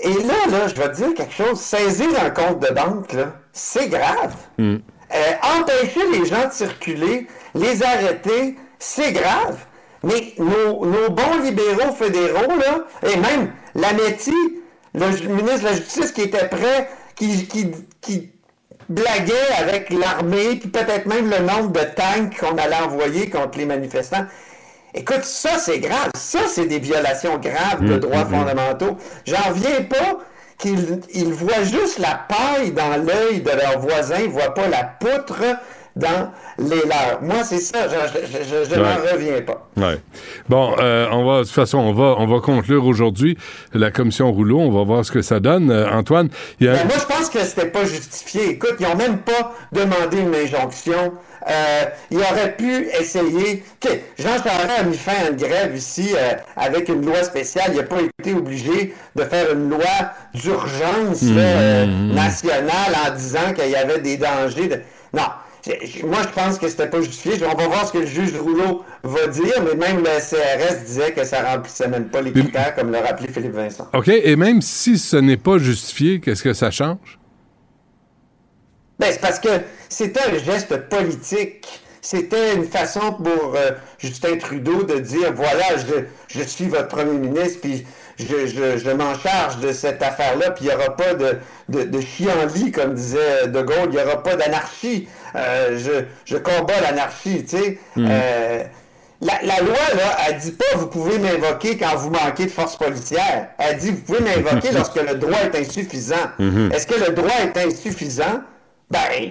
Et 0.00 0.14
là, 0.14 0.34
là, 0.50 0.68
je 0.68 0.74
vais 0.74 0.88
te 0.88 0.96
dire 0.96 1.14
quelque 1.14 1.34
chose. 1.34 1.60
Saisir 1.60 2.08
un 2.24 2.30
compte 2.30 2.60
de 2.60 2.72
banque, 2.74 3.12
là, 3.12 3.32
c'est 3.52 3.88
grave. 3.88 4.34
Euh, 4.58 4.78
empêcher 5.60 6.00
les 6.10 6.24
gens 6.24 6.48
de 6.48 6.52
circuler, 6.52 7.26
les 7.54 7.82
arrêter, 7.82 8.56
c'est 8.78 9.12
grave. 9.12 9.58
Mais 10.02 10.34
nos, 10.38 10.84
nos 10.84 11.10
bons 11.10 11.38
libéraux 11.42 11.92
fédéraux, 11.92 12.56
là, 12.58 13.08
et 13.08 13.16
même 13.16 13.52
Lametti, 13.74 14.34
le 14.94 15.06
ministre 15.28 15.60
de 15.60 15.64
la 15.64 15.74
Justice 15.74 16.12
qui 16.12 16.22
était 16.22 16.48
prêt, 16.48 16.88
qui, 17.14 17.46
qui, 17.46 17.70
qui 18.00 18.30
blaguait 18.88 19.52
avec 19.58 19.90
l'armée, 19.90 20.56
puis 20.56 20.68
peut-être 20.68 21.06
même 21.06 21.30
le 21.30 21.38
nombre 21.38 21.70
de 21.72 21.80
tanks 21.80 22.38
qu'on 22.38 22.56
allait 22.58 22.76
envoyer 22.76 23.30
contre 23.30 23.58
les 23.58 23.66
manifestants. 23.66 24.26
Écoute, 24.94 25.22
ça 25.24 25.58
c'est 25.58 25.78
grave. 25.78 26.10
Ça 26.14 26.40
c'est 26.48 26.66
des 26.66 26.78
violations 26.78 27.38
graves 27.38 27.82
de 27.82 27.94
Mm, 27.94 28.00
droits 28.00 28.24
mm, 28.24 28.28
mm. 28.28 28.38
fondamentaux. 28.38 28.96
J'en 29.26 29.48
reviens 29.48 29.82
pas 29.82 30.18
qu'ils 30.58 31.00
ils 31.14 31.32
voient 31.32 31.64
juste 31.64 31.98
la 31.98 32.14
paille 32.28 32.72
dans 32.72 32.96
l'œil 33.02 33.40
de 33.40 33.50
leurs 33.50 33.78
voisins, 33.80 34.18
ils 34.22 34.30
voient 34.30 34.54
pas 34.54 34.68
la 34.68 34.84
poutre 34.84 35.42
dans 35.96 36.30
les 36.58 36.68
leurs. 36.88 37.22
Moi, 37.22 37.44
c'est 37.44 37.58
ça, 37.58 37.86
je, 37.88 38.20
je, 38.20 38.38
je- 38.44 38.70
je 38.70 38.80
Ouais. 38.80 38.86
n'en 38.86 39.12
reviens 39.12 39.40
pas. 39.42 39.68
Ouais. 39.76 39.98
Bon, 40.48 40.74
euh, 40.78 41.06
on 41.12 41.24
va 41.24 41.38
de 41.40 41.44
toute 41.44 41.52
façon, 41.52 41.78
on 41.78 41.92
va 41.92 42.14
on 42.18 42.26
va 42.26 42.40
conclure 42.40 42.84
aujourd'hui 42.86 43.36
la 43.74 43.90
commission 43.90 44.30
rouleau. 44.32 44.58
On 44.60 44.70
va 44.70 44.84
voir 44.84 45.04
ce 45.04 45.12
que 45.12 45.22
ça 45.22 45.40
donne. 45.40 45.70
Euh, 45.70 45.88
Antoine, 45.90 46.28
il 46.60 46.66
y 46.66 46.68
a 46.70 46.74
Ben, 46.74 46.86
moi, 46.86 46.96
je 46.98 47.04
pense 47.14 47.28
que 47.30 47.40
c'était 47.40 47.66
pas 47.68 47.84
justifié. 47.84 48.50
Écoute, 48.50 48.74
ils 48.80 48.86
ont 48.86 48.96
même 48.96 49.18
pas 49.18 49.54
demandé 49.72 50.18
une 50.18 50.34
injonction. 50.34 51.12
Euh, 51.50 51.82
ils 52.12 52.18
auraient 52.18 52.54
pu 52.56 52.86
essayer. 53.00 53.64
OK, 53.84 53.90
Jean 54.18 54.40
Charest 54.44 54.70
a 54.78 54.82
mis 54.84 54.96
fin 54.96 55.12
à 55.26 55.30
une 55.30 55.36
grève 55.36 55.74
ici 55.76 56.10
euh, 56.14 56.34
avec 56.56 56.88
une 56.88 57.04
loi 57.04 57.22
spéciale. 57.24 57.70
Il 57.72 57.78
n'a 57.78 57.82
pas 57.82 57.96
été 58.00 58.32
obligé 58.32 58.94
de 59.16 59.24
faire 59.24 59.52
une 59.52 59.68
loi 59.68 59.80
d'urgence 60.34 61.22
là, 61.22 61.40
euh, 61.42 61.86
nationale 62.14 62.92
en 63.06 63.10
disant 63.14 63.52
qu'il 63.56 63.70
y 63.70 63.76
avait 63.76 63.98
des 64.00 64.16
dangers. 64.16 64.68
De... 64.68 64.80
Non. 65.12 65.22
Moi, 66.04 66.18
je 66.22 66.28
pense 66.28 66.58
que 66.58 66.68
c'était 66.68 66.88
pas 66.88 67.00
justifié. 67.00 67.44
On 67.46 67.54
va 67.54 67.68
voir 67.68 67.86
ce 67.86 67.92
que 67.92 67.98
le 67.98 68.06
juge 68.06 68.34
Rouleau 68.36 68.84
va 69.04 69.28
dire, 69.28 69.62
mais 69.62 69.74
même 69.76 69.98
le 69.98 70.18
CRS 70.18 70.84
disait 70.84 71.12
que 71.12 71.22
ça 71.24 71.42
remplissait 71.42 71.86
même 71.86 72.08
pas 72.08 72.20
les 72.20 72.32
critères, 72.32 72.74
comme 72.74 72.90
l'a 72.90 73.00
rappelé 73.00 73.28
Philippe 73.28 73.52
Vincent. 73.52 73.88
OK, 73.94 74.08
et 74.08 74.34
même 74.34 74.60
si 74.60 74.98
ce 74.98 75.16
n'est 75.16 75.36
pas 75.36 75.58
justifié, 75.58 76.20
qu'est-ce 76.20 76.42
que 76.42 76.52
ça 76.52 76.72
change? 76.72 77.20
Ben, 78.98 79.08
c'est 79.12 79.20
parce 79.20 79.38
que 79.38 79.48
c'était 79.88 80.20
un 80.20 80.38
geste 80.38 80.76
politique. 80.88 81.66
C'était 82.00 82.54
une 82.56 82.64
façon 82.64 83.12
pour 83.12 83.54
euh, 83.54 83.70
Justin 83.98 84.36
Trudeau 84.38 84.82
de 84.82 84.98
dire 84.98 85.32
voilà, 85.32 85.76
je, 85.76 86.04
je 86.26 86.42
suis 86.42 86.66
votre 86.66 86.88
premier 86.88 87.16
ministre, 87.16 87.60
puis 87.60 87.86
je, 88.28 88.46
je, 88.46 88.78
je 88.78 88.90
m'en 88.90 89.14
charge 89.18 89.58
de 89.58 89.72
cette 89.72 90.02
affaire-là, 90.02 90.50
puis 90.50 90.64
il 90.64 90.68
n'y 90.68 90.74
aura 90.74 90.96
pas 90.96 91.14
de, 91.14 91.38
de, 91.68 91.82
de 91.84 92.00
chienlit, 92.00 92.72
comme 92.72 92.94
disait 92.94 93.46
De 93.48 93.62
Gaulle, 93.62 93.88
il 93.90 93.96
n'y 93.96 94.02
aura 94.02 94.22
pas 94.22 94.36
d'anarchie. 94.36 95.08
Euh, 95.34 95.78
je, 95.78 96.04
je 96.24 96.36
combats 96.38 96.80
l'anarchie, 96.80 97.44
tu 97.44 97.56
sais. 97.56 97.78
Mhm. 97.96 98.08
Euh, 98.10 98.64
la, 99.20 99.34
la 99.44 99.60
loi, 99.60 99.76
là, 99.94 100.16
elle 100.28 100.38
dit 100.38 100.50
pas 100.52 100.76
vous 100.76 100.88
pouvez 100.88 101.18
m'invoquer 101.18 101.76
quand 101.76 101.94
vous 101.96 102.10
manquez 102.10 102.46
de 102.46 102.50
force 102.50 102.76
policière. 102.76 103.48
Elle 103.58 103.78
dit 103.78 103.90
vous 103.92 104.00
pouvez 104.00 104.20
m'invoquer 104.20 104.70
lorsque 104.74 105.00
le 105.00 105.14
droit 105.14 105.38
est 105.38 105.56
insuffisant. 105.60 106.16
Mhm. 106.38 106.72
Est-ce 106.72 106.86
que 106.86 106.98
le 106.98 107.12
droit 107.12 107.30
est 107.42 107.56
insuffisant? 107.56 108.42
Ben, 108.90 109.30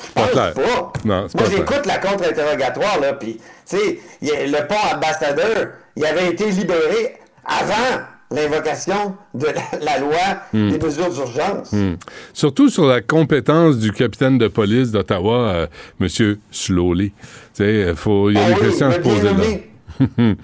je 0.00 0.12
pense 0.22 0.30
pas. 0.32 0.92
Non, 1.04 1.26
Moi, 1.34 1.44
j'écoute 1.50 1.86
la 1.86 1.98
contre-interrogatoire, 1.98 2.98
là, 3.00 3.12
puis, 3.12 3.40
tu 3.68 3.76
sais, 3.76 3.98
le 4.22 4.66
pont 4.66 4.74
ambassadeur, 4.94 5.68
il 5.96 6.04
avait 6.04 6.28
été 6.28 6.50
libéré 6.50 7.18
avant 7.44 8.00
l'invocation 8.30 9.16
de 9.34 9.46
la, 9.46 9.78
la 9.82 9.98
loi 9.98 10.12
Hmm. 10.52 10.70
des 10.70 10.78
mesures 10.78 11.10
d'urgence. 11.12 11.72
Hmm. 11.72 11.94
Surtout 12.32 12.68
sur 12.68 12.86
la 12.86 13.00
compétence 13.00 13.78
du 13.78 13.92
capitaine 13.92 14.38
de 14.38 14.48
police 14.48 14.90
d'Ottawa, 14.90 15.48
euh, 15.50 15.66
M. 16.00 16.36
Slowly. 16.50 17.10
Tu 17.10 17.64
sais, 17.64 17.94
faut- 17.94 18.30
il 18.30 18.34
y 18.36 18.38
a 18.38 18.42
Ah 18.44 18.48
des 18.48 18.54
oui, 18.54 18.60
questions 18.68 18.86
à 18.88 18.92
se 18.92 18.98
mais 18.98 19.02
bien 19.04 19.12
poser 19.14 19.28
là. 19.28 19.58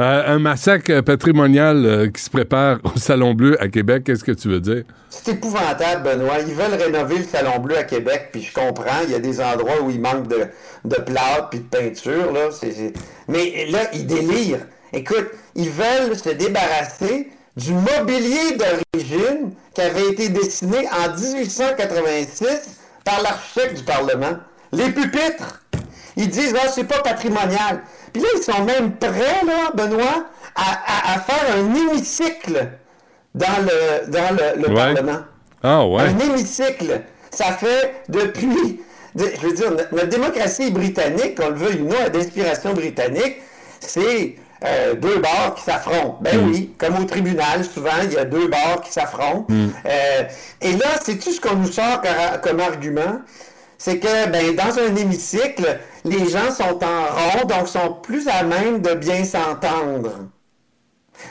Euh, 0.00 0.22
un 0.26 0.38
massacre 0.40 1.00
patrimonial 1.02 1.86
euh, 1.86 2.08
qui 2.10 2.20
se 2.20 2.28
prépare 2.30 2.78
au 2.84 2.98
Salon 2.98 3.34
Bleu 3.34 3.60
à 3.62 3.68
Québec, 3.68 4.02
qu'est-ce 4.04 4.24
que 4.24 4.32
tu 4.32 4.48
veux 4.48 4.58
dire? 4.60 4.82
C'est 5.08 5.32
épouvantable, 5.34 6.02
Benoît. 6.02 6.40
Ils 6.46 6.54
veulent 6.54 6.74
rénover 6.80 7.18
le 7.18 7.24
Salon 7.24 7.60
Bleu 7.60 7.78
à 7.78 7.84
Québec, 7.84 8.30
puis 8.32 8.42
je 8.42 8.52
comprends. 8.52 9.02
Il 9.04 9.12
y 9.12 9.14
a 9.14 9.20
des 9.20 9.40
endroits 9.40 9.80
où 9.82 9.90
il 9.90 10.00
manque 10.00 10.26
de, 10.28 10.38
de 10.84 10.96
plâtre 10.96 11.50
puis 11.50 11.60
de 11.60 11.64
peinture, 11.64 12.32
là. 12.32 12.48
Mais 13.28 13.66
là, 13.70 13.78
ils 13.94 14.06
délirent. 14.06 14.66
Écoute, 14.96 15.30
ils 15.54 15.68
veulent 15.68 16.16
se 16.16 16.30
débarrasser 16.30 17.28
du 17.54 17.74
mobilier 17.74 18.56
d'origine 18.56 19.52
qui 19.74 19.80
avait 19.82 20.08
été 20.08 20.30
dessiné 20.30 20.88
en 20.88 21.14
1886 21.14 22.80
par 23.04 23.20
l'architecte 23.20 23.76
du 23.76 23.84
Parlement. 23.84 24.38
Les 24.72 24.88
pupitres, 24.88 25.62
ils 26.16 26.30
disent, 26.30 26.54
ah, 26.58 26.68
c'est 26.68 26.84
pas 26.84 27.00
patrimonial. 27.00 27.82
Puis 28.14 28.22
là, 28.22 28.28
ils 28.36 28.42
sont 28.42 28.64
même 28.64 28.96
prêts, 28.96 29.44
là, 29.46 29.70
Benoît, 29.74 30.28
à, 30.54 31.20
faire 31.20 31.56
un 31.58 31.74
hémicycle 31.74 32.70
dans 33.34 33.46
le, 33.60 34.10
dans 34.10 34.34
le, 34.34 34.74
Parlement. 34.74 35.18
Ah 35.62 35.86
ouais. 35.86 36.04
Un 36.04 36.18
hémicycle. 36.18 37.02
Ça 37.30 37.52
fait 37.52 38.02
depuis, 38.08 38.80
je 39.14 39.46
veux 39.46 39.52
dire, 39.52 39.72
notre 39.92 40.06
démocratie 40.08 40.70
britannique, 40.70 41.34
qu'on 41.34 41.50
le 41.50 41.56
veut 41.56 41.82
ou 41.82 41.84
non, 41.84 42.08
d'inspiration 42.10 42.72
britannique, 42.72 43.42
c'est 43.78 44.36
euh, 44.64 44.94
deux 44.94 45.18
bords 45.18 45.54
qui 45.56 45.62
s'affrontent. 45.62 46.18
Ben 46.20 46.40
mm. 46.40 46.48
oui, 46.48 46.74
comme 46.78 46.96
au 46.96 47.04
tribunal, 47.04 47.64
souvent, 47.64 47.90
il 48.04 48.12
y 48.12 48.16
a 48.16 48.24
deux 48.24 48.48
bords 48.48 48.80
qui 48.82 48.92
s'affrontent. 48.92 49.46
Mm. 49.48 49.68
Euh, 49.86 50.22
et 50.62 50.72
là, 50.72 50.86
c'est 51.02 51.18
tout 51.18 51.30
ce 51.30 51.40
qu'on 51.40 51.56
nous 51.56 51.70
sort 51.70 52.00
comme, 52.42 52.60
argument? 52.60 53.20
C'est 53.78 53.98
que 53.98 54.28
ben, 54.30 54.54
dans 54.54 54.78
un 54.78 54.96
hémicycle, 54.96 55.78
les 56.04 56.28
gens 56.28 56.50
sont 56.50 56.80
en 56.82 57.06
rond, 57.14 57.46
donc 57.46 57.68
sont 57.68 57.92
plus 58.02 58.26
à 58.28 58.42
même 58.42 58.80
de 58.80 58.94
bien 58.94 59.24
s'entendre. 59.24 60.12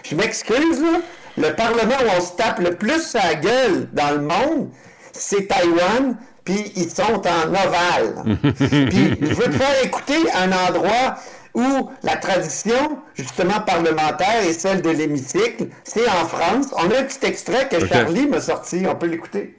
Je 0.03 0.15
m'excuse, 0.15 0.81
là. 0.81 0.99
Le 1.37 1.53
Parlement 1.53 1.95
où 2.01 2.17
on 2.17 2.21
se 2.21 2.33
tape 2.33 2.59
le 2.59 2.75
plus 2.75 3.01
sa 3.01 3.35
gueule 3.35 3.89
dans 3.91 4.11
le 4.11 4.21
monde, 4.21 4.69
c'est 5.11 5.47
Taïwan, 5.47 6.15
puis 6.45 6.71
ils 6.75 6.89
sont 6.89 7.03
en 7.03 7.49
ovale. 7.49 8.37
puis 8.89 9.17
je 9.19 9.33
veux 9.33 9.45
te 9.45 9.57
faire 9.57 9.83
écouter 9.83 10.15
un 10.33 10.51
endroit 10.51 11.17
où 11.55 11.89
la 12.03 12.17
tradition, 12.17 12.99
justement, 13.15 13.61
parlementaire 13.61 14.43
est 14.43 14.53
celle 14.53 14.81
de 14.81 14.89
l'hémicycle. 14.89 15.67
C'est 15.83 16.07
en 16.07 16.27
France. 16.27 16.67
On 16.73 16.91
a 16.91 16.99
un 16.99 17.03
petit 17.03 17.25
extrait 17.25 17.67
que 17.67 17.87
Charlie 17.87 18.27
m'a 18.27 18.41
sorti. 18.41 18.85
On 18.87 18.95
peut 18.95 19.07
l'écouter. 19.07 19.57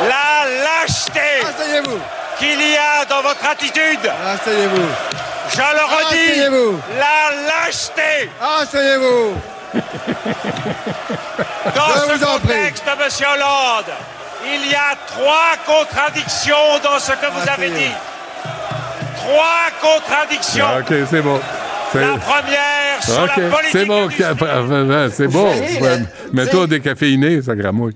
La 0.00 0.44
lâcheté 0.64 1.20
qu'il 2.38 2.60
y 2.60 2.76
a 2.76 3.04
dans 3.04 3.22
votre 3.22 3.46
attitude. 3.46 4.10
Asseyez-vous. 4.26 4.88
Je 5.50 5.58
le 5.58 5.84
redis. 5.84 6.80
La 6.98 7.66
lâcheté. 7.66 8.30
Asseyez-vous. 8.40 9.34
dans 11.74 11.94
ce 12.08 12.24
contexte, 12.24 12.84
Monsieur 12.98 13.26
Hollande, 13.26 13.92
il 14.46 14.70
y 14.70 14.74
a 14.74 14.96
trois 15.06 15.56
contradictions 15.66 16.78
dans 16.82 16.98
ce 16.98 17.12
que 17.12 17.26
vous 17.26 17.48
avez 17.48 17.70
dit 17.70 17.92
trois 19.24 19.70
contradictions. 19.80 20.64
Ah, 20.68 20.80
OK, 20.80 20.94
c'est 21.10 21.22
bon. 21.22 21.40
La 21.94 22.18
première 22.18 23.02
sur 23.02 23.20
la 23.20 23.28
politique. 23.28 23.70
C'est 23.72 23.84
bon, 23.86 24.08
c'est 25.10 25.28
bon. 25.28 26.06
Mets-toi 26.32 26.66
décaféiné, 26.66 27.40
ça 27.42 27.54
gramouille 27.54 27.94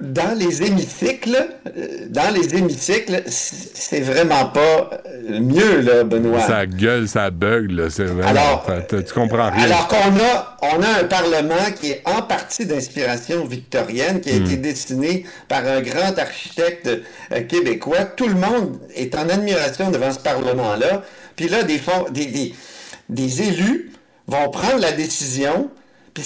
dans 0.00 0.38
les 0.38 0.62
hémicycles, 0.62 1.48
euh, 1.76 2.06
dans 2.08 2.32
les 2.32 2.54
hémicycles, 2.54 3.22
c'est 3.26 4.00
vraiment 4.00 4.46
pas 4.46 4.90
euh, 5.06 5.40
mieux, 5.40 5.80
là, 5.80 6.04
Benoît. 6.04 6.40
Ça 6.40 6.66
gueule, 6.66 7.08
ça 7.08 7.30
bug, 7.30 7.70
là, 7.72 7.90
c'est 7.90 8.04
vrai. 8.04 8.26
Alors, 8.26 8.66
tu 8.88 9.12
comprends 9.12 9.50
rien. 9.50 9.64
Alors 9.64 9.88
qu'on 9.88 9.96
a, 9.96 10.56
on 10.62 10.82
a 10.82 11.00
un 11.00 11.04
Parlement 11.04 11.72
qui 11.80 11.90
est 11.90 12.02
en 12.04 12.22
partie 12.22 12.64
d'inspiration 12.64 13.44
victorienne, 13.44 14.20
qui 14.20 14.30
a 14.30 14.36
été 14.36 14.56
hmm. 14.56 14.62
dessiné 14.62 15.24
par 15.48 15.66
un 15.66 15.80
grand 15.80 16.16
architecte 16.16 16.88
euh, 17.32 17.42
québécois. 17.42 18.04
Tout 18.04 18.28
le 18.28 18.34
monde 18.34 18.78
est 18.94 19.14
en 19.16 19.28
admiration 19.28 19.90
devant 19.90 20.12
ce 20.12 20.20
Parlement-là. 20.20 21.02
Puis 21.34 21.48
là, 21.48 21.64
des, 21.64 21.80
des, 22.12 22.26
des, 22.26 22.54
des 23.08 23.42
élus 23.42 23.90
vont 24.28 24.48
prendre 24.50 24.78
la 24.78 24.92
décision, 24.92 25.70
puis, 26.14 26.24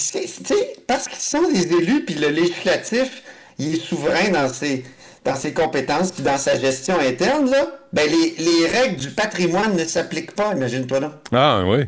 parce 0.87 1.07
qu'ils 1.07 1.19
sont 1.19 1.51
des 1.51 1.73
élus, 1.73 2.03
puis 2.05 2.15
le 2.15 2.29
législatif 2.29 3.22
il 3.59 3.75
est 3.75 3.79
souverain 3.79 4.29
dans 4.31 4.47
ses, 4.49 4.83
dans 5.23 5.35
ses 5.35 5.53
compétences 5.53 6.11
puis 6.11 6.23
dans 6.23 6.37
sa 6.37 6.59
gestion 6.59 6.95
interne, 6.99 7.49
là, 7.49 7.67
ben 7.91 8.07
les, 8.09 8.35
les 8.43 8.67
règles 8.67 8.97
du 8.97 9.09
patrimoine 9.09 9.75
ne 9.75 9.85
s'appliquent 9.85 10.35
pas, 10.35 10.53
imagine-toi 10.55 10.99
là. 10.99 11.11
Ah 11.31 11.63
oui. 11.65 11.85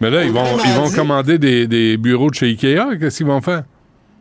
Mais 0.00 0.10
là, 0.10 0.24
ils 0.24 0.32
vont, 0.32 0.58
ils 0.64 0.72
vont 0.72 0.90
commander 0.90 1.38
des, 1.38 1.66
des, 1.66 1.96
bureaux 1.96 2.30
de 2.30 2.34
chez 2.34 2.46
Ikea. 2.46 2.98
Qu'est-ce 3.00 3.18
qu'ils 3.18 3.26
vont 3.26 3.40
faire? 3.40 3.64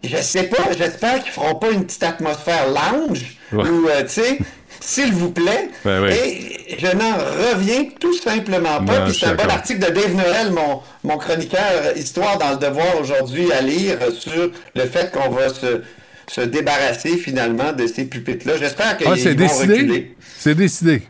Je 0.03 0.17
sais 0.17 0.43
pas. 0.43 0.71
J'espère 0.77 1.21
qu'ils 1.23 1.31
feront 1.31 1.55
pas 1.55 1.71
une 1.71 1.85
petite 1.85 2.03
atmosphère 2.03 2.67
lounge 2.67 3.37
ou, 3.51 3.57
euh, 3.89 4.01
tu 4.03 4.21
sais, 4.21 4.37
s'il 4.79 5.11
vous 5.13 5.31
plaît. 5.31 5.69
Ben 5.83 6.05
Et 6.05 6.77
je 6.77 6.87
n'en 6.87 7.15
reviens 7.17 7.85
tout 7.99 8.13
simplement 8.13 8.83
pas. 8.85 9.01
Puis 9.01 9.17
c'est 9.19 9.27
un 9.27 9.35
bon 9.35 9.49
article 9.49 9.79
de 9.79 9.93
Dave 9.93 10.15
Noël, 10.15 10.51
mon, 10.51 10.81
mon 11.03 11.17
chroniqueur 11.17 11.97
Histoire 11.97 12.37
dans 12.37 12.51
le 12.51 12.57
Devoir 12.57 12.99
aujourd'hui, 13.01 13.51
à 13.51 13.61
lire 13.61 13.97
sur 14.13 14.51
le 14.75 14.85
fait 14.85 15.11
qu'on 15.11 15.29
va 15.29 15.49
se 15.49 15.81
se 16.27 16.41
débarrasser 16.41 17.17
finalement 17.17 17.73
de 17.73 17.87
ces 17.87 18.05
pupitres-là. 18.05 18.57
J'espère 18.57 18.97
qu'ils 18.97 19.07
ah, 19.07 19.15
vont 19.15 19.33
décidé? 19.35 20.15
C'est 20.37 20.55
décidé. 20.55 21.03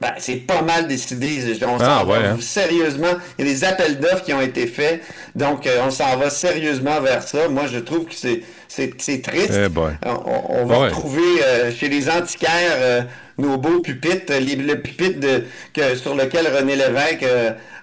Ben, 0.00 0.14
c'est 0.18 0.36
pas 0.36 0.62
mal 0.62 0.88
décidé. 0.88 1.56
On 1.62 1.76
ah, 1.78 2.00
s'en 2.00 2.06
va 2.06 2.30
hein. 2.30 2.36
sérieusement. 2.40 3.12
Il 3.38 3.46
y 3.46 3.50
a 3.50 3.52
des 3.52 3.64
appels 3.64 4.00
d'offres 4.00 4.24
qui 4.24 4.32
ont 4.32 4.40
été 4.40 4.66
faits. 4.66 5.02
Donc, 5.34 5.66
euh, 5.66 5.82
on 5.86 5.90
s'en 5.90 6.16
va 6.16 6.30
sérieusement 6.30 7.00
vers 7.02 7.22
ça. 7.22 7.48
Moi, 7.48 7.66
je 7.66 7.78
trouve 7.78 8.06
que 8.06 8.14
c'est, 8.14 8.42
c'est, 8.70 9.22
triste. 9.22 9.52
Eh 9.52 9.68
on, 10.06 10.64
va 10.64 10.76
retrouver 10.76 11.42
euh, 11.42 11.72
chez 11.72 11.88
les 11.88 12.08
antiquaires 12.08 12.76
euh, 12.78 13.02
nos 13.36 13.58
beaux 13.58 13.80
pupitres, 13.80 14.32
le 14.32 14.74
pupitre 14.74 15.18
de, 15.18 15.44
que, 15.74 15.96
sur 15.96 16.14
lequel 16.14 16.46
René 16.46 16.76
Lévesque 16.76 17.26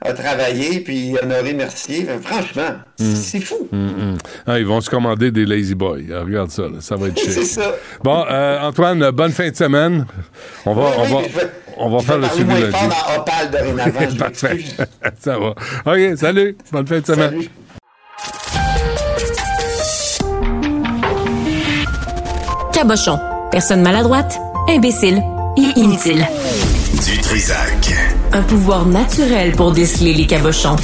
a 0.01 0.13
travaillé, 0.13 0.79
puis 0.79 1.15
Honoré 1.21 1.53
Mercier. 1.53 2.07
Franchement, 2.21 2.77
hmm. 2.99 3.15
c'est 3.15 3.41
fou. 3.41 3.67
Hmm, 3.71 3.87
hmm. 3.87 4.17
Ah, 4.45 4.59
ils 4.59 4.65
vont 4.65 4.79
se 4.79 4.89
commander 4.89 5.29
des 5.29 5.45
Lazy 5.45 5.75
Boys. 5.75 6.03
Ah, 6.13 6.21
regarde 6.21 6.51
ça, 6.51 6.63
ça 6.79 6.95
va 6.95 7.07
être 7.07 7.19
chic. 7.19 7.31
c'est 7.31 7.43
ça. 7.43 7.75
Bon, 8.01 8.25
euh, 8.29 8.59
Antoine, 8.61 9.11
bonne 9.11 9.31
fin 9.31 9.49
de 9.49 9.55
semaine. 9.55 10.05
On 10.65 10.73
va, 10.73 10.89
on 10.99 11.03
va, 11.03 11.27
on 11.77 11.89
va 11.89 11.99
faire 11.99 12.17
le 12.17 12.29
suivi. 12.29 12.55
Je 12.55 12.71
dans 12.71 13.21
Opal 13.21 13.51
dorénavant. 13.51 14.15
Parfait. 14.17 14.57
ça 15.19 15.37
va. 15.37 15.49
OK, 15.85 16.17
salut. 16.17 16.55
Bonne 16.71 16.87
fin 16.87 16.99
de 16.99 17.05
semaine. 17.05 17.31
Salut. 17.31 17.49
Cabochon. 22.77 23.19
Personne 23.49 23.81
maladroite, 23.81 24.39
imbécile 24.69 25.23
et 25.57 25.79
inutile. 25.79 26.27
Du 27.07 27.17
Trisac. 27.17 27.91
Un 28.31 28.43
pouvoir 28.43 28.85
naturel 28.85 29.53
pour 29.53 29.71
déceler 29.71 30.13
les 30.13 30.27
cabochons. 30.27 30.75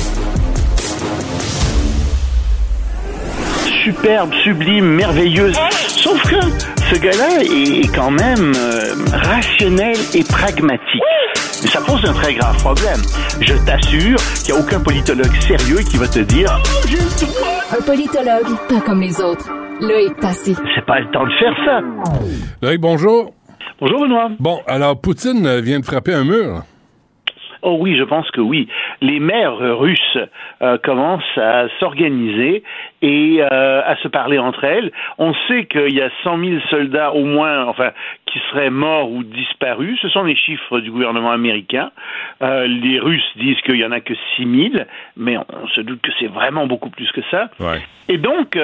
Superbe, 3.83 4.33
sublime, 4.43 4.87
merveilleuse. 4.87 5.55
Sauf 5.87 6.19
que 6.23 6.39
ce 6.91 6.99
gars-là 6.99 7.43
est 7.43 7.95
quand 7.95 8.09
même 8.09 8.53
euh, 8.57 8.95
rationnel 9.11 9.95
et 10.15 10.23
pragmatique. 10.23 11.03
Mais 11.61 11.69
ça 11.69 11.81
pose 11.81 12.03
un 12.05 12.13
très 12.13 12.33
grave 12.33 12.57
problème. 12.57 13.03
Je 13.39 13.53
t'assure 13.67 14.17
qu'il 14.43 14.55
n'y 14.55 14.59
a 14.59 14.63
aucun 14.63 14.79
politologue 14.79 15.39
sérieux 15.47 15.81
qui 15.87 15.97
va 15.97 16.07
te 16.07 16.19
dire 16.21 16.59
Un 17.71 17.83
politologue, 17.83 18.57
pas 18.67 18.81
comme 18.81 19.01
les 19.01 19.21
autres. 19.21 19.45
Loïc 19.83 20.15
passé. 20.21 20.53
C'est 20.75 20.85
pas 20.85 20.99
le 20.99 21.11
temps 21.11 21.25
de 21.25 21.33
faire 21.33 21.55
ça. 21.65 21.81
Loïc, 22.61 22.79
bonjour. 22.79 23.33
Bonjour 23.81 23.99
Benoît. 24.01 24.29
Bon, 24.39 24.59
alors 24.65 24.99
Poutine 24.99 25.59
vient 25.59 25.79
de 25.79 25.85
frapper 25.85 26.13
un 26.13 26.23
mur. 26.23 26.63
Oh 27.65 27.77
oui, 27.79 27.95
je 27.97 28.03
pense 28.03 28.29
que 28.31 28.41
oui. 28.41 28.67
Les 29.01 29.19
maires 29.19 29.57
russes 29.57 30.17
euh, 30.61 30.77
commencent 30.83 31.37
à 31.37 31.67
s'organiser 31.79 32.61
et 33.01 33.41
euh, 33.41 33.81
à 33.85 33.95
se 34.03 34.09
parler 34.09 34.37
entre 34.37 34.65
elles. 34.65 34.91
On 35.17 35.33
sait 35.47 35.65
qu'il 35.65 35.93
y 35.93 36.01
a 36.01 36.09
100 36.23 36.39
000 36.39 36.59
soldats 36.69 37.13
au 37.13 37.23
moins, 37.23 37.65
enfin, 37.65 37.91
qui 38.25 38.39
seraient 38.51 38.69
morts 38.69 39.09
ou 39.09 39.23
disparus. 39.23 39.97
Ce 40.01 40.09
sont 40.09 40.23
les 40.23 40.35
chiffres 40.35 40.79
du 40.79 40.91
gouvernement 40.91 41.31
américain. 41.31 41.91
Euh, 42.41 42.67
les 42.67 42.99
Russes 42.99 43.31
disent 43.35 43.59
qu'il 43.61 43.77
y 43.77 43.85
en 43.85 43.91
a 43.91 43.99
que 43.99 44.13
6 44.35 44.71
000, 44.71 44.85
mais 45.17 45.37
on, 45.37 45.67
se 45.67 45.81
doute 45.81 46.01
que 46.01 46.11
c'est 46.19 46.27
vraiment 46.27 46.67
beaucoup 46.67 46.89
plus 46.89 47.11
que 47.11 47.21
ça. 47.31 47.49
Et 48.09 48.17
donc, 48.17 48.57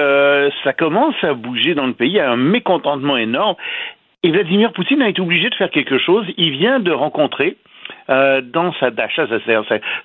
ça 0.64 0.72
commence 0.72 1.14
à 1.22 1.34
bouger 1.34 1.74
dans 1.74 1.86
le 1.86 1.94
pays. 1.94 2.10
Il 2.10 2.16
y 2.16 2.20
a 2.20 2.30
un 2.30 2.36
mécontentement 2.36 3.16
énorme. 3.16 3.56
Et 4.22 4.30
Vladimir 4.30 4.72
Poutine 4.72 5.00
a 5.00 5.08
été 5.08 5.22
obligé 5.22 5.48
de 5.48 5.54
faire 5.54 5.70
quelque 5.70 5.98
chose. 5.98 6.26
Il 6.36 6.50
vient 6.50 6.78
de 6.78 6.90
rencontrer 6.90 7.56
euh, 8.10 8.40
dans 8.40 8.72
sa 8.74 8.90
dacha, 8.90 9.26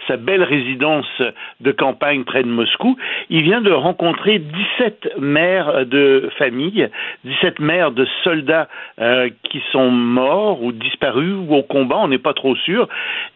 sa, 0.07 0.17
belle 0.17 0.43
résidence 0.43 1.21
de 1.59 1.71
campagne 1.71 2.23
près 2.23 2.43
de 2.43 2.47
Moscou, 2.47 2.97
il 3.29 3.43
vient 3.43 3.61
de 3.61 3.71
rencontrer 3.71 4.39
17 4.39 5.17
mères 5.19 5.85
de 5.85 6.29
famille, 6.37 6.89
17 7.23 7.59
mères 7.59 7.91
de 7.91 8.07
soldats 8.23 8.67
euh, 8.99 9.29
qui 9.49 9.61
sont 9.71 9.89
morts 9.89 10.61
ou 10.61 10.71
disparus 10.71 11.33
ou 11.33 11.55
au 11.55 11.63
combat, 11.63 11.97
on 11.97 12.07
n'est 12.07 12.17
pas 12.17 12.33
trop 12.33 12.55
sûr. 12.55 12.87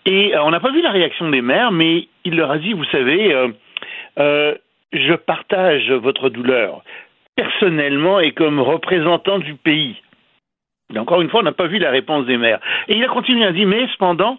Et 0.05 0.35
euh, 0.35 0.43
on 0.43 0.51
n'a 0.51 0.59
pas 0.59 0.71
vu 0.71 0.81
la 0.81 0.91
réaction 0.91 1.29
des 1.29 1.41
mères, 1.41 1.71
mais 1.71 2.07
il 2.23 2.35
leur 2.35 2.51
a 2.51 2.57
dit, 2.57 2.73
vous 2.73 2.85
savez, 2.85 3.35
je 4.17 5.13
partage 5.13 5.91
votre 5.91 6.29
douleur 6.29 6.83
personnellement 7.35 8.19
et 8.19 8.33
comme 8.33 8.59
représentant 8.59 9.39
du 9.39 9.55
pays. 9.55 9.95
Et 10.93 10.99
encore 10.99 11.21
une 11.21 11.29
fois, 11.29 11.41
on 11.41 11.43
n'a 11.43 11.51
pas 11.51 11.67
vu 11.67 11.77
la 11.77 11.91
réponse 11.91 12.25
des 12.25 12.37
maires. 12.37 12.59
Et 12.87 12.97
il 12.97 13.03
a 13.03 13.07
continué 13.07 13.45
à 13.45 13.51
dire, 13.51 13.67
mais 13.67 13.87
cependant, 13.93 14.37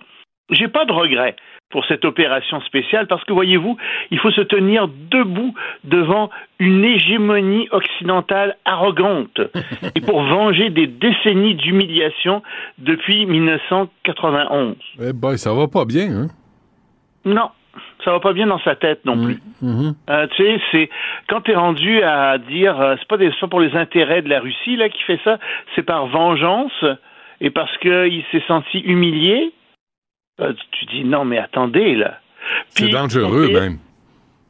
j'ai 0.51 0.68
pas 0.68 0.85
de 0.85 0.93
regrets 0.93 1.36
pour 1.70 1.85
cette 1.86 2.05
opération 2.05 2.60
spéciale 2.62 3.06
parce 3.06 3.24
que 3.24 3.32
voyez-vous, 3.32 3.77
il 4.10 4.18
faut 4.18 4.31
se 4.32 4.40
tenir 4.40 4.89
debout 4.89 5.55
devant 5.85 6.31
une 6.59 6.85
hégémonie 6.85 7.68
occidentale 7.70 8.56
arrogante 8.64 9.40
et 9.94 10.01
pour 10.01 10.22
venger 10.22 10.70
des 10.70 10.89
décennies 10.89 11.55
d'humiliation 11.55 12.43
depuis 12.78 13.24
1991. 13.27 14.77
Eh 15.01 15.12
ben, 15.12 15.36
ça 15.36 15.55
va 15.55 15.68
pas 15.68 15.85
bien, 15.85 16.10
hein? 16.10 16.27
Non, 17.24 17.51
ça 18.05 18.12
va 18.12 18.20
pas 18.20 18.32
bien 18.32 18.47
dans 18.47 18.60
sa 18.60 18.74
tête 18.74 19.05
non 19.05 19.24
plus. 19.24 19.40
Mhm. 19.62 19.94
Euh, 20.09 20.27
tu 20.35 20.43
sais, 20.43 20.60
c'est 20.72 20.90
quand 21.28 21.43
t'es 21.43 21.55
rendu 21.55 22.02
à 22.02 22.39
dire, 22.39 22.81
euh, 22.81 22.97
c'est 22.98 23.09
pas 23.09 23.16
des, 23.16 23.31
pas 23.31 23.47
pour 23.47 23.60
les 23.60 23.77
intérêts 23.77 24.22
de 24.22 24.28
la 24.28 24.40
Russie 24.40 24.77
là 24.77 24.89
qui 24.89 25.02
fait 25.02 25.20
ça, 25.22 25.39
c'est 25.74 25.82
par 25.82 26.06
vengeance 26.06 26.85
et 27.40 27.51
parce 27.51 27.77
qu'il 27.78 28.24
s'est 28.32 28.43
senti 28.48 28.81
humilié. 28.81 29.52
Euh, 30.40 30.52
tu 30.72 30.84
dis 30.86 31.04
non 31.04 31.24
mais 31.24 31.38
attendez 31.38 31.94
là. 31.94 32.18
C'est 32.70 32.88
dangereux, 32.88 33.48
même. 33.52 33.78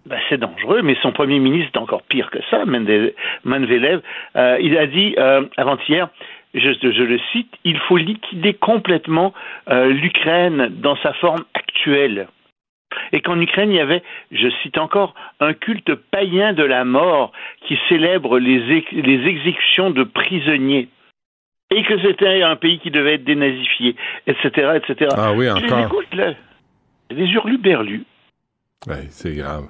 ben, 0.07 0.19
c'est 0.29 0.39
dangereux, 0.39 0.83
mais 0.83 0.97
son 1.03 1.13
premier 1.13 1.39
ministre 1.41 1.73
est 1.75 1.79
encore 1.79 2.03
pire 2.03 2.31
que 2.31 2.39
ça, 2.51 2.65
Mende- 2.65 3.13
Manvelev. 3.45 4.01
Euh, 4.37 4.59
il 4.61 4.79
a 4.79 4.87
dit 4.87 5.15
euh, 5.19 5.45
avant-hier, 5.57 6.09
je, 6.55 6.71
je 6.73 7.03
le 7.03 7.19
cite, 7.33 7.53
il 7.65 7.79
faut 7.79 7.97
liquider 7.97 8.55
complètement 8.55 9.35
euh, 9.69 9.89
l'Ukraine 9.89 10.69
dans 10.71 10.97
sa 10.97 11.13
forme 11.15 11.45
actuelle. 11.55 12.29
Et 13.13 13.21
qu'en 13.21 13.41
Ukraine, 13.41 13.71
il 13.71 13.77
y 13.77 13.81
avait, 13.81 14.03
je 14.33 14.49
cite 14.63 14.77
encore, 14.79 15.15
un 15.39 15.53
culte 15.53 15.95
païen 15.95 16.53
de 16.55 16.65
la 16.65 16.85
mort 16.85 17.31
qui 17.67 17.79
célèbre 17.89 18.39
les, 18.41 18.79
ex- 18.79 18.91
les 18.93 19.27
exécutions 19.29 19.91
de 19.91 20.03
prisonniers. 20.03 20.89
Et 21.73 21.83
que 21.85 22.01
c'était 22.03 22.43
un 22.43 22.57
pays 22.57 22.81
qui 22.81 22.91
devait 22.91 23.15
être 23.15 23.25
dénazifié, 23.25 23.95
etc., 24.27 24.73
etc. 24.77 25.11
Ah 25.17 25.33
oui, 25.33 25.45
les 25.45 25.51
encore. 25.73 26.03
Les 27.11 27.27
hurluberlus. 27.27 28.05
Ouais, 28.89 29.07
c'est 29.11 29.35
grave. 29.35 29.65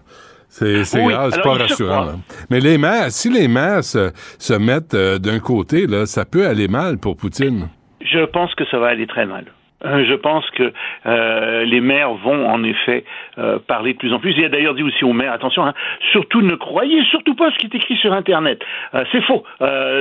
C'est 0.48 0.84
c'est 0.84 1.00
Oui, 1.04 1.12
grave, 1.12 1.30
c'est 1.34 1.42
pas 1.42 1.54
rassurant. 1.54 2.04
là. 2.04 2.12
Mais 2.50 2.60
les 2.60 2.78
maires, 2.78 3.10
si 3.10 3.30
les 3.30 3.48
maires 3.48 3.84
se, 3.84 4.10
se 4.38 4.54
mettent 4.54 4.94
euh, 4.94 5.18
d'un 5.18 5.38
côté, 5.40 5.86
là, 5.86 6.06
ça 6.06 6.24
peut 6.24 6.46
aller 6.46 6.68
mal 6.68 6.98
pour 6.98 7.16
Poutine. 7.16 7.68
Je 8.00 8.24
pense 8.26 8.54
que 8.54 8.64
ça 8.70 8.78
va 8.78 8.88
aller 8.88 9.06
très 9.06 9.26
mal. 9.26 9.44
Euh, 9.84 10.04
Je 10.04 10.14
pense 10.14 10.48
que 10.50 10.72
euh, 11.06 11.64
les 11.64 11.80
maires 11.80 12.12
vont 12.12 12.48
en 12.48 12.62
effet 12.62 13.04
euh, 13.38 13.58
parler 13.58 13.94
de 13.94 13.98
plus 13.98 14.12
en 14.12 14.18
plus. 14.18 14.34
Il 14.36 14.44
a 14.44 14.48
d'ailleurs 14.48 14.74
dit 14.74 14.82
aussi 14.82 15.04
aux 15.04 15.12
maires 15.12 15.32
attention, 15.32 15.64
hein, 15.64 15.74
surtout 16.12 16.42
ne 16.42 16.54
croyez 16.54 17.02
surtout 17.04 17.34
pas 17.34 17.50
ce 17.50 17.58
qui 17.58 17.66
est 17.66 17.74
écrit 17.74 17.96
sur 17.96 18.12
Internet. 18.12 18.62
Euh, 18.94 19.04
c'est 19.12 19.22
faux. 19.22 19.44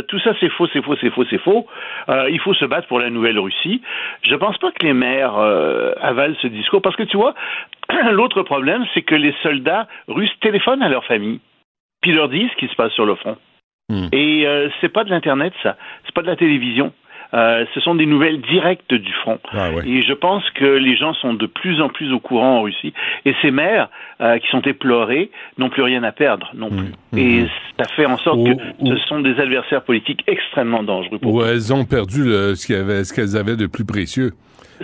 Tout 0.08 0.20
ça 0.20 0.34
c'est 0.40 0.50
faux, 0.50 0.68
c'est 0.74 0.82
faux, 0.82 0.96
c'est 1.00 1.10
faux, 1.10 1.26
c'est 1.30 1.42
faux. 1.42 1.68
Il 2.30 2.40
faut 2.40 2.54
se 2.54 2.66
battre 2.66 2.88
pour 2.88 3.00
la 3.00 3.10
nouvelle 3.10 3.40
Russie. 3.40 3.82
Je 4.24 4.36
pense 4.36 4.58
pas 4.58 4.72
que 4.72 4.86
les 4.86 4.94
maires 4.94 5.38
avalent 6.02 6.36
ce 6.42 6.48
discours 6.48 6.82
parce 6.82 6.96
que 6.96 7.04
tu 7.04 7.18
vois, 7.18 7.34
l'autre 8.12 8.44
problème 8.44 8.86
c'est 8.94 9.02
que 9.02 9.16
les 9.16 9.34
soldats 9.44 9.88
russes 10.08 10.34
téléphonent 10.42 10.82
à 10.82 10.90
leur 10.90 11.06
famille 11.06 11.40
puis 12.02 12.12
leur 12.12 12.30
disent 12.30 12.50
ce 12.52 12.58
qui 12.58 12.68
se 12.68 12.76
passe 12.76 12.94
sur 12.94 13.06
le 13.06 13.16
front. 13.16 13.38
Et 14.12 14.46
euh, 14.46 14.70
c'est 14.80 14.90
pas 14.90 15.04
de 15.04 15.10
l'internet 15.10 15.54
ça, 15.64 15.76
c'est 16.06 16.14
pas 16.14 16.22
de 16.22 16.28
la 16.28 16.36
télévision. 16.36 16.94
Euh, 17.34 17.66
ce 17.76 17.80
sont 17.82 17.94
des 17.94 18.08
nouvelles 18.08 18.42
directes 18.42 18.94
du 18.94 19.14
front. 19.14 19.40
Et 19.86 20.02
je 20.02 20.14
pense 20.14 20.44
que 20.52 20.66
les 20.66 20.96
gens 20.96 21.14
sont 21.14 21.34
de 21.36 21.46
plus 21.46 21.80
en 21.82 21.90
plus 21.90 22.12
au 22.12 22.20
courant 22.20 22.58
en 22.58 22.62
Russie. 22.64 22.94
Et 23.26 23.36
ces 23.42 23.52
maires 23.52 23.90
euh, 24.22 24.40
qui 24.40 24.48
sont 24.48 24.62
éplorés 24.62 25.30
n'ont 25.60 25.70
plus 25.70 25.84
rien 25.84 26.02
à 26.04 26.12
perdre 26.12 26.50
non 26.56 26.70
plus. 26.70 26.92
Et 27.20 27.46
ça 27.78 27.86
fait 27.96 28.06
en 28.08 28.18
sorte 28.18 28.40
que 28.44 28.54
ce 28.84 28.96
sont 29.08 29.20
des 29.20 29.40
adversaires 29.40 29.84
politiques 29.84 30.24
extrêmement 30.28 30.82
dangereux. 30.84 31.20
Où 31.24 31.44
elles 31.44 31.72
ont 31.74 31.86
perdu 31.86 32.24
le- 32.24 32.56
ce 32.56 32.66
qu'elles 32.68 33.36
avaient, 33.38 33.52
avaient 33.52 33.58
de 33.58 33.68
plus 33.68 33.86
précieux. 33.86 34.32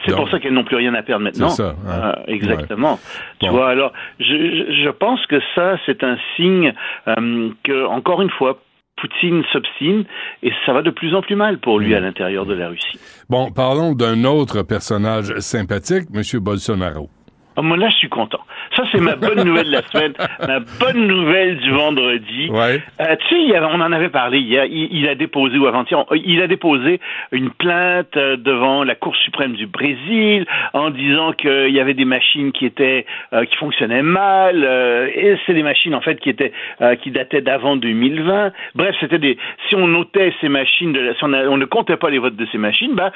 C'est 0.06 0.14
pour 0.14 0.30
ça 0.30 0.40
qu'elles 0.40 0.54
n'ont 0.54 0.66
plus 0.66 0.76
rien 0.76 0.94
à 0.94 1.02
perdre 1.04 1.24
maintenant. 1.24 1.48
C'est 1.50 1.64
ça, 1.64 1.76
hein. 1.88 2.14
Euh, 2.18 2.24
exactement. 2.28 3.00
Tu 3.40 3.46
Bon. 3.48 3.54
vois, 3.54 3.70
alors, 3.70 3.94
je, 4.20 4.26
je, 4.26 4.84
je 4.84 4.90
pense 4.90 5.26
que 5.28 5.40
ça, 5.56 5.78
c'est 5.86 6.04
un 6.04 6.18
signe 6.36 6.74
euh, 7.08 7.50
que, 7.64 7.86
encore 7.88 8.22
une 8.22 8.30
fois, 8.30 8.60
Poutine 8.98 9.44
s'obstine 9.52 10.06
et 10.42 10.52
ça 10.66 10.74
va 10.74 10.82
de 10.82 10.90
plus 10.90 11.14
en 11.16 11.22
plus 11.22 11.36
mal 11.36 11.60
pour 11.60 11.80
lui 11.80 11.94
à 11.96 12.00
l'intérieur 12.00 12.46
de 12.46 12.54
la 12.54 12.70
Russie. 12.70 13.00
Bon, 13.30 13.52
parlons 13.52 13.94
d'un 13.94 14.24
autre 14.24 14.64
personnage 14.64 15.38
sympathique, 15.40 16.08
M. 16.14 16.22
Bolsonaro. 16.40 17.10
Ah, 17.58 17.62
moi, 17.62 17.78
là, 17.78 17.90
je 17.90 17.96
suis 17.96 18.10
content. 18.10 18.42
Ça, 18.76 18.84
c'est 18.92 19.00
ma 19.00 19.16
bonne 19.16 19.44
nouvelle 19.46 19.68
de 19.68 19.72
la 19.72 19.82
semaine, 19.84 20.14
ma 20.48 20.60
bonne 20.60 21.08
nouvelle 21.08 21.58
du 21.58 21.72
vendredi. 21.72 22.50
Ouais. 22.50 22.82
Euh, 23.00 23.16
tu 23.30 23.36
sais, 23.50 23.60
on 23.60 23.80
en 23.82 23.92
avait 23.92 24.10
parlé 24.10 24.40
hier. 24.40 24.66
Il, 24.66 24.90
il 24.92 25.08
a 25.08 25.16
déposé, 25.16 25.58
ou 25.58 25.66
avant-hier, 25.66 26.00
on- 26.10 26.16
il 26.16 26.42
a 26.42 26.48
déposé 26.48 27.00
une 27.32 27.50
plainte 27.52 28.18
euh, 28.18 28.36
devant 28.38 28.84
la 28.84 28.96
Cour 28.96 29.16
suprême 29.16 29.54
du 29.54 29.68
Brésil 29.68 30.46
en 30.74 30.90
disant 30.90 31.32
qu'il 31.34 31.70
y 31.72 31.80
avait 31.80 31.94
des 31.94 32.06
machines 32.06 32.52
qui 32.52 32.66
étaient 32.66 33.06
euh, 33.34 33.46
qui 33.46 33.56
fonctionnaient 33.56 34.02
mal. 34.04 34.64
euh, 34.64 35.08
et 35.14 35.38
c'est 35.46 35.54
des 35.54 35.64
machines 35.64 35.96
en 35.96 36.02
fait 36.02 36.20
qui 36.20 36.30
étaient 36.30 36.52
euh, 36.82 36.96
qui 36.96 37.12
dataient 37.12 37.42
d'avant 37.42 37.76
2020. 37.78 38.52
Bref, 38.76 38.96
c'était 39.00 39.20
des. 39.20 39.38
Si 39.70 39.76
on 39.76 39.88
notait 39.88 40.34
ces 40.42 40.50
machines, 40.50 40.92
de 40.94 41.00
la- 41.00 41.14
si 41.16 41.24
on, 41.24 41.32
a- 41.34 41.46
on 41.48 41.58
ne 41.58 41.66
comptait 41.66 41.98
pas 41.98 42.10
les 42.10 42.20
votes 42.20 42.36
de 42.36 42.46
ces 42.52 42.58
machines, 42.58 42.94
bah, 42.96 43.12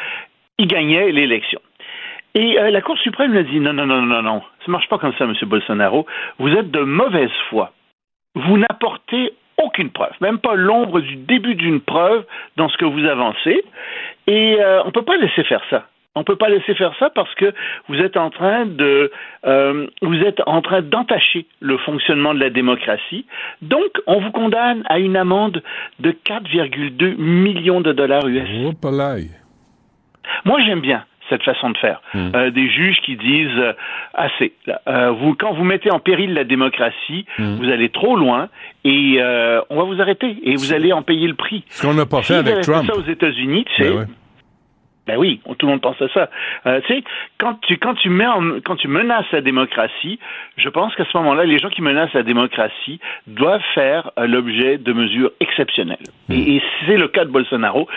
il 0.57 0.67
gagnait 0.67 1.11
l'élection. 1.11 1.59
Et 2.35 2.59
euh, 2.59 2.69
la 2.69 2.81
Cour 2.81 2.97
suprême 2.99 3.31
lui 3.31 3.39
a 3.39 3.43
dit 3.43 3.59
non, 3.59 3.73
non, 3.73 3.85
non, 3.85 4.01
non, 4.01 4.21
non, 4.21 4.41
ça 4.65 4.71
marche 4.71 4.87
pas 4.87 4.97
comme 4.97 5.13
ça, 5.17 5.25
Monsieur 5.25 5.47
Bolsonaro. 5.47 6.05
Vous 6.37 6.49
êtes 6.49 6.71
de 6.71 6.81
mauvaise 6.81 7.31
foi. 7.49 7.71
Vous 8.35 8.57
n'apportez 8.57 9.33
aucune 9.57 9.89
preuve, 9.89 10.13
même 10.21 10.39
pas 10.39 10.55
l'ombre 10.55 11.01
du 11.01 11.15
début 11.15 11.55
d'une 11.55 11.81
preuve 11.81 12.25
dans 12.55 12.69
ce 12.69 12.77
que 12.77 12.85
vous 12.85 13.05
avancez. 13.05 13.63
Et 14.27 14.57
euh, 14.59 14.83
on 14.85 14.91
peut 14.91 15.03
pas 15.03 15.17
laisser 15.17 15.43
faire 15.43 15.63
ça. 15.69 15.87
On 16.15 16.23
peut 16.23 16.35
pas 16.35 16.49
laisser 16.49 16.73
faire 16.75 16.93
ça 16.99 17.09
parce 17.09 17.33
que 17.35 17.53
vous 17.87 17.95
êtes 17.95 18.17
en 18.17 18.29
train 18.29 18.65
de, 18.65 19.11
euh, 19.45 19.87
vous 20.01 20.19
êtes 20.21 20.41
en 20.47 20.61
train 20.61 20.81
d'entacher 20.81 21.45
le 21.59 21.77
fonctionnement 21.77 22.33
de 22.33 22.39
la 22.39 22.49
démocratie. 22.49 23.25
Donc, 23.61 23.89
on 24.07 24.19
vous 24.19 24.31
condamne 24.31 24.83
à 24.89 24.99
une 24.99 25.15
amende 25.15 25.61
de 25.99 26.11
4,2 26.11 27.15
millions 27.15 27.81
de 27.81 27.93
dollars 27.93 28.27
US. 28.27 28.49
Moi, 30.45 30.59
j'aime 30.61 30.81
bien 30.81 31.05
cette 31.29 31.43
façon 31.43 31.69
de 31.69 31.77
faire. 31.77 32.01
Euh, 32.15 32.51
des 32.51 32.69
juges 32.69 32.97
qui 33.05 33.15
disent 33.15 33.57
euh, 33.57 33.73
assez. 34.13 34.53
Euh, 34.87 35.11
vous, 35.11 35.35
quand 35.35 35.53
vous 35.53 35.63
mettez 35.63 35.91
en 35.91 35.99
péril 35.99 36.33
la 36.33 36.43
démocratie, 36.43 37.25
vous 37.37 37.69
allez 37.69 37.89
trop 37.89 38.15
loin 38.15 38.49
et 38.83 39.19
on 39.69 39.75
va 39.75 39.83
vous 39.83 40.01
arrêter 40.01 40.37
et 40.43 40.55
vous 40.55 40.73
allez 40.73 40.93
en 40.93 41.01
payer 41.01 41.27
le 41.27 41.35
prix. 41.35 41.63
Ce 41.69 41.85
qu'on 41.85 41.93
n'a 41.93 42.05
pas 42.05 42.21
fait 42.21 42.35
avec 42.35 42.61
Trump. 42.61 42.85
ça 42.87 42.95
aux 42.95 43.09
États-Unis, 43.09 43.65
sais. 43.77 43.89
Ben 43.89 43.97
ouais. 43.99 44.05
Ben 45.09 45.17
oui, 45.17 45.41
tout 45.57 45.65
le 45.65 45.71
monde 45.71 45.81
pense 45.81 45.99
à 46.03 46.07
ça. 46.09 46.29
Euh, 46.67 46.81
tu 46.85 46.93
sais, 46.93 47.03
quand 47.39 47.55
tu 47.61 47.77
quand 47.79 47.95
tu 47.95 48.09
mets 48.09 48.27
en- 48.27 48.59
quand 48.63 48.75
tu 48.75 48.87
menaces 48.87 49.25
la 49.31 49.41
démocratie, 49.41 50.19
je 50.55 50.69
pense 50.69 50.93
qu'à 50.95 51.03
ce 51.11 51.17
moment-là, 51.17 51.45
les 51.45 51.57
gens 51.57 51.69
qui 51.69 51.81
menacent 51.81 52.13
la 52.13 52.21
démocratie 52.21 52.99
doivent 53.25 53.63
faire 53.73 54.11
euh, 54.19 54.27
l'objet 54.27 54.77
de 54.77 54.93
mesures 54.93 55.31
exceptionnelles. 55.39 56.05
Et, 56.29 56.57
et 56.57 56.61
c'est 56.85 56.97
le 56.97 57.07
cas 57.07 57.25
de 57.25 57.31
Bolsonaro, 57.31 57.87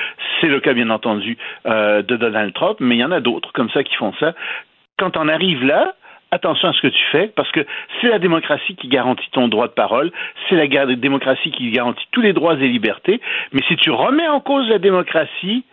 c'est 0.41 0.49
le 0.49 0.61
cas 0.61 0.73
bien 0.73 0.89
entendu 0.89 1.37
euh, 1.67 2.01
de 2.01 2.17
Donald 2.17 2.55
Trump, 2.55 2.79
mais 2.81 2.97
il 2.97 3.01
y 3.01 3.05
en 3.05 3.13
a 3.13 3.21
d'autres 3.21 3.53
comme 3.53 3.69
ça 3.69 3.83
qui 3.85 3.95
font 3.97 4.15
ça. 4.19 4.33
Quand 4.99 5.19
on 5.19 5.29
arrive 5.29 5.63
là, 5.67 5.93
attention 6.31 6.69
à 6.69 6.73
ce 6.73 6.81
que 6.81 6.89
tu 6.89 7.05
fais, 7.11 7.27
parce 7.37 7.51
que 7.53 7.61
c'est 8.01 8.09
la 8.09 8.19
démocratie 8.19 8.75
qui 8.77 8.89
garantit 8.89 9.29
ton 9.33 9.49
droit 9.49 9.69
de 9.69 9.75
parole, 9.75 10.11
c'est 10.49 10.57
la 10.57 10.67
démocratie 10.97 11.51
qui 11.51 11.71
garantit 11.71 12.07
tous 12.11 12.23
les 12.23 12.33
droits 12.33 12.55
et 12.55 12.69
libertés, 12.69 13.21
mais 13.53 13.61
si 13.69 13.77
tu 13.77 13.91
remets 13.91 14.29
en 14.29 14.41
cause 14.41 14.67
la 14.71 14.79
démocratie, 14.79 15.65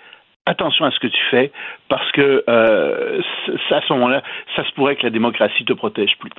attention 0.50 0.86
à 0.86 0.92
ce 0.92 1.00
que 1.00 1.08
tu 1.08 1.22
fais, 1.32 1.52
parce 1.88 2.12
que 2.12 2.44
euh, 2.50 3.22
à 3.72 3.82
ce 3.88 3.94
moment-là, 3.94 4.24
ça 4.56 4.66
se 4.66 4.72
pourrait 4.74 4.96
que 4.96 5.04
la 5.04 5.10
démocratie 5.12 5.66
te 5.66 5.74
protège 5.74 6.12
plus. 6.20 6.32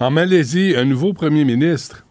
En 0.00 0.10
Malaisie, 0.10 0.74
un 0.76 0.84
nouveau 0.84 1.12
premier 1.12 1.44
ministre. 1.44 2.04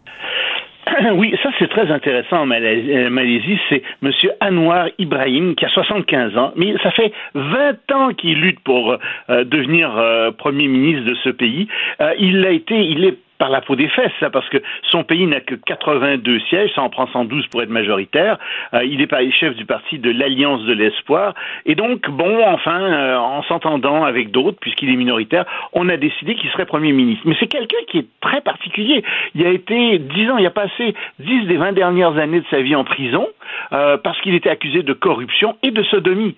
Oui, 1.14 1.34
ça 1.42 1.50
c'est 1.58 1.68
très 1.68 1.90
intéressant 1.90 2.40
en 2.42 2.46
Malaisie. 2.46 2.92
euh, 2.92 3.10
Malaisie, 3.10 3.58
c'est 3.68 3.82
M. 4.02 4.12
Anwar 4.40 4.88
Ibrahim 4.98 5.54
qui 5.54 5.64
a 5.64 5.68
75 5.68 6.36
ans, 6.36 6.52
mais 6.56 6.74
ça 6.82 6.90
fait 6.92 7.12
20 7.34 7.92
ans 7.92 8.08
qu'il 8.14 8.40
lutte 8.40 8.60
pour 8.60 8.92
euh, 8.92 9.44
devenir 9.44 9.96
euh, 9.96 10.30
premier 10.30 10.68
ministre 10.68 11.04
de 11.04 11.14
ce 11.24 11.30
pays. 11.30 11.68
Euh, 12.00 12.12
il 12.18 12.44
a 12.44 12.50
été, 12.50 12.76
il 12.78 13.04
est 13.04 13.18
par 13.38 13.50
la 13.50 13.60
peau 13.60 13.76
des 13.76 13.88
fesses, 13.88 14.12
ça, 14.20 14.30
parce 14.30 14.48
que 14.48 14.58
son 14.90 15.04
pays 15.04 15.26
n'a 15.26 15.40
que 15.40 15.54
82 15.54 16.38
sièges, 16.48 16.70
ça 16.74 16.82
en 16.82 16.88
prend 16.90 17.06
112 17.08 17.46
pour 17.48 17.62
être 17.62 17.68
majoritaire. 17.70 18.38
Euh, 18.74 18.84
il 18.84 19.00
est 19.00 19.06
pas- 19.06 19.20
chef 19.30 19.56
du 19.56 19.64
parti 19.64 19.98
de 19.98 20.10
l'Alliance 20.10 20.62
de 20.64 20.72
l'Espoir. 20.72 21.34
Et 21.66 21.74
donc, 21.74 22.08
bon, 22.08 22.44
enfin, 22.46 22.80
euh, 22.80 23.16
en 23.16 23.42
s'entendant 23.44 24.04
avec 24.04 24.30
d'autres, 24.30 24.58
puisqu'il 24.60 24.90
est 24.90 24.96
minoritaire, 24.96 25.44
on 25.72 25.88
a 25.88 25.96
décidé 25.96 26.34
qu'il 26.34 26.50
serait 26.50 26.66
Premier 26.66 26.92
ministre. 26.92 27.22
Mais 27.26 27.34
c'est 27.40 27.46
quelqu'un 27.48 27.78
qui 27.88 27.98
est 27.98 28.06
très 28.20 28.40
particulier. 28.42 29.02
Il 29.34 29.44
a 29.46 29.50
été 29.50 29.98
10 29.98 30.30
ans, 30.30 30.38
il 30.38 30.46
a 30.46 30.50
passé 30.50 30.94
10 31.18 31.46
des 31.46 31.56
20 31.56 31.72
dernières 31.72 32.16
années 32.18 32.40
de 32.40 32.46
sa 32.50 32.60
vie 32.60 32.74
en 32.76 32.84
prison, 32.84 33.28
euh, 33.72 33.96
parce 33.96 34.20
qu'il 34.20 34.34
était 34.34 34.50
accusé 34.50 34.82
de 34.82 34.92
corruption 34.92 35.56
et 35.62 35.70
de 35.70 35.82
sodomie 35.84 36.36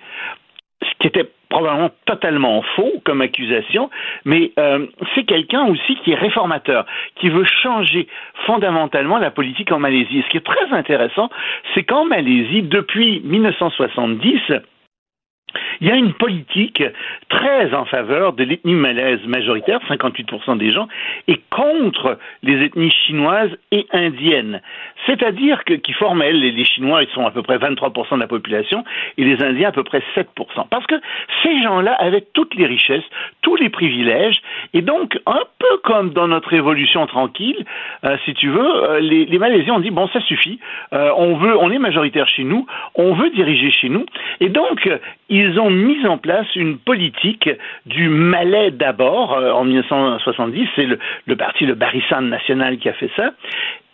ce 0.82 0.88
qui 1.00 1.06
était 1.06 1.28
probablement 1.48 1.90
totalement 2.06 2.62
faux 2.74 2.92
comme 3.04 3.20
accusation, 3.20 3.88
mais 4.24 4.52
euh, 4.58 4.86
c'est 5.14 5.24
quelqu'un 5.24 5.64
aussi 5.66 5.96
qui 6.04 6.12
est 6.12 6.16
réformateur, 6.16 6.86
qui 7.16 7.28
veut 7.28 7.44
changer 7.44 8.08
fondamentalement 8.46 9.18
la 9.18 9.30
politique 9.30 9.72
en 9.72 9.78
Malaisie. 9.78 10.22
Ce 10.24 10.30
qui 10.30 10.36
est 10.36 10.46
très 10.46 10.72
intéressant, 10.72 11.30
c'est 11.74 11.84
qu'en 11.84 12.04
Malaisie, 12.04 12.62
depuis 12.62 13.20
1970, 13.24 14.40
il 15.80 15.88
y 15.88 15.90
a 15.90 15.96
une 15.96 16.12
politique 16.12 16.82
très 17.28 17.74
en 17.74 17.84
faveur 17.84 18.32
de 18.32 18.44
l'ethnie 18.44 18.74
malaise 18.74 19.20
majoritaire, 19.26 19.80
58% 19.88 20.58
des 20.58 20.72
gens, 20.72 20.88
et 21.28 21.40
contre 21.50 22.18
les 22.42 22.64
ethnies 22.64 22.92
chinoises 23.06 23.56
et 23.72 23.86
indiennes. 23.92 24.60
C'est-à-dire 25.06 25.64
que, 25.64 25.74
qui 25.74 25.92
forment, 25.92 26.22
elles, 26.22 26.40
les 26.40 26.64
Chinois, 26.64 27.02
ils 27.02 27.08
sont 27.10 27.26
à 27.26 27.30
peu 27.30 27.42
près 27.42 27.58
23% 27.58 28.14
de 28.14 28.20
la 28.20 28.26
population, 28.26 28.84
et 29.18 29.24
les 29.24 29.42
Indiens 29.42 29.68
à 29.68 29.72
peu 29.72 29.84
près 29.84 30.02
7%. 30.14 30.24
Parce 30.68 30.86
que 30.86 30.96
ces 31.42 31.62
gens-là 31.62 31.92
avaient 31.92 32.24
toutes 32.32 32.54
les 32.54 32.66
richesses, 32.66 33.04
tous 33.42 33.56
les 33.56 33.68
privilèges, 33.68 34.40
et 34.74 34.82
donc, 34.82 35.18
un 35.26 35.42
peu 35.58 35.76
comme 35.84 36.10
dans 36.10 36.28
notre 36.28 36.48
révolution 36.48 37.06
tranquille, 37.06 37.64
euh, 38.04 38.16
si 38.24 38.34
tu 38.34 38.48
veux, 38.48 38.84
euh, 38.84 39.00
les, 39.00 39.24
les, 39.26 39.38
Malaisiens 39.38 39.74
ont 39.74 39.80
dit, 39.80 39.90
bon, 39.90 40.08
ça 40.08 40.20
suffit, 40.22 40.58
euh, 40.92 41.10
on 41.16 41.36
veut, 41.36 41.56
on 41.56 41.70
est 41.70 41.78
majoritaire 41.78 42.28
chez 42.28 42.44
nous, 42.44 42.66
on 42.94 43.14
veut 43.14 43.30
diriger 43.30 43.70
chez 43.70 43.88
nous, 43.88 44.06
et 44.40 44.48
donc, 44.48 44.88
ils 45.28 45.45
ont 45.58 45.70
mis 45.70 46.06
en 46.06 46.18
place 46.18 46.46
une 46.54 46.78
politique 46.78 47.50
du 47.86 48.08
Malais 48.08 48.70
d'abord, 48.70 49.32
en 49.32 49.64
1970, 49.64 50.68
c'est 50.76 50.86
le, 50.86 50.98
le 51.26 51.36
parti, 51.36 51.66
le 51.66 51.74
Barisan 51.74 52.22
national 52.22 52.78
qui 52.78 52.88
a 52.88 52.92
fait 52.92 53.10
ça, 53.16 53.32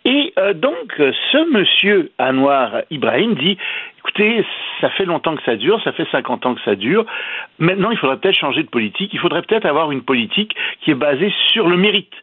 et 0.05 0.33
euh, 0.37 0.53
donc, 0.53 0.93
ce 0.97 1.51
monsieur 1.51 2.11
Anwar 2.19 2.81
Ibrahim 2.89 3.35
dit 3.35 3.57
écoutez, 3.99 4.45
ça 4.81 4.89
fait 4.89 5.05
longtemps 5.05 5.35
que 5.35 5.43
ça 5.43 5.55
dure, 5.55 5.81
ça 5.83 5.93
fait 5.93 6.07
50 6.11 6.45
ans 6.45 6.55
que 6.55 6.61
ça 6.65 6.75
dure. 6.75 7.05
Maintenant, 7.57 7.89
il 7.89 7.97
faudrait 7.97 8.17
peut-être 8.17 8.37
changer 8.37 8.63
de 8.63 8.67
politique. 8.67 9.11
Il 9.13 9.19
faudrait 9.19 9.41
peut-être 9.43 9.65
avoir 9.65 9.91
une 9.91 10.01
politique 10.01 10.55
qui 10.81 10.91
est 10.91 10.95
basée 10.95 11.33
sur 11.51 11.69
le 11.69 11.77
mérite 11.77 12.13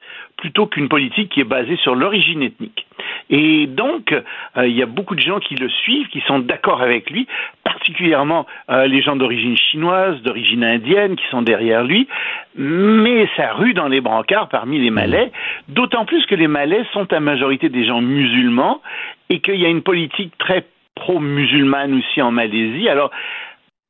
plutôt 0.41 0.67
qu'une 0.67 0.89
politique 0.89 1.31
qui 1.31 1.41
est 1.41 1.45
basée 1.45 1.77
sur 1.77 1.95
l'origine 1.95 2.43
ethnique. 2.43 2.87
Et 3.29 3.67
donc, 3.67 4.13
euh, 4.13 4.67
il 4.67 4.77
y 4.77 4.83
a 4.83 4.87
beaucoup 4.87 5.15
de 5.15 5.21
gens 5.21 5.39
qui 5.39 5.55
le 5.55 5.69
suivent, 5.69 6.09
qui 6.09 6.21
sont 6.27 6.41
d'accord 6.41 6.83
avec 6.83 7.11
lui, 7.11 7.29
particulièrement 7.63 8.47
euh, 8.71 8.87
les 8.87 9.03
gens 9.03 9.17
d'origine 9.17 9.57
chinoise, 9.57 10.21
d'origine 10.23 10.65
indienne, 10.65 11.17
qui 11.17 11.25
sont 11.31 11.43
derrière 11.43 11.85
lui, 11.85 12.09
mais 12.57 13.29
ça 13.37 13.53
rue 13.53 13.75
dans 13.75 13.89
les 13.89 14.01
brancards 14.01 14.49
parmi 14.49 14.79
les 14.79 14.91
Malais, 14.91 15.31
d'autant 15.69 16.05
plus 16.05 16.27
que 16.27 16.35
les 16.35 16.49
Malais 16.49 16.85
sont 16.93 17.13
à 17.13 17.21
majorité 17.21 17.69
des 17.69 17.87
gens 17.87 18.01
musulmans 18.01 18.83
et 19.29 19.41
qu'il 19.41 19.61
y 19.61 19.67
a 19.67 19.69
une 19.69 19.83
politique 19.83 20.37
très 20.39 20.65
pro-musulmane 20.97 21.95
aussi 21.95 22.21
en 22.21 22.33
Malaisie. 22.33 22.89
Alors, 22.89 23.11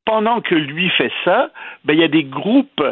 pendant 0.04 0.40
que 0.40 0.54
lui 0.54 0.88
fait 0.90 1.12
ça, 1.24 1.50
ben, 1.84 1.94
il 1.94 2.00
y 2.00 2.04
a 2.04 2.08
des 2.08 2.24
groupes 2.24 2.82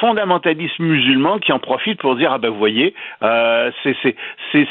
fondamentalistes 0.00 0.78
musulmans 0.78 1.38
qui 1.38 1.52
en 1.52 1.58
profitent 1.58 2.00
pour 2.00 2.16
dire 2.16 2.32
ah 2.32 2.38
ben 2.38 2.50
vous 2.50 2.58
voyez 2.58 2.94
euh, 3.22 3.70
c'est 3.82 3.96
c'est 4.02 4.16
c'est 4.52 4.66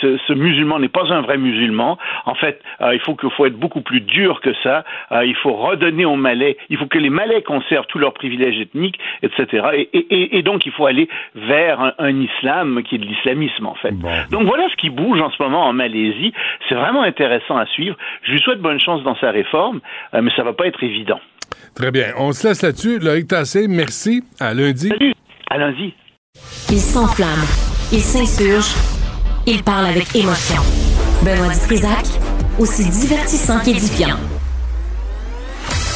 ce, 0.00 0.18
ce, 0.26 0.32
musulman 0.32 0.78
n'est 0.78 0.88
pas 0.88 1.12
un 1.12 1.20
vrai 1.20 1.38
musulman. 1.38 1.98
En 2.24 2.34
fait 2.34 2.60
euh, 2.80 2.94
il 2.94 3.00
faut 3.00 3.16
faut 3.36 3.46
être 3.46 3.58
beaucoup 3.58 3.80
plus 3.80 4.00
dur 4.00 4.40
que 4.40 4.52
ça. 4.62 4.84
Euh, 5.12 5.24
il 5.24 5.34
faut 5.36 5.52
redonner 5.52 6.04
aux 6.04 6.16
Malais 6.16 6.56
il 6.68 6.76
faut 6.78 6.86
que 6.86 6.98
les 6.98 7.10
Malais 7.10 7.42
conservent 7.42 7.86
tous 7.86 7.98
leurs 7.98 8.14
privilèges 8.14 8.58
ethniques 8.60 8.98
etc 9.22 9.68
et, 9.74 9.88
et, 9.92 10.38
et 10.38 10.42
donc 10.42 10.66
il 10.66 10.72
faut 10.72 10.86
aller 10.86 11.08
vers 11.34 11.80
un, 11.80 11.92
un 11.98 12.20
islam 12.20 12.82
qui 12.82 12.96
est 12.96 12.98
de 12.98 13.04
l'islamisme 13.04 13.66
en 13.66 13.74
fait. 13.74 13.94
Donc 14.30 14.42
voilà 14.42 14.68
ce 14.70 14.76
qui 14.76 14.90
bouge 14.90 15.20
en 15.20 15.30
ce 15.30 15.42
moment 15.42 15.66
en 15.66 15.72
Malaisie. 15.72 16.32
C'est 16.68 16.74
vraiment 16.74 17.02
intéressant 17.02 17.56
à 17.56 17.66
suivre. 17.66 17.96
Je 18.22 18.32
lui 18.32 18.40
souhaite 18.40 18.60
bonne 18.60 18.80
chance 18.80 19.02
dans 19.02 19.16
sa 19.16 19.30
réforme 19.30 19.80
mais 20.12 20.30
ça 20.36 20.42
va 20.42 20.52
pas 20.52 20.66
être 20.66 20.82
évident 20.82 21.20
Très 21.74 21.90
bien. 21.90 22.12
On 22.18 22.32
se 22.32 22.48
laisse 22.48 22.62
là-dessus. 22.62 22.98
Loïc 22.98 23.28
Tassé, 23.28 23.68
merci. 23.68 24.22
À 24.40 24.54
lundi. 24.54 24.88
Salut. 24.88 25.14
À 25.50 25.58
lundi. 25.58 25.94
Il 26.70 26.80
s'enflamme. 26.80 27.44
Il 27.92 28.02
s'insurge. 28.02 28.74
Il 29.46 29.62
parle 29.62 29.86
avec 29.86 30.14
émotion. 30.16 30.62
Benoît 31.22 31.52
Dutrisac, 31.52 32.04
aussi 32.58 32.84
divertissant 32.88 33.60
qu'édifiant. 33.60 34.16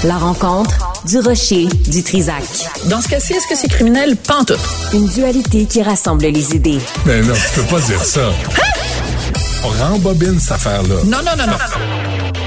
La 0.05 0.17
rencontre 0.17 1.03
du 1.07 1.19
rocher 1.19 1.67
du 1.67 2.03
Trisac. 2.03 2.43
Dans 2.89 3.01
ce 3.03 3.09
cas-ci, 3.09 3.35
est-ce 3.35 3.47
que 3.49 3.55
c'est 3.55 3.69
criminel? 3.69 4.17
Pantoute. 4.17 4.59
Une 4.95 5.07
dualité 5.09 5.67
qui 5.67 5.83
rassemble 5.83 6.25
les 6.25 6.55
idées. 6.55 6.79
Mais 7.05 7.21
non, 7.21 7.35
tu 7.35 7.61
peux 7.61 7.67
pas 7.67 7.81
dire 7.81 8.03
ça. 8.03 8.29
Hein? 8.29 8.61
On 9.63 9.69
rembobine 9.69 10.41
cette 10.41 10.53
affaire-là. 10.53 10.97
Non, 11.05 11.19
non, 11.19 11.37
non, 11.37 11.47
non. 11.47 12.40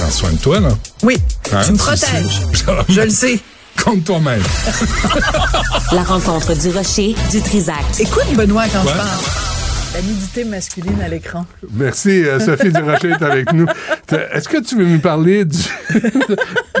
Prends 0.00 0.10
soin 0.10 0.32
de 0.32 0.38
toi, 0.38 0.60
là. 0.60 0.68
Oui, 1.02 1.16
Hein? 1.52 1.60
tu 1.64 1.72
me 1.72 1.76
protèges. 1.76 2.40
Je 2.88 3.00
le 3.02 3.10
sais. 3.22 3.38
Compte 3.84 4.04
toi-même. 4.04 4.42
La 5.92 6.02
rencontre 6.02 6.54
du 6.54 6.70
rocher 6.70 7.14
du 7.30 7.40
Trisac. 7.42 7.76
Écoute, 7.98 8.24
Benoît, 8.34 8.64
quand 8.72 8.82
Ouais. 8.84 8.92
je 8.92 8.96
parle. 8.96 9.20
La 9.94 10.02
nudité 10.02 10.44
masculine 10.44 11.00
à 11.02 11.08
l'écran. 11.08 11.44
Merci. 11.72 12.24
euh, 12.24 12.38
Sophie 12.40 12.70
Durocher 12.72 13.10
est 13.10 13.22
avec 13.22 13.52
nous. 13.52 13.66
Est-ce 14.32 14.48
que 14.48 14.62
tu 14.62 14.76
veux 14.76 14.86
nous 14.86 15.00
parler 15.00 15.44
du, 15.44 15.58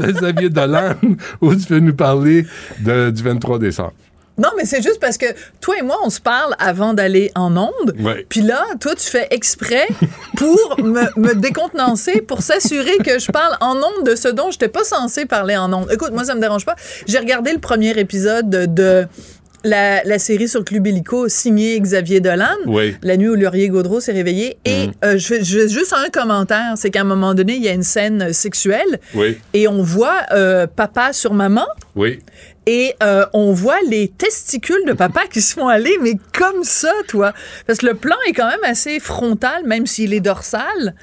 de 0.00 0.12
Xavier 0.12 0.48
Dolan 0.48 0.94
ou 1.40 1.54
tu 1.54 1.66
veux 1.74 1.80
nous 1.80 1.94
parler 1.94 2.46
de- 2.78 3.10
du 3.10 3.22
23 3.22 3.58
décembre? 3.58 3.92
Non, 4.40 4.48
mais 4.56 4.64
c'est 4.64 4.82
juste 4.82 4.98
parce 5.00 5.18
que 5.18 5.26
toi 5.60 5.76
et 5.78 5.82
moi, 5.82 5.98
on 6.02 6.10
se 6.10 6.20
parle 6.20 6.54
avant 6.58 6.94
d'aller 6.94 7.30
en 7.34 7.56
onde. 7.56 7.94
Ouais. 8.00 8.24
Puis 8.28 8.40
là, 8.40 8.64
toi, 8.80 8.94
tu 8.94 9.06
fais 9.08 9.28
exprès 9.30 9.86
pour 10.36 10.76
me, 10.82 11.02
me 11.20 11.34
décontenancer, 11.34 12.22
pour 12.22 12.42
s'assurer 12.42 12.96
que 13.04 13.18
je 13.18 13.30
parle 13.30 13.56
en 13.60 13.76
onde 13.76 14.06
de 14.06 14.16
ce 14.16 14.28
dont 14.28 14.50
je 14.50 14.56
n'étais 14.56 14.68
pas 14.68 14.82
censé 14.84 15.26
parler 15.26 15.56
en 15.56 15.72
onde. 15.72 15.92
Écoute, 15.92 16.12
moi, 16.12 16.24
ça 16.24 16.34
me 16.34 16.40
dérange 16.40 16.64
pas. 16.64 16.74
J'ai 17.06 17.18
regardé 17.18 17.52
le 17.52 17.58
premier 17.60 17.90
épisode 17.98 18.48
de, 18.48 19.06
la, 19.62 20.02
la 20.04 20.18
série 20.18 20.48
sur 20.48 20.64
Club 20.64 20.86
Illico 20.86 21.28
signée 21.28 21.78
Xavier 21.78 22.20
Dolan. 22.20 22.46
Oui. 22.66 22.96
La 23.02 23.18
nuit 23.18 23.28
où 23.28 23.34
Laurier 23.34 23.68
Gaudreau 23.68 24.00
s'est 24.00 24.12
réveillé. 24.12 24.56
Et 24.64 24.88
euh, 25.04 25.18
je, 25.18 25.34
je 25.42 25.68
juste 25.68 25.92
un 25.92 26.08
commentaire. 26.08 26.72
C'est 26.76 26.90
qu'à 26.90 27.02
un 27.02 27.04
moment 27.04 27.34
donné, 27.34 27.56
il 27.56 27.62
y 27.62 27.68
a 27.68 27.72
une 27.72 27.82
scène 27.82 28.32
sexuelle 28.32 29.00
Oui. 29.14 29.38
et 29.52 29.68
on 29.68 29.82
voit 29.82 30.22
euh, 30.32 30.66
papa 30.66 31.12
sur 31.12 31.34
maman. 31.34 31.66
Oui. 31.94 32.20
Et 32.66 32.94
euh, 33.02 33.24
on 33.32 33.52
voit 33.52 33.80
les 33.88 34.08
testicules 34.08 34.84
de 34.86 34.92
papa 34.92 35.22
qui 35.30 35.40
se 35.40 35.54
font 35.54 35.68
aller, 35.68 35.96
mais 36.02 36.14
comme 36.32 36.62
ça, 36.62 36.92
toi. 37.08 37.32
Parce 37.66 37.80
que 37.80 37.86
le 37.86 37.94
plan 37.94 38.16
est 38.28 38.32
quand 38.32 38.48
même 38.48 38.64
assez 38.64 39.00
frontal, 39.00 39.64
même 39.64 39.86
s'il 39.86 40.12
est 40.12 40.20
dorsal. 40.20 40.94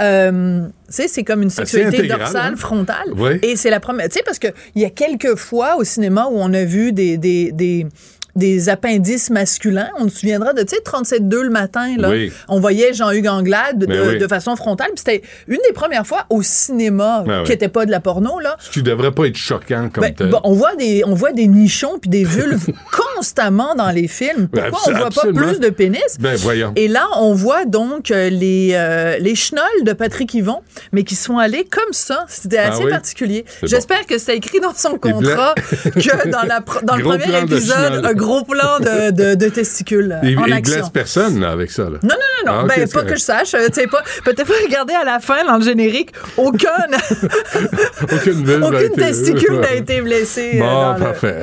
Euh, 0.00 0.66
tu 0.86 0.92
sais, 0.92 1.08
c'est 1.08 1.24
comme 1.24 1.42
une 1.42 1.50
sexualité 1.50 1.98
intégral, 1.98 2.18
dorsale, 2.18 2.52
hein? 2.52 2.56
frontale. 2.56 3.12
Oui. 3.16 3.38
Et 3.42 3.56
c'est 3.56 3.70
la 3.70 3.80
première. 3.80 4.08
Tu 4.08 4.14
sais, 4.14 4.22
parce 4.24 4.38
qu'il 4.38 4.52
y 4.74 4.84
a 4.84 4.90
quelques 4.90 5.36
fois 5.36 5.76
au 5.76 5.84
cinéma 5.84 6.26
où 6.30 6.36
on 6.36 6.52
a 6.52 6.64
vu 6.64 6.92
des. 6.92 7.16
des, 7.16 7.52
des 7.52 7.86
des 8.36 8.68
appendices 8.68 9.30
masculins. 9.30 9.88
On 9.98 10.08
se 10.08 10.18
souviendra 10.20 10.52
de, 10.52 10.62
tu 10.62 10.74
sais, 10.76 10.82
37-2 10.84 11.42
le 11.42 11.50
matin, 11.50 11.94
là. 11.98 12.10
Oui. 12.10 12.32
On 12.48 12.60
voyait 12.60 12.92
Jean-Hugues 12.92 13.28
Anglade 13.28 13.78
de, 13.78 13.86
Ben 13.86 14.08
oui. 14.08 14.18
de 14.18 14.26
façon 14.26 14.56
frontale. 14.56 14.88
Puis 14.94 15.02
c'était 15.06 15.22
une 15.48 15.58
des 15.66 15.72
premières 15.72 16.06
fois 16.06 16.26
au 16.30 16.42
cinéma 16.42 17.22
Ben 17.26 17.44
qui 17.44 17.50
n'était 17.50 17.68
pas 17.68 17.86
de 17.86 17.90
la 17.90 18.00
porno, 18.00 18.40
là, 18.40 18.56
Ce 18.58 18.70
qui 18.70 18.82
devrait 18.82 19.12
pas 19.12 19.26
être 19.26 19.36
choquant 19.36 19.88
comme 19.92 20.02
ben, 20.02 20.14
tel. 20.14 20.30
bon, 20.30 20.40
on 20.44 20.52
voit 20.52 20.74
des 20.76 21.02
on 21.06 21.14
voit 21.14 21.32
des 21.32 21.46
nichons 21.46 21.98
puis 22.00 22.10
des 22.10 22.24
vulves 22.24 22.66
constamment 23.16 23.74
dans 23.74 23.90
les 23.90 24.08
films. 24.08 24.48
Ben, 24.52 24.70
Pourquoi 24.70 24.92
on 24.92 24.96
voit 24.96 25.06
absolument. 25.06 25.40
pas 25.40 25.46
plus 25.48 25.60
de 25.60 25.68
pénis? 25.70 26.00
Ben, 26.18 26.36
voyons. 26.36 26.72
Et 26.76 26.88
là, 26.88 27.06
on 27.18 27.34
voit 27.34 27.64
donc 27.66 28.10
euh, 28.10 28.30
les 28.30 28.70
euh, 28.74 29.16
les 29.18 29.34
chenolles 29.34 29.84
de 29.84 29.92
Patrick 29.92 30.32
Yvon, 30.34 30.60
mais 30.92 31.04
qui 31.04 31.14
sont 31.14 31.38
allés 31.38 31.64
comme 31.70 31.92
ça. 31.92 32.24
C'était 32.28 32.58
Ah 32.58 32.72
assez 32.72 32.84
oui? 32.84 32.90
particulier. 32.90 33.44
J'espère 33.62 34.06
que 34.06 34.18
c'est 34.18 34.36
écrit 34.36 34.60
dans 34.60 34.74
son 34.74 34.96
contrat 34.98 35.54
que 35.84 36.28
dans 36.30 36.42
la 36.42 36.60
dans 36.82 36.96
le 36.96 37.02
premier 37.04 37.42
épisode, 37.42 37.76
chenolles. 37.76 38.06
un 38.06 38.12
gros 38.14 38.23
plan 38.44 38.78
de, 38.80 39.10
de, 39.10 39.34
de 39.34 39.48
testicules 39.48 40.18
Il, 40.22 40.38
en 40.38 40.44
il 40.46 40.52
action. 40.52 40.88
personne 40.88 41.40
là, 41.40 41.50
avec 41.50 41.70
ça. 41.70 41.84
Là. 41.84 41.98
Non, 42.02 42.08
non, 42.10 42.16
non, 42.46 42.52
non. 42.52 42.68
Ah, 42.70 42.74
ben, 42.76 42.88
pas 42.88 43.02
que 43.02 43.14
je 43.14 43.20
sache. 43.20 43.54
euh, 43.54 43.68
pas. 43.90 44.02
Peut-être 44.24 44.46
pas 44.46 44.54
regarder 44.64 44.94
à 44.94 45.04
la 45.04 45.20
fin, 45.20 45.44
dans 45.46 45.56
le 45.58 45.64
générique, 45.64 46.10
aucun, 46.36 46.68
Aucune, 48.12 48.62
aucune 48.64 48.92
testicule 48.96 49.60
n'a 49.60 49.74
été 49.74 50.00
blessée. 50.00 50.52
euh, 50.54 50.60
dans 50.60 50.92
Bon, 50.94 50.98
le- 50.98 51.04
parfait. 51.04 51.36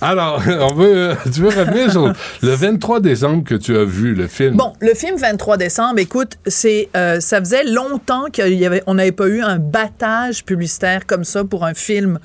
Alors, 0.00 0.42
on 0.70 0.74
veut, 0.74 1.12
tu 1.32 1.40
veux 1.40 1.48
revenir 1.48 1.90
sur 1.90 2.12
le 2.42 2.50
23 2.54 3.00
décembre 3.00 3.44
que 3.44 3.54
tu 3.54 3.76
as 3.76 3.84
vu, 3.84 4.14
le 4.14 4.26
film? 4.26 4.56
Bon, 4.56 4.72
le 4.80 4.94
film 4.94 5.16
23 5.16 5.56
décembre, 5.56 5.98
écoute, 5.98 6.32
c'est 6.46 6.88
euh, 6.96 7.20
ça 7.20 7.38
faisait 7.40 7.64
longtemps 7.64 8.26
qu'il 8.32 8.54
y 8.54 8.66
avait, 8.66 8.82
on 8.86 8.94
n'avait 8.94 9.12
pas 9.12 9.26
eu 9.26 9.40
un 9.42 9.58
battage 9.58 10.44
publicitaire 10.44 11.06
comme 11.06 11.24
ça 11.24 11.44
pour 11.44 11.64
un 11.64 11.74
film 11.74 12.18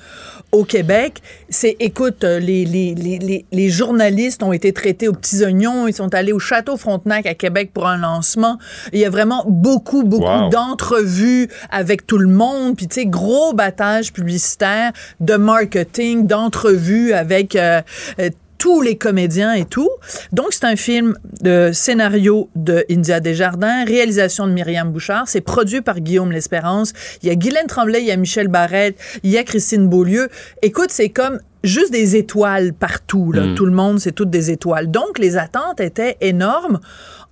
au 0.51 0.63
Québec. 0.63 1.21
C'est, 1.49 1.75
écoute, 1.79 2.23
euh, 2.23 2.39
les, 2.39 2.65
les, 2.65 2.95
les, 2.95 3.19
les, 3.19 3.45
les 3.51 3.69
journalistes 3.69 4.41
ont 4.43 4.51
été 4.53 4.73
traités 4.73 5.07
aux 5.07 5.13
petits 5.13 5.43
oignons. 5.43 5.87
Ils 5.87 5.93
sont 5.93 6.13
allés 6.15 6.31
au 6.33 6.39
Château 6.39 6.75
Frontenac 6.77 7.25
à 7.25 7.35
Québec 7.35 7.71
pour 7.73 7.87
un 7.87 7.97
lancement. 7.97 8.57
Il 8.93 8.99
y 8.99 9.05
a 9.05 9.09
vraiment 9.09 9.43
beaucoup, 9.47 10.03
beaucoup 10.03 10.25
Wow. 10.25 10.49
d'entrevues 10.49 11.49
avec 11.71 12.05
tout 12.07 12.17
le 12.17 12.27
monde. 12.27 12.75
Puis, 12.75 12.87
tu 12.87 13.01
sais, 13.01 13.05
gros 13.05 13.53
battage 13.53 14.11
publicitaire 14.13 14.91
de 15.19 15.35
marketing, 15.35 16.27
d'entrevues 16.27 17.13
avec... 17.13 17.55
euh, 17.55 17.81
euh, 18.19 18.29
tous 18.59 18.81
les 18.81 18.97
comédiens 18.97 19.53
et 19.53 19.65
tout. 19.65 19.89
Donc, 20.31 20.49
c'est 20.51 20.65
un 20.65 20.75
film 20.75 21.17
de 21.41 21.71
scénario 21.73 22.49
de 22.55 22.85
India 22.91 23.19
Desjardins, 23.19 23.85
réalisation 23.85 24.45
de 24.45 24.51
Myriam 24.51 24.91
Bouchard. 24.91 25.27
C'est 25.27 25.41
produit 25.41 25.81
par 25.81 26.01
Guillaume 26.01 26.31
L'Espérance. 26.31 26.93
Il 27.23 27.29
y 27.29 27.31
a 27.31 27.35
Guylaine 27.35 27.65
Tremblay, 27.65 28.01
il 28.01 28.07
y 28.07 28.11
a 28.11 28.17
Michel 28.17 28.49
Barrette, 28.49 28.99
il 29.23 29.31
y 29.31 29.37
a 29.37 29.43
Christine 29.43 29.87
Beaulieu. 29.87 30.29
Écoute, 30.61 30.91
c'est 30.91 31.09
comme 31.09 31.39
juste 31.63 31.91
des 31.91 32.15
étoiles 32.15 32.73
partout. 32.73 33.31
Là. 33.31 33.45
Mm. 33.45 33.55
Tout 33.55 33.65
le 33.65 33.71
monde, 33.71 33.99
c'est 33.99 34.11
toutes 34.11 34.29
des 34.29 34.51
étoiles. 34.51 34.91
Donc, 34.91 35.17
les 35.17 35.37
attentes 35.37 35.79
étaient 35.79 36.17
énormes 36.21 36.79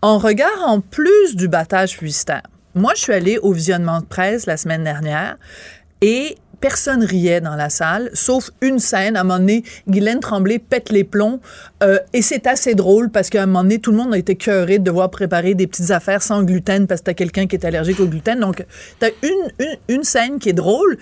en 0.02 0.18
regard 0.18 0.64
en 0.66 0.80
plus 0.80 1.36
du 1.36 1.48
battage 1.48 1.98
publicitaire. 1.98 2.44
Moi, 2.74 2.94
je 2.96 3.02
suis 3.02 3.14
allée 3.14 3.38
au 3.38 3.52
visionnement 3.52 4.00
de 4.00 4.06
presse 4.06 4.46
la 4.46 4.56
semaine 4.56 4.84
dernière. 4.84 5.38
Et 6.02 6.38
personne 6.60 7.04
riait 7.04 7.42
dans 7.42 7.56
la 7.56 7.70
salle, 7.70 8.10
sauf 8.14 8.52
une 8.62 8.80
scène. 8.80 9.16
À 9.16 9.22
un 9.22 9.24
moment 9.24 9.40
donné, 9.40 9.64
Guylaine 9.88 10.20
Tremblay 10.20 10.60
pète 10.60 10.90
les 10.90 11.04
plombs. 11.04 11.40
euh, 11.84 12.00
et 12.14 12.22
c'est 12.22 12.48
assez 12.48 12.76
drôle 12.76 13.10
parce 13.10 13.30
qu'à 13.30 13.44
un 13.44 13.46
moment 13.46 13.64
donné, 13.64 13.80
tout 13.80 13.92
le 13.92 13.98
monde 13.98 14.14
a 14.14 14.18
été 14.18 14.36
cœuré 14.36 14.80
de 14.80 14.84
devoir 14.84 15.10
préparer 15.10 15.54
des 15.54 15.68
petites 15.68 15.92
affaires 15.92 16.24
sans 16.24 16.44
gluten 16.44 16.88
parce 16.88 17.02
que 17.02 17.06
t'as 17.06 17.14
quelqu'un 17.14 17.48
qui 17.48 17.56
est 17.56 17.66
allergique 17.66 18.00
au 18.00 18.08
gluten. 18.08 18.40
Donc, 18.40 18.66
t'as 19.00 19.10
une, 19.22 19.66
une, 19.66 19.96
une 19.96 20.04
scène 20.04 20.40
qui 20.40 20.50
est 20.50 20.54
drôle. 20.54 20.98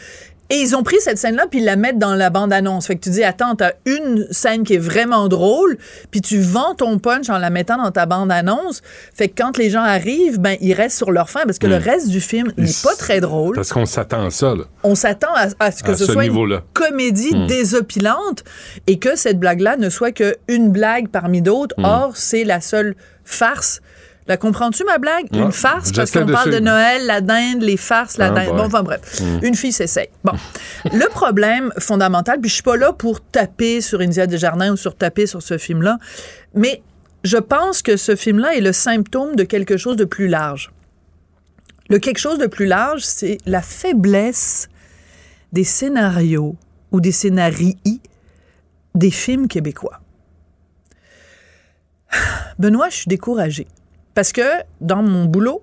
Et 0.52 0.58
ils 0.58 0.76
ont 0.76 0.84
pris 0.84 0.98
cette 1.00 1.18
scène-là, 1.18 1.48
puis 1.50 1.60
ils 1.60 1.66
la 1.66 1.76
mettent 1.76 1.98
dans 1.98 2.14
la 2.14 2.30
bande-annonce. 2.30 2.86
Fait 2.86 2.96
que 2.96 3.02
tu 3.02 3.10
dis, 3.10 3.24
attends, 3.24 3.56
t'as 3.56 3.72
une 3.86 4.28
scène 4.30 4.64
qui 4.64 4.76
est 4.76 4.80
vraiment 4.80 5.28
drôle, 5.28 5.78
puis 6.12 6.22
tu 6.22 6.40
vends 6.40 6.76
ton 6.76 7.00
punch 7.00 7.30
en 7.32 7.40
la 7.40 7.50
mettant 7.50 7.78
dans 7.82 7.90
ta 7.90 8.06
bande-annonce. 8.06 8.84
Fait 9.16 9.28
que 9.28 9.34
quand 9.42 9.58
les 9.58 9.72
gens 9.72 9.82
arrivent, 9.82 10.40
ben, 10.40 10.56
ils 10.62 10.74
restent 10.74 10.98
sur 10.98 11.12
leur 11.12 11.32
fin, 11.32 11.42
parce 11.46 11.58
que 11.58 11.66
le 11.66 11.80
Mm. 11.80 11.84
reste 11.84 12.10
du 12.10 12.22
film 12.22 12.52
n'est 12.58 12.70
pas 12.84 12.96
très 12.96 13.22
drôle. 13.22 13.56
Parce 13.56 13.74
qu'on 13.74 13.88
s'attend 13.88 14.24
à 14.28 14.30
ça, 14.30 14.54
là. 14.54 14.66
On 14.84 14.94
s'attend 14.94 15.34
à, 15.34 15.48
à 15.60 15.72
ce 15.72 15.82
que 15.82 15.92
À 15.92 15.98
ce, 15.98 16.06
ce 16.06 16.12
soit 16.14 16.26
une 16.26 16.62
comédie 16.74 17.36
Mm. 17.36 17.48
désopilante 17.48 18.44
et 18.86 19.00
que 19.00 19.16
cette 19.16 19.40
blague-là 19.40 19.78
ne 19.78 19.90
soit 19.90 20.12
qu'une 20.12 20.70
blague 20.70 21.08
parmi 21.10 21.42
d'autres. 21.42 21.74
Mm. 21.80 21.86
Or, 21.86 22.12
c'est 22.16 22.44
la 22.44 22.62
seule 22.62 22.96
farce. 23.24 23.82
La 24.28 24.38
comprends-tu, 24.38 24.84
ma 24.86 24.98
blague? 24.98 25.28
Ouais, 25.32 25.40
Une 25.40 25.52
farce, 25.52 25.92
parce 25.92 26.10
qu'on 26.10 26.26
parle 26.26 26.52
de. 26.52 26.60
Noël, 26.60 27.06
la 27.06 27.22
dinde, 27.22 27.62
les 27.62 27.78
farces, 27.78 28.18
la 28.18 28.28
Ah, 28.28 28.32
dinde. 28.32 28.56
Bon, 28.58 28.64
enfin 28.64 28.82
bref. 28.82 29.22
Mm. 29.22 29.46
Une 29.46 29.56
fille 29.56 29.72
s'essaye. 29.72 30.10
Bon. 30.24 30.32
le 30.86 31.08
problème 31.10 31.72
fondamental, 31.78 32.40
puis 32.40 32.50
je 32.50 32.56
suis 32.56 32.64
pas 32.64 32.76
là 32.76 32.92
pour 32.92 33.22
taper 33.22 33.82
sur 33.82 34.00
India 34.02 34.26
Desjardins 34.26 34.74
ou 34.74 34.78
sur 34.78 34.96
taper 34.96 35.28
sur 35.28 35.44
ce 35.44 35.60
film-là, 35.60 36.00
mais 36.56 36.82
je 37.24 37.38
pense 37.38 37.84
que 37.84 37.98
ce 37.98 38.16
film-là 38.16 38.56
est 38.56 38.62
le 38.62 38.74
symptôme 38.74 39.36
de 39.36 39.44
quelque 39.44 39.78
chose 39.78 39.96
de 39.96 40.06
plus 40.06 40.28
large. 40.28 40.72
Le 41.90 42.00
quelque 42.00 42.18
chose 42.18 42.40
de 42.40 42.48
plus 42.48 42.66
large, 42.66 43.02
c'est 43.02 43.38
la 43.46 43.62
faiblesse 43.62 44.70
des 45.54 45.64
scénarios 45.64 46.56
ou 46.92 47.00
des 47.00 47.12
scénarii 47.12 47.78
des 48.96 49.12
films 49.12 49.48
québécois. 49.48 50.00
Benoît, 52.60 52.90
je 52.90 52.96
suis 52.96 53.08
découragée. 53.08 53.68
Parce 54.16 54.32
que 54.32 54.42
dans 54.82 55.04
mon 55.04 55.26
boulot, 55.26 55.62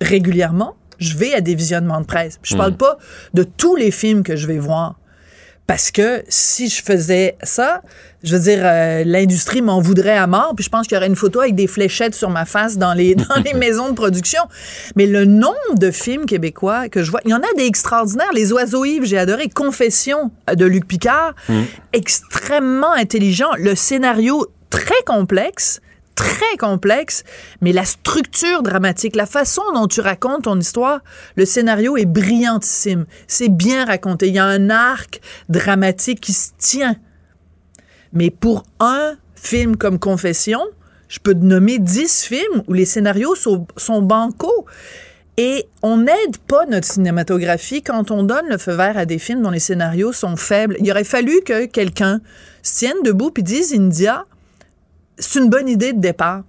régulièrement, 0.00 0.74
je 0.98 1.16
vais 1.16 1.32
à 1.34 1.40
des 1.40 1.54
visionnements 1.54 2.00
de 2.00 2.06
presse. 2.06 2.38
Je 2.42 2.56
parle 2.56 2.72
Mm. 2.72 2.76
pas 2.76 2.98
de 3.34 3.42
tous 3.44 3.76
les 3.76 3.90
films 3.90 4.22
que 4.22 4.36
je 4.36 4.46
vais 4.46 4.58
voir. 4.58 4.96
Parce 5.66 5.92
que 5.92 6.24
si 6.28 6.68
je 6.68 6.82
faisais 6.82 7.36
ça, 7.44 7.82
je 8.24 8.34
veux 8.36 8.42
dire, 8.42 8.58
euh, 8.64 9.04
l'industrie 9.06 9.62
m'en 9.62 9.80
voudrait 9.80 10.16
à 10.16 10.26
mort. 10.26 10.52
Puis 10.56 10.64
je 10.64 10.68
pense 10.68 10.88
qu'il 10.88 10.96
y 10.96 10.98
aurait 10.98 11.06
une 11.06 11.14
photo 11.14 11.40
avec 11.40 11.54
des 11.54 11.68
fléchettes 11.68 12.14
sur 12.16 12.28
ma 12.28 12.44
face 12.44 12.76
dans 12.76 12.92
les, 12.92 13.14
dans 13.14 13.36
les 13.44 13.54
maisons 13.64 13.88
de 13.88 13.94
production. 13.94 14.40
Mais 14.96 15.06
le 15.06 15.24
nombre 15.26 15.78
de 15.78 15.92
films 15.92 16.26
québécois 16.26 16.88
que 16.88 17.04
je 17.04 17.10
vois, 17.12 17.20
il 17.24 17.30
y 17.30 17.34
en 17.34 17.38
a 17.38 17.52
des 17.56 17.66
extraordinaires. 17.66 18.32
Les 18.34 18.52
Oiseaux 18.52 18.84
Yves, 18.84 19.04
j'ai 19.04 19.16
adoré. 19.18 19.48
Confession 19.48 20.32
de 20.52 20.64
Luc 20.66 20.86
Picard, 20.88 21.34
extrêmement 21.92 22.92
intelligent. 22.92 23.50
Le 23.58 23.74
scénario 23.76 24.46
très 24.70 25.00
complexe 25.06 25.80
très 26.20 26.56
complexe, 26.58 27.24
mais 27.60 27.72
la 27.72 27.84
structure 27.84 28.62
dramatique, 28.62 29.16
la 29.16 29.26
façon 29.26 29.62
dont 29.74 29.86
tu 29.86 30.00
racontes 30.00 30.44
ton 30.44 30.58
histoire, 30.58 31.00
le 31.36 31.46
scénario 31.46 31.96
est 31.96 32.06
brillantissime. 32.06 33.06
C'est 33.26 33.48
bien 33.48 33.86
raconté. 33.86 34.28
Il 34.28 34.34
y 34.34 34.38
a 34.38 34.44
un 34.44 34.68
arc 34.68 35.20
dramatique 35.48 36.20
qui 36.20 36.32
se 36.32 36.50
tient. 36.58 36.96
Mais 38.12 38.30
pour 38.30 38.64
un 38.80 39.16
film 39.34 39.76
comme 39.76 39.98
Confession, 39.98 40.60
je 41.08 41.18
peux 41.20 41.34
te 41.34 41.44
nommer 41.44 41.78
dix 41.78 42.24
films 42.24 42.62
où 42.68 42.74
les 42.74 42.84
scénarios 42.84 43.34
sont, 43.34 43.66
sont 43.76 44.02
bancaux. 44.02 44.66
Et 45.38 45.68
on 45.82 45.98
n'aide 45.98 46.36
pas 46.46 46.66
notre 46.66 46.86
cinématographie 46.86 47.82
quand 47.82 48.10
on 48.10 48.24
donne 48.24 48.46
le 48.48 48.58
feu 48.58 48.72
vert 48.72 48.98
à 48.98 49.06
des 49.06 49.18
films 49.18 49.40
dont 49.40 49.50
les 49.50 49.58
scénarios 49.58 50.12
sont 50.12 50.36
faibles. 50.36 50.76
Il 50.80 50.90
aurait 50.90 51.04
fallu 51.04 51.40
que 51.40 51.64
quelqu'un 51.64 52.20
se 52.62 52.80
tienne 52.80 53.02
debout 53.04 53.30
puis 53.30 53.42
dise 53.42 53.72
India, 53.72 54.26
c'est 55.20 55.38
une 55.38 55.48
bonne 55.48 55.68
idée 55.68 55.92
de 55.92 56.00
départ. 56.00 56.42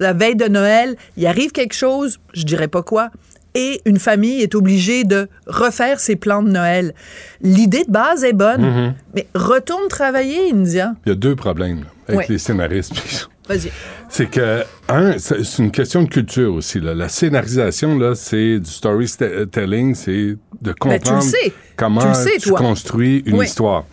La 0.00 0.12
veille 0.12 0.34
de 0.36 0.46
Noël, 0.48 0.96
il 1.16 1.26
arrive 1.26 1.52
quelque 1.52 1.74
chose, 1.74 2.18
je 2.32 2.42
dirais 2.44 2.66
pas 2.68 2.82
quoi, 2.82 3.10
et 3.54 3.80
une 3.84 4.00
famille 4.00 4.40
est 4.42 4.56
obligée 4.56 5.04
de 5.04 5.28
refaire 5.46 6.00
ses 6.00 6.16
plans 6.16 6.42
de 6.42 6.50
Noël. 6.50 6.92
L'idée 7.40 7.84
de 7.84 7.90
base 7.92 8.24
est 8.24 8.32
bonne, 8.32 8.62
Mhm. 8.62 8.94
mais 9.14 9.28
retourne 9.36 9.86
travailler, 9.88 10.50
India. 10.52 10.94
Il 11.06 11.10
y 11.10 11.12
a 11.12 11.14
deux 11.14 11.36
problèmes 11.36 11.80
là, 11.80 11.86
avec 12.08 12.18
Ouais. 12.20 12.26
les 12.30 12.38
scénaristes. 12.38 13.28
Vas-y. 13.48 13.70
C'est 14.08 14.30
que, 14.30 14.62
un, 14.88 15.18
c'est 15.18 15.58
une 15.58 15.70
question 15.70 16.02
de 16.04 16.08
culture 16.08 16.54
aussi. 16.54 16.80
Là. 16.80 16.94
La 16.94 17.08
scénarisation, 17.10 17.98
là, 17.98 18.14
c'est 18.14 18.58
du 18.58 18.70
storytelling, 18.70 19.94
c'est 19.94 20.12
de 20.12 20.36
Ben, 20.62 20.72
tu 20.72 20.74
comprendre 20.78 21.22
sais. 21.22 21.52
comment 21.76 22.00
Tu 22.00 22.14
sais, 22.14 22.38
tu 22.38 22.50
construis 22.52 23.22
une 23.26 23.36
Oui. 23.36 23.46
histoire. 23.46 23.84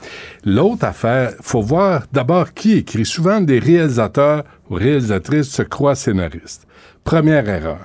L'autre 0.46 0.86
affaire, 0.86 1.34
faut 1.42 1.62
voir 1.62 2.04
d'abord 2.14 2.54
qui 2.54 2.74
écrit. 2.74 3.06
Souvent, 3.06 3.42
des 3.42 3.60
réalisateurs 3.60 4.44
ou 4.70 4.76
réalisatrices 4.76 5.50
se 5.50 5.64
croient 5.64 5.96
scénaristes. 5.96 6.66
Première 7.04 7.50
erreur. 7.50 7.80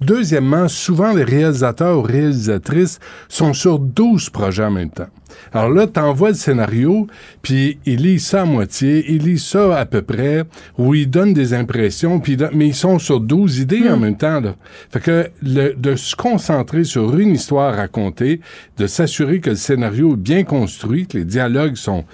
Deuxièmement, 0.00 0.68
souvent 0.68 1.12
les 1.12 1.24
réalisateurs 1.24 1.98
ou 1.98 2.02
réalisatrices 2.02 3.00
sont 3.28 3.52
sur 3.52 3.78
12 3.78 4.30
projets 4.30 4.64
en 4.64 4.70
même 4.70 4.90
temps. 4.90 5.08
Alors 5.52 5.70
là, 5.70 5.86
t'envoies 5.86 6.30
le 6.30 6.34
scénario, 6.34 7.06
puis 7.42 7.78
ils 7.84 8.00
lisent 8.02 8.26
ça 8.26 8.42
à 8.42 8.44
moitié, 8.44 9.04
ils 9.08 9.22
lisent 9.22 9.44
ça 9.44 9.78
à 9.78 9.86
peu 9.86 10.02
près, 10.02 10.44
ou 10.78 10.94
ils 10.94 11.08
donnent 11.08 11.32
des 11.32 11.52
impressions, 11.54 12.20
puis 12.20 12.36
mais 12.52 12.68
ils 12.68 12.74
sont 12.74 12.98
sur 12.98 13.20
12 13.20 13.58
idées 13.58 13.88
en 13.88 13.96
même 13.98 14.16
temps. 14.16 14.40
Là. 14.40 14.54
Fait 14.90 15.00
que 15.00 15.30
le- 15.42 15.74
de 15.74 15.96
se 15.96 16.14
concentrer 16.16 16.84
sur 16.84 17.16
une 17.18 17.30
histoire 17.34 17.74
racontée, 17.74 18.40
de 18.78 18.86
s'assurer 18.86 19.40
que 19.40 19.50
le 19.50 19.56
scénario 19.56 20.14
est 20.14 20.16
bien 20.16 20.44
construit, 20.44 21.06
que 21.06 21.18
les 21.18 21.24
dialogues 21.24 21.76
sont 21.76 22.04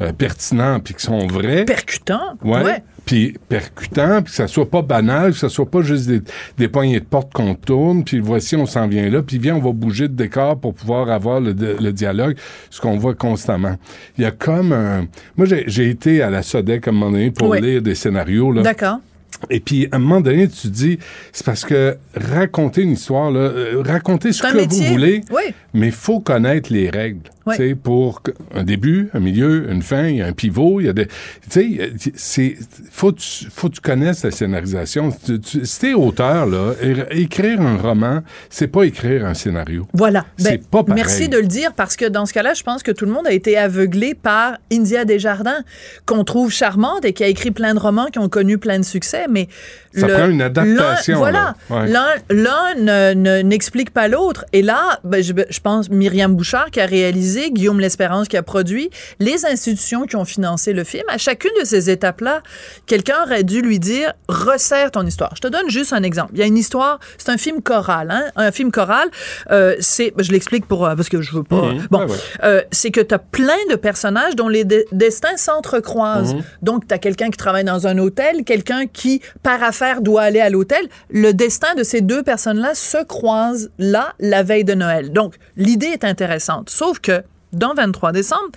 euh, 0.00 0.12
pertinents, 0.12 0.80
puis 0.80 0.94
qu'ils 0.94 1.02
sont 1.02 1.26
vrais. 1.26 1.64
Percutant. 1.66 2.38
Ouais. 2.42 2.62
Ouais. 2.62 2.82
Puis 3.10 3.34
percutant, 3.48 4.22
puis 4.22 4.30
que 4.30 4.36
ça 4.36 4.46
soit 4.46 4.70
pas 4.70 4.82
banal, 4.82 5.32
que 5.32 5.36
ça 5.36 5.48
soit 5.48 5.68
pas 5.68 5.82
juste 5.82 6.06
des, 6.06 6.20
des 6.56 6.68
poignées 6.68 7.00
de 7.00 7.04
porte 7.04 7.32
qu'on 7.32 7.56
tourne, 7.56 8.04
puis 8.04 8.20
voici, 8.20 8.54
on 8.54 8.66
s'en 8.66 8.86
vient 8.86 9.10
là, 9.10 9.20
puis 9.20 9.36
viens, 9.38 9.56
on 9.56 9.60
va 9.60 9.72
bouger 9.72 10.06
de 10.06 10.14
décor 10.14 10.60
pour 10.60 10.74
pouvoir 10.74 11.10
avoir 11.10 11.40
le, 11.40 11.52
le 11.52 11.92
dialogue, 11.92 12.36
ce 12.70 12.80
qu'on 12.80 12.98
voit 12.98 13.16
constamment. 13.16 13.74
Il 14.16 14.22
y 14.22 14.26
a 14.28 14.30
comme 14.30 14.72
un... 14.72 15.08
Moi, 15.36 15.48
j'ai 15.66 15.90
été 15.90 16.22
à 16.22 16.30
la 16.30 16.42
Sodec 16.44 16.86
à 16.86 16.90
un 16.92 16.94
moment 16.94 17.10
donné 17.10 17.32
pour 17.32 17.48
Oui. 17.48 17.60
lire 17.60 17.82
des 17.82 17.96
scénarios, 17.96 18.52
là. 18.52 18.62
D'accord. 18.62 19.00
Et 19.48 19.60
puis, 19.60 19.88
à 19.90 19.96
un 19.96 19.98
moment 19.98 20.20
donné, 20.20 20.48
tu 20.48 20.68
dis, 20.68 20.98
c'est 21.32 21.46
parce 21.46 21.64
que 21.64 21.96
raconter 22.14 22.82
une 22.82 22.92
histoire, 22.92 23.30
là, 23.30 23.40
euh, 23.40 23.82
raconter 23.84 24.32
ce 24.32 24.42
que 24.42 24.54
métier. 24.54 24.86
vous 24.86 24.92
voulez, 24.92 25.20
Oui. 25.30 25.54
mais 25.72 25.86
il 25.86 25.92
faut 25.92 26.20
connaître 26.20 26.72
les 26.72 26.90
règles. 26.90 27.20
Oui. 27.46 27.74
Pour 27.74 28.22
un 28.54 28.62
début, 28.62 29.08
un 29.12 29.18
milieu, 29.18 29.68
une 29.72 29.82
fin, 29.82 30.06
il 30.06 30.16
y 30.16 30.22
a 30.22 30.26
un 30.26 30.32
pivot, 30.32 30.78
il 30.78 30.86
y 30.86 30.88
a 30.88 30.92
des... 30.92 31.06
Tu 31.06 31.12
sais, 31.48 31.90
c'est... 32.14 32.56
Faut, 32.92 33.10
que 33.12 33.18
tu- 33.18 33.46
faut 33.50 33.68
que 33.68 33.74
tu 33.74 33.80
connaisses 33.80 34.22
la 34.22 34.30
scénarisation. 34.30 35.10
Tu, 35.24 35.40
tu, 35.40 35.64
si 35.66 35.80
t'es 35.80 35.94
auteur, 35.94 36.46
là, 36.46 36.74
écrire 37.10 37.60
un 37.60 37.76
roman, 37.76 38.20
c'est 38.50 38.68
pas 38.68 38.84
écrire 38.84 39.26
un 39.26 39.34
scénario. 39.34 39.86
Voilà. 39.94 40.26
C'est 40.36 40.58
Ben, 40.58 40.64
pas 40.70 40.84
pareil. 40.84 41.02
Merci 41.04 41.28
de 41.28 41.38
le 41.38 41.46
dire 41.46 41.72
parce 41.72 41.96
que 41.96 42.04
dans 42.04 42.24
ce 42.26 42.32
cas-là, 42.34 42.54
je 42.54 42.62
pense 42.62 42.84
que 42.84 42.92
tout 42.92 43.06
le 43.06 43.10
monde 43.10 43.26
a 43.26 43.32
été 43.32 43.56
aveuglé 43.56 44.14
par 44.14 44.58
India 44.72 45.04
Desjardins, 45.04 45.64
qu'on 46.06 46.22
trouve 46.22 46.52
charmante 46.52 47.04
et 47.04 47.12
qui 47.12 47.24
a 47.24 47.28
écrit 47.28 47.50
plein 47.50 47.74
de 47.74 47.80
romans 47.80 48.06
qui 48.12 48.20
ont 48.20 48.28
connu 48.28 48.58
plein 48.58 48.78
de 48.78 48.84
succès, 48.84 49.26
mais 49.30 49.48
Ça 49.94 50.06
le- 50.06 50.12
prend 50.14 50.28
une 50.28 50.42
adaptation, 50.42 51.18
Voilà. 51.18 51.54
là. 51.70 51.76
Ouais. 51.76 51.88
L'un, 52.30 52.74
ne- 53.14 53.42
n'explique 53.42 53.90
pas 53.90 54.08
l'autre. 54.08 54.44
Et 54.52 54.62
là, 54.62 55.00
ben, 55.04 55.22
je, 55.22 55.32
je 55.48 55.60
pense 55.60 55.90
Myriam 55.90 56.34
Bouchard 56.34 56.70
qui 56.70 56.80
a 56.80 56.86
réalisé, 56.86 57.50
Guillaume 57.50 57.80
L'Espérance 57.80 58.28
qui 58.28 58.36
a 58.36 58.42
produit, 58.42 58.90
les 59.18 59.46
institutions 59.46 60.06
qui 60.06 60.16
ont 60.16 60.24
financé 60.24 60.72
le 60.72 60.84
film. 60.84 61.04
À 61.08 61.18
chacune 61.18 61.50
de 61.60 61.64
ces 61.64 61.90
étapes-là, 61.90 62.42
quelqu'un 62.86 63.16
aurait 63.24 63.44
dû 63.44 63.62
lui 63.62 63.78
dire 63.78 64.12
resserre 64.28 64.90
ton 64.90 65.04
histoire. 65.06 65.32
Je 65.34 65.40
te 65.40 65.48
donne 65.48 65.68
juste 65.70 65.92
un 65.92 66.02
exemple. 66.02 66.30
Il 66.34 66.40
y 66.40 66.42
a 66.42 66.46
une 66.46 66.58
histoire, 66.58 67.00
c'est 67.18 67.30
un 67.30 67.36
film 67.38 67.62
choral, 67.62 68.10
hein? 68.10 68.24
un 68.36 68.52
film 68.52 68.70
choral. 68.70 69.08
euh, 69.50 69.74
c'est, 69.80 70.12
je 70.18 70.30
l'explique 70.32 70.66
pour 70.66 70.86
euh, 70.86 70.94
parce 70.94 71.08
que 71.08 71.20
je 71.22 71.32
veux 71.32 71.42
pas. 71.42 71.62
Mhm. 71.72 71.86
Bon, 71.90 72.00
Ouais, 72.00 72.06
ouais. 72.12 72.16
euh, 72.44 72.62
c'est 72.70 72.90
que 72.90 73.00
tu 73.00 73.14
as 73.14 73.18
plein 73.18 73.58
de 73.70 73.76
personnages 73.76 74.36
dont 74.36 74.48
les 74.48 74.64
de- 74.64 74.84
destins 74.92 75.36
s'entrecroisent. 75.36 76.34
Mhm. 76.34 76.42
Donc, 76.62 76.86
tu 76.88 76.94
as 76.94 76.98
quelqu'un 76.98 77.30
qui 77.30 77.36
travaille 77.36 77.64
dans 77.64 77.86
un 77.86 77.98
hôtel, 77.98 78.44
quelqu'un 78.44 78.86
qui, 78.86 79.19
par 79.42 79.62
affaire, 79.62 80.00
doit 80.00 80.22
aller 80.22 80.40
à 80.40 80.50
l'hôtel. 80.50 80.88
Le 81.10 81.32
destin 81.32 81.74
de 81.74 81.82
ces 81.82 82.00
deux 82.00 82.22
personnes-là 82.22 82.74
se 82.74 83.02
croise 83.04 83.70
là, 83.78 84.14
la 84.18 84.42
veille 84.42 84.64
de 84.64 84.74
Noël. 84.74 85.12
Donc, 85.12 85.34
l'idée 85.56 85.86
est 85.86 86.04
intéressante. 86.04 86.70
Sauf 86.70 86.98
que, 86.98 87.22
dans 87.52 87.74
23 87.74 88.12
décembre, 88.12 88.50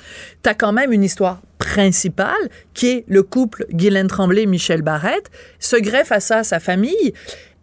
tu 0.44 0.49
as 0.49 0.53
quand 0.53 0.72
même 0.72 0.91
une 0.91 1.03
histoire 1.03 1.41
principale 1.57 2.49
qui 2.73 2.90
est 2.90 3.06
le 3.07 3.23
couple 3.23 3.65
Guylaine 3.72 4.07
Tremblay-Michel 4.07 4.81
Barrette, 4.81 5.31
se 5.60 5.76
greffe 5.76 6.11
à 6.11 6.19
ça 6.19 6.44
sa 6.44 6.60
famille, 6.60 7.14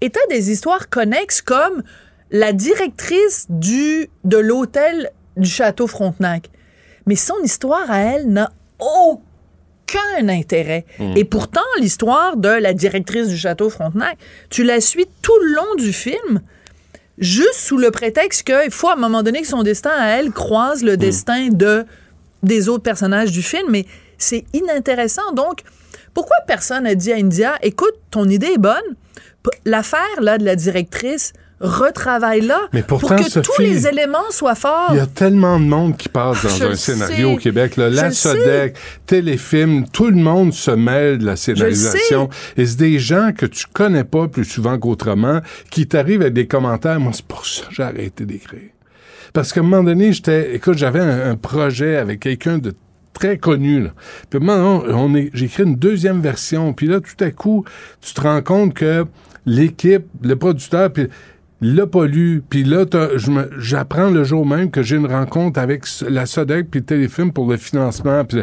et 0.01 0.11
tu 0.11 0.19
as 0.19 0.35
des 0.35 0.51
histoires 0.51 0.89
connexes 0.89 1.43
comme 1.43 1.83
la 2.31 2.53
directrice 2.53 3.47
du, 3.49 4.09
de 4.25 4.39
l'hôtel 4.39 5.11
du 5.37 5.49
château 5.49 5.87
Frontenac. 5.87 6.51
Mais 7.07 7.17
son 7.17 7.39
histoire 7.43 7.91
à 7.91 7.99
elle 8.01 8.29
n'a 8.29 8.51
aucun 8.79 9.30
intérêt. 10.29 10.85
Mm. 10.99 11.17
Et 11.17 11.25
pourtant, 11.25 11.61
l'histoire 11.79 12.37
de 12.37 12.49
la 12.49 12.73
directrice 12.73 13.29
du 13.29 13.37
château 13.37 13.71
Frontenac, 13.71 14.19
tu 14.49 14.65
la 14.65 14.81
suis 14.81 15.07
tout 15.23 15.39
le 15.43 15.55
long 15.55 15.75
du 15.77 15.93
film. 15.93 16.41
juste 17.19 17.55
sous 17.55 17.77
le 17.77 17.91
prétexte 17.91 18.45
qu'il 18.45 18.71
faut 18.71 18.89
à 18.89 18.95
un 18.95 18.97
moment 18.97 19.23
donné 19.23 19.43
que 19.43 19.47
son 19.47 19.63
destin 19.63 19.91
à 19.91 20.09
elle 20.17 20.31
croise 20.31 20.83
le 20.83 20.97
destin 20.97 21.49
de 21.49 21.85
des 22.43 22.71
autres 22.71 22.83
personnages 22.83 23.33
du 23.33 23.43
film, 23.43 23.67
mais 23.69 23.85
c'est 24.17 24.45
inintéressant. 24.55 25.33
Donc, 25.35 25.63
pourquoi 26.15 26.37
personne 26.47 26.85
n'a 26.85 26.95
dit 26.95 27.13
à 27.13 27.17
India, 27.17 27.57
écoute, 27.63 27.95
ton 28.11 28.29
idée 28.29 28.53
est 28.55 28.59
bonne, 28.59 28.97
l'affaire 29.65 30.21
là 30.21 30.39
de 30.39 30.45
la 30.45 30.57
directrice, 30.57 31.33
retravaille-la 31.61 32.59
Mais 32.73 32.83
pour 32.83 33.01
que 33.01 33.41
tous 33.41 33.61
les 33.61 33.87
éléments 33.87 34.31
soient 34.31 34.55
forts. 34.55 34.89
Il 34.91 34.97
y 34.97 35.01
a 35.01 35.07
tellement 35.07 35.61
de 35.61 35.67
monde 35.67 35.97
qui 35.97 36.09
passe 36.09 36.43
dans 36.43 36.49
Je 36.49 36.65
un 36.65 36.75
scénario 36.75 37.29
sais. 37.29 37.35
au 37.35 37.37
Québec. 37.37 37.77
Là. 37.77 37.91
La. 37.91 38.11
Sodec, 38.11 38.77
téléfilm, 39.07 39.87
tout 39.89 40.11
le 40.11 40.17
monde 40.17 40.53
se 40.53 40.71
mêle 40.71 41.19
de 41.19 41.27
la 41.27 41.37
scénarisation. 41.37 42.31
Et 42.57 42.67
c'est 42.67 42.79
des 42.79 42.99
gens 42.99 43.33
que 43.37 43.47
tu 43.47 43.67
connais 43.73 44.05
pas 44.05 44.29
plus 44.29 44.45
souvent 44.45 44.79
qu'autrement 44.79 45.41
qui 45.71 45.87
t'arrivent 45.87 46.23
avec 46.23 46.35
des 46.35 46.47
commentaires. 46.47 46.99
Moi, 46.99 47.13
c'est 47.15 47.27
pour 47.27 47.47
ça 47.47 47.67
que 47.67 47.75
j'ai 47.75 47.83
arrêté 47.83 48.25
d'écrire. 48.25 48.71
Parce 49.33 49.53
qu'à 49.53 49.61
un 49.61 49.65
moment 49.65 49.85
donné, 49.85 50.13
j'étais, 50.13 50.55
écoute, 50.55 50.79
j'avais 50.79 51.01
un, 51.01 51.31
un 51.31 51.37
projet 51.37 51.97
avec 51.97 52.21
quelqu'un 52.21 52.59
de 52.59 52.75
très 53.13 53.39
connu. 53.39 53.83
Là. 53.83 53.91
Puis 54.29 54.41
maintenant, 54.41 54.83
on 54.89 55.15
est, 55.15 55.31
j'ai 55.35 55.47
écrit 55.47 55.65
une 55.65 55.77
deuxième 55.77 56.21
version. 56.21 56.73
Puis 56.73 56.87
là, 56.87 57.01
tout 57.01 57.23
à 57.23 57.31
coup, 57.31 57.65
tu 58.01 58.15
te 58.15 58.21
rends 58.21 58.43
compte 58.43 58.75
que 58.75 59.05
l'équipe, 59.47 60.05
le 60.23 60.37
producteur, 60.37 60.93
puis 60.93 61.09
l'a 61.61 61.87
pas 61.87 62.07
lu. 62.07 62.43
Puis 62.49 62.65
là, 62.65 62.85
j'apprends 63.59 64.11
le 64.11 64.25
jour 64.25 64.47
même 64.47 64.71
que 64.71 64.83
j'ai 64.83 64.97
une 64.97 65.07
rencontre 65.07 65.61
avec 65.61 65.85
la 66.09 66.27
Sodec 66.27 66.71
puis 66.71 66.83
Téléfilm 66.83 67.33
pour 67.33 67.51
le 67.51 67.57
financement. 67.57 68.25
Puis 68.25 68.43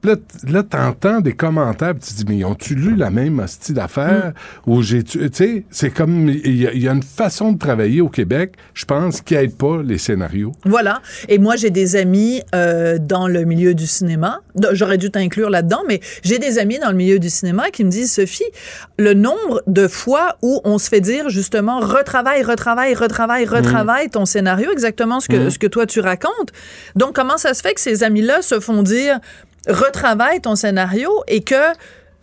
puis 0.00 0.10
là, 0.10 0.16
là 0.50 0.62
t'entends 0.62 1.20
des 1.20 1.32
commentaires, 1.32 1.94
puis 1.94 2.02
tu 2.08 2.14
te 2.14 2.18
dis, 2.18 2.36
mais 2.36 2.44
ont-tu 2.44 2.74
lu 2.74 2.94
la 2.96 3.10
même 3.10 3.38
hostie 3.38 3.72
d'affaires? 3.72 4.32
Ou 4.66 4.82
j'ai, 4.82 5.02
tu 5.02 5.28
sais, 5.32 5.64
c'est 5.70 5.90
comme, 5.90 6.28
il 6.28 6.56
y, 6.56 6.66
a- 6.66 6.72
il 6.72 6.82
y 6.82 6.88
a 6.88 6.92
une 6.92 7.02
façon 7.02 7.52
de 7.52 7.58
travailler 7.58 8.00
au 8.00 8.08
Québec, 8.08 8.54
je 8.74 8.84
pense, 8.84 9.20
qui 9.20 9.34
aide 9.34 9.56
pas 9.56 9.82
les 9.82 9.98
scénarios. 9.98 10.52
Voilà. 10.64 11.00
Et 11.28 11.38
moi, 11.38 11.56
j'ai 11.56 11.70
des 11.70 11.96
amis 11.96 12.42
euh, 12.54 12.98
dans 12.98 13.28
le 13.28 13.44
milieu 13.44 13.74
du 13.74 13.86
cinéma. 13.86 14.40
J'aurais 14.72 14.98
dû 14.98 15.10
t'inclure 15.10 15.50
là-dedans, 15.50 15.82
mais 15.88 16.00
j'ai 16.22 16.38
des 16.38 16.58
amis 16.58 16.78
dans 16.78 16.90
le 16.90 16.96
milieu 16.96 17.18
du 17.18 17.30
cinéma 17.30 17.70
qui 17.70 17.84
me 17.84 17.90
disent, 17.90 18.12
Sophie, 18.12 18.44
le 18.98 19.14
nombre 19.14 19.62
de 19.66 19.88
fois 19.88 20.36
où 20.42 20.60
on 20.64 20.78
se 20.78 20.88
fait 20.88 21.00
dire 21.00 21.28
justement, 21.28 21.80
retravaille, 21.80 22.42
retravaille, 22.42 22.94
retravaille, 22.94 23.44
retravaille 23.46 24.10
ton 24.10 24.26
scénario, 24.26 24.70
exactement 24.72 25.20
ce 25.20 25.28
que, 25.28 25.36
Mhm. 25.36 25.50
ce 25.50 25.58
que 25.58 25.66
toi 25.66 25.86
tu 25.86 26.00
racontes. 26.00 26.52
Donc, 26.96 27.14
comment 27.14 27.36
ça 27.38 27.54
se 27.54 27.62
fait 27.62 27.74
que 27.74 27.80
ces 27.80 28.02
amis-là 28.04 28.42
se 28.42 28.60
font 28.60 28.82
dire, 28.82 29.18
retravaille 29.66 30.40
ton 30.40 30.56
scénario 30.56 31.10
et 31.26 31.42
que 31.42 31.72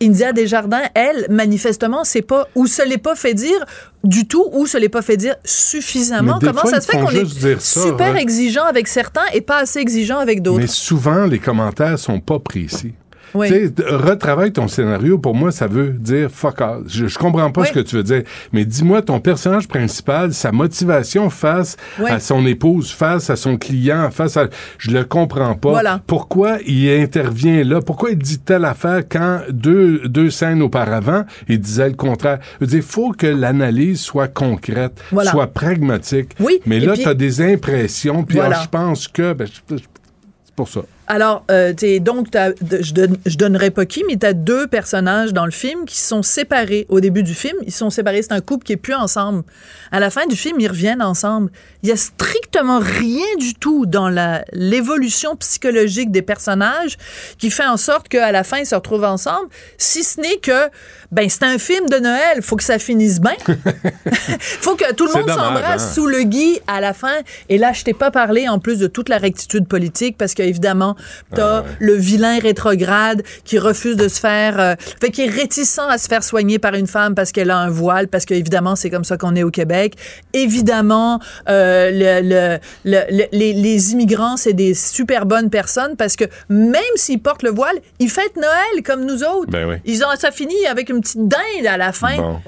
India 0.02 0.32
Desjardins, 0.32 0.82
elle, 0.94 1.26
manifestement, 1.30 2.04
c'est 2.04 2.22
pas, 2.22 2.48
ou 2.54 2.66
se 2.66 2.86
l'est 2.86 2.98
pas 2.98 3.14
fait 3.14 3.32
dire 3.32 3.64
du 4.04 4.28
tout, 4.28 4.46
ou 4.52 4.66
se 4.66 4.76
l'est 4.76 4.90
pas 4.90 5.00
fait 5.00 5.16
dire 5.16 5.36
suffisamment. 5.42 6.38
Comment 6.38 6.60
fois, 6.60 6.70
ça 6.70 6.80
se 6.80 6.86
fait 6.86 6.98
qu'on 6.98 7.10
est 7.10 7.58
ça, 7.58 7.80
super 7.80 8.16
exigeant 8.16 8.64
avec 8.64 8.88
certains 8.88 9.24
et 9.32 9.40
pas 9.40 9.58
assez 9.58 9.78
exigeant 9.78 10.18
avec 10.18 10.42
d'autres? 10.42 10.60
Mais 10.60 10.66
souvent, 10.66 11.24
les 11.24 11.38
commentaires 11.38 11.98
sont 11.98 12.20
pas 12.20 12.38
précis. 12.38 12.92
Oui. 13.34 13.48
Tu 13.48 13.54
sais, 13.54 13.68
d- 13.70 13.82
retravaille 13.88 14.52
ton 14.52 14.68
scénario, 14.68 15.18
pour 15.18 15.34
moi, 15.34 15.50
ça 15.52 15.66
veut 15.66 15.88
dire 15.90 16.30
fuck 16.30 16.60
all. 16.60 16.82
Je, 16.86 17.06
je 17.06 17.18
comprends 17.18 17.50
pas 17.50 17.62
Oui. 17.62 17.66
ce 17.68 17.72
que 17.72 17.80
tu 17.80 17.96
veux 17.96 18.02
dire. 18.02 18.22
Mais 18.52 18.64
dis-moi, 18.64 19.02
ton 19.02 19.20
personnage 19.20 19.68
principal, 19.68 20.32
sa 20.32 20.52
motivation 20.52 21.28
face 21.30 21.76
Oui. 21.98 22.10
à 22.10 22.20
son 22.20 22.46
épouse, 22.46 22.90
face 22.90 23.30
à 23.30 23.36
son 23.36 23.56
client, 23.56 24.10
face 24.10 24.36
à. 24.36 24.48
Je 24.78 24.90
le 24.90 25.04
comprends 25.04 25.54
pas. 25.54 25.70
Voilà. 25.70 26.00
Pourquoi 26.06 26.58
il 26.66 26.88
intervient 26.90 27.62
là? 27.64 27.80
Pourquoi 27.80 28.10
il 28.10 28.18
dit 28.18 28.38
telle 28.38 28.64
affaire 28.64 29.02
quand 29.08 29.40
deux, 29.50 30.08
deux 30.08 30.30
scènes 30.30 30.62
auparavant, 30.62 31.24
il 31.48 31.58
disait 31.60 31.88
le 31.88 31.94
contraire? 31.96 32.38
Je 32.60 32.64
veux 32.66 32.70
dire, 32.70 32.82
faut 32.84 33.12
que 33.12 33.26
l'analyse 33.26 34.00
soit 34.00 34.28
concrète, 34.28 35.02
Voilà. 35.12 35.30
soit 35.30 35.46
pragmatique. 35.48 36.32
Oui, 36.40 36.60
Mais 36.66 36.76
et 36.76 36.80
là, 36.80 36.92
puis- 36.92 37.02
tu 37.02 37.08
as 37.08 37.14
des 37.14 37.40
impressions, 37.40 38.22
puis 38.24 38.36
Voilà. 38.36 38.58
ah, 38.60 38.62
je 38.64 38.68
pense 38.68 39.08
que. 39.08 39.32
ben, 39.32 39.46
c'est 39.68 40.54
pour 40.54 40.68
ça. 40.68 40.80
Alors, 41.08 41.44
euh, 41.50 41.72
t'es- 41.72 42.00
donc, 42.00 42.30
t'as- 42.32 42.52
je, 42.80 42.92
donne, 42.92 43.16
je 43.24 43.36
donnerai 43.36 43.70
pas 43.70 43.86
qui, 43.86 44.02
mais 44.08 44.16
tu 44.16 44.26
as 44.26 44.32
deux 44.32 44.66
personnages 44.66 45.32
dans 45.32 45.44
le 45.44 45.50
film 45.52 45.84
qui 45.86 45.98
sont 46.00 46.22
séparés. 46.22 46.86
Au 46.88 46.98
début 47.00 47.22
du 47.22 47.34
film, 47.34 47.56
ils 47.64 47.72
sont 47.72 47.90
séparés. 47.90 48.22
C'est 48.22 48.32
un 48.32 48.40
couple 48.40 48.64
qui 48.64 48.72
est 48.72 48.76
plus 48.76 48.94
ensemble. 48.94 49.44
À 49.92 50.00
la 50.00 50.10
fin 50.10 50.26
du 50.26 50.34
film, 50.36 50.58
ils 50.58 50.68
reviennent 50.68 51.02
ensemble. 51.02 51.50
Il 51.84 51.88
y 51.88 51.92
a 51.92 51.96
strictement 51.96 52.80
rien 52.80 53.24
du 53.38 53.54
tout 53.54 53.86
dans 53.86 54.08
la- 54.08 54.44
l'évolution 54.52 55.36
psychologique 55.36 56.10
des 56.10 56.22
personnages 56.22 56.96
qui 57.38 57.50
fait 57.50 57.66
en 57.66 57.76
sorte 57.76 58.08
qu'à 58.08 58.32
la 58.32 58.42
fin, 58.42 58.58
ils 58.58 58.66
se 58.66 58.74
retrouvent 58.74 59.04
ensemble, 59.04 59.48
si 59.78 60.02
ce 60.02 60.20
n'est 60.20 60.38
que, 60.38 60.68
ben, 61.12 61.28
c'est 61.28 61.44
un 61.44 61.58
film 61.58 61.88
de 61.88 61.98
Noël. 61.98 62.42
Faut 62.42 62.56
que 62.56 62.64
ça 62.64 62.80
finisse 62.80 63.20
bien. 63.20 63.36
faut 64.40 64.74
que 64.74 64.92
tout 64.94 65.04
le 65.06 65.10
C'est 65.12 65.18
monde 65.18 65.28
dommage, 65.28 65.44
s'embrasse 65.44 65.82
hein? 65.84 65.92
sous 65.94 66.06
le 66.06 66.22
gui 66.24 66.58
à 66.66 66.80
la 66.80 66.92
fin. 66.92 67.14
Et 67.48 67.58
là, 67.58 67.72
je 67.72 67.84
t'ai 67.84 67.94
pas 67.94 68.10
parlé 68.10 68.48
en 68.48 68.58
plus 68.58 68.78
de 68.78 68.86
toute 68.88 69.08
la 69.08 69.18
rectitude 69.18 69.68
politique 69.68 70.16
parce 70.18 70.34
qu'évidemment, 70.34 70.95
t'as 71.34 71.64
le 71.78 71.94
vilain 71.94 72.38
rétrograde 72.38 73.22
qui 73.44 73.58
refuse 73.58 73.96
de 73.96 74.08
se 74.08 74.20
faire, 74.20 74.58
euh, 74.60 74.74
fait 75.00 75.10
qui 75.10 75.22
est 75.22 75.30
réticent 75.30 75.78
à 75.78 75.98
se 75.98 76.08
faire 76.08 76.22
soigner 76.24 76.58
par 76.58 76.74
une 76.74 76.86
femme 76.86 77.14
parce 77.14 77.32
qu'elle 77.32 77.50
a 77.50 77.58
un 77.58 77.70
voile, 77.70 78.08
parce 78.08 78.24
qu'évidemment, 78.24 78.76
c'est 78.76 78.90
comme 78.90 79.04
ça 79.04 79.16
qu'on 79.16 79.34
est 79.36 79.42
au 79.42 79.50
Québec. 79.50 79.94
Évidemment, 80.32 81.20
euh, 81.48 81.90
le- 81.90 82.28
le- 82.28 82.58
le- 82.84 83.04
le- 83.10 83.26
les, 83.32 83.52
les 83.52 83.92
immigrants, 83.92 84.36
c'est 84.36 84.52
des 84.52 84.74
super 84.74 85.26
bonnes 85.26 85.50
personnes 85.50 85.96
parce 85.96 86.16
que 86.16 86.24
même 86.48 86.82
s'ils 86.94 87.20
portent 87.20 87.42
le 87.42 87.50
voile, 87.50 87.76
ils 87.98 88.10
fêtent 88.10 88.36
Noël 88.36 88.82
comme 88.84 89.04
nous 89.04 89.22
autres. 89.24 89.50
Ben 89.50 89.68
oui. 89.68 89.76
Ils 89.84 90.04
ont, 90.04 90.08
ça 90.18 90.30
finit 90.30 90.66
avec 90.70 90.88
une 90.88 91.00
petite 91.00 91.26
dinde 91.26 91.66
à 91.68 91.76
la 91.76 91.92
fin. 91.92 92.16
Bon. 92.16 92.38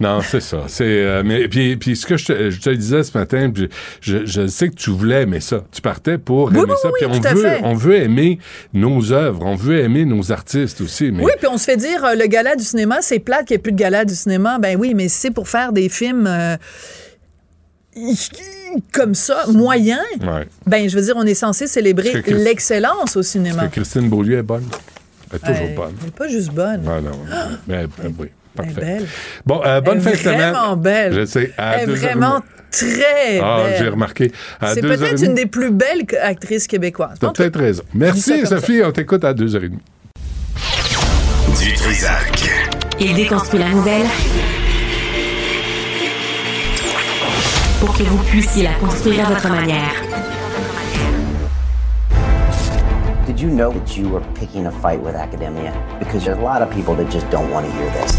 Non, 0.00 0.20
c'est 0.22 0.40
ça. 0.40 0.64
C'est 0.68 0.84
euh, 0.84 1.22
mais 1.24 1.48
puis, 1.48 1.76
puis 1.76 1.96
ce 1.96 2.06
que 2.06 2.16
je 2.16 2.26
te, 2.26 2.50
je 2.50 2.60
te 2.60 2.70
le 2.70 2.76
disais 2.76 3.02
ce 3.02 3.18
matin, 3.18 3.50
puis 3.52 3.68
je, 4.00 4.24
je 4.26 4.46
sais 4.46 4.68
que 4.68 4.74
tu 4.76 4.90
voulais 4.90 5.22
aimer 5.22 5.40
ça. 5.40 5.64
Tu 5.72 5.80
partais 5.80 6.18
pour 6.18 6.44
Oui, 6.52 6.58
aimer 6.58 6.66
oui, 6.68 6.76
ça. 6.80 6.88
oui, 6.88 6.94
Puis 7.00 7.06
on 7.08 7.20
veut, 7.34 7.48
on 7.64 7.74
veut 7.74 7.96
aimer 7.96 8.38
nos 8.72 9.12
œuvres, 9.12 9.44
on 9.44 9.56
veut 9.56 9.80
aimer 9.80 10.04
nos 10.04 10.30
artistes 10.30 10.80
aussi. 10.80 11.10
Mais 11.10 11.24
Oui, 11.24 11.32
puis 11.38 11.48
on 11.48 11.58
se 11.58 11.64
fait 11.64 11.76
dire 11.76 12.04
euh, 12.04 12.14
le 12.14 12.26
gala 12.26 12.54
du 12.54 12.62
cinéma, 12.62 12.98
c'est 13.02 13.18
plate 13.18 13.46
qu'il 13.46 13.54
n'y 13.56 13.58
ait 13.58 13.62
plus 13.62 13.72
de 13.72 13.76
gala 13.78 14.04
du 14.04 14.14
cinéma. 14.14 14.58
Ben 14.60 14.76
oui, 14.78 14.94
mais 14.94 15.08
c'est 15.08 15.32
pour 15.32 15.48
faire 15.48 15.72
des 15.72 15.88
films 15.88 16.28
euh, 16.28 16.56
comme 18.92 19.14
ça, 19.14 19.44
moyens. 19.52 19.98
Ouais. 20.20 20.46
Ben, 20.66 20.88
je 20.88 20.96
veux 20.96 21.02
dire, 21.02 21.14
on 21.16 21.24
est 21.26 21.34
censé 21.34 21.66
célébrer 21.66 22.22
l'excellence 22.28 23.16
au 23.16 23.22
cinéma. 23.22 23.66
Que 23.68 23.72
Christine 23.80 24.08
Beaulieu 24.08 24.38
est 24.38 24.42
bonne. 24.42 24.64
Elle 25.30 25.36
est 25.36 25.40
toujours 25.40 25.56
Elle- 25.68 25.74
bonne. 25.74 25.94
Elle 25.98 26.04
n'est 26.06 26.10
pas 26.12 26.28
juste 26.28 26.52
bonne. 26.52 26.82
Ah 26.86 27.00
non. 27.00 27.18
Mais, 27.66 27.82
euh, 28.04 28.08
oui, 28.18 28.28
Elle 28.62 28.70
est 28.70 28.74
parfait. 28.74 28.90
belle. 28.98 29.06
Bon, 29.46 29.60
euh, 29.64 29.80
bonne 29.80 29.96
Elle 29.98 30.02
fin 30.02 30.10
est 30.10 30.12
de 30.14 30.18
semaine. 30.18 30.38
vraiment 30.52 30.76
belle. 30.76 31.12
Je 31.14 31.24
sais. 31.26 31.52
à 31.58 31.76
Elle 31.76 31.82
est 31.82 31.86
deux 31.86 32.04
heures- 32.04 32.10
vraiment 32.12 32.40
très 32.70 33.40
Ah, 33.42 33.62
belle. 33.64 33.76
j'ai 33.78 33.88
remarqué. 33.88 34.32
C'est 34.74 34.80
peut-être 34.80 35.22
une 35.24 35.34
des 35.34 35.46
plus 35.46 35.70
belles 35.70 36.04
actrices 36.22 36.66
québécoises. 36.66 37.18
T'as 37.20 37.30
peut-être 37.30 37.58
raison. 37.58 37.82
ça 37.82 37.88
Merci, 37.94 38.46
Sophie. 38.46 38.80
On 38.84 38.92
t'écoute 38.92 39.24
à 39.24 39.32
2h30. 39.34 39.78
Du 41.60 41.72
Trisac. 41.74 42.50
Il 43.00 43.14
déconstruit 43.14 43.60
la 43.60 43.68
nouvelle 43.68 44.06
pour 47.80 47.96
que 47.96 48.02
vous 48.02 48.18
puissiez 48.24 48.64
la 48.64 48.72
construire 48.74 49.26
à 49.28 49.32
votre 49.34 49.48
manière. 49.48 49.92
Did 53.28 53.38
you 53.38 53.50
know 53.50 53.70
that 53.70 53.94
you 53.94 54.08
were 54.08 54.22
picking 54.36 54.64
a 54.64 54.72
fight 54.72 55.02
with 55.02 55.14
academia? 55.14 55.70
Because 55.98 56.24
there's 56.24 56.38
a 56.38 56.40
lot 56.40 56.62
of 56.62 56.70
people 56.72 56.94
that 56.94 57.12
just 57.12 57.28
don't 57.28 57.50
want 57.50 57.66
to 57.66 57.72
hear 57.72 57.84
this. 57.90 58.14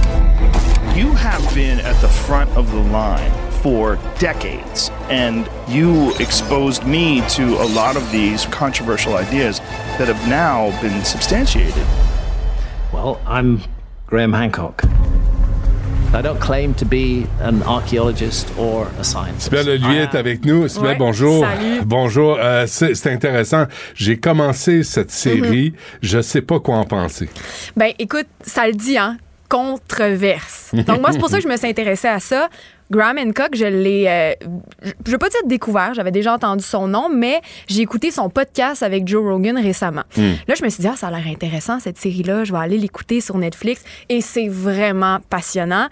You 0.96 1.14
have 1.14 1.42
been 1.56 1.80
at 1.80 2.00
the 2.00 2.08
front 2.08 2.48
of 2.52 2.70
the 2.70 2.78
line 2.78 3.32
for 3.64 3.96
decades, 4.20 4.92
and 5.10 5.50
you 5.68 6.14
exposed 6.18 6.86
me 6.86 7.28
to 7.30 7.44
a 7.60 7.68
lot 7.74 7.98
of 7.98 8.12
these 8.12 8.46
controversial 8.46 9.16
ideas 9.16 9.58
that 9.98 10.08
have 10.08 10.30
now 10.30 10.80
been 10.80 11.04
substantiated. 11.04 11.88
Well, 12.94 13.20
I'm 13.26 13.64
Graham 14.06 14.34
Hancock. 14.34 14.84
I 16.12 16.24
don't 16.24 16.40
claim 16.40 16.74
to 16.76 16.86
be 16.86 17.28
an 17.40 17.62
archaeologist 17.68 18.52
or 18.58 18.88
a 19.00 19.04
scientist. 19.04 19.44
Sibelle 19.44 19.70
Olivier 19.70 20.00
est 20.02 20.16
avec 20.16 20.44
nous. 20.44 20.68
Sibelle, 20.68 20.90
Ouais, 20.94 20.96
bonjour. 20.98 21.46
salut. 21.46 21.82
Bonjour. 21.86 22.38
Euh, 22.40 22.66
c'est 22.68 22.96
c'est 22.96 23.12
intéressant. 23.14 23.66
J'ai 23.94 24.18
commencé 24.18 24.82
cette 24.84 25.12
série. 25.12 25.74
Je 26.02 26.20
sais 26.22 26.42
pas 26.42 26.60
quoi 26.60 26.78
en 26.78 26.86
penser. 26.86 27.30
Ben, 27.78 27.92
écoute, 28.00 28.26
ça 28.42 28.66
le 28.66 28.74
dit, 28.74 28.98
hein? 28.98 29.18
Controverse. 29.50 30.72
Donc, 30.74 31.00
moi, 31.00 31.12
c'est 31.12 31.20
pour 31.20 31.30
ça 31.30 31.38
que 31.38 31.44
je 31.44 31.48
me 31.48 31.58
suis 31.58 31.68
intéressée 31.68 32.08
à 32.08 32.20
ça. 32.20 32.50
Graham 32.92 33.18
Hancock, 33.20 33.56
je 33.56 33.66
l'ai. 33.66 34.06
euh, 34.08 34.34
je 35.06 35.12
veux 35.12 35.18
pas 35.18 35.30
dire 35.30 35.42
découvert, 35.46 35.94
j'avais 35.94 36.12
déjà 36.12 36.34
entendu 36.34 36.64
son 36.64 36.88
nom, 36.88 37.10
mais 37.10 37.42
j'ai 37.68 37.82
écouté 37.82 38.12
son 38.12 38.30
podcast 38.30 38.82
avec 38.84 39.08
Joe 39.08 39.24
Rogan 39.24 39.58
récemment. 39.58 40.04
Hmm. 40.18 40.34
Là, 40.48 40.56
je 40.56 40.64
me 40.64 40.70
suis 40.70 40.82
dit, 40.82 40.88
ah, 40.88 40.96
ça 40.96 41.08
a 41.08 41.12
l'air 41.12 41.28
intéressant, 41.28 41.80
cette 41.80 41.98
série-là. 41.98 42.44
Je 42.44 42.52
vais 42.52 42.60
aller 42.60 42.78
l'écouter 42.78 43.22
sur 43.22 43.38
Netflix. 43.38 43.84
Et 44.10 44.22
c'est 44.22 44.48
vraiment 44.48 45.20
passionnant. 45.30 45.88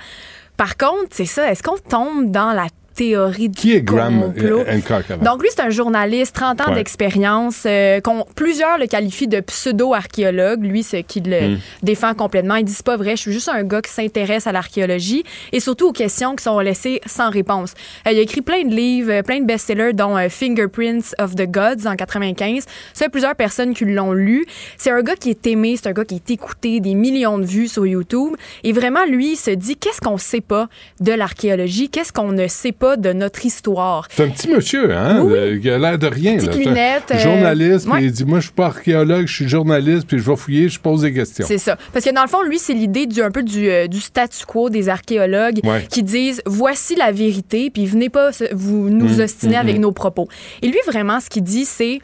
Par 0.58 0.76
contre, 0.76 1.10
c'est 1.12 1.26
ça, 1.26 1.52
est-ce 1.52 1.62
qu'on 1.62 1.78
tombe 1.78 2.32
dans 2.32 2.52
la 2.52 2.68
théories 2.98 3.52
Qui 3.52 3.74
est 3.76 3.82
Graham 3.82 4.22
complot. 4.34 4.64
Hancock? 4.70 5.06
Donc 5.24 5.42
lui, 5.42 5.50
c'est 5.52 5.62
un 5.62 5.70
journaliste, 5.70 6.36
30 6.36 6.62
ans 6.62 6.70
Ouais. 6.70 6.76
d'expérience. 6.76 7.64
euh, 7.66 8.02
qu'on- 8.02 8.26
plusieurs 8.36 8.78
le 8.78 8.88
qualifient 8.88 9.28
de 9.28 9.40
pseudo-archéologue. 9.40 10.64
Lui, 10.66 10.84
c'est 10.84 11.04
qui 11.04 11.22
le 11.22 11.56
Mm. 11.56 11.60
défend 11.84 12.14
complètement. 12.14 12.56
Il 12.56 12.66
dit 12.66 12.74
c'est 12.74 12.86
pas 12.86 12.98
vrai, 12.98 13.12
je 13.16 13.22
suis 13.22 13.32
juste 13.34 13.50
un 13.50 13.64
gars 13.64 13.82
qui 13.82 13.92
s'intéresse 13.92 14.48
à 14.48 14.52
l'archéologie 14.52 15.24
et 15.52 15.60
surtout 15.60 15.88
aux 15.90 15.92
questions 15.94 16.36
qui 16.36 16.44
sont 16.44 16.60
laissées 16.60 17.02
sans 17.06 17.30
réponse. 17.30 17.74
Euh, 18.08 18.12
il 18.12 18.18
a 18.18 18.22
écrit 18.22 18.42
plein 18.42 18.64
de 18.64 18.74
livres, 18.74 19.12
euh, 19.12 19.22
plein 19.24 19.40
de 19.40 19.46
best-sellers, 19.46 19.94
dont 19.94 20.18
euh, 20.18 20.30
Fingerprints 20.30 21.14
of 21.20 21.36
the 21.36 21.46
Gods 21.50 21.86
en 21.86 21.96
95. 21.96 22.64
Ça, 22.94 23.02
il 23.02 23.02
y 23.04 23.06
a 23.06 23.10
plusieurs 23.10 23.36
personnes 23.36 23.74
qui 23.74 23.86
l'ont 23.86 24.14
lu. 24.14 24.46
C'est 24.78 24.92
un 24.92 25.02
gars 25.02 25.16
qui 25.16 25.30
est 25.30 25.46
aimé, 25.48 25.76
c'est 25.78 25.90
un 25.90 25.94
gars 25.94 26.06
qui 26.06 26.16
est 26.16 26.32
écouté, 26.32 26.80
des 26.80 26.94
millions 26.96 27.38
de 27.38 27.46
vues 27.46 27.68
sur 27.68 27.86
YouTube. 27.86 28.36
Et 28.64 28.72
vraiment, 28.74 29.06
lui, 29.06 29.34
il 29.34 29.38
se 29.38 29.52
dit 29.52 29.76
qu'est-ce 29.76 30.02
qu'on 30.02 30.18
sait 30.18 30.42
pas 30.42 30.68
de 31.02 31.12
l'archéologie, 31.12 31.90
qu'est-ce 31.90 32.14
qu'on 32.14 32.32
ne 32.32 32.48
sait 32.48 32.72
pas 32.72 32.87
de 32.96 33.12
notre 33.12 33.46
histoire. 33.46 34.08
C'est 34.12 34.24
un 34.24 34.30
petit 34.30 34.50
monsieur, 34.50 34.96
hein? 34.96 35.22
Oui, 35.24 35.34
euh, 35.36 35.60
qui 35.60 35.70
a 35.70 35.78
l'air 35.78 35.98
de 35.98 36.08
rien. 36.08 36.38
Petites 36.38 36.66
là. 36.66 37.00
Un 37.10 37.16
euh, 37.16 37.20
Journaliste, 37.20 37.86
puis 37.86 37.94
ouais. 37.94 38.04
il 38.06 38.12
dit 38.12 38.26
Moi, 38.26 38.40
je 38.40 38.46
suis 38.46 38.54
pas 38.54 38.68
archéologue, 38.68 39.28
je 39.28 39.34
suis 39.34 39.50
journaliste, 39.50 40.08
puis 40.08 40.20
je 40.20 40.24
vais 40.24 40.36
fouiller, 40.36 40.70
je 40.70 40.80
pose 40.80 41.02
des 41.02 41.14
questions. 41.14 41.46
C'est 41.48 41.58
ça. 41.58 41.78
Parce 41.92 42.06
que 42.06 42.14
dans 42.14 42.22
le 42.22 42.30
fond, 42.30 42.44
lui, 42.44 42.60
c'est 42.60 42.74
l'idée 42.74 43.08
du 43.08 43.22
un 43.22 43.32
peu 43.32 43.44
du, 43.44 43.70
euh, 43.70 43.88
du 43.88 44.00
statu 44.00 44.46
quo 44.46 44.70
des 44.70 44.88
archéologues 44.88 45.60
Ouais. 45.64 45.86
qui 45.90 46.04
disent 46.04 46.42
voici 46.46 46.96
la 46.96 47.12
vérité, 47.12 47.70
puis 47.70 47.86
venez 47.86 48.10
pas 48.10 48.30
vous 48.54 48.90
nous 48.90 49.18
Mm, 49.18 49.22
ostiner 49.22 49.56
mm, 49.56 49.60
avec 49.60 49.78
mm. 49.78 49.82
nos 49.82 49.92
propos. 49.92 50.28
Et 50.62 50.68
lui, 50.68 50.80
vraiment, 50.86 51.20
ce 51.20 51.30
qu'il 51.30 51.44
dit, 51.44 51.66
c'est 51.66 52.00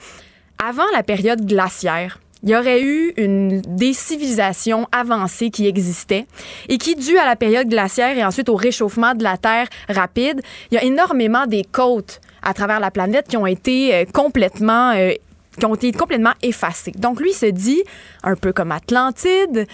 avant 0.63 0.89
la 0.93 1.03
période 1.03 1.45
glaciaire. 1.45 2.19
Il 2.43 2.49
y 2.49 2.55
aurait 2.55 2.81
eu 2.81 3.13
une, 3.15 3.61
des 3.61 3.93
civilisations 3.93 4.87
avancées 4.91 5.49
qui 5.49 5.65
existaient 5.65 6.25
et 6.67 6.77
qui, 6.77 6.95
dû 6.95 7.17
à 7.17 7.25
la 7.25 7.37
période 7.37 7.69
glaciaire 7.69 8.17
et 8.17 8.25
ensuite 8.25 8.49
au 8.49 8.55
réchauffement 8.55 9.15
de 9.15 9.23
la 9.23 9.37
Terre 9.37 9.67
rapide, 9.87 10.41
il 10.69 10.75
y 10.75 10.77
a 10.77 10.83
énormément 10.83 11.47
des 11.47 11.63
côtes 11.63 12.19
à 12.41 12.53
travers 12.53 12.81
la 12.81 12.91
planète 12.91 13.27
qui 13.29 13.37
ont 13.37 13.47
été 13.47 13.95
euh, 13.95 14.05
complètement 14.13 14.91
euh, 14.91 15.13
qui 15.59 15.65
ont 15.65 15.75
été 15.75 15.91
complètement 15.91 16.33
effacées. 16.41 16.91
Donc 16.97 17.19
lui 17.19 17.31
il 17.31 17.35
se 17.35 17.45
dit 17.47 17.83
un 18.23 18.35
peu 18.35 18.53
comme 18.53 18.71
Atlantide, 18.71 19.67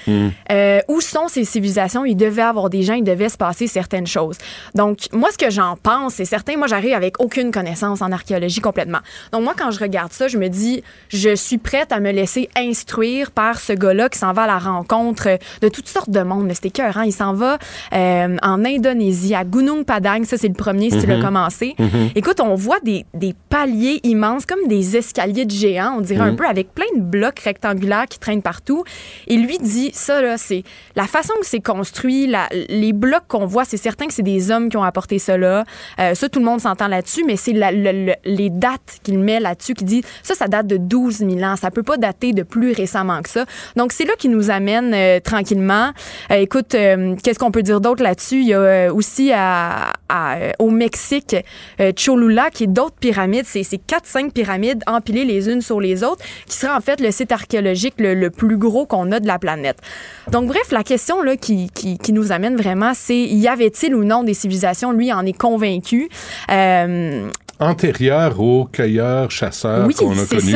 euh, 0.51 0.80
où 0.88 1.01
sont 1.01 1.27
ces 1.27 1.43
civilisations? 1.45 2.03
Il 2.06 2.15
devait 2.15 2.41
avoir 2.41 2.69
des 2.69 2.81
gens, 2.84 2.93
il 2.95 3.03
devait 3.03 3.30
se 3.30 3.38
passer 3.38 3.68
certaines 3.68 4.07
choses. 4.07 4.38
Donc, 4.73 5.07
moi, 5.14 5.30
ce 5.31 5.38
que 5.38 5.51
j'en 5.51 5.76
pense, 5.76 6.15
c'est 6.15 6.26
certain, 6.26 6.57
moi, 6.57 6.65
j'arrive 6.68 6.93
avec 6.93 7.19
aucune 7.19 7.51
connaissance 7.51 8.01
en 8.01 8.11
archéologie 8.11 8.60
complètement. 8.61 8.99
Donc, 9.31 9.43
moi, 9.43 9.53
quand 9.57 9.69
je 9.72 9.80
regarde 9.80 10.11
ça, 10.11 10.27
je 10.27 10.38
me 10.38 10.47
dis, 10.49 10.84
je 11.10 11.35
suis 11.35 11.57
prête 11.60 11.91
à 11.91 11.99
me 11.99 12.11
laisser 12.11 12.49
instruire 12.57 13.30
par 13.31 13.60
ce 13.60 13.73
gars-là 13.73 14.10
qui 14.10 14.18
s'en 14.18 14.34
va 14.34 14.43
à 14.43 14.47
la 14.47 14.57
rencontre 14.57 15.38
de 15.61 15.69
toutes 15.69 15.88
sortes 15.88 16.10
de 16.10 16.22
monde. 16.22 16.45
Mais 16.47 16.56
C'était 16.56 16.69
écœurant. 16.69 17.01
Il 17.03 17.14
s'en 17.14 17.34
va 17.34 17.60
euh, 17.93 18.35
en 18.41 18.65
Indonésie, 18.65 19.35
à 19.35 19.43
Gunung 19.43 19.84
Padang. 19.85 20.23
Ça, 20.23 20.38
c'est 20.38 20.47
le 20.47 20.53
premier, 20.56 20.89
si 20.89 20.97
tu 20.99 21.06
Mhm. 21.07 21.14
l'as 21.14 21.22
commencé. 21.23 21.76
Mhm. 21.77 22.10
Écoute, 22.15 22.39
on 22.39 22.56
voit 22.56 22.80
des, 22.84 23.06
des 23.14 23.35
paliers 23.49 23.99
immenses, 24.03 24.45
comme 24.47 24.68
des 24.68 24.97
escaliers 24.97 25.45
de 25.45 25.51
géants, 25.51 25.69
on 25.78 26.02
dirait 26.02 26.20
Mhm. 26.26 26.34
un 26.34 26.36
peu, 26.36 26.46
avec 26.48 26.74
plein 26.74 26.86
de 26.96 27.02
blocs 27.02 27.40
rectangulaires 27.40 28.06
qui 28.10 28.20
traînent 28.20 28.41
partout. 28.41 28.84
Et 29.28 29.38
lui 29.38 29.58
dit, 29.60 29.91
ça, 29.94 30.22
là, 30.22 30.38
c'est 30.38 30.64
la 30.96 31.06
façon 31.06 31.34
que 31.40 31.46
c'est 31.46 31.60
construit, 31.60 32.28
la- 32.28 32.50
les 32.70 32.94
blocs 32.94 33.24
qu'on 33.28 33.46
voit, 33.46 33.66
c'est 33.66 33.78
certain 33.78 34.08
que 34.08 34.14
c'est 34.14 34.24
des 34.24 34.52
hommes 34.52 34.70
qui 34.70 34.78
ont 34.78 34.84
apporté 34.84 35.20
ça 35.20 35.38
là. 35.38 35.64
Euh, 36.00 36.14
ça, 36.16 36.30
tout 36.30 36.40
le 36.40 36.46
monde 36.46 36.60
s'entend 36.62 36.88
là-dessus, 36.88 37.24
mais 37.26 37.36
c'est 37.36 37.54
la- 37.54 37.72
le- 37.72 38.06
le- 38.08 38.16
les 38.26 38.50
dates 38.50 39.00
qu'il 39.04 39.20
met 39.20 39.40
là-dessus 39.40 39.74
qui 39.74 39.84
dit, 39.86 40.04
ça, 40.24 40.36
ça 40.36 40.48
date 40.48 40.68
de 40.68 40.78
12 40.78 41.18
000 41.20 41.40
ans. 41.44 41.56
Ça 41.56 41.72
peut 41.72 41.84
pas 41.84 41.98
dater 41.98 42.34
de 42.34 42.44
plus 42.44 42.72
récemment 42.72 43.22
que 43.22 43.30
ça. 43.30 43.46
Donc, 43.76 43.91
c'est 43.91 44.06
là 44.06 44.14
qui 44.18 44.30
nous 44.30 44.50
amène 44.50 44.94
euh, 44.94 45.20
tranquillement. 45.20 45.91
Euh, 46.32 46.36
écoute, 46.36 46.70
qu'est-ce 46.70 47.40
qu'on 47.40 47.52
peut 47.52 47.64
dire 47.64 47.82
d'autre 47.82 48.04
là-dessus? 48.04 48.41
Il 48.41 48.48
y 48.48 48.54
a 48.54 48.94
aussi 48.94 49.32
à, 49.34 49.94
à, 50.10 50.38
au 50.60 50.70
Mexique, 50.70 51.36
Cholula, 51.96 52.50
qui 52.52 52.66
est 52.66 52.68
d'autres 52.68 52.96
pyramides. 53.00 53.46
C'est 53.46 53.64
c'est 53.64 53.78
quatre, 53.78 54.06
cinq 54.06 54.34
pyramides 54.34 54.84
empilées 54.88 55.26
les 55.26 55.50
unes 55.50 55.59
sur 55.61 55.80
les 55.80 56.03
autres, 56.03 56.23
qui 56.45 56.57
sera 56.57 56.77
en 56.77 56.81
fait 56.81 56.99
le 56.99 57.11
site 57.11 57.31
archéologique 57.31 57.95
le, 57.98 58.30
plus 58.30 58.57
gros 58.57 58.86
qu'on 58.86 59.11
a 59.11 59.19
de 59.19 59.27
la 59.27 59.40
planète. 59.40 59.77
Donc, 60.31 60.48
bref, 60.48 60.72
la 60.72 60.84
question 60.84 61.22
là, 61.22 61.36
qui, 61.36 61.69
qui, 61.73 61.98
qui 61.98 62.14
nous 62.14 62.31
amène 62.31 62.56
vraiment, 62.56 62.94
c'est 62.94 63.18
y 63.18 63.48
avait-il 63.48 63.95
ou 63.95 64.03
non 64.03 64.23
des 64.23 64.34
civilisations? 64.34 64.91
Lui 64.91 65.11
en 65.11 65.26
est 65.26 65.38
convaincu. 65.38 66.10
Euh, 66.52 67.30
Antérieur 67.60 68.40
aux 68.40 68.65
cueilleurs, 68.65 69.30
chasseurs 69.31 69.86
Oui, 69.86 69.94
qu'on 69.94 70.11
a 70.18 70.26
connus, 70.26 70.56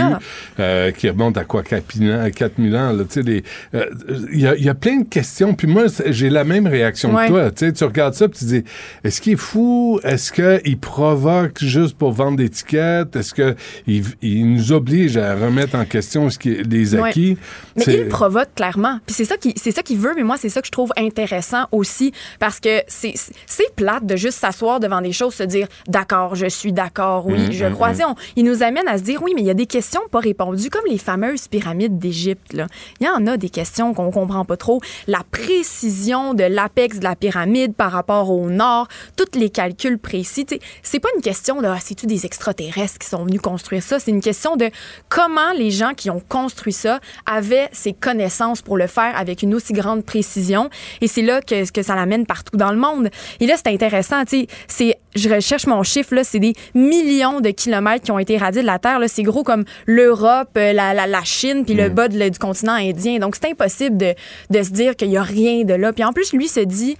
euh, 0.59 0.91
qui 0.91 1.09
remontent 1.09 1.39
à 1.39 1.43
quoi, 1.43 1.61
4000 1.63 2.11
ans, 2.13 2.29
4000 2.33 2.75
ans, 2.77 2.93
là, 2.93 3.03
tu 3.03 3.13
sais, 3.15 3.23
des- 3.23 3.43
euh, 3.75 3.85
il 4.31 4.39
y, 4.39 4.47
a, 4.47 4.55
y 4.55 4.69
a 4.69 4.73
plein 4.73 4.99
de 5.01 5.05
questions, 5.09 5.53
puis 5.53 5.67
moi, 5.67 5.83
j'ai 6.07 6.29
la 6.29 6.43
même 6.45 6.65
réaction 6.65 7.13
Ouais. 7.13 7.25
que 7.25 7.31
toi, 7.31 7.51
tu 7.51 7.65
sais, 7.65 7.73
tu 7.73 7.83
regardes 7.83 8.13
ça, 8.13 8.27
puis 8.29 8.39
tu 8.39 8.45
dis, 8.45 8.63
est-ce 9.03 9.19
qu'il 9.19 9.33
est 9.33 9.37
fou? 9.37 9.99
Est-ce 10.03 10.31
qu'il 10.31 10.79
provoque 10.79 11.59
juste 11.61 11.97
pour 11.97 12.13
vendre 12.13 12.37
des 12.37 12.49
tickets? 12.49 13.15
Est-ce 13.15 13.33
qu'il 13.33 14.03
il 14.21 14.53
nous 14.53 14.71
oblige 14.71 15.17
à 15.17 15.35
remettre 15.35 15.75
en 15.75 15.85
question 15.85 16.29
ce 16.29 16.39
qui 16.39 16.51
est- 16.53 16.63
les 16.63 16.95
Ouais. 16.95 17.09
acquis? 17.09 17.37
Mais 17.75 17.83
il 17.87 18.07
provoque 18.07 18.55
clairement. 18.55 18.99
Puis 19.05 19.15
c'est 19.15 19.25
ça 19.25 19.35
qui 19.37 19.53
c'est 19.57 19.71
ça 19.71 19.81
qu'il 19.83 19.97
veut, 19.97 20.13
mais 20.15 20.23
moi 20.23 20.37
c'est 20.37 20.49
ça 20.49 20.61
que 20.61 20.67
je 20.67 20.71
trouve 20.71 20.91
intéressant 20.97 21.65
aussi 21.71 22.13
parce 22.39 22.59
que 22.59 22.81
c'est 22.87 23.13
c'est 23.45 23.73
plate 23.75 24.05
de 24.05 24.15
juste 24.15 24.39
s'asseoir 24.39 24.79
devant 24.79 25.01
des 25.01 25.11
choses, 25.11 25.33
se 25.33 25.43
dire 25.43 25.67
d'accord, 25.87 26.35
je 26.35 26.45
suis 26.47 26.71
d'accord, 26.71 26.92
oui, 27.25 27.47
Mm, 27.49 27.51
je 27.51 27.65
mm, 27.65 27.73
crois. 27.73 27.91
mm. 27.93 28.01
On- 28.09 28.15
il 28.35 28.45
nous 28.45 28.63
amène 28.63 28.87
à 28.87 28.97
se 28.97 29.03
dire 29.03 29.21
oui, 29.23 29.33
mais 29.35 29.41
il 29.41 29.47
y 29.47 29.49
a 29.51 29.53
des 29.55 29.65
questions 29.65 30.01
pas 30.11 30.19
répondues 30.19 30.69
comme 30.69 30.85
les 30.89 30.97
fameuses 30.97 31.47
pyramides 31.47 31.97
d'Égypte. 31.99 32.55
Il 32.99 33.05
y 33.05 33.09
en 33.09 33.25
a 33.27 33.37
des 33.37 33.49
questions 33.49 33.93
qu'on 33.93 34.11
comprend 34.11 34.45
pas 34.45 34.57
trop, 34.57 34.79
la 35.07 35.21
précision 35.31 36.33
de 36.33 36.43
l'apex 36.43 36.99
de 36.99 37.03
la 37.03 37.15
pyramide 37.15 37.73
par 37.75 37.91
rapport 37.91 38.29
au 38.31 38.49
nord, 38.49 38.87
tous 39.15 39.37
les 39.39 39.49
calculs 39.49 39.97
précis, 39.97 40.45
c'est 40.81 40.99
pas 40.99 41.09
une 41.15 41.21
question 41.21 41.61
de 41.61 41.67
ah, 41.67 41.77
c'est 41.81 41.95
tu 41.95 42.05
des 42.05 42.25
extraterrestres 42.25 42.97
qui 42.99 43.07
sont 43.07 43.23
venus 43.25 43.39
construire 43.41 43.81
ça, 43.83 43.99
c'est 43.99 44.11
une 44.11 44.21
question 44.21 44.55
de 44.55 44.69
comment 45.09 45.51
les 45.57 45.71
gens 45.71 45.93
qui 45.95 46.09
ont 46.09 46.21
construit 46.27 46.73
ça 46.73 46.99
avaient 47.25 47.69
ces 47.71 47.93
connaissances 47.93 48.61
pour 48.61 48.77
le 48.77 48.87
faire 48.87 49.13
avec 49.17 49.41
une 49.43 49.53
aussi 49.55 49.73
grande 49.73 50.03
précision. 50.03 50.69
Et 51.01 51.07
c'est 51.07 51.21
là 51.21 51.41
que, 51.41 51.69
que 51.71 51.81
ça 51.81 51.95
l'amène 51.95 52.25
partout 52.25 52.57
dans 52.57 52.71
le 52.71 52.77
monde. 52.77 53.09
Et 53.39 53.45
là, 53.47 53.55
c'est 53.57 53.71
intéressant, 53.71 54.23
tu 54.25 54.41
sais, 54.41 54.47
c'est, 54.67 54.97
je 55.15 55.29
recherche 55.29 55.67
mon 55.67 55.83
chiffre, 55.83 56.15
là, 56.15 56.23
c'est 56.23 56.39
des 56.39 56.53
millions 56.87 57.41
de 57.41 57.49
kilomètres 57.49 58.03
qui 58.05 58.11
ont 58.11 58.19
été 58.19 58.33
irradiés 58.33 58.61
de 58.61 58.67
la 58.67 58.79
Terre. 58.79 58.99
C'est 59.07 59.23
gros 59.23 59.43
comme 59.43 59.65
l'Europe, 59.85 60.49
euh, 60.57 60.73
la, 60.73 60.93
la, 60.93 61.07
la 61.07 61.23
Chine, 61.23 61.63
puis 61.65 61.73
le 61.73 61.89
bas 61.89 62.07
de- 62.07 62.29
du 62.29 62.39
continent 62.39 62.73
indien. 62.73 63.19
Donc, 63.19 63.35
c'est 63.35 63.49
impossible 63.51 63.97
de, 63.97 64.13
de 64.49 64.63
se 64.63 64.69
dire 64.71 64.95
qu'il 64.95 65.09
y 65.09 65.17
a 65.17 65.23
rien 65.23 65.63
de 65.63 65.73
là. 65.73 65.93
Puis 65.93 66.03
en 66.03 66.13
plus, 66.13 66.33
lui 66.33 66.47
se 66.47 66.59
dit, 66.59 66.97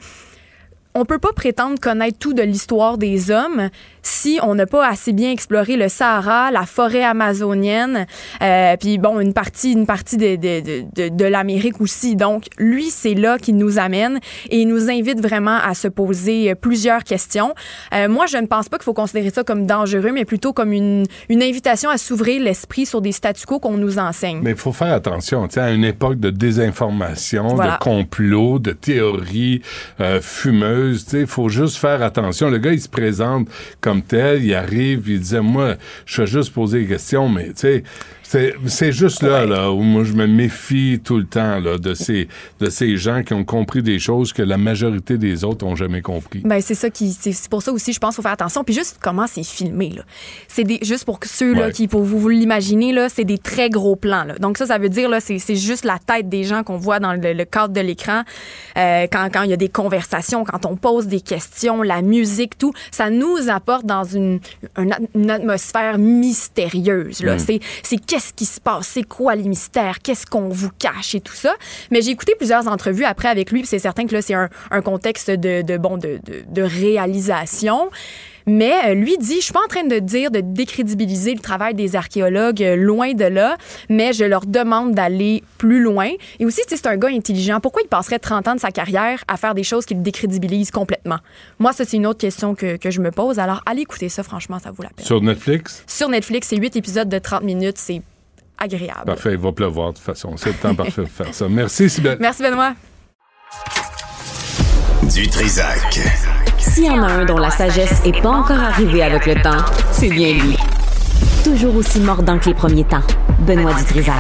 on 0.96 1.06
peut 1.06 1.20
pas 1.20 1.34
prétendre 1.34 1.80
connaître 1.80 2.18
tout 2.20 2.34
de 2.34 2.42
l'histoire 2.42 2.98
des 2.98 3.32
hommes 3.32 3.70
si 4.04 4.38
on 4.44 4.54
n'a 4.54 4.66
pas 4.66 4.88
assez 4.88 5.14
bien 5.14 5.32
exploré 5.32 5.78
le 5.78 5.88
Sahara, 5.88 6.52
la 6.52 6.66
forêt 6.66 7.04
amazonienne, 7.04 8.06
euh, 8.42 8.76
puis 8.78 8.98
bon 8.98 9.20
une 9.20 9.34
partie 9.34 9.72
une 9.72 9.86
partie 9.86 10.18
de 10.18 10.36
de, 10.36 10.84
de, 10.94 11.10
de, 11.10 11.26
l'Amérique 11.26 11.80
aussi. 11.80 12.16
Donc 12.16 12.46
lui 12.58 12.86
c'est 12.90 13.14
là 13.14 13.38
qu'il 13.38 13.56
nous 13.56 13.80
amène 13.80 14.20
et 14.50 14.60
il 14.60 14.68
nous 14.68 14.90
invite 14.90 15.22
vraiment 15.22 15.58
à 15.64 15.74
se 15.74 15.88
poser 15.88 16.52
euh, 16.52 16.56
plusieurs 16.56 17.04
questions. 17.04 17.54
Euh, 17.94 18.10
moi 18.10 18.26
je 18.26 18.38
ne 18.38 18.46
pense 18.46 18.68
pas 18.68 18.78
qu'il 18.78 18.84
faut 18.84 18.94
considérer 18.94 19.30
ça 19.30 19.44
comme 19.44 19.66
dangereux, 19.66 20.12
mais 20.12 20.26
plutôt 20.26 20.52
comme 20.54 20.74
une 20.74 21.06
une 21.30 21.42
invitation 21.42 21.90
à 21.90 21.98
s'ouvrir 21.98 22.42
l'esprit 22.42 22.86
sur 22.86 23.02
des 23.02 23.14
statu 23.14 23.46
quo 23.46 23.60
qu'on 23.60 23.78
nous 23.78 24.00
enseigne. 24.00 24.42
Mais 24.44 24.52
il 24.52 24.58
faut 24.58 24.74
faire 24.74 24.94
attention, 24.94 25.48
tu 25.48 25.56
sais, 25.56 25.62
à 25.62 25.72
une 25.72 25.86
époque 25.86 26.20
de 26.20 26.30
désinformation, 26.30 27.48
Voilà. 27.56 27.74
de 27.74 27.78
complot, 27.78 28.60
de 28.60 28.72
théories 28.72 29.62
euh, 30.02 30.20
fumeuses, 30.22 30.83
il 31.14 31.28
faut 31.28 31.50
juste 31.50 31.78
faire 31.78 32.02
attention. 32.02 32.50
Le 32.50 32.58
gars, 32.58 32.74
il 32.74 32.82
se 32.82 32.90
présente 32.90 33.48
comme 33.82 34.02
tel, 34.02 34.44
il 34.44 34.54
arrive, 34.54 35.04
il 35.08 35.20
disait, 35.20 35.42
moi, 35.42 35.76
je 36.06 36.22
vais 36.22 36.28
juste 36.28 36.54
poser 36.54 36.82
des 36.82 36.88
questions, 36.88 37.30
mais 37.30 37.48
tu 37.48 37.54
sais, 37.56 37.84
c'est, 38.34 38.56
c'est 38.66 38.92
juste 38.92 39.22
là, 39.22 39.46
là, 39.46 39.72
où 39.72 39.82
moi, 39.82 40.04
je 40.04 40.14
me 40.14 40.26
méfie 40.26 41.00
tout 41.04 41.18
le 41.18 41.26
temps, 41.26 41.60
là, 41.60 41.78
de 41.78 41.94
ces, 41.94 42.28
de 42.60 42.70
ces 42.70 42.98
gens 42.98 43.22
qui 43.22 43.34
ont 43.36 43.44
compris 43.44 43.84
des 43.84 44.00
choses 44.00 44.34
que 44.34 44.42
la 44.42 44.58
majorité 44.58 45.20
des 45.20 45.44
autres 45.44 45.66
ont 45.68 45.76
jamais 45.76 46.02
compris. 46.02 46.40
Ben 46.44 46.60
c'est 46.62 46.74
ça 46.74 46.90
qui 46.90 47.12
c'est 47.14 47.32
c'est 47.32 47.48
pour 47.50 47.62
ça 47.62 47.72
aussi 47.72 47.94
je 47.94 48.00
pense 48.00 48.16
qu'il 48.16 48.18
faut 48.18 48.22
faire 48.24 48.32
attention 48.32 48.64
puis 48.64 48.74
juste 48.74 48.98
comment 49.02 49.28
c'est 49.28 49.44
filmé 49.44 49.90
là. 49.96 50.02
C'est 50.48 50.64
des 50.64 50.80
juste 50.82 51.06
pour 51.06 51.20
ceux 51.24 51.54
là 51.54 51.68
Ouais. 51.68 51.72
qui 51.72 51.88
pour 51.88 52.02
vous, 52.04 52.18
vous 52.20 52.30
l'imaginez 52.30 52.92
là, 52.92 53.08
c'est 53.08 53.24
des 53.24 53.38
très 53.38 53.70
gros 53.70 53.96
plans 53.96 54.24
là. 54.24 54.36
Donc 54.40 54.58
ça 54.58 54.66
ça 54.66 54.78
veut 54.80 54.90
dire 54.90 55.10
là 55.10 55.20
c'est 55.20 55.38
c'est 55.40 55.56
juste 55.56 55.86
la 55.86 56.00
tête 56.00 56.28
des 56.28 56.44
gens 56.44 56.64
qu'on 56.64 56.78
voit 56.78 57.00
dans 57.00 57.14
le, 57.14 57.34
le 57.34 57.46
cadre 57.46 57.74
de 57.74 57.82
l'écran 57.82 58.24
euh, 58.78 59.06
quand 59.12 59.30
quand 59.32 59.44
il 59.44 59.52
y 59.52 59.54
a 59.54 59.58
des 59.58 59.70
conversations, 59.70 60.44
quand 60.44 60.66
on 60.66 60.76
pose 60.76 61.06
des 61.08 61.22
questions, 61.22 61.84
la 61.84 62.02
musique 62.02 62.58
tout, 62.58 62.74
ça 62.92 63.10
nous 63.12 63.50
apporte 63.50 63.86
dans 63.86 64.04
une 64.04 64.40
une, 64.78 64.92
at- 64.94 65.00
une 65.14 65.30
atmosphère 65.30 65.98
mystérieuse 66.00 67.22
là. 67.24 67.36
Mm. 67.36 67.40
C'est 67.40 67.60
c'est 67.84 68.04
qu'est-ce 68.24 68.34
qui 68.34 68.46
se 68.46 68.62
passe, 68.62 68.88
c'est 68.88 69.04
quoi 69.04 69.36
les 69.36 69.44
mystères, 69.44 70.00
qu'est-ce 70.02 70.26
qu'on 70.26 70.48
vous 70.48 70.70
cache 70.80 71.16
et 71.16 71.20
tout 71.20 71.34
ça? 71.34 71.54
Mais 71.92 72.02
j'ai 72.02 72.12
écouté 72.12 72.36
plusieurs 72.38 72.68
entrevues 72.68 73.04
après 73.04 73.28
avec 73.28 73.52
lui, 73.52 73.66
c'est 73.66 73.80
certain 73.80 74.06
que 74.06 74.14
là 74.14 74.22
c'est 74.22 74.34
un, 74.34 74.50
un 74.72 74.82
contexte 74.82 75.30
de, 75.30 75.62
de 75.62 75.78
bon 75.78 75.98
de, 75.98 76.20
de, 76.26 76.44
de 76.48 76.62
réalisation. 76.62 77.90
Mais 78.46 78.74
euh, 78.88 78.94
lui 78.94 79.18
dit, 79.18 79.38
je 79.38 79.46
suis 79.46 79.54
pas 79.54 79.64
en 79.64 79.70
train 79.70 79.86
de 79.86 80.00
dire 80.00 80.30
de 80.30 80.42
décrédibiliser 80.42 81.34
le 81.34 81.40
travail 81.40 81.74
des 81.76 81.96
archéologues, 81.96 82.62
euh, 82.62 82.76
loin 82.76 83.14
de 83.14 83.24
là, 83.24 83.56
mais 83.88 84.12
je 84.12 84.26
leur 84.26 84.46
demande 84.46 84.94
d'aller 84.94 85.44
plus 85.58 85.82
loin. 85.82 86.10
Et 86.40 86.46
aussi, 86.46 86.60
c'est 86.68 86.86
un 86.86 86.98
gars 86.98 87.08
intelligent. 87.08 87.62
Pourquoi 87.62 87.84
il 87.86 87.88
passerait 87.88 88.20
30 88.20 88.50
ans 88.50 88.56
de 88.56 88.60
sa 88.60 88.72
carrière 88.72 89.24
à 89.30 89.38
faire 89.38 89.56
des 89.56 89.64
choses 89.64 89.86
qui 89.86 89.94
le 89.94 90.02
décrédibilisent 90.02 90.72
complètement? 90.72 91.20
Moi, 91.60 91.72
ça, 91.72 91.86
c'est 91.86 91.96
une 91.96 92.06
autre 92.06 92.20
question 92.20 92.54
que, 92.54 92.76
que 92.76 92.92
je 92.92 93.00
me 93.00 93.12
pose. 93.12 93.40
Alors, 93.40 93.62
allez 93.66 93.84
écouter 93.84 94.10
ça, 94.10 94.24
franchement, 94.24 94.60
ça 94.60 94.72
vaut 94.72 94.84
la 94.84 94.90
peine. 94.90 95.06
Sur 95.06 95.22
Netflix? 95.22 95.86
Sur 95.88 96.10
Netflix, 96.10 96.50
c'est 96.50 96.58
8 96.58 96.76
épisodes 96.76 97.08
de 97.08 97.20
30 97.20 97.44
minutes. 97.44 97.78
C'est 97.78 98.02
agréable. 98.58 99.06
Parfait, 99.06 99.34
il 99.34 99.38
va 99.38 99.52
pleuvoir 99.52 99.90
de 99.90 99.98
toute 99.98 100.06
façon. 100.06 100.36
C'est 100.38 100.52
le 100.52 100.56
temps 100.56 100.76
parfait 100.76 101.04
de 101.04 101.08
faire 101.08 101.34
ça. 101.34 101.48
Merci, 101.50 101.90
Sybelle. 101.90 102.18
Merci, 102.20 102.44
Benoît. 102.44 102.74
Du 105.14 105.28
Trisac. 105.28 106.00
S'il 106.58 106.86
y 106.86 106.90
en 106.90 107.04
a 107.04 107.12
un 107.12 107.26
dont 107.26 107.38
la 107.38 107.50
sagesse 107.50 108.02
est 108.06 108.22
pas 108.22 108.30
encore 108.30 108.60
arrivée 108.60 109.04
avec 109.04 109.26
le 109.26 109.36
temps, 109.42 109.64
c'est 109.92 110.10
bien 110.10 110.34
lui. 110.34 110.58
Toujours 111.44 111.76
aussi 111.76 112.00
mordant 112.00 112.40
que 112.40 112.46
les 112.46 112.56
premiers 112.56 112.86
temps. 112.86 113.04
Benoît 113.40 113.74
Dutrisac. 113.74 114.16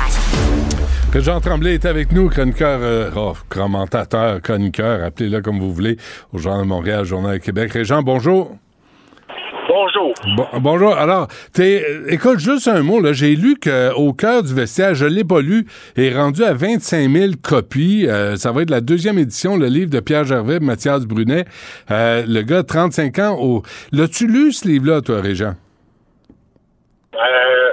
Que 1.11 1.19
Jean 1.19 1.39
Tremblay 1.39 1.75
est 1.75 1.85
avec 1.85 2.11
nous, 2.11 2.27
chroniqueur, 2.27 2.79
euh, 2.81 3.11
oh, 3.15 3.33
commentateur, 3.47 4.41
chroniqueur, 4.41 5.03
appelez-le 5.03 5.41
comme 5.41 5.59
vous 5.59 5.71
voulez, 5.71 5.97
au 6.33 6.39
Journal 6.39 6.63
de 6.63 6.67
Montréal, 6.67 7.05
Journal 7.05 7.33
de 7.33 7.37
Québec. 7.37 7.71
Régent, 7.71 8.01
bonjour. 8.01 8.57
Bonjour. 9.67 10.13
Bon- 10.35 10.47
bonjour. 10.59 10.95
Alors, 10.95 11.27
t'es, 11.53 11.83
euh, 11.87 12.05
écoute, 12.09 12.39
juste 12.39 12.67
un 12.67 12.81
mot, 12.83 12.99
là. 12.99 13.13
J'ai 13.13 13.35
lu 13.35 13.55
qu'au 13.55 14.13
cœur 14.13 14.43
du 14.43 14.53
vestiaire, 14.53 14.93
je 14.95 15.05
l'ai 15.05 15.23
pas 15.23 15.41
lu, 15.41 15.65
est 15.95 16.13
rendu 16.15 16.43
à 16.43 16.53
25 16.53 17.09
000 17.09 17.33
copies. 17.41 18.05
Euh, 18.07 18.35
ça 18.35 18.51
va 18.51 18.61
être 18.63 18.69
la 18.69 18.81
deuxième 18.81 19.17
édition, 19.17 19.57
le 19.57 19.67
livre 19.67 19.89
de 19.89 19.99
Pierre 19.99 20.25
Gervais, 20.25 20.59
Mathias 20.59 21.05
Brunet. 21.05 21.45
Euh, 21.91 22.23
le 22.27 22.41
gars, 22.41 22.61
de 22.61 22.67
35 22.67 23.19
ans. 23.19 23.37
Au... 23.39 23.63
L'as-tu 23.91 24.27
lu, 24.27 24.51
ce 24.51 24.67
livre-là, 24.67 25.01
toi, 25.01 25.21
Régent? 25.21 25.53
Euh, 27.15 27.72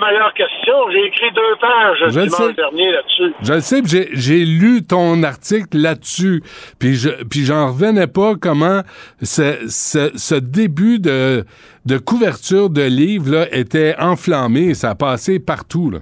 meilleure 0.00 0.32
question. 0.34 0.90
J'ai 0.90 1.04
écrit 1.06 1.30
deux 1.32 1.56
pages 1.60 1.98
Je 2.00 2.04
le 2.04 2.10
dimanche 2.26 2.32
sais. 2.48 2.52
dernier 2.54 2.92
là-dessus. 2.92 3.34
Je 3.42 3.52
le 3.52 3.60
sais, 3.60 3.80
j'ai, 4.14 4.44
lu 4.44 4.82
ton 4.86 5.22
article 5.22 5.76
là-dessus, 5.78 6.42
puis 6.78 6.94
je, 6.94 7.10
puis 7.24 7.44
j'en 7.44 7.68
revenais 7.68 8.06
pas 8.06 8.32
comment 8.40 8.80
ce, 9.22 9.68
ce, 9.68 10.10
ce 10.16 10.34
début 10.34 10.98
de, 10.98 11.44
de 11.86 11.98
couverture 11.98 12.70
de 12.70 12.82
livre 12.82 13.30
là 13.30 13.46
était 13.52 13.94
enflammé, 13.98 14.74
ça 14.74 14.90
a 14.90 14.94
passé 14.94 15.38
partout 15.38 15.90
là. 15.90 15.98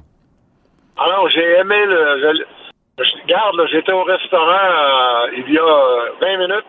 Alors, 0.96 1.28
j'ai 1.30 1.58
aimé 1.60 1.76
le. 1.86 2.18
Je, 2.98 3.04
je- 3.04 3.22
regarde, 3.22 3.54
là, 3.56 3.66
j'étais 3.70 3.92
au 3.92 4.02
restaurant 4.02 4.50
euh, 4.50 5.30
il 5.46 5.52
y 5.52 5.58
a 5.58 5.62
euh, 5.62 6.10
20 6.20 6.38
minutes. 6.38 6.66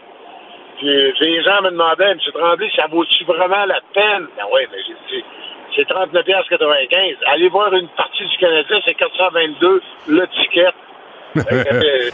Puis 0.77 0.87
les 0.87 1.43
gens 1.43 1.61
me 1.63 1.71
demandaient, 1.71 2.11
M. 2.11 2.17
Tremblay, 2.33 2.69
ça 2.75 2.85
vaut-tu 2.87 3.23
vraiment 3.25 3.65
la 3.65 3.81
peine? 3.93 4.27
Ben 4.37 4.43
oui, 4.53 4.61
mais 4.71 4.77
j'ai 4.87 4.93
dit, 5.17 5.25
c'est 5.79 5.87
39,95 5.87 7.15
Allez 7.27 7.49
voir 7.49 7.73
une 7.73 7.87
partie 7.89 8.25
du 8.25 8.37
Canadien, 8.37 8.79
c'est 8.85 8.95
422 8.95 9.81
le 10.07 10.27
ticket. 10.27 10.67
Euh, 11.37 12.09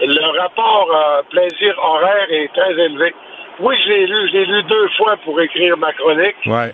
le, 0.00 0.06
le 0.06 0.38
rapport 0.38 0.94
euh, 0.94 1.22
plaisir 1.30 1.74
horaire 1.82 2.26
est 2.28 2.52
très 2.52 2.72
élevé. 2.72 3.14
Oui, 3.58 3.74
je 3.82 3.88
l'ai 3.88 4.06
lu, 4.06 4.28
je 4.28 4.32
l'ai 4.34 4.44
lu 4.44 4.62
deux 4.64 4.88
fois 4.98 5.16
pour 5.24 5.40
écrire 5.40 5.78
ma 5.78 5.94
chronique. 5.94 6.36
Ouais. 6.44 6.72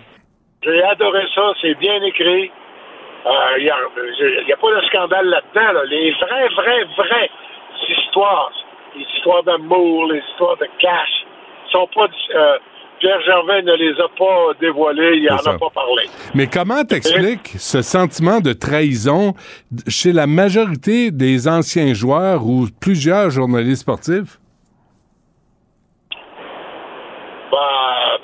J'ai 0.63 0.83
adoré 0.83 1.23
ça, 1.33 1.53
c'est 1.61 1.75
bien 1.75 2.01
écrit. 2.03 2.51
Il 3.57 3.63
n'y 3.63 3.69
a, 3.69 4.57
pas 4.57 4.81
de 4.81 4.85
scandale 4.87 5.27
là-dedans. 5.27 5.71
là. 5.71 5.85
Les 5.85 6.11
vraies, 6.11 6.47
vraies, 6.49 6.85
vraies 6.97 7.29
histoires, 7.87 8.51
les 8.97 9.05
histoires 9.15 9.43
d'amour, 9.43 10.11
les 10.11 10.19
histoires 10.31 10.57
de 10.57 10.67
cash, 10.77 11.25
sont 11.71 11.87
pas. 11.87 12.07
euh, 12.35 12.57
Pierre 13.01 13.19
Gervais 13.25 13.63
ne 13.63 13.73
les 13.73 13.99
a 13.99 14.07
pas 14.17 14.53
dévoilées, 14.61 15.17
il 15.17 15.25
C'est 15.27 15.33
en 15.33 15.37
ça. 15.39 15.49
a 15.51 15.57
pas 15.57 15.69
parlé. 15.73 16.03
Mais 16.35 16.47
comment 16.47 16.83
t'expliques 16.83 17.47
ce 17.57 17.81
sentiment 17.81 18.39
de 18.39 18.53
trahison 18.53 19.33
chez 19.87 20.13
la 20.13 20.27
majorité 20.27 21.09
des 21.11 21.47
anciens 21.47 21.93
joueurs 21.95 22.45
ou 22.45 22.67
plusieurs 22.79 23.29
journalistes 23.31 23.81
sportifs? 23.81 24.37
Ben, 27.51 28.17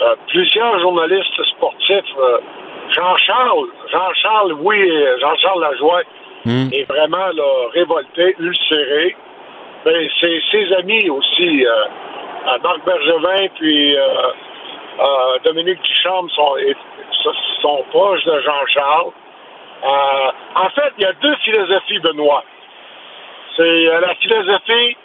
euh, 0.00 0.14
plusieurs 0.28 0.80
journalistes 0.80 1.42
sportifs, 1.56 2.14
euh, 2.18 2.38
Jean-Charles, 2.90 3.68
Jean-Charles, 3.92 4.52
oui, 4.60 4.78
Jean-Charles 5.20 5.60
Lajoie 5.60 6.02
Hmm. 6.44 6.68
est 6.72 6.84
vraiment 6.84 7.26
là, 7.34 7.68
révolté, 7.74 8.36
ulcéré. 8.38 9.16
Ben, 9.84 10.08
c'est 10.20 10.40
ses 10.52 10.72
amis 10.74 11.10
aussi, 11.10 11.66
euh, 11.66 11.70
Marc 12.62 12.84
Bergevin 12.84 13.48
puis 13.56 13.96
euh, 13.96 15.38
Dominique 15.44 15.80
Ducharme 15.82 16.28
sont, 16.30 17.84
proches 17.90 18.24
de 18.24 18.40
Jean-Charles. 18.40 19.12
Euh, 19.84 20.30
en 20.54 20.70
fait, 20.70 20.92
il 20.98 21.02
y 21.02 21.06
a 21.06 21.12
deux 21.14 21.36
philosophies, 21.36 21.98
Benoît. 22.00 22.44
C'est 23.56 23.88
euh, 23.88 24.00
la 24.00 24.14
philosophie 24.16 24.96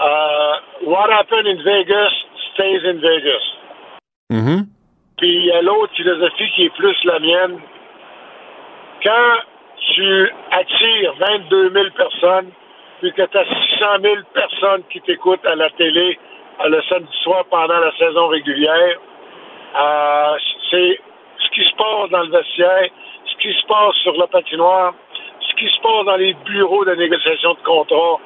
euh, 0.00 0.52
What 0.82 1.10
happened 1.12 1.46
in 1.46 1.62
Vegas 1.62 2.12
stays 2.52 2.86
in 2.86 2.98
Vegas. 3.00 3.42
Mhm. 4.30 4.66
Puis 5.18 5.28
il 5.28 5.46
y 5.46 5.52
a 5.52 5.62
l'autre 5.62 5.92
philosophie 5.94 6.50
qui 6.54 6.64
est 6.64 6.74
plus 6.74 6.96
la 7.04 7.18
mienne. 7.18 7.60
Quand 9.02 9.34
tu 9.94 10.30
attires 10.50 11.14
22 11.18 11.70
000 11.70 11.84
personnes, 11.96 12.50
puis 13.00 13.12
que 13.12 13.22
tu 13.22 13.38
as 13.38 13.44
600 13.44 13.86
000 14.02 14.14
personnes 14.34 14.82
qui 14.90 15.00
t'écoutent 15.00 15.44
à 15.46 15.54
la 15.54 15.70
télé 15.70 16.18
le 16.68 16.82
samedi 16.88 17.16
soir 17.22 17.44
pendant 17.50 17.78
la 17.78 17.92
saison 17.96 18.28
régulière, 18.28 18.98
euh, 19.80 20.36
c'est 20.70 21.00
ce 21.38 21.50
qui 21.54 21.64
se 21.66 21.74
passe 21.74 22.10
dans 22.10 22.22
le 22.22 22.30
vestiaire, 22.30 22.88
ce 23.24 23.36
qui 23.40 23.54
se 23.54 23.66
passe 23.66 23.94
sur 24.02 24.12
la 24.16 24.26
patinoire, 24.26 24.94
ce 25.40 25.54
qui 25.56 25.66
se 25.70 25.80
passe 25.80 26.04
dans 26.04 26.16
les 26.16 26.34
bureaux 26.44 26.84
de 26.84 26.94
négociation 26.94 27.54
de 27.54 27.60
contrat, 27.64 28.20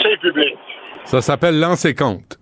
c'est 0.00 0.16
public. 0.18 0.56
Ça 1.04 1.20
s'appelle 1.20 1.60
lancer 1.60 1.94
compte. 1.94 2.38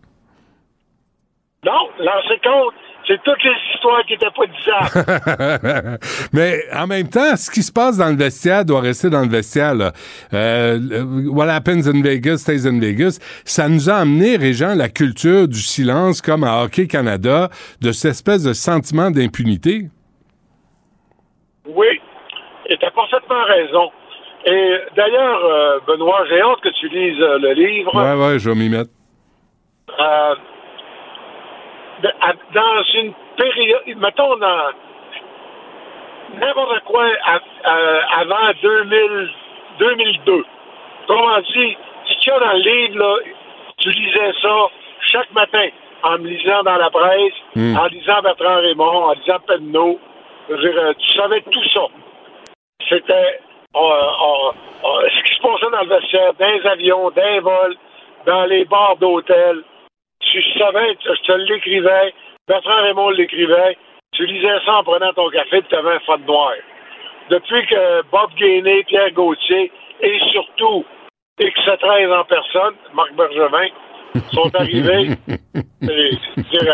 Non, 1.64 1.88
lancer 1.98 2.40
compte, 2.42 2.74
c'est 3.12 3.22
toutes 3.24 3.44
les 3.44 3.52
histoires 3.74 4.02
qui 4.06 4.12
n'étaient 4.12 4.30
pas 4.30 4.46
disables. 4.46 5.98
Mais 6.32 6.60
en 6.74 6.86
même 6.86 7.08
temps, 7.08 7.36
ce 7.36 7.50
qui 7.50 7.62
se 7.62 7.72
passe 7.72 7.98
dans 7.98 8.08
le 8.08 8.16
vestiaire 8.16 8.64
doit 8.64 8.80
rester 8.80 9.10
dans 9.10 9.20
le 9.20 9.28
vestiaire. 9.28 9.74
Là. 9.74 9.92
Euh, 10.32 10.78
what 11.30 11.48
happens 11.48 11.86
in 11.86 12.02
Vegas 12.02 12.38
stays 12.38 12.66
in 12.66 12.80
Vegas. 12.80 13.18
Ça 13.44 13.68
nous 13.68 13.90
a 13.90 13.94
amené, 13.96 14.36
Régent, 14.36 14.74
la 14.74 14.88
culture 14.88 15.46
du 15.46 15.58
silence, 15.60 16.22
comme 16.22 16.44
à 16.44 16.62
Hockey 16.62 16.86
Canada, 16.86 17.50
de 17.82 17.92
cette 17.92 18.12
espèce 18.12 18.44
de 18.44 18.54
sentiment 18.54 19.10
d'impunité. 19.10 19.88
Oui, 21.66 22.00
et 22.66 22.76
tu 22.78 22.86
as 22.86 22.90
parfaitement 22.90 23.44
raison. 23.44 23.90
Et 24.46 24.76
d'ailleurs, 24.96 25.44
euh, 25.44 25.80
Benoît, 25.86 26.24
j'ai 26.28 26.40
hâte 26.40 26.60
que 26.62 26.70
tu 26.80 26.88
lises 26.88 27.20
euh, 27.20 27.38
le 27.38 27.52
livre. 27.52 27.94
Ouais, 27.94 28.26
ouais, 28.26 28.38
je 28.38 28.48
vais 28.48 28.56
m'y 28.56 28.68
mettre. 28.68 28.90
Euh, 30.00 30.34
dans 32.02 32.82
une 32.94 33.12
période, 33.36 33.82
mettons 33.96 34.36
dans 34.36 34.70
n'importe 36.34 36.80
quoi 36.84 37.04
avant 38.16 38.52
2000, 38.62 39.30
2002. 39.78 40.44
Autrement 41.08 41.40
dit, 41.40 41.76
ce 42.06 42.14
qu'il 42.18 42.32
y 42.32 42.36
a 42.36 42.38
dans 42.40 42.52
le 42.52 42.58
livre, 42.58 42.98
là, 42.98 43.16
tu 43.78 43.90
lisais 43.90 44.32
ça 44.40 44.68
chaque 45.00 45.32
matin 45.32 45.68
en 46.04 46.18
me 46.18 46.28
lisant 46.28 46.62
dans 46.62 46.76
la 46.76 46.90
presse, 46.90 47.32
Hmm. 47.54 47.76
en 47.76 47.86
lisant 47.86 48.22
Bertrand 48.22 48.56
Raymond, 48.56 49.04
en 49.04 49.12
lisant 49.12 49.38
Penneau. 49.46 49.98
Je 50.48 50.54
veux 50.54 50.72
dire, 50.72 50.94
tu 50.98 51.12
savais 51.16 51.40
tout 51.42 51.64
ça. 51.68 51.82
C'était 52.88 53.40
ce 53.74 55.22
qui 55.24 55.34
se 55.34 55.40
passait 55.42 55.70
dans 55.70 55.80
le 55.82 55.88
vestiaire, 55.88 56.32
dans 56.38 56.46
les 56.46 56.66
avions, 56.66 57.10
dans 57.10 57.22
les 57.22 57.40
vols, 57.40 57.76
dans 58.26 58.44
les 58.46 58.64
bars 58.64 58.96
d'hôtel. 58.96 59.62
Tu 60.32 60.42
savais, 60.58 60.96
je 61.04 61.22
te 61.26 61.32
l'écrivais, 61.32 62.14
Bertrand 62.48 62.82
Raymond 62.82 63.10
l'écrivait, 63.10 63.76
tu 64.14 64.24
lisais 64.24 64.58
ça 64.64 64.76
en 64.76 64.82
prenant 64.82 65.12
ton 65.12 65.28
café, 65.28 65.60
tu 65.68 65.74
avais 65.74 65.92
un 65.96 66.00
fond 66.00 66.16
noir. 66.26 66.52
Depuis 67.28 67.66
que 67.66 68.02
Bob 68.10 68.30
Gainé, 68.36 68.82
Pierre 68.84 69.10
Gauthier 69.12 69.70
et 70.00 70.18
surtout 70.32 70.86
X13 71.38 72.18
en 72.18 72.24
personne, 72.24 72.74
Marc 72.94 73.12
Bergevin, 73.14 73.68
sont 74.32 74.50
arrivés, 74.54 75.10
c'est 75.82 76.68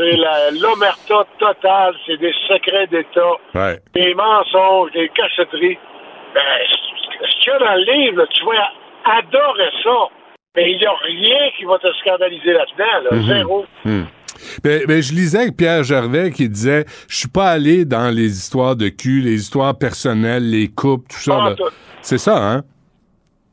euh, 0.00 0.50
l'omerta 0.60 1.24
totale, 1.38 1.94
c'est 2.06 2.18
des 2.18 2.34
secrets 2.48 2.86
d'État, 2.88 3.32
Ouais. 3.54 3.78
des 3.94 4.12
mensonges, 4.14 4.92
des 4.92 5.08
cachotteries. 5.08 5.78
Ben, 6.34 6.42
ce 6.68 7.28
ce 7.30 7.40
qu'il 7.42 7.52
y 7.52 7.56
a 7.56 7.58
dans 7.60 7.74
le 7.76 7.92
livre, 7.92 8.18
là, 8.18 8.26
tu 8.26 8.44
vas 8.44 8.70
adorer 9.04 9.70
ça. 9.82 10.08
Mais 10.56 10.70
il 10.70 10.78
n'y 10.78 10.86
a 10.86 10.92
rien 11.02 11.50
qui 11.58 11.64
va 11.64 11.78
te 11.78 11.92
scandaliser 12.00 12.52
là-dedans, 12.52 13.10
là. 13.10 13.16
Mhm. 13.16 13.26
Zéro. 13.26 13.66
Hmm. 13.84 14.02
Ben, 14.62 14.82
ben, 14.86 15.02
je 15.02 15.12
lisais 15.12 15.38
avec 15.38 15.56
Pierre 15.56 15.84
Gervais 15.84 16.30
qui 16.30 16.48
disait 16.48 16.84
Je 17.08 17.16
suis 17.16 17.28
pas 17.28 17.50
allé 17.50 17.84
dans 17.84 18.14
les 18.14 18.36
histoires 18.36 18.76
de 18.76 18.88
cul, 18.88 19.20
les 19.20 19.34
histoires 19.34 19.76
personnelles, 19.76 20.50
les 20.50 20.68
couples, 20.68 21.06
tout 21.08 21.20
ça. 21.20 21.54
C'est 22.02 22.18
ça, 22.18 22.36
hein? 22.36 22.62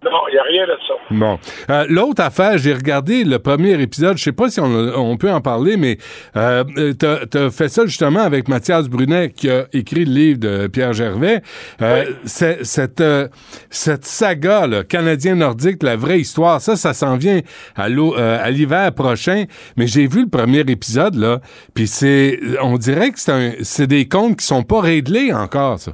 Non, 0.03 0.10
il 0.30 0.34
n'y 0.34 0.40
a 0.40 0.44
rien 0.44 0.65
de 0.65 0.78
ça. 0.88 0.94
Bon. 1.11 1.40
Euh, 1.69 1.86
L'autre 1.88 2.23
affaire, 2.23 2.57
j'ai 2.57 2.73
regardé 2.73 3.23
le 3.23 3.38
premier 3.38 3.80
épisode, 3.80 4.18
je 4.18 4.23
sais 4.23 4.32
pas 4.32 4.49
si 4.49 4.60
on, 4.60 4.65
on 4.65 5.15
peut 5.15 5.30
en 5.32 5.41
parler, 5.41 5.78
mais 5.78 5.99
euh, 6.36 6.64
tu 6.99 7.06
as, 7.38 7.52
fait 7.52 7.69
ça 7.69 7.86
justement 7.86 8.22
avec 8.22 8.48
Mathias 8.48 8.90
Brunet 8.90 9.30
qui 9.30 9.48
a 9.52 9.65
écrit 9.73 10.06
le 10.06 10.11
livre 10.11 10.40
de 10.40 10.65
Pierre 10.68 10.94
Gervais. 10.94 11.41
Euh, 11.84 12.06
c'est- 12.26 12.64
Cette, 12.64 12.99
euh, 12.99 13.28
cette 13.69 14.06
saga, 14.06 14.65
là, 14.65 14.84
canadien 14.84 15.36
nordique, 15.36 15.84
la 15.84 15.95
vraie 15.98 16.19
histoire, 16.19 16.61
ça, 16.61 16.76
ça 16.76 16.94
s'en 16.95 17.15
vient 17.15 17.41
à 17.76 17.88
l'eau- 17.88 18.15
euh, 18.18 18.40
à 18.44 18.49
l'hiver 18.49 18.91
prochain. 18.95 19.44
Mais 19.78 19.86
j'ai 19.86 20.07
vu 20.07 20.23
le 20.23 20.30
premier 20.30 20.61
épisode, 20.61 21.14
là, 21.14 21.41
puis 21.76 21.86
c'est, 21.86 22.40
on 22.64 22.78
dirait 22.80 23.11
que 23.11 23.19
c'est 23.19 23.32
un- 23.32 23.52
c'est 23.61 23.88
des 23.88 24.07
comptes 24.07 24.38
qui 24.38 24.48
sont 24.48 24.64
pas 24.64 24.82
réglés 24.82 25.32
encore, 25.32 25.78
ça. 25.78 25.91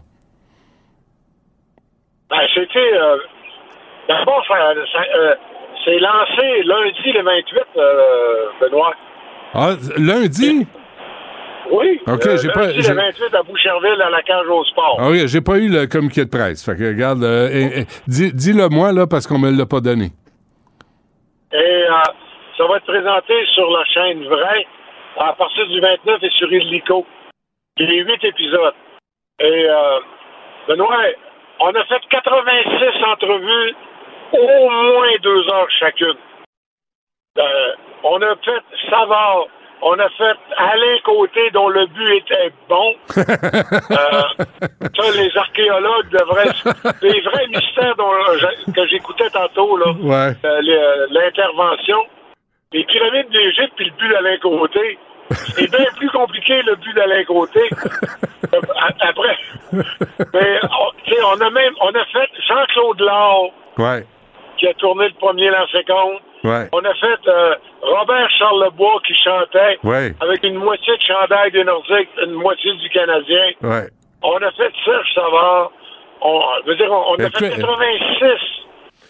Ben, 2.29 2.37
c'était. 2.55 2.79
Euh, 4.09 4.13
D'abord, 4.13 4.43
ça- 4.47 4.73
ça, 4.93 4.99
euh, 5.15 5.35
c'est 5.85 5.99
lancé 5.99 6.63
lundi 6.63 7.11
le 7.11 7.21
28, 7.23 7.61
euh, 7.77 8.45
Benoît. 8.61 8.93
Ah, 9.53 9.71
lundi? 9.97 10.67
Oui. 11.69 11.99
Ok, 12.07 12.25
euh, 12.27 12.37
j'ai 12.41 12.49
pas- 12.49 12.67
le 12.67 12.81
28 12.93 13.35
à 13.35 13.43
Boucherville, 13.43 14.01
à 14.01 14.09
la 14.09 14.21
cage 14.21 14.47
au 14.47 14.63
sport. 14.65 14.97
Ah 14.99 15.09
oui, 15.09 15.27
j'ai 15.27 15.41
pas 15.41 15.57
eu 15.57 15.67
le 15.69 15.85
communiqué 15.87 16.23
de 16.23 16.29
presse. 16.29 16.63
Fait 16.65 16.77
que 16.77 16.87
regarde, 16.87 17.23
euh, 17.23 17.49
eh, 17.51 17.79
eh, 17.81 17.85
dis- 18.07 18.33
dis-le 18.33 18.69
moi 18.69 18.93
là 18.93 19.05
parce 19.07 19.27
qu'on 19.27 19.37
me 19.39 19.51
l'a 19.51 19.65
pas 19.65 19.81
donné. 19.81 20.11
Et 21.53 21.57
euh, 21.57 21.89
ça 22.57 22.65
va 22.67 22.77
être 22.77 22.85
présenté 22.85 23.33
sur 23.53 23.69
la 23.71 23.83
chaîne 23.85 24.23
Vrai 24.27 24.65
à 25.19 25.33
partir 25.33 25.67
du 25.67 25.79
29 25.81 26.23
et 26.23 26.29
sur 26.37 26.51
Illico. 26.51 27.05
Il 27.77 27.89
y 27.93 27.99
a 27.99 28.03
huit 28.03 28.23
épisodes. 28.23 28.73
Et 29.39 29.65
euh, 29.69 29.99
Benoît, 30.67 30.97
on 31.59 31.69
a 31.69 31.83
fait 31.85 32.01
86 32.09 33.03
entrevues, 33.03 33.75
au 34.33 34.69
moins 34.69 35.07
deux 35.21 35.47
heures 35.49 35.67
chacune. 35.79 36.15
Euh, 37.37 37.71
on 38.03 38.21
a 38.21 38.35
fait 38.37 38.61
Savard, 38.89 39.45
on 39.81 39.93
a 39.99 40.09
fait 40.09 40.35
Alain 40.57 40.97
Côté 41.05 41.51
dont 41.51 41.69
le 41.69 41.85
but 41.87 42.13
était 42.17 42.51
bon. 42.67 42.93
Euh, 43.89 44.21
ça, 44.95 45.11
les 45.15 45.37
archéologues 45.37 46.09
devraient... 46.09 46.93
Les 47.01 47.21
vrais 47.21 47.47
mystères 47.47 47.95
dont, 47.95 48.11
euh, 48.11 48.37
je- 48.39 48.71
que 48.71 48.87
j'écoutais 48.87 49.29
tantôt, 49.29 49.77
là, 49.77 49.91
Ouais. 50.01 50.33
euh, 50.45 51.07
l'intervention, 51.11 52.03
les 52.73 52.83
pyramides 52.85 53.29
d'Égypte 53.29 53.73
puis 53.75 53.85
le 53.85 53.91
but 53.97 54.09
d'Alain 54.09 54.37
Côté, 54.39 54.97
c'est 55.31 55.69
bien 55.71 55.85
plus 55.97 56.09
compliqué 56.09 56.61
le 56.63 56.75
but 56.75 56.93
d'Alain 56.95 57.23
Côté. 57.25 57.61
Euh, 58.53 58.61
Après, 58.99 59.37
mais, 60.33 60.59
on, 60.63 61.09
sais, 61.09 61.21
on 61.23 61.41
a 61.41 61.49
même, 61.49 61.73
on 61.81 61.89
a 61.89 62.05
fait 62.05 62.29
Jean-Claude 62.47 62.99
Laure, 63.01 63.51
Ouais. 63.77 64.05
Qui 64.57 64.67
a 64.67 64.73
tourné 64.75 65.07
le 65.07 65.13
premier 65.15 65.49
lancé 65.49 65.83
compte. 65.85 66.21
Ouais. 66.43 66.67
On 66.71 66.79
a 66.83 66.93
fait 66.95 67.27
euh, 67.27 67.55
Robert 67.81 68.29
Charlebois 68.37 68.99
qui 69.07 69.13
chantait 69.15 69.77
Ouais. 69.83 70.11
avec 70.21 70.43
une 70.43 70.55
moitié 70.55 70.95
de 70.95 71.01
chandail 71.01 71.51
des 71.51 71.63
Nordiques, 71.63 72.09
une 72.23 72.33
moitié 72.33 72.73
du 72.75 72.89
Canadien. 72.89 73.45
Ouais. 73.63 73.87
On 74.23 74.37
a 74.37 74.51
fait 74.51 74.71
Serge 74.85 75.13
Savard. 75.15 75.71
On, 76.21 76.41
je 76.65 76.69
veux 76.71 76.75
dire, 76.75 76.91
on, 76.91 77.11
on 77.11 77.15
a 77.15 77.29
fait 77.29 77.49
86 77.49 77.63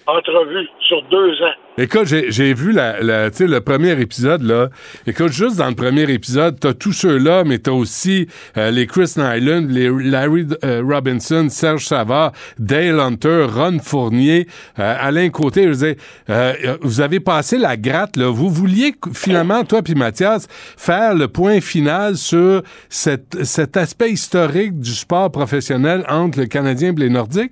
entrevues 0.08 0.68
sur 0.88 1.02
deux 1.10 1.32
ans. 1.44 1.54
Écoute, 1.80 2.06
j'ai, 2.06 2.54
vu 2.56 2.72
la, 2.72 3.02
la- 3.02 3.30
le 3.30 3.60
premier 3.60 3.92
épisode, 4.02 4.42
là. 4.42 4.70
Écoute, 5.06 5.32
juste 5.32 5.58
dans 5.58 5.68
le 5.68 5.76
premier 5.76 6.12
épisode, 6.12 6.60
t'as 6.60 6.74
tous 6.74 6.92
ceux-là, 6.94 7.44
mais 7.46 7.60
t'as 7.60 7.72
aussi 7.72 8.28
euh, 8.58 8.72
les 8.72 8.88
Chris 8.88 9.14
Nyland, 9.16 9.68
les 9.70 9.88
Larry 9.90 10.48
euh, 10.64 10.82
Robinson, 10.84 11.48
Serge 11.50 11.86
Savard, 11.86 12.32
Dale 12.58 13.00
Hunter, 13.00 13.46
Ron 13.54 13.78
Fournier, 13.78 14.48
euh, 14.80 14.96
Alain 15.00 15.30
Côté. 15.30 15.64
Je 15.66 15.68
veux 15.70 15.94
dire, 15.94 16.04
euh, 16.32 16.78
vous 16.82 17.00
avez 17.00 17.20
passé 17.20 17.60
la 17.60 17.78
gratte, 17.78 18.16
là. 18.18 18.32
Vous 18.32 18.50
vouliez, 18.50 18.96
finalement, 19.14 19.64
toi 19.64 19.84
puis 19.84 19.94
Mathias, 19.94 20.48
faire 20.50 21.14
le 21.14 21.28
point 21.28 21.62
final 21.62 22.16
sur 22.16 22.64
cette, 22.90 23.44
cet 23.44 23.78
aspect 23.78 24.10
historique 24.10 24.80
du 24.80 24.92
sport 24.92 25.32
professionnel 25.32 26.04
entre 26.10 26.40
le 26.40 26.48
Canadien 26.48 26.92
et 26.92 27.00
les 27.00 27.10
Nordiques? 27.12 27.52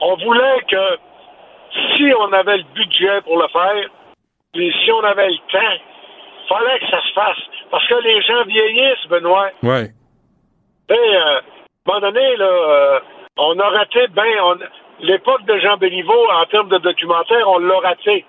On 0.00 0.16
voulait 0.16 0.60
que 0.68 0.98
si 1.96 2.12
on 2.18 2.32
avait 2.32 2.58
le 2.58 2.64
budget 2.74 3.20
pour 3.22 3.38
le 3.38 3.48
faire, 3.48 3.88
puis 4.52 4.72
si 4.84 4.92
on 4.92 5.02
avait 5.04 5.28
le 5.30 5.38
temps, 5.50 5.82
fallait 6.48 6.78
que 6.80 6.86
ça 6.90 7.00
se 7.02 7.12
fasse. 7.12 7.38
Parce 7.70 7.86
que 7.88 7.94
les 8.02 8.22
gens 8.22 8.44
vieillissent, 8.44 9.06
Benoît. 9.08 9.50
Tu 10.88 10.94
sais, 10.94 11.00
euh, 11.16 11.36
à 11.36 11.38
un 11.38 11.42
moment 11.86 12.00
donné, 12.00 12.36
là, 12.36 12.44
euh, 12.44 13.00
on 13.38 13.58
a 13.58 13.68
raté 13.70 14.06
ben, 14.08 14.40
on- 14.42 14.58
l'époque 15.00 15.44
de 15.44 15.58
Jean 15.58 15.76
Béliveau, 15.76 16.30
en 16.30 16.44
termes 16.46 16.68
de 16.68 16.78
documentaire, 16.78 17.48
on 17.48 17.58
l'a 17.58 17.78
raté. 17.80 18.24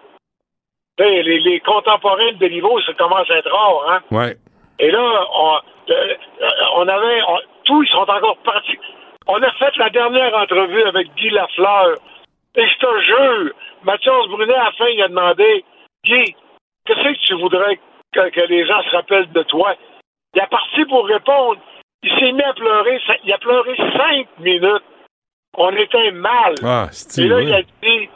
Sais, 0.99 1.21
les, 1.21 1.39
les 1.39 1.59
contemporains 1.59 2.31
de 2.31 2.37
Béliveau, 2.37 2.81
ça 2.81 2.93
commence 2.93 3.29
à 3.29 3.35
être 3.37 3.51
rare, 3.51 3.91
hein? 3.91 3.99
Ouais. 4.11 4.35
Et 4.79 4.89
là, 4.91 5.25
on, 5.33 5.57
euh, 5.91 6.13
on 6.75 6.87
avait. 6.87 7.21
on- 7.27 7.39
tous, 7.65 7.83
ils 7.83 7.89
sont 7.91 8.09
encore 8.09 8.37
partis. 8.37 8.79
On 9.27 9.41
a 9.41 9.51
fait 9.53 9.75
la 9.77 9.89
dernière 9.89 10.33
entrevue 10.35 10.83
avec 10.83 11.13
Guy 11.15 11.29
Lafleur. 11.29 11.95
Et 12.55 12.67
je 12.67 12.77
te 12.77 12.99
jure, 13.01 13.51
Mathias 13.83 14.27
Brunet, 14.29 14.53
à 14.53 14.65
la 14.65 14.71
fin, 14.71 14.87
il 14.87 15.01
a 15.03 15.07
demandé 15.09 15.63
Guy, 16.05 16.35
qu'est-ce 16.85 17.03
que 17.03 17.25
tu 17.27 17.33
voudrais 17.35 17.77
que, 18.13 18.29
que 18.29 18.41
les 18.47 18.65
gens 18.65 18.81
se 18.83 18.95
rappellent 18.95 19.31
de 19.31 19.43
toi? 19.43 19.75
Il 20.33 20.41
a 20.41 20.47
parti 20.47 20.85
pour 20.85 21.05
répondre. 21.05 21.59
Il 22.03 22.11
s'est 22.19 22.31
mis 22.31 22.43
à 22.43 22.53
pleurer. 22.53 22.99
Il 23.23 23.33
a 23.33 23.37
pleuré 23.37 23.75
cinq 23.97 24.27
minutes. 24.39 24.83
On 25.57 25.71
était 25.75 26.11
mal. 26.11 26.53
Ah, 26.63 26.87
Et 27.17 27.27
là, 27.27 27.41
il 27.41 27.53
a 27.53 27.61
dit 27.61 28.09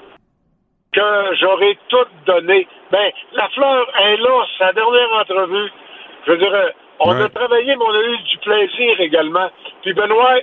que 0.94 1.36
j'aurais 1.40 1.78
tout 1.90 2.06
donné. 2.26 2.68
Ben, 2.92 3.12
la 3.34 3.50
fleur 3.50 3.88
est 4.00 4.18
là, 4.18 4.46
sa 4.60 4.74
dernière 4.74 5.12
entrevue. 5.14 5.72
Je 6.26 6.32
veux 6.32 6.38
dire, 6.38 6.54
euh, 6.54 6.70
on 7.00 7.16
Ouais. 7.16 7.24
a 7.24 7.30
travaillé, 7.30 7.76
mais 7.76 7.84
on 7.86 7.94
a 7.94 8.04
eu 8.04 8.18
du 8.20 8.38
plaisir 8.40 9.00
également. 9.00 9.50
Puis 9.82 9.94
Benoît, 9.94 10.40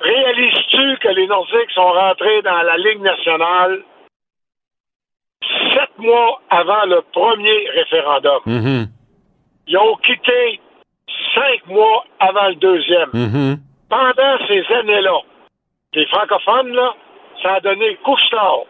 réalises-tu 0.00 0.96
que 0.98 1.08
les 1.08 1.26
Nordiques 1.26 1.70
sont 1.74 1.92
rentrés 1.92 2.42
dans 2.42 2.62
la 2.62 2.76
Ligue 2.78 3.00
nationale 3.00 3.82
sept 5.74 5.98
mois 5.98 6.40
avant 6.50 6.84
le 6.86 7.02
premier 7.12 7.68
référendum? 7.70 8.40
Mhm. 8.46 8.86
Ils 9.66 9.76
ont 9.78 9.96
quitté 9.96 10.60
cinq 11.34 11.66
mois 11.66 12.04
avant 12.20 12.48
le 12.48 12.54
deuxième 12.56 13.10
Mhm. 13.12 13.58
pendant 13.88 14.38
ces 14.46 14.64
années-là, 14.72 15.18
les 15.94 16.06
francophones, 16.06 16.72
là, 16.72 16.94
ça 17.42 17.54
a 17.54 17.60
donné 17.60 17.96
Couche-Tard, 18.04 18.62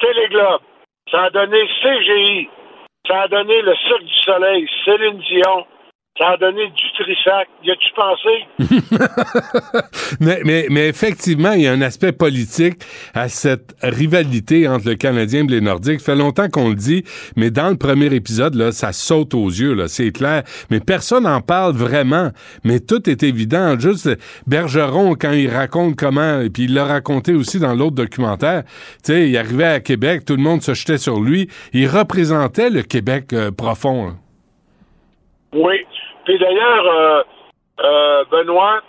Téléglobe, 0.00 0.62
ça 1.10 1.24
a 1.24 1.30
donné 1.30 1.68
CGI, 1.82 2.48
ça 3.06 3.22
a 3.22 3.28
donné 3.28 3.62
le 3.62 3.74
Cirque 3.76 4.04
du 4.04 4.14
Soleil, 4.24 4.68
Céline 4.84 5.18
Dion, 5.18 5.66
ça 6.18 6.30
a 6.30 6.36
donné 6.36 6.66
du 6.66 6.82
Trissac. 6.98 7.48
Y 7.62 7.70
a-tu 7.70 7.92
pensé? 7.94 8.44
mais, 10.20 10.40
mais, 10.44 10.66
mais 10.68 10.88
effectivement, 10.88 11.52
il 11.52 11.62
y 11.62 11.66
a 11.68 11.72
un 11.72 11.80
aspect 11.80 12.10
politique 12.12 12.82
à 13.14 13.28
cette 13.28 13.76
rivalité 13.82 14.66
entre 14.66 14.88
le 14.88 14.94
Canadien 14.96 15.44
et 15.44 15.48
les 15.48 15.60
Nordiques. 15.60 16.00
Ça 16.00 16.12
fait 16.12 16.18
longtemps 16.18 16.48
qu'on 16.48 16.70
le 16.70 16.74
dit, 16.74 17.04
mais 17.36 17.50
dans 17.50 17.70
le 17.70 17.76
premier 17.76 18.12
épisode, 18.12 18.56
là, 18.56 18.72
ça 18.72 18.92
saute 18.92 19.34
aux 19.34 19.48
yeux, 19.48 19.74
là, 19.74 19.86
c'est 19.86 20.10
clair. 20.10 20.42
Mais 20.70 20.80
personne 20.80 21.22
n'en 21.22 21.40
parle 21.40 21.74
vraiment. 21.74 22.30
Mais 22.64 22.80
tout 22.80 23.08
est 23.08 23.22
évident. 23.22 23.78
Juste 23.78 24.08
Bergeron, 24.46 25.14
quand 25.14 25.32
il 25.32 25.48
raconte 25.48 25.96
comment, 25.96 26.40
et 26.40 26.50
puis 26.50 26.64
il 26.64 26.74
l'a 26.74 26.84
raconté 26.84 27.32
aussi 27.32 27.60
dans 27.60 27.74
l'autre 27.74 27.94
documentaire, 27.94 28.64
tu 29.04 29.12
sais, 29.12 29.28
il 29.28 29.36
arrivait 29.36 29.64
à 29.64 29.80
Québec, 29.80 30.24
tout 30.24 30.34
le 30.34 30.42
monde 30.42 30.62
se 30.62 30.74
jetait 30.74 30.98
sur 30.98 31.20
lui. 31.20 31.48
Il 31.72 31.86
représentait 31.86 32.70
le 32.70 32.82
Québec 32.82 33.32
euh, 33.32 33.52
profond. 33.52 34.06
là. 34.06 34.12
Oui. 35.52 35.76
Puis 36.28 36.38
d'ailleurs, 36.38 36.86
euh, 36.86 37.22
euh, 37.80 38.24
Benoît, 38.30 38.82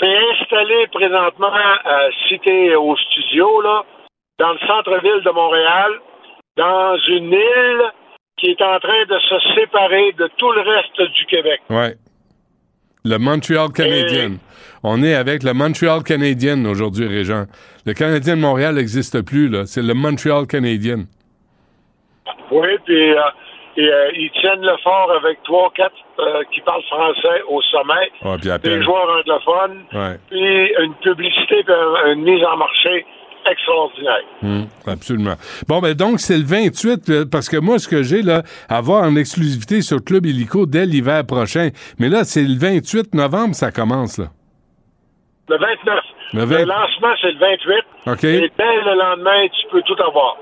t'es 0.00 0.12
installé 0.32 0.88
présentement, 0.90 1.52
si 2.26 2.36
t'es 2.40 2.74
au 2.74 2.96
studio, 2.96 3.60
là, 3.62 3.84
dans 4.40 4.54
le 4.54 4.58
centre-ville 4.66 5.22
de 5.24 5.30
Montréal, 5.30 5.92
dans 6.56 6.96
une 7.06 7.32
île 7.32 7.92
qui 8.38 8.50
est 8.50 8.60
en 8.60 8.80
train 8.80 9.04
de 9.08 9.18
se 9.20 9.54
séparer 9.54 10.10
de 10.18 10.28
tout 10.36 10.50
le 10.50 10.62
reste 10.62 11.00
du 11.12 11.26
Québec. 11.26 11.60
Ouais. 11.70 11.94
Le 13.04 13.18
Montreal 13.18 13.68
Canadien. 13.72 14.38
On 14.82 15.00
est 15.04 15.14
avec 15.14 15.44
le 15.44 15.54
Montreal 15.54 16.02
Canadien 16.02 16.64
aujourd'hui, 16.64 17.06
Régent. 17.06 17.44
Le 17.86 17.92
Canadien 17.92 18.34
de 18.34 18.40
Montréal 18.40 18.74
n'existe 18.74 19.22
plus, 19.22 19.48
là. 19.48 19.64
C'est 19.64 19.82
le 19.82 19.94
Montreal 19.94 20.48
Canadien. 20.48 21.04
Oui, 22.50 22.68
puis 22.84 23.12
euh, 23.12 23.20
et, 23.80 23.88
euh, 23.88 24.10
ils 24.14 24.30
tiennent 24.40 24.60
le 24.62 24.76
fort 24.82 25.10
avec 25.22 25.42
trois, 25.44 25.70
quatre 25.74 25.94
euh, 26.18 26.42
qui 26.52 26.60
parlent 26.62 26.82
français 26.84 27.42
au 27.48 27.62
sommet, 27.62 28.10
Ouais, 28.24 28.36
puis 28.40 28.50
à 28.50 28.58
des 28.58 28.82
joueurs 28.82 29.08
anglophones, 29.18 29.84
Ouais. 29.92 30.16
puis 30.30 30.72
une 30.82 30.94
publicité, 30.94 31.62
puis 31.64 31.74
un- 31.74 32.12
une 32.12 32.22
mise 32.22 32.44
en 32.44 32.56
marché 32.56 33.06
extraordinaire. 33.50 34.24
Hum, 34.42 34.66
absolument. 34.86 35.34
Bon, 35.68 35.80
ben 35.80 35.94
donc, 35.94 36.20
c'est 36.20 36.36
le 36.36 36.44
28, 36.44 37.08
euh, 37.08 37.24
parce 37.30 37.48
que 37.48 37.56
moi, 37.56 37.78
ce 37.78 37.88
que 37.88 38.02
j'ai, 38.02 38.20
là, 38.22 38.42
à 38.68 38.80
voir 38.80 39.04
en 39.04 39.16
exclusivité 39.16 39.80
sur 39.80 40.04
Club 40.04 40.26
Illico 40.26 40.66
dès 40.66 40.84
l'hiver 40.84 41.24
prochain. 41.26 41.70
Mais 41.98 42.08
là, 42.08 42.24
c'est 42.24 42.42
le 42.42 42.58
28 42.58 43.14
novembre, 43.14 43.54
ça 43.54 43.70
commence, 43.70 44.18
là. 44.18 44.26
Le 45.48 45.56
29. 45.56 46.00
Le 46.34 46.40
Le, 46.40 46.44
20 46.46 46.58
lancement, 46.66 47.08
c'est 47.20 47.32
le 47.32 47.38
28. 47.38 48.12
OK. 48.12 48.24
Et 48.24 48.52
dès 48.58 48.76
le 48.84 48.94
lendemain, 48.98 49.46
tu 49.48 49.66
peux 49.70 49.82
tout 49.82 49.96
avoir. 50.02 50.36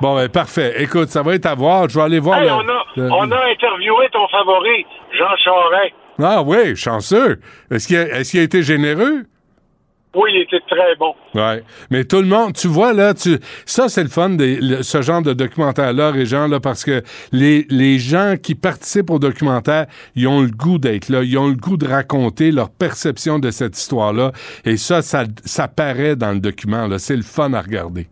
Bon, 0.00 0.14
ben, 0.16 0.28
parfait. 0.28 0.74
Écoute, 0.82 1.08
ça 1.08 1.22
va 1.22 1.34
être 1.34 1.46
à 1.46 1.54
voir. 1.54 1.88
Je 1.88 1.96
vais 1.98 2.04
aller 2.04 2.18
voir 2.20 2.38
Hey, 2.38 2.46
le- 2.46 2.52
on, 2.52 2.68
a, 2.68 2.84
le- 2.96 3.10
on 3.12 3.30
a 3.30 3.44
interviewé 3.50 4.08
ton 4.12 4.26
favori, 4.28 4.86
Jean 5.12 5.36
Charest. 5.44 5.94
Ah 6.22 6.42
oui, 6.42 6.76
chanceux. 6.76 7.40
Est-ce 7.70 7.88
qu'il 7.88 7.96
a, 7.96 8.02
est-ce 8.18 8.30
qu'il 8.32 8.40
a 8.40 8.42
été 8.44 8.62
généreux? 8.62 9.22
Oui, 10.14 10.30
il 10.34 10.42
était 10.42 10.60
très 10.68 10.94
bon. 10.96 11.14
Ouais. 11.34 11.62
Mais 11.90 12.04
tout 12.04 12.20
le 12.20 12.26
monde, 12.26 12.52
tu 12.52 12.68
vois, 12.68 12.92
là, 12.92 13.14
tu, 13.14 13.38
ça, 13.64 13.88
c'est 13.88 14.02
le 14.02 14.10
fun 14.10 14.28
de 14.30 14.58
le- 14.60 14.82
ce 14.82 15.00
genre 15.00 15.22
de 15.22 15.32
documentaire-là, 15.32 16.10
Régent, 16.10 16.48
là, 16.48 16.60
parce 16.60 16.84
que 16.84 17.02
les, 17.32 17.66
les 17.70 17.98
gens 17.98 18.34
qui 18.40 18.54
participent 18.54 19.08
au 19.08 19.18
documentaire, 19.18 19.86
ils 20.14 20.28
ont 20.28 20.42
le 20.42 20.50
goût 20.50 20.76
d'être 20.78 21.08
là. 21.08 21.22
Ils 21.22 21.38
ont 21.38 21.48
le 21.48 21.54
goût 21.54 21.78
de 21.78 21.86
raconter 21.88 22.50
leur 22.52 22.68
perception 22.68 23.38
de 23.38 23.50
cette 23.50 23.78
histoire-là. 23.78 24.32
Et 24.66 24.76
ça, 24.76 25.00
ça, 25.00 25.24
ça 25.46 25.66
paraît 25.66 26.14
dans 26.14 26.32
le 26.32 26.40
document, 26.40 26.86
là. 26.86 26.98
C'est 26.98 27.16
le 27.16 27.22
fun 27.22 27.52
à 27.54 27.62
regarder. 27.62 28.06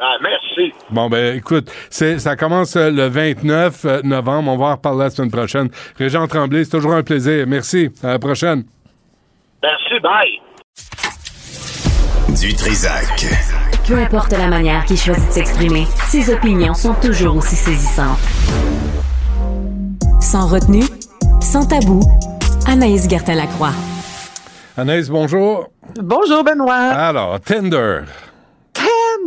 Ah, 0.00 0.14
merci. 0.22 0.72
Bon, 0.90 1.10
ben, 1.10 1.36
écoute, 1.36 1.70
c'est, 1.90 2.18
ça 2.18 2.34
commence 2.34 2.76
euh, 2.76 2.90
le 2.90 3.08
29 3.08 3.84
euh, 3.84 4.00
novembre. 4.04 4.52
On 4.52 4.56
va 4.56 4.66
en 4.66 4.76
reparler 4.76 5.00
la 5.04 5.10
semaine 5.10 5.30
prochaine. 5.30 5.68
Régent 5.98 6.26
Tremblay, 6.28 6.64
c'est 6.64 6.70
toujours 6.70 6.94
un 6.94 7.02
plaisir. 7.02 7.44
Merci. 7.46 7.90
À 8.02 8.12
la 8.12 8.18
prochaine. 8.18 8.64
Merci, 9.62 10.00
bye. 10.00 10.40
Du 12.40 12.54
Trisac. 12.54 13.26
Peu 13.86 13.98
importe 13.98 14.32
la 14.32 14.48
manière 14.48 14.84
qu'il 14.84 14.98
choisit 14.98 15.26
de 15.28 15.32
s'exprimer, 15.32 15.86
ses 16.08 16.32
opinions 16.32 16.74
sont 16.74 16.94
toujours 16.94 17.36
aussi 17.36 17.56
saisissantes. 17.56 18.18
Sans 20.20 20.46
retenue, 20.46 20.84
sans 21.40 21.64
tabou, 21.64 22.00
Anaïs 22.66 23.08
Gertin-Lacroix. 23.08 23.72
Anaïs, 24.76 25.08
bonjour. 25.08 25.68
Bonjour, 26.00 26.44
Benoît. 26.44 26.74
Alors, 26.74 27.40
Tender. 27.40 28.02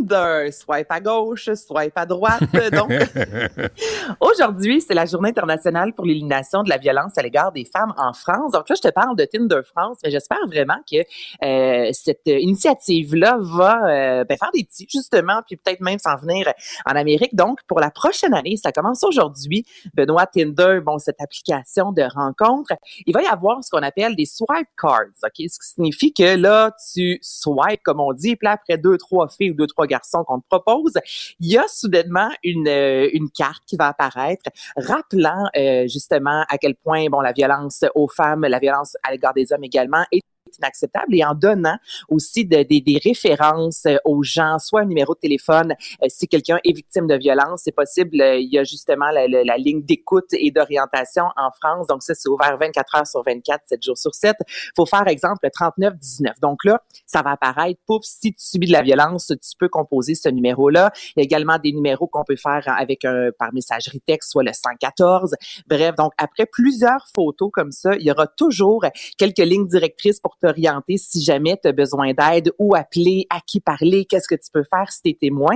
Tender. 0.02 0.52
Swipe 0.52 0.88
à 0.90 1.00
gauche, 1.00 1.50
swipe 1.54 1.94
à 1.96 2.06
droite. 2.06 2.44
Donc, 2.72 2.92
aujourd'hui, 4.20 4.82
c'est 4.82 4.94
la 4.94 5.06
journée 5.06 5.30
internationale 5.30 5.94
pour 5.94 6.06
l'élimination 6.06 6.64
de 6.64 6.70
la 6.70 6.78
violence 6.78 7.18
à 7.18 7.22
l'égard 7.22 7.52
des 7.52 7.66
femmes 7.66 7.94
en 7.98 8.14
France. 8.14 8.52
Donc 8.52 8.70
là, 8.70 8.76
je 8.76 8.82
te 8.82 8.94
parle 8.94 9.16
de 9.16 9.26
Tinder 9.26 9.62
France, 9.64 9.98
mais 10.04 10.12
j'espère 10.12 10.46
vraiment 10.48 10.78
que 10.90 10.98
euh, 11.44 11.90
cette 11.94 12.26
initiative-là 12.26 13.38
va 13.40 13.86
euh, 13.86 14.24
ben, 14.24 14.38
faire 14.38 14.52
des 14.54 14.64
petits, 14.64 14.88
justement, 14.90 15.42
puis 15.46 15.58
peut-être 15.58 15.82
même 15.82 16.00
s'en 16.00 16.18
venir 16.18 16.52
en 16.86 16.96
Amérique. 16.96 17.36
Donc, 17.36 17.60
pour 17.68 17.80
la 17.80 17.92
prochaine 17.92 18.34
année, 18.34 18.58
ça 18.58 18.72
commence 18.72 19.04
aujourd'hui. 19.04 19.66
Benoît 19.94 20.26
Tinder, 20.26 20.80
bon, 20.84 20.98
cette 20.98 21.22
application 21.22 21.92
de 21.92 22.04
rencontre, 22.04 22.74
il 23.06 23.14
va 23.14 23.22
y 23.22 23.28
avoir 23.28 23.64
ce 23.64 23.70
qu'on 23.70 23.84
appelle 23.84 24.16
des 24.16 24.26
swipe 24.26 24.68
cards, 24.80 25.06
OK? 25.24 25.32
Ce 25.36 25.42
qui 25.42 25.50
signifie 25.76 26.14
que 26.14 26.36
là, 26.36 26.72
tu 26.94 27.20
swipes, 27.22 27.84
comme 27.84 28.00
on 28.00 28.14
dit, 28.14 28.36
puis 28.36 28.46
là, 28.46 28.52
après 28.52 28.78
deux, 28.78 28.98
trois 28.98 29.28
filles 29.28 29.52
ou 29.52 29.56
deux, 29.56 29.68
trois 29.68 29.88
garçons 29.92 30.24
qu'on 30.24 30.40
te 30.40 30.48
propose, 30.50 30.94
il 31.40 31.52
y 31.52 31.58
a 31.58 31.68
soudainement 31.68 32.30
une, 32.44 32.68
euh, 32.68 33.10
une 33.14 33.30
carte 33.30 33.64
qui 33.68 33.76
va 33.76 33.88
apparaître 33.88 34.50
rappelant 34.76 35.46
euh, 35.56 35.88
justement 35.88 36.44
à 36.50 36.58
quel 36.58 36.76
point, 36.76 37.06
bon, 37.10 37.22
la 37.22 37.34
violence 37.34 37.86
aux 37.96 38.08
femmes, 38.08 38.42
la 38.42 38.60
violence 38.60 38.96
à 39.04 39.12
l'égard 39.12 39.34
des 39.34 39.52
hommes 39.54 39.64
également 39.64 40.04
est 40.12 40.22
inacceptable 40.58 41.16
et 41.16 41.24
en 41.24 41.34
donnant 41.34 41.78
aussi 42.10 42.46
de- 42.46 42.64
des- 42.64 43.00
références 43.04 43.86
euh, 43.86 43.98
aux 44.06 44.22
gens, 44.24 44.58
soit 44.60 44.82
un 44.82 44.86
numéro 44.86 45.14
de 45.16 45.20
téléphone, 45.20 45.74
euh, 46.04 46.08
si 46.10 46.28
quelqu'un 46.28 46.60
est 46.64 46.74
victime 46.74 47.08
de 47.08 47.16
violence, 47.16 47.62
c'est 47.64 47.72
possible, 47.72 48.22
euh, 48.22 48.38
il 48.38 48.50
y 48.52 48.60
a 48.60 48.64
justement 48.64 49.10
la, 49.10 49.58
ligne 49.58 49.84
d'écoute 49.84 50.34
et 50.34 50.52
d'orientation 50.52 51.24
en 51.38 51.52
France, 51.52 51.88
donc 51.88 52.04
ça 52.04 52.14
c'est 52.16 52.30
ouvert 52.30 52.58
24 52.58 52.96
heures 52.96 53.08
sur 53.08 53.24
24, 53.24 53.62
7 53.66 53.84
jours 53.84 53.98
sur 53.98 54.14
7. 54.14 54.36
faut 54.76 54.86
faire 54.86 55.08
exemple 55.08 55.40
le 55.44 55.50
3919. 55.52 56.40
Donc 56.42 56.64
là, 56.64 56.82
ça 57.06 57.22
va 57.22 57.32
apparaître, 57.32 57.80
pouf, 57.86 58.04
si 58.04 58.34
tu 58.34 58.44
subis 58.44 58.68
de 58.68 58.72
la 58.72 58.82
violence, 58.82 59.28
tu 59.28 59.58
peux 59.60 59.70
composer 59.70 60.16
ce 60.16 60.30
numéro-là. 60.30 60.92
Il 61.16 61.20
y 61.20 61.22
a 61.22 61.24
également 61.24 61.58
des 61.58 61.72
numéros 61.72 62.08
qu'on 62.08 62.24
peut 62.24 62.36
faire 62.36 62.64
avec 62.68 63.06
un 63.06 63.30
par 63.38 63.54
messagerie 63.54 64.02
texte, 64.02 64.32
soit 64.32 64.44
le 64.44 64.54
114. 64.54 65.36
Bref, 65.68 65.96
donc 65.96 66.14
après 66.18 66.46
plusieurs 66.46 67.08
photos 67.14 67.50
comme 67.54 67.72
ça, 67.72 67.96
il 67.96 68.04
y 68.04 68.12
aura 68.12 68.28
toujours 68.28 68.86
quelques 69.18 69.40
lignes 69.40 69.68
directrices 69.68 70.20
pour 70.20 70.38
t'orienter 70.52 70.98
si 70.98 71.22
jamais 71.24 71.58
tu 71.62 71.68
as 71.68 71.72
besoin 71.72 72.14
d'aide 72.14 72.52
ou 72.60 72.76
appeler, 72.76 73.26
à 73.30 73.40
qui 73.46 73.60
parler, 73.60 74.06
qu'est-ce 74.06 74.28
que 74.28 74.36
tu 74.36 74.50
peux 74.52 74.64
faire 74.64 74.92
si 74.92 75.02
tu 75.02 75.10
es 75.10 75.14
témoin. 75.14 75.56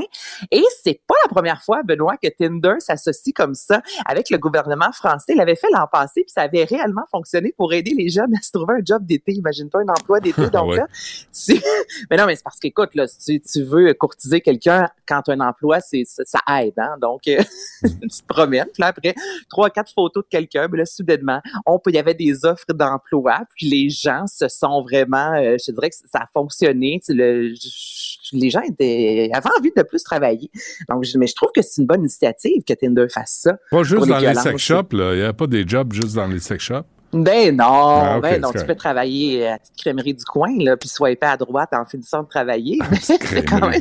Et 0.52 0.64
c'est 0.84 1.02
pas 1.08 1.16
la 1.26 1.30
première 1.30 1.62
fois, 1.64 1.84
Benoît, 1.84 2.18
que 2.18 2.28
Tinder 2.30 2.76
s'associe 2.80 3.34
comme 3.34 3.56
ça 3.56 3.82
avec 4.06 4.30
le 4.30 4.38
gouvernement 4.38 4.92
français. 4.92 5.34
Il 5.34 5.38
l'avait 5.38 5.56
fait 5.56 5.68
l'an 5.74 5.88
passé, 5.92 6.22
puis 6.24 6.32
ça 6.32 6.42
avait 6.44 6.64
réellement 6.64 7.04
fonctionné 7.12 7.54
pour 7.58 7.74
aider 7.74 7.94
les 7.98 8.10
jeunes 8.10 8.34
à 8.38 8.42
se 8.42 8.52
trouver 8.52 8.76
un 8.76 8.82
job 8.86 9.06
d'été. 9.06 9.34
Imagine-toi 9.34 9.82
un 9.82 9.90
emploi 9.90 10.20
d'été. 10.20 10.50
Donc 10.52 10.72
Ouais. 10.72 10.78
là, 10.78 10.88
tu- 11.34 11.62
mais 12.10 12.18
non, 12.18 12.26
mais 12.26 12.36
c'est 12.36 12.44
parce 12.44 12.60
qu'écoute, 12.60 12.96
là, 12.96 13.06
si 13.08 13.40
tu 13.42 13.64
veux 13.64 13.94
courtiser 13.94 14.42
quelqu'un 14.42 14.90
quand 15.08 15.22
tu 15.24 15.32
as 15.32 15.34
un 15.36 15.40
emploi, 15.42 15.80
c'est 15.80 16.04
ça, 16.06 16.24
ça 16.26 16.40
aide, 16.62 16.74
hein. 16.78 16.96
Donc, 17.02 17.28
euh, 17.28 17.42
tu 17.84 17.90
te 18.22 18.26
promènes, 18.28 18.66
puis 18.74 18.82
là, 18.82 18.88
après 18.88 19.14
trois, 19.50 19.70
quatre 19.70 19.92
photos 19.94 20.24
de 20.24 20.30
quelqu'un, 20.30 20.68
mais 20.72 20.80
là, 20.80 20.86
soudainement, 20.86 21.42
on 21.66 21.78
peut, 21.80 21.92
il 21.92 21.96
y 21.96 22.00
avait 22.00 22.14
des 22.14 22.46
offres 22.46 22.66
d'emploi, 22.74 23.42
puis 23.56 23.68
les 23.68 23.90
gens 23.90 24.26
se 24.28 24.48
sont 24.48 24.75
vraiment, 24.84 25.34
euh, 25.34 25.58
je 25.66 25.72
dirais 25.72 25.90
que 25.90 25.96
ça 25.96 26.20
a 26.20 26.30
fonctionné. 26.34 27.00
Tu 27.04 27.08
sais, 27.08 27.14
le- 27.14 27.54
je- 27.54 28.36
les 28.38 28.50
gens 28.50 28.62
étaient, 28.62 29.30
avaient 29.34 29.50
envie 29.58 29.72
de 29.76 29.84
plus 29.84 30.04
travailler. 30.04 30.50
Donc, 30.90 31.04
je- 31.04 31.18
mais 31.18 31.28
je 31.28 31.36
trouve 31.36 31.50
que 31.56 31.62
c'est 31.62 31.82
une 31.82 31.88
bonne 31.88 32.02
initiative 32.02 32.64
que 32.68 32.74
Tinder 32.74 33.06
fasse 33.14 33.40
ça. 33.44 33.58
Pas 33.72 33.84
juste 33.84 34.08
dans 34.08 34.18
les 34.18 34.34
sex 34.36 34.58
shops, 34.58 34.94
là. 34.94 35.14
Il 35.14 35.20
n'y 35.20 35.26
a 35.26 35.34
pas 35.34 35.48
des 35.48 35.68
jobs 35.68 35.94
juste 35.94 36.16
dans 36.16 36.28
les 36.28 36.40
sex 36.40 36.64
shops? 36.64 36.86
Ben 37.14 37.56
non, 37.56 37.64
Ah, 37.68 38.20
ben 38.22 38.42
non, 38.42 38.50
tu 38.50 38.54
correct. 38.56 38.68
peux 38.68 38.76
travailler 38.76 39.48
à 39.48 39.52
la 39.52 39.58
petite 39.60 39.78
crèmerie 39.78 40.14
du 40.16 40.26
coin, 40.26 40.52
là, 40.60 40.76
puis 40.76 40.90
swiper 40.90 41.28
à 41.28 41.38
droite 41.38 41.70
en 41.72 41.86
finissant 41.86 42.24
de 42.24 42.28
travailler. 42.28 42.78
Mais 42.92 42.98
c'est 43.02 43.46
quand 43.46 43.70
même 43.70 43.80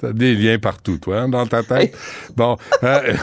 T'as 0.00 0.12
des 0.12 0.34
liens 0.34 0.58
partout, 0.58 0.98
toi, 0.98 1.20
hein, 1.20 1.28
dans 1.28 1.46
ta 1.46 1.62
tête. 1.62 1.96
Bon, 2.36 2.56
euh, 2.82 3.14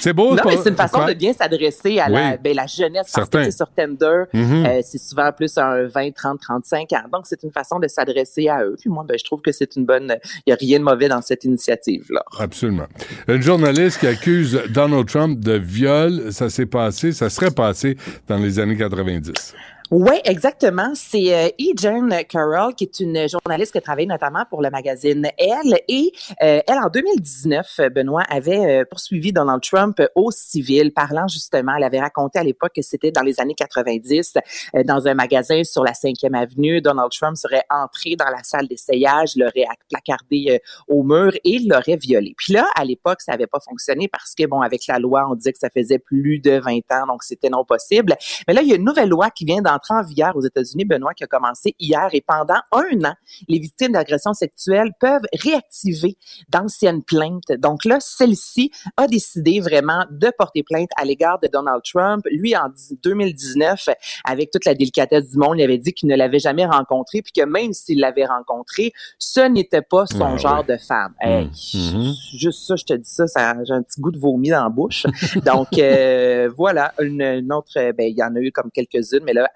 c'est 0.00 0.12
beau. 0.12 0.34
Non, 0.34 0.42
mais 0.44 0.56
c'est 0.56 0.70
une 0.70 0.76
façon 0.76 1.06
de 1.06 1.12
bien 1.12 1.32
s'adresser 1.32 2.00
à 2.00 2.08
la, 2.08 2.36
ben, 2.36 2.54
la 2.56 2.66
jeunesse. 2.66 3.12
Parce 3.14 3.28
Certain. 3.30 3.44
que, 3.44 3.50
sur 3.52 3.70
Tinder, 3.70 4.24
Mhm. 4.32 4.66
euh, 4.66 4.80
c'est 4.82 4.98
souvent 4.98 5.30
plus 5.30 5.56
un 5.56 5.86
20, 5.86 6.10
30, 6.12 6.40
35 6.40 6.92
ans. 6.94 7.04
Donc, 7.12 7.26
c'est 7.26 7.42
une 7.44 7.52
façon 7.52 7.78
de 7.78 7.86
s'adresser 7.86 8.48
à 8.48 8.64
eux. 8.64 8.74
Puis 8.80 8.90
moi, 8.90 9.04
ben, 9.08 9.16
je 9.16 9.22
trouve 9.24 9.40
que 9.40 9.52
c'est 9.52 9.76
une 9.76 9.84
bonne... 9.86 10.16
Il 10.46 10.48
n'y 10.48 10.52
a 10.52 10.56
rien 10.56 10.80
de 10.80 10.84
mauvais 10.84 11.08
dans 11.08 11.22
cette 11.22 11.44
initiative-là. 11.44 12.24
Absolument. 12.40 12.86
Une 13.28 13.42
journaliste 13.42 14.00
qui 14.00 14.08
accuse 14.08 14.60
Donald 14.70 15.06
Trump 15.08 15.38
de 15.38 15.52
viol, 15.52 16.32
ça 16.32 16.50
s'est 16.50 16.66
passé, 16.66 17.12
ça 17.12 17.30
serait 17.30 17.52
passé 17.52 17.96
dans 18.26 18.38
les 18.38 18.58
années 18.58 18.76
90. 18.76 19.54
Oui, 19.92 20.14
exactement. 20.24 20.90
C'est 20.94 21.32
euh, 21.32 21.48
E. 21.60 21.72
Jane 21.76 22.24
Carroll, 22.28 22.74
qui 22.74 22.84
est 22.84 22.98
une 22.98 23.28
journaliste 23.28 23.72
qui 23.72 23.80
travaille 23.80 24.08
notamment 24.08 24.44
pour 24.50 24.60
le 24.60 24.68
magazine 24.68 25.28
Elle. 25.38 25.78
Et 25.86 26.10
euh, 26.42 26.60
elle, 26.66 26.78
en 26.78 26.88
2019, 26.88 27.66
euh, 27.78 27.88
Benoît 27.88 28.24
avait 28.28 28.80
euh, 28.80 28.84
poursuivi 28.84 29.32
Donald 29.32 29.62
Trump 29.62 30.02
au 30.16 30.32
civil, 30.32 30.92
parlant 30.92 31.28
justement, 31.28 31.74
elle 31.76 31.84
avait 31.84 32.00
raconté 32.00 32.40
à 32.40 32.42
l'époque 32.42 32.72
que 32.74 32.82
c'était 32.82 33.12
dans 33.12 33.22
les 33.22 33.40
années 33.40 33.54
90, 33.54 34.34
euh, 34.74 34.82
dans 34.82 35.06
un 35.06 35.14
magasin 35.14 35.62
sur 35.62 35.84
la 35.84 35.92
5e 35.92 36.36
avenue, 36.36 36.80
Donald 36.80 37.12
Trump 37.12 37.36
serait 37.36 37.62
entré 37.70 38.16
dans 38.16 38.28
la 38.28 38.42
salle 38.42 38.66
d'essayage, 38.66 39.36
l'aurait 39.36 39.66
placardé 39.88 40.46
euh, 40.48 40.58
au 40.88 41.04
mur 41.04 41.30
et 41.44 41.60
l'aurait 41.60 41.96
violé. 41.96 42.34
Puis 42.36 42.54
là, 42.54 42.66
à 42.74 42.84
l'époque, 42.84 43.20
ça 43.20 43.32
n'avait 43.32 43.46
pas 43.46 43.60
fonctionné 43.60 44.08
parce 44.08 44.34
que, 44.34 44.46
bon, 44.46 44.62
avec 44.62 44.86
la 44.88 44.98
loi, 44.98 45.26
on 45.30 45.36
disait 45.36 45.52
que 45.52 45.58
ça 45.60 45.70
faisait 45.70 46.00
plus 46.00 46.40
de 46.40 46.58
20 46.58 46.78
ans, 46.90 47.06
donc 47.06 47.22
c'était 47.22 47.50
non 47.50 47.64
possible. 47.64 48.16
Mais 48.48 48.54
là, 48.54 48.62
il 48.62 48.68
y 48.68 48.72
a 48.72 48.76
une 48.76 48.84
nouvelle 48.84 49.08
loi 49.08 49.30
qui 49.30 49.44
vient 49.44 49.62
d'entrer 49.76 49.94
en 49.94 50.02
vigueur 50.02 50.36
aux 50.36 50.42
États-Unis, 50.42 50.84
Benoît, 50.84 51.14
qui 51.14 51.24
a 51.24 51.26
commencé 51.26 51.74
hier 51.78 52.08
et 52.12 52.20
pendant 52.20 52.60
un 52.72 53.04
an, 53.04 53.14
les 53.48 53.58
victimes 53.58 53.92
d'agressions 53.92 54.32
sexuelles 54.34 54.92
peuvent 55.00 55.22
réactiver 55.32 56.16
d'anciennes 56.48 57.02
plaintes. 57.02 57.52
Donc 57.58 57.84
là, 57.84 57.98
celle-ci 58.00 58.70
a 58.96 59.06
décidé 59.06 59.60
vraiment 59.60 60.04
de 60.10 60.30
porter 60.36 60.62
plainte 60.62 60.88
à 60.96 61.04
l'égard 61.04 61.38
de 61.40 61.48
Donald 61.48 61.82
Trump. 61.84 62.24
Lui, 62.30 62.56
en 62.56 62.68
2019, 63.02 63.88
avec 64.24 64.50
toute 64.50 64.64
la 64.64 64.74
délicatesse 64.74 65.30
du 65.30 65.38
monde, 65.38 65.54
il 65.58 65.62
avait 65.62 65.78
dit 65.78 65.92
qu'il 65.92 66.08
ne 66.08 66.16
l'avait 66.16 66.38
jamais 66.38 66.66
rencontré, 66.66 67.22
puis 67.22 67.32
que 67.32 67.44
même 67.44 67.72
s'il 67.72 68.00
l'avait 68.00 68.26
rencontré, 68.26 68.92
ce 69.18 69.40
n'était 69.40 69.82
pas 69.82 70.06
son 70.06 70.24
Ah, 70.34 70.36
genre 70.36 70.64
ouais. 70.66 70.76
de 70.76 70.80
femme. 70.80 71.14
Hey, 71.20 71.46
Mhm. 71.74 72.12
Juste 72.38 72.66
ça, 72.66 72.76
je 72.76 72.84
te 72.84 72.92
dis 72.94 73.08
ça, 73.10 73.26
ça 73.26 73.54
j'ai 73.64 73.72
un 73.74 73.82
petit 73.82 74.00
goût 74.00 74.10
de 74.10 74.18
vomi 74.18 74.50
dans 74.50 74.62
la 74.64 74.68
bouche. 74.68 75.06
Donc 75.44 75.78
euh, 75.78 76.50
voilà, 76.56 76.92
une, 77.00 77.20
une 77.22 77.52
autre, 77.52 77.72
ben 77.92 78.06
il 78.08 78.16
y 78.16 78.22
en 78.22 78.34
a 78.34 78.40
eu 78.40 78.52
comme 78.52 78.70
quelques-unes, 78.70 79.22
mais 79.24 79.32
là, 79.32 79.48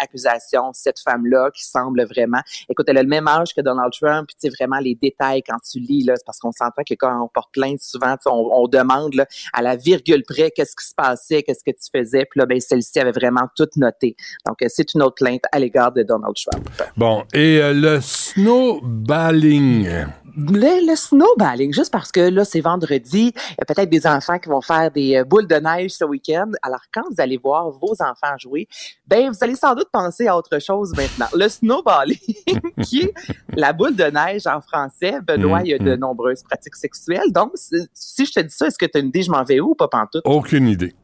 cette 0.72 1.00
femme-là 1.00 1.50
qui 1.54 1.64
semble 1.64 2.04
vraiment, 2.04 2.40
écoute, 2.68 2.86
elle 2.88 2.98
a 2.98 3.02
le 3.02 3.08
même 3.08 3.28
âge 3.28 3.54
que 3.54 3.60
Donald 3.60 3.92
Trump, 3.92 4.26
puis 4.26 4.36
tu 4.40 4.48
sais 4.48 4.54
vraiment 4.56 4.80
les 4.80 4.94
détails 4.94 5.42
quand 5.42 5.58
tu 5.58 5.78
lis 5.78 6.04
là, 6.04 6.14
c'est 6.16 6.24
parce 6.24 6.38
qu'on 6.38 6.52
s'entend 6.52 6.82
que 6.88 6.94
quand 6.94 7.22
on 7.22 7.28
porte 7.28 7.52
plainte, 7.52 7.80
souvent, 7.80 8.16
on, 8.26 8.50
on 8.52 8.68
demande 8.68 9.14
là, 9.14 9.26
à 9.52 9.62
la 9.62 9.76
virgule 9.76 10.22
près 10.26 10.50
qu'est-ce 10.50 10.74
qui 10.76 10.86
se 10.86 10.94
passait, 10.94 11.42
qu'est-ce 11.42 11.64
que 11.64 11.70
tu 11.70 11.88
faisais, 11.94 12.26
puis 12.30 12.40
là, 12.40 12.46
ben 12.46 12.60
celle-ci 12.60 12.98
avait 12.98 13.12
vraiment 13.12 13.48
tout 13.56 13.68
noté. 13.76 14.16
Donc 14.46 14.62
euh, 14.62 14.66
c'est 14.68 14.94
une 14.94 15.02
autre 15.02 15.16
plainte 15.16 15.42
à 15.52 15.58
l'égard 15.58 15.92
de 15.92 16.02
Donald 16.02 16.34
Trump. 16.34 16.68
Bon, 16.96 17.24
et 17.32 17.60
euh, 17.60 17.72
le 17.72 18.00
snowballing. 18.00 19.88
Le, 20.36 20.86
le 20.86 20.96
snowballing, 20.96 21.72
juste 21.72 21.92
parce 21.92 22.12
que 22.12 22.20
là, 22.20 22.44
c'est 22.44 22.60
vendredi, 22.60 23.32
il 23.34 23.54
y 23.58 23.62
a 23.62 23.64
peut-être 23.64 23.90
des 23.90 24.06
enfants 24.06 24.38
qui 24.38 24.48
vont 24.48 24.60
faire 24.60 24.90
des 24.90 25.16
euh, 25.16 25.24
boules 25.24 25.46
de 25.46 25.56
neige 25.56 25.92
ce 25.92 26.04
week-end. 26.04 26.50
Alors, 26.62 26.80
quand 26.92 27.02
vous 27.10 27.16
allez 27.18 27.36
voir 27.36 27.70
vos 27.70 27.94
enfants 28.00 28.36
jouer, 28.38 28.68
ben, 29.06 29.30
vous 29.30 29.38
allez 29.40 29.56
sans 29.56 29.74
doute 29.74 29.88
penser 29.92 30.26
à 30.26 30.36
autre 30.36 30.58
chose 30.60 30.92
maintenant. 30.96 31.26
Le 31.34 31.48
snowballing, 31.48 32.18
qui 32.82 33.02
est 33.02 33.14
la 33.54 33.72
boule 33.72 33.96
de 33.96 34.04
neige 34.04 34.46
en 34.46 34.60
français. 34.60 35.18
Benoît, 35.26 35.60
il 35.62 35.70
y 35.70 35.74
a 35.74 35.78
de 35.78 35.94
mm. 35.94 35.98
nombreuses 35.98 36.42
pratiques 36.42 36.76
sexuelles. 36.76 37.32
Donc, 37.32 37.52
si 37.54 37.76
si 37.92 38.26
je 38.26 38.32
te 38.32 38.40
dis 38.40 38.54
ça, 38.54 38.66
est-ce 38.66 38.78
que 38.78 38.86
tu 38.86 38.98
as 38.98 39.00
une 39.00 39.08
idée, 39.08 39.22
je 39.22 39.30
m'en 39.30 39.44
vais 39.44 39.60
où 39.60 39.70
ou 39.70 39.74
pas 39.74 39.88
pantoute? 39.88 40.22
Aucune 40.24 40.68
idée. 40.68 40.94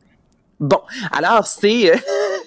Bon, 0.59 0.81
alors 1.13 1.47
c'est 1.47 1.93
euh, 1.93 1.97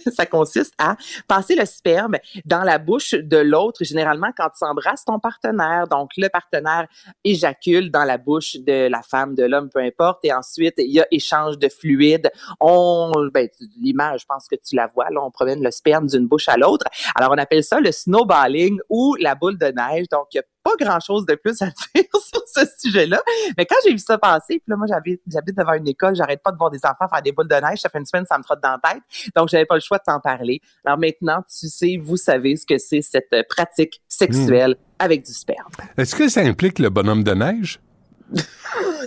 ça 0.15 0.25
consiste 0.25 0.73
à 0.77 0.95
passer 1.27 1.55
le 1.55 1.65
sperme 1.65 2.17
dans 2.45 2.63
la 2.63 2.77
bouche 2.77 3.13
de 3.13 3.37
l'autre, 3.37 3.83
généralement 3.83 4.31
quand 4.35 4.49
tu 4.57 4.65
embrasses 4.65 5.05
ton 5.05 5.19
partenaire. 5.19 5.87
Donc 5.87 6.11
le 6.17 6.27
partenaire 6.29 6.87
éjacule 7.23 7.91
dans 7.91 8.03
la 8.03 8.17
bouche 8.17 8.55
de 8.55 8.87
la 8.87 9.01
femme, 9.01 9.35
de 9.35 9.43
l'homme, 9.43 9.69
peu 9.69 9.79
importe, 9.79 10.19
et 10.23 10.33
ensuite 10.33 10.75
il 10.77 10.91
y 10.91 10.99
a 10.99 11.07
échange 11.11 11.57
de 11.57 11.69
fluide. 11.69 12.31
On, 12.59 13.11
ben, 13.33 13.47
l'image, 13.81 14.21
je 14.21 14.25
pense 14.25 14.47
que 14.47 14.55
tu 14.55 14.75
la 14.75 14.87
vois, 14.87 15.09
là, 15.09 15.21
on 15.21 15.31
promène 15.31 15.63
le 15.63 15.71
sperme 15.71 16.07
d'une 16.07 16.27
bouche 16.27 16.49
à 16.49 16.57
l'autre. 16.57 16.85
Alors 17.15 17.31
on 17.31 17.37
appelle 17.37 17.63
ça 17.63 17.79
le 17.79 17.91
snowballing 17.91 18.79
ou 18.89 19.15
la 19.19 19.35
boule 19.35 19.57
de 19.57 19.67
neige. 19.67 20.07
Donc 20.11 20.27
il 20.33 20.37
y 20.37 20.39
a 20.39 20.43
pas 20.77 20.85
grand 20.85 20.99
chose 20.99 21.25
de 21.25 21.35
plus 21.35 21.61
à 21.61 21.65
dire 21.95 22.03
sur 22.13 22.41
ce 22.45 22.61
sujet-là. 22.79 23.21
Mais 23.57 23.65
quand 23.65 23.75
j'ai 23.83 23.91
vu 23.91 23.99
ça 23.99 24.17
passer, 24.17 24.59
puis 24.59 24.63
là, 24.67 24.75
moi, 24.75 24.87
j'habite, 24.87 25.21
j'habite 25.27 25.57
devant 25.57 25.73
une 25.73 25.87
école, 25.87 26.15
j'arrête 26.15 26.41
pas 26.43 26.51
de 26.51 26.57
voir 26.57 26.71
des 26.71 26.79
enfants 26.83 27.07
faire 27.09 27.21
des 27.21 27.31
boules 27.31 27.47
de 27.47 27.55
neige. 27.55 27.79
Ça 27.79 27.89
fait 27.89 27.99
une 27.99 28.05
semaine, 28.05 28.25
ça 28.25 28.37
me 28.37 28.43
trotte 28.43 28.61
dans 28.61 28.77
la 28.83 28.91
tête. 28.91 29.03
Donc, 29.35 29.49
j'avais 29.49 29.65
pas 29.65 29.75
le 29.75 29.81
choix 29.81 29.97
de 29.97 30.03
t'en 30.05 30.19
parler. 30.19 30.61
Alors 30.85 30.97
maintenant, 30.97 31.43
tu 31.49 31.67
sais, 31.67 31.99
vous 32.01 32.17
savez 32.17 32.55
ce 32.55 32.65
que 32.65 32.77
c'est 32.77 33.01
cette 33.01 33.33
euh, 33.33 33.43
pratique 33.47 34.01
sexuelle 34.07 34.75
avec 34.97 35.25
du 35.25 35.33
sperme. 35.33 35.71
Est-ce 35.97 36.15
que 36.15 36.27
ça 36.27 36.41
implique 36.41 36.79
le 36.79 36.89
bonhomme 36.89 37.23
de 37.23 37.33
neige? 37.33 37.79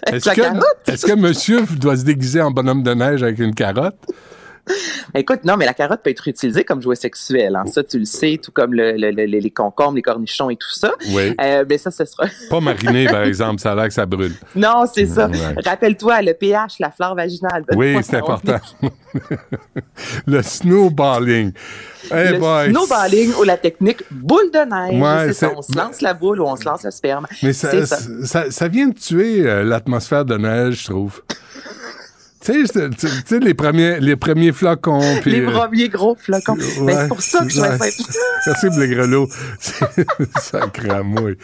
Est-ce 0.07 0.31
que, 0.31 0.91
est-ce 0.91 1.07
que 1.07 1.13
monsieur 1.13 1.63
doit 1.77 1.97
se 1.97 2.05
déguiser 2.05 2.41
en 2.43 2.51
bonhomme 2.51 2.83
de 2.83 2.93
neige 2.93 3.23
avec 3.23 3.39
une 3.39 3.55
carotte? 3.55 4.05
Écoute, 5.15 5.41
non, 5.45 5.57
mais 5.57 5.67
la 5.67 5.75
carotte 5.75 6.03
peut 6.03 6.11
être 6.11 6.27
utilisée 6.29 6.63
comme 6.65 6.81
jouet 6.81 6.95
sexuel. 6.97 7.57
Hein. 7.57 7.65
Ça, 7.67 7.83
tu 7.83 7.99
le 7.99 8.05
sais, 8.05 8.39
tout 8.43 8.53
comme 8.53 8.73
le, 8.75 8.93
le- 8.93 9.11
le- 9.11 9.25
les 9.27 9.51
concombres, 9.51 9.97
les 9.97 10.03
cornichons 10.03 10.51
et 10.51 10.57
tout 10.57 10.71
ça. 10.73 10.93
Oui. 11.11 11.35
Euh, 11.41 11.65
mais 11.69 11.79
ça, 11.79 11.91
ce 11.91 12.05
sera... 12.05 12.27
Pas 12.51 12.61
mariné, 12.61 13.07
par 13.07 13.23
exemple, 13.25 13.61
ça 13.61 13.73
a 13.73 13.75
l'air 13.75 13.89
que 13.89 13.95
ça 13.95 14.07
brûle. 14.07 14.33
non, 14.55 14.85
c'est 14.93 15.07
ça. 15.07 15.29
Ouais. 15.29 15.37
Rappelle-toi, 15.65 16.23
le 16.23 16.33
pH, 16.35 16.79
la 16.79 16.91
flore 16.91 17.15
vaginale. 17.17 17.65
Oui, 17.75 17.97
c'est 18.03 18.17
important. 18.17 18.59
le 20.27 20.43
snowballing. 20.43 21.53
Hey 22.11 22.33
le 22.33 22.39
boy. 22.39 22.71
snowballing 22.71 23.33
ou 23.41 23.43
la 23.45 23.57
technique 23.57 24.03
boule 24.11 24.51
de 24.53 24.59
neige. 24.59 25.01
Ouais, 25.03 25.27
c'est 25.33 25.47
ça, 25.47 25.53
on 25.57 25.63
se 25.63 25.77
lance 25.77 26.01
la 26.01 26.15
boule 26.15 26.41
ou 26.41 26.45
on 26.47 26.57
se 26.57 26.65
lance 26.65 26.85
le 26.85 26.91
sperme. 26.91 27.27
Mais 27.43 27.53
ça, 27.53 27.71
C'est 27.71 27.87
ça. 27.87 27.99
ça, 28.25 28.51
ça 28.51 28.69
vient 28.69 28.89
de 28.89 28.95
tuer 28.95 29.43
euh, 29.47 29.63
l'atmosphère 29.65 30.25
de 30.25 30.37
neige, 30.37 30.83
je 30.83 30.91
trouve. 30.91 31.21
Tu 32.45 32.67
sais, 32.67 33.39
les 33.41 33.55
premiers, 33.55 34.01
les 34.01 34.17
premiers 34.17 34.53
flocons. 34.53 35.01
puis, 35.21 35.31
Les 35.31 35.41
euh, 35.43 35.51
premiers 35.51 35.89
gros 35.89 36.17
flocons. 36.17 36.57
Ben, 36.57 36.85
ouais, 36.85 36.95
c'est 36.95 37.09
pour 37.09 37.23
ça 37.23 37.45
que 37.45 37.51
je 37.51 37.61
vais 37.61 37.79
faire. 37.79 38.07
Merci, 38.47 38.71
Blégrelot. 38.71 39.29
ça 39.61 40.61
cramouille. 40.73 41.37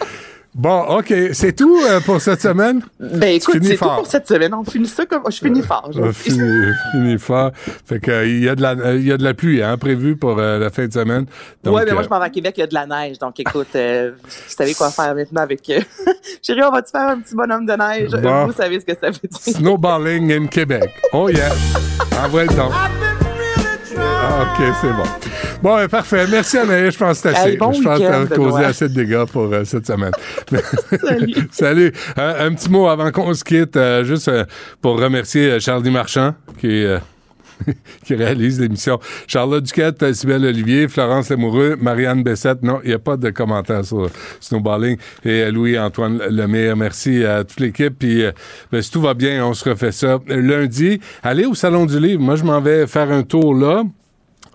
Bon, 0.55 0.81
OK. 0.99 1.12
C'est 1.35 1.53
tout 1.55 1.79
euh, 1.89 2.01
pour 2.01 2.20
cette 2.20 2.41
semaine? 2.41 2.83
Ben 2.99 3.35
écoute, 3.35 3.55
finis 3.55 3.69
c'est 3.69 3.77
tout 3.77 3.85
pour 3.85 4.07
cette 4.07 4.27
semaine. 4.27 4.53
On 4.55 4.65
finit 4.65 4.89
ça 4.89 5.07
comme. 5.07 5.23
Je 5.31 5.37
finis 5.39 5.62
fort. 5.62 5.91
je 5.95 6.01
Euh, 6.01 6.12
sais. 6.12 6.31
fini, 6.31 6.73
fini 6.91 7.19
fort. 7.19 7.53
Fait 7.87 8.01
que, 8.01 8.11
euh, 8.11 8.27
il 8.27 8.43
y 8.43 8.49
a 8.49 8.57
de 8.57 8.62
la, 8.62 8.70
euh, 8.70 8.97
il 8.97 9.07
y 9.07 9.12
a 9.12 9.16
de 9.16 9.23
la 9.23 9.35
pluie, 9.35 9.62
hein, 9.62 9.77
prévue 9.79 10.16
pour 10.16 10.39
euh, 10.39 10.59
la 10.59 10.70
fin 10.70 10.87
de 10.87 10.93
semaine. 10.93 11.27
Ouais, 11.65 11.85
mais 11.87 11.93
moi, 11.93 12.01
euh, 12.01 12.03
je 12.05 12.09
m'en 12.09 12.19
vais 12.19 12.25
à 12.27 12.31
Québec, 12.31 12.55
il 12.57 12.61
y 12.61 12.65
a 12.65 12.66
de 12.66 12.75
la 12.75 12.87
neige. 12.87 13.19
Donc, 13.19 13.39
écoute, 13.39 13.69
euh, 13.77 14.12
vous 14.20 14.31
savez 14.49 14.75
quoi 14.75 14.91
faire 14.91 15.15
maintenant 15.15 15.43
avec. 15.43 15.69
euh, 15.70 15.81
Chérie, 16.43 16.62
on 16.65 16.70
va-tu 16.73 16.91
faire 16.91 17.09
un 17.09 17.20
petit 17.20 17.35
bonhomme 17.37 17.66
de 17.66 17.73
neige? 17.75 18.11
Bon. 18.20 18.47
Vous 18.47 18.53
savez 18.53 18.81
ce 18.81 18.85
que 18.87 18.95
ça 19.01 19.11
veut 19.11 19.19
dire. 19.23 19.55
Snowballing 19.55 20.33
in 20.33 20.47
Québec. 20.47 20.91
Oh 21.12 21.29
yeah. 21.29 21.51
Envoie 22.25 22.45
le 22.45 22.55
don. 22.55 22.70
Ah, 24.01 24.43
OK, 24.43 24.75
c'est 24.81 24.93
bon. 24.93 25.39
Bon, 25.62 25.77
ben, 25.77 25.89
parfait. 25.89 26.27
Merci, 26.31 26.59
Anaïs. 26.59 26.95
Je 26.95 26.99
pense 26.99 27.20
que 27.20 27.29
c'est 27.31 27.37
assez. 27.37 27.51
Hey, 27.51 27.57
bon 27.57 27.73
je 27.73 27.83
pense 27.83 27.99
week-end, 27.99 28.27
t'as 28.29 28.37
causé 28.37 28.65
assez 28.65 28.89
de 28.89 28.95
dégâts 28.95 29.25
pour 29.25 29.53
euh, 29.53 29.65
cette 29.65 29.87
semaine. 29.87 30.12
Salut. 31.03 31.49
Salut. 31.51 31.93
Euh, 32.19 32.47
un 32.49 32.55
petit 32.55 32.70
mot 32.70 32.89
avant 32.89 33.11
qu'on 33.11 33.35
se 33.35 33.45
quitte, 33.45 33.77
euh, 33.77 34.05
juste 34.05 34.29
euh, 34.29 34.45
pour 34.81 35.01
remercier 35.01 35.61
Charlie 35.61 35.91
Marchand, 35.91 36.35
qui 36.59 36.83
est... 36.83 36.99
qui 38.05 38.14
réalise 38.14 38.60
l'émission. 38.60 38.98
Charlotte 39.26 39.64
Duquette, 39.64 40.12
Sybelle 40.12 40.44
Olivier, 40.44 40.89
Florence 40.89 41.30
Lamoureux, 41.30 41.76
Marianne 41.80 42.22
Bessette. 42.22 42.62
Non, 42.62 42.80
il 42.85 42.89
n'y 42.89 42.94
a 42.94 42.98
pas 42.98 43.16
de 43.16 43.30
commentaires 43.30 43.85
sur 43.85 44.10
Snowballing. 44.40 44.97
Et 45.24 45.51
Louis-Antoine 45.51 46.18
Lemire. 46.30 46.76
Merci 46.76 47.24
à 47.24 47.44
toute 47.44 47.60
l'équipe. 47.60 47.98
Puis, 47.98 48.24
euh, 48.24 48.32
ben, 48.70 48.82
si 48.82 48.90
tout 48.90 49.01
va 49.01 49.14
bien, 49.14 49.44
on 49.44 49.55
se 49.55 49.68
refait 49.68 49.93
ça 49.93 50.18
lundi. 50.28 51.01
Allez 51.22 51.47
au 51.47 51.55
Salon 51.55 51.86
du 51.86 51.98
Livre. 51.98 52.20
Moi, 52.20 52.36
je 52.36 52.44
m'en 52.44 52.60
vais 52.60 52.86
faire 52.86 53.10
un 53.10 53.22
tour 53.22 53.55
là. 53.55 53.85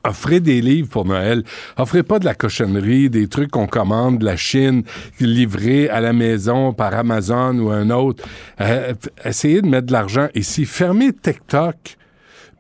Offrez 0.06 0.42
des 0.42 0.60
livres 0.60 0.90
pour 0.90 1.06
Noël. 1.06 1.44
Offrez 1.78 2.04
pas 2.04 2.20
de 2.20 2.26
la 2.26 2.36
cochonnerie, 2.36 3.10
des 3.10 3.30
trucs 3.30 3.52
qu'on 3.52 3.68
commande 3.68 4.20
de 4.20 4.26
la 4.26 4.36
Chine, 4.36 4.84
livrés 5.22 5.88
à 5.88 6.02
la 6.02 6.12
maison 6.12 6.74
par 6.74 6.94
Amazon 6.94 7.58
ou 7.58 7.70
un 7.70 7.90
autre. 7.90 8.26
Euh, 8.60 8.94
essayez 9.24 9.62
de 9.62 9.68
mettre 9.68 9.88
de 9.88 9.94
l'argent 9.94 10.28
ici. 10.36 10.66
Fermez 10.66 11.14
TikTok. 11.14 11.96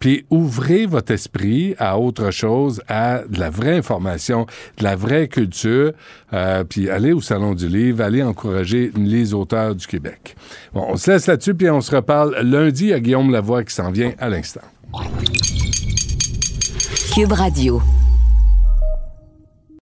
Puis 0.03 0.25
ouvrez 0.29 0.85
votre 0.85 1.13
esprit 1.13 1.75
à 1.79 1.97
autre 1.97 2.29
chose, 2.29 2.81
à 2.89 3.21
de 3.25 3.39
la 3.39 3.49
vraie 3.49 3.77
information, 3.77 4.47
de 4.77 4.83
la 4.83 4.97
vraie 4.97 5.29
culture. 5.29 5.93
Euh, 6.33 6.65
puis 6.65 6.89
allez 6.89 7.13
au 7.13 7.21
Salon 7.21 7.55
du 7.55 7.69
Livre, 7.69 8.03
allez 8.03 8.21
encourager 8.21 8.91
les 8.97 9.33
auteurs 9.33 9.75
du 9.75 9.87
Québec. 9.87 10.35
Bon, 10.73 10.87
on 10.89 10.97
se 10.97 11.09
laisse 11.09 11.27
là-dessus, 11.27 11.53
puis 11.53 11.69
on 11.69 11.79
se 11.79 11.95
reparle 11.95 12.37
lundi 12.41 12.91
à 12.91 12.99
Guillaume 12.99 13.31
Lavoie 13.31 13.63
qui 13.63 13.73
s'en 13.73 13.91
vient 13.91 14.11
à 14.19 14.27
l'instant. 14.27 14.59
Cube 17.15 17.31
Radio. 17.31 17.81